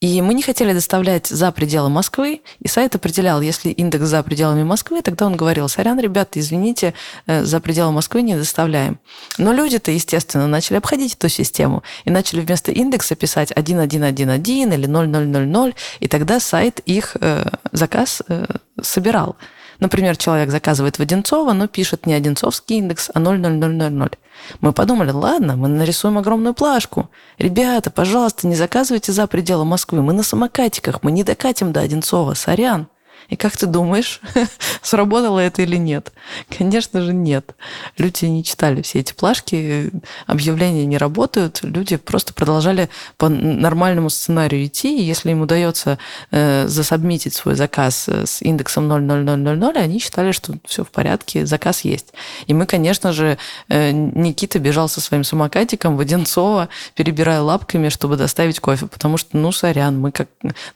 И 0.00 0.22
мы 0.22 0.32
не 0.32 0.40
хотели 0.42 0.72
доставлять 0.72 1.26
за 1.26 1.52
пределы 1.52 1.90
Москвы, 1.90 2.40
и 2.58 2.68
сайт 2.68 2.94
определял, 2.94 3.42
если 3.42 3.68
индекс 3.68 4.06
за 4.06 4.22
пределами 4.22 4.62
Москвы, 4.62 5.02
тогда 5.02 5.26
он 5.26 5.36
говорил, 5.36 5.68
сорян, 5.68 6.00
ребята, 6.00 6.40
извините, 6.40 6.94
э, 7.26 7.44
за 7.44 7.60
пределы 7.60 7.92
Москвы 7.92 8.22
не 8.22 8.34
доставляем. 8.34 8.98
Но 9.36 9.52
люди-то, 9.52 9.90
естественно, 9.90 10.46
начали 10.46 10.78
обходить 10.78 11.12
эту 11.12 11.28
систему 11.28 11.82
и 12.06 12.10
начали 12.10 12.40
вместо 12.40 12.72
индекса 12.72 13.14
писать 13.14 13.52
1111 13.52 14.72
или 14.72 14.86
0000, 14.86 15.74
и 16.00 16.08
тогда 16.08 16.40
сайт 16.40 16.80
их 16.86 17.14
э, 17.20 17.44
заказ 17.72 18.22
э, 18.26 18.46
собирал. 18.80 19.36
Например, 19.80 20.16
человек 20.16 20.50
заказывает 20.50 20.98
в 20.98 21.02
Одинцово, 21.02 21.52
но 21.52 21.68
пишет 21.68 22.06
не 22.06 22.14
Одинцовский 22.14 22.78
индекс, 22.78 23.10
а 23.12 23.20
00000. 23.20 24.18
Мы 24.60 24.72
подумали, 24.72 25.10
ладно, 25.10 25.56
мы 25.56 25.68
нарисуем 25.68 26.18
огромную 26.18 26.54
плашку. 26.54 27.10
Ребята, 27.38 27.90
пожалуйста, 27.90 28.46
не 28.46 28.54
заказывайте 28.54 29.12
за 29.12 29.26
пределы 29.26 29.64
Москвы. 29.64 30.02
Мы 30.02 30.12
на 30.12 30.22
самокатиках, 30.22 31.02
мы 31.02 31.12
не 31.12 31.24
докатим 31.24 31.72
до 31.72 31.80
Одинцова, 31.80 32.34
сорян. 32.34 32.88
И 33.28 33.36
как 33.36 33.56
ты 33.56 33.66
думаешь, 33.66 34.20
сработало 34.82 35.38
это 35.40 35.62
или 35.62 35.76
нет? 35.76 36.12
Конечно 36.56 37.00
же, 37.00 37.12
нет. 37.12 37.54
Люди 37.98 38.24
не 38.26 38.44
читали 38.44 38.82
все 38.82 39.00
эти 39.00 39.12
плашки, 39.12 39.90
объявления 40.26 40.86
не 40.86 40.98
работают, 40.98 41.60
люди 41.62 41.96
просто 41.96 42.32
продолжали 42.34 42.88
по 43.16 43.28
нормальному 43.28 44.10
сценарию 44.10 44.66
идти, 44.66 44.98
и 44.98 45.02
если 45.02 45.30
им 45.30 45.42
удается 45.42 45.98
э, 46.30 46.66
засобмитить 46.68 47.34
свой 47.34 47.54
заказ 47.54 48.08
э, 48.08 48.26
с 48.26 48.42
индексом 48.42 48.88
00000, 48.88 49.76
они 49.76 49.98
считали, 49.98 50.32
что 50.32 50.54
все 50.64 50.84
в 50.84 50.90
порядке, 50.90 51.46
заказ 51.46 51.82
есть. 51.82 52.12
И 52.46 52.54
мы, 52.54 52.66
конечно 52.66 53.12
же, 53.12 53.38
э, 53.68 53.90
Никита 53.92 54.58
бежал 54.58 54.88
со 54.88 55.00
своим 55.00 55.24
самокатиком 55.24 55.96
в 55.96 56.00
Одинцово, 56.00 56.68
перебирая 56.94 57.40
лапками, 57.40 57.88
чтобы 57.88 58.16
доставить 58.16 58.60
кофе, 58.60 58.86
потому 58.86 59.16
что, 59.16 59.36
ну, 59.36 59.52
сорян, 59.52 59.98
мы 59.98 60.12
как 60.12 60.28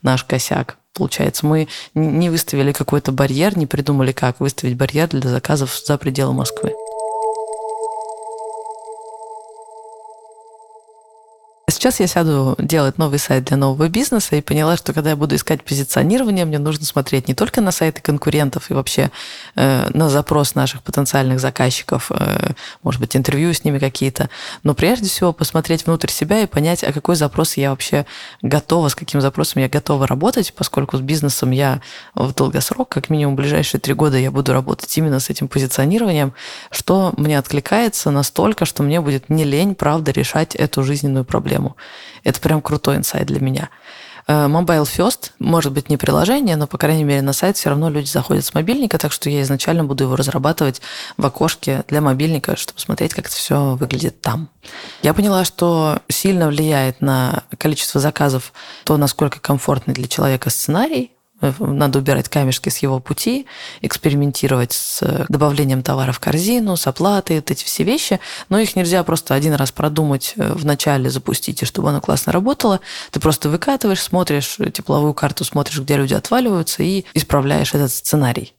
наш 0.03 0.25
косяк. 0.25 0.80
Получается, 0.95 1.47
мы 1.47 1.69
не 1.95 2.31
выставили 2.31 2.73
какой-то 2.73 3.13
барьер, 3.13 3.57
не 3.57 3.67
придумали, 3.67 4.13
как 4.13 4.41
выставить 4.41 4.77
барьер 4.77 5.09
для 5.09 5.31
заказов 5.31 5.81
за 5.85 5.97
пределы 5.99 6.33
Москвы. 6.35 6.75
Сейчас 11.71 12.01
я 12.01 12.09
сяду 12.09 12.57
делать 12.59 12.99
новый 12.99 13.21
сайт 13.21 13.45
для 13.45 13.57
нового 13.57 13.89
бизнеса 13.89 14.35
и 14.35 14.41
поняла, 14.41 14.77
что 14.77 14.93
когда 14.93 15.11
я 15.11 15.17
буду 15.17 15.37
искать 15.37 15.63
позиционирование, 15.63 16.45
мне 16.45 16.59
нужно 16.59 16.85
смотреть 16.85 17.29
не 17.29 17.35
только 17.35 17.61
на 17.61 17.71
сайты 17.71 18.03
конкурентов 18.03 18.71
и 18.71 18.75
вообще 18.75 19.11
э, 19.55 19.89
на 19.95 20.11
запрос 20.11 20.57
наших 20.57 20.83
потенциальных 20.83 21.39
заказчиков, 21.39 22.11
э, 22.11 22.53
может 22.83 23.01
быть, 23.01 23.17
интервью 23.17 23.55
с 23.55 23.63
ними 23.63 23.79
какие-то, 23.79 24.31
но 24.65 24.75
прежде 24.75 25.09
всего 25.09 25.33
посмотреть 25.33 25.87
внутрь 25.87 26.11
себя 26.11 26.41
и 26.41 26.47
понять, 26.47 26.83
а 26.83 26.93
какой 26.93 27.15
запрос 27.15 27.57
я 27.57 27.71
вообще 27.71 28.05
готова, 28.43 28.89
с 28.89 28.95
каким 28.97 29.21
запросом 29.21 29.63
я 29.63 29.69
готова 29.69 30.07
работать, 30.07 30.53
поскольку 30.57 30.97
с 30.97 31.01
бизнесом 31.01 31.53
я 31.53 31.81
в 32.15 32.35
долгосрок, 32.35 32.89
как 32.89 33.11
минимум 33.11 33.35
в 33.35 33.39
ближайшие 33.39 33.81
три 33.81 33.95
года 33.95 34.19
я 34.19 34.33
буду 34.33 34.53
работать 34.53 34.97
именно 34.99 35.21
с 35.21 35.31
этим 35.31 35.47
позиционированием, 35.47 36.33
что 36.71 37.15
мне 37.17 37.39
откликается 37.39 38.11
настолько, 38.11 38.65
что 38.65 38.83
мне 38.83 39.01
будет 39.01 39.31
не 39.31 39.45
лень, 39.45 39.77
правда, 39.77 40.11
решать 40.11 40.55
эту 40.57 40.83
жизненную 40.83 41.25
проблему. 41.25 41.60
Это 42.25 42.41
прям 42.41 42.61
крутой 42.63 42.97
инсайт 42.97 43.27
для 43.27 43.41
меня. 43.41 43.71
э, 44.27 44.47
Mobile 44.47 44.85
First, 44.85 45.33
может 45.39 45.73
быть, 45.73 45.89
не 45.89 45.97
приложение, 45.97 46.57
но, 46.57 46.67
по 46.67 46.79
крайней 46.79 47.05
мере, 47.05 47.23
на 47.23 47.33
сайт 47.33 47.57
все 47.57 47.71
равно 47.71 47.91
люди 47.91 48.07
заходят 48.07 48.45
с 48.45 48.55
мобильника, 48.55 48.99
так 48.99 49.13
что 49.13 49.31
я 49.31 49.43
изначально 49.43 49.85
буду 49.85 50.05
его 50.05 50.17
разрабатывать 50.17 50.81
в 51.17 51.27
окошке 51.27 51.85
для 51.89 52.01
мобильника, 52.01 52.57
чтобы 52.57 52.81
смотреть, 52.81 53.15
как 53.15 53.27
это 53.27 53.35
все 53.35 53.77
выглядит 53.77 54.21
там. 54.21 54.49
Я 55.03 55.15
поняла, 55.15 55.45
что 55.45 56.01
сильно 56.09 56.49
влияет 56.49 57.01
на 57.01 57.43
количество 57.59 58.01
заказов 58.01 58.53
то, 58.85 58.97
насколько 58.97 59.41
комфортный 59.41 59.95
для 59.95 60.07
человека 60.07 60.51
сценарий, 60.51 61.13
надо 61.41 61.99
убирать 61.99 62.29
камешки 62.29 62.69
с 62.69 62.79
его 62.79 63.01
пути, 63.01 63.47
экспериментировать 63.81 64.73
с 64.73 65.27
добавлением 65.29 65.83
товара 65.83 66.13
в 66.13 66.21
корзину, 66.21 66.77
с 66.77 66.87
оплатой, 66.87 67.37
вот 67.37 67.51
эти 67.51 67.65
все 67.65 67.85
вещи. 67.85 68.21
Но 68.49 68.59
их 68.59 68.77
нельзя 68.77 69.03
просто 69.05 69.35
один 69.35 69.55
раз 69.55 69.73
продумать 69.73 70.35
э, 70.37 70.53
в 70.53 70.65
начале, 70.65 71.11
запустить, 71.11 71.63
и 71.63 71.67
чтобы 71.67 71.91
оно 71.91 72.01
классно 72.01 72.33
работало. 72.33 72.81
Ты 73.11 73.21
просто 73.21 73.49
выкатываешь, 73.49 74.03
смотришь 74.03 74.59
тепловую 74.73 75.15
карту, 75.15 75.45
смотришь, 75.45 75.81
где 75.81 75.97
люди 75.97 76.15
отваливаются, 76.15 76.83
и 76.83 77.05
исправляешь 77.15 77.75
этот 77.75 77.93
сценарий. 77.93 78.55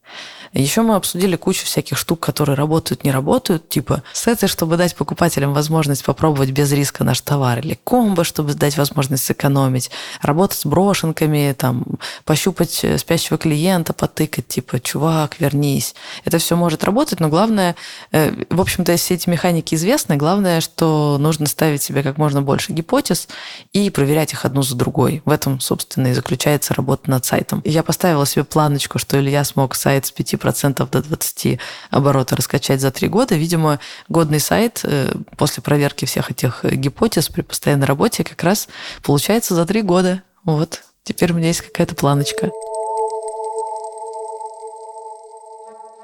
Еще 0.53 0.81
мы 0.81 0.95
обсудили 0.95 1.37
кучу 1.37 1.65
всяких 1.65 1.97
штук, 1.97 2.19
которые 2.19 2.55
работают, 2.55 3.05
не 3.05 3.11
работают, 3.11 3.69
типа 3.69 4.03
сеты, 4.11 4.47
чтобы 4.47 4.75
дать 4.75 4.95
покупателям 4.95 5.53
возможность 5.53 6.03
попробовать 6.03 6.51
без 6.51 6.71
риска 6.73 7.05
наш 7.05 7.21
товар, 7.21 7.59
или 7.59 7.79
комбо, 7.83 8.25
чтобы 8.25 8.53
дать 8.53 8.77
возможность 8.77 9.23
сэкономить, 9.23 9.91
работать 10.21 10.59
с 10.59 10.65
брошенками, 10.65 11.55
там, 11.57 11.85
пощупать 12.25 12.83
э, 12.83 12.97
спящего 12.97 13.37
клиента, 13.37 13.93
потыкать, 13.93 14.47
типа, 14.47 14.81
чувак, 14.81 15.39
вернись. 15.39 15.95
Это 16.25 16.37
все 16.37 16.57
может 16.57 16.83
работать, 16.83 17.21
но 17.21 17.29
главное, 17.29 17.77
э, 18.11 18.33
в 18.49 18.59
общем-то, 18.59 18.95
все 18.97 19.13
эти 19.13 19.29
механики 19.29 19.75
известны, 19.75 20.17
главное, 20.17 20.59
что 20.59 21.17
нужно 21.17 21.45
ставить 21.45 21.81
себе 21.81 22.03
как 22.03 22.17
можно 22.17 22.41
больше 22.41 22.73
гипотез 22.73 23.29
и 23.71 23.89
проверять 23.89 24.33
их 24.33 24.43
одну 24.43 24.63
за 24.63 24.75
другой. 24.75 25.21
В 25.23 25.29
этом, 25.29 25.61
собственно, 25.61 26.07
и 26.07 26.13
заключается 26.13 26.73
работа 26.73 27.09
над 27.09 27.23
сайтом. 27.23 27.61
Я 27.63 27.83
поставила 27.83 28.25
себе 28.25 28.43
планочку, 28.43 28.99
что 28.99 29.17
Илья 29.17 29.45
смог 29.45 29.75
сайт 29.75 30.05
с 30.07 30.11
5 30.11 30.40
10% 30.41 30.89
до 30.89 31.01
20 31.01 31.59
оборота 31.89 32.35
раскачать 32.35 32.81
за 32.81 32.91
три 32.91 33.07
года. 33.07 33.35
Видимо, 33.35 33.79
годный 34.09 34.39
сайт 34.39 34.81
э, 34.83 35.13
после 35.37 35.63
проверки 35.63 36.05
всех 36.05 36.31
этих 36.31 36.63
гипотез 36.63 37.29
при 37.29 37.41
постоянной 37.41 37.87
работе 37.87 38.23
как 38.23 38.41
раз 38.43 38.67
получается 39.03 39.55
за 39.55 39.65
три 39.65 39.81
года. 39.81 40.23
Вот. 40.43 40.83
Теперь 41.03 41.31
у 41.31 41.35
меня 41.35 41.47
есть 41.47 41.61
какая-то 41.61 41.95
планочка. 41.95 42.51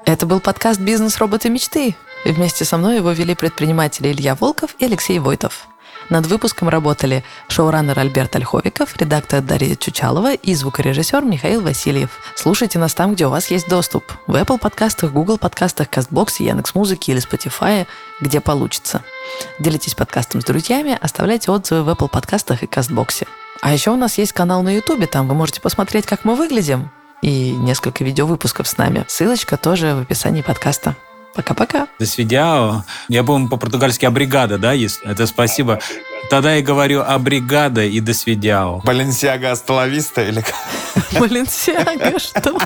Это 0.04 0.24
был 0.26 0.40
подкаст 0.40 0.80
«Бизнес. 0.80 1.18
Роботы. 1.18 1.50
Мечты». 1.50 1.94
Вместе 2.24 2.64
со 2.64 2.78
мной 2.78 2.96
его 2.96 3.12
вели 3.12 3.34
предприниматели 3.34 4.10
Илья 4.10 4.34
Волков 4.34 4.74
и 4.78 4.84
Алексей 4.84 5.18
Войтов. 5.18 5.68
Над 6.10 6.26
выпуском 6.26 6.68
работали 6.68 7.22
шоураннер 7.48 7.98
Альберт 7.98 8.34
Ольховиков, 8.36 8.96
редактор 8.96 9.42
Дарья 9.42 9.76
Чучалова 9.76 10.34
и 10.34 10.54
звукорежиссер 10.54 11.22
Михаил 11.22 11.60
Васильев. 11.60 12.10
Слушайте 12.34 12.78
нас 12.78 12.94
там, 12.94 13.14
где 13.14 13.26
у 13.26 13.30
вас 13.30 13.50
есть 13.50 13.68
доступ. 13.68 14.04
В 14.26 14.34
Apple 14.34 14.58
подкастах, 14.58 15.12
Google 15.12 15.36
подкастах, 15.36 15.88
CastBox, 15.88 16.42
Яндекс.Музыке 16.42 17.12
или 17.12 17.20
Spotify, 17.20 17.86
где 18.20 18.40
получится. 18.40 19.02
Делитесь 19.58 19.94
подкастом 19.94 20.40
с 20.40 20.44
друзьями, 20.44 20.98
оставляйте 21.00 21.50
отзывы 21.50 21.82
в 21.82 21.88
Apple 21.90 22.08
подкастах 22.08 22.62
и 22.62 22.66
CastBox. 22.66 23.26
А 23.60 23.72
еще 23.72 23.90
у 23.90 23.96
нас 23.96 24.18
есть 24.18 24.32
канал 24.32 24.62
на 24.62 24.74
YouTube, 24.74 25.10
там 25.10 25.28
вы 25.28 25.34
можете 25.34 25.60
посмотреть, 25.60 26.06
как 26.06 26.24
мы 26.24 26.36
выглядим, 26.36 26.90
и 27.20 27.50
несколько 27.50 28.04
видеовыпусков 28.04 28.66
с 28.66 28.78
нами. 28.78 29.04
Ссылочка 29.08 29.56
тоже 29.56 29.94
в 29.94 30.02
описании 30.02 30.42
подкаста. 30.42 30.94
Пока-пока. 31.38 31.86
До 32.00 32.04
свидания. 32.04 32.84
Я, 33.08 33.22
помню, 33.22 33.48
по-португальски 33.48 34.04
«абригада», 34.04 34.58
да, 34.58 34.72
есть? 34.72 34.98
Это 35.04 35.24
спасибо. 35.28 35.78
Тогда 36.30 36.56
я 36.56 36.62
говорю 36.62 37.04
«абригада» 37.06 37.84
и 37.84 38.00
«до 38.00 38.12
свидяо». 38.12 38.80
Баленсиага 38.80 39.52
Астоловиста 39.52 40.24
или 40.24 40.40
как? 40.40 40.56
Баленсиага, 41.20 42.18
что? 42.18 42.58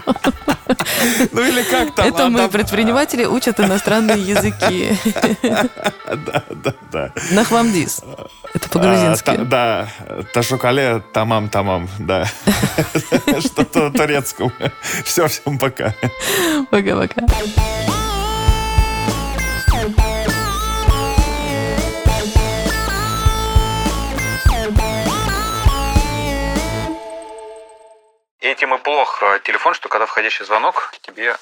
Ну 1.33 1.43
или 1.43 1.63
как 1.65 1.95
там? 1.95 2.07
Это 2.07 2.29
мы, 2.31 2.49
предприниматели, 2.49 3.27
учат 3.27 3.61
иностранные 3.61 4.23
языки. 4.23 4.97
Да, 5.43 6.43
да, 6.49 6.75
да. 6.91 7.13
Нахвамдис. 7.33 8.01
Это 8.55 8.69
по-грузински. 8.71 9.31
А, 9.31 9.45
да, 9.45 9.89
Ташукале, 10.33 11.03
тамам, 11.13 11.51
тамам, 11.51 11.91
да. 11.99 12.25
Что-то 13.41 13.91
турецкому. 13.91 14.51
Все, 15.05 15.29
всем 15.29 15.59
пока. 15.59 15.95
Пока-пока. 16.71 17.27
Этим 28.43 28.75
и 28.75 28.79
плох 28.79 29.23
телефон, 29.45 29.73
что 29.73 29.89
когда 29.89 30.05
входящий 30.05 30.45
звонок, 30.45 30.93
тебе 31.03 31.37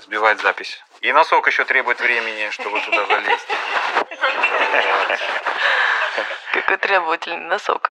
сбивает 0.00 0.40
запись. 0.40 0.82
И 1.00 1.12
носок 1.12 1.46
еще 1.46 1.64
требует 1.64 2.00
времени, 2.00 2.50
чтобы 2.50 2.80
туда 2.80 3.06
залезть. 3.06 3.46
Какой 6.52 6.76
требовательный 6.76 7.46
носок. 7.46 7.80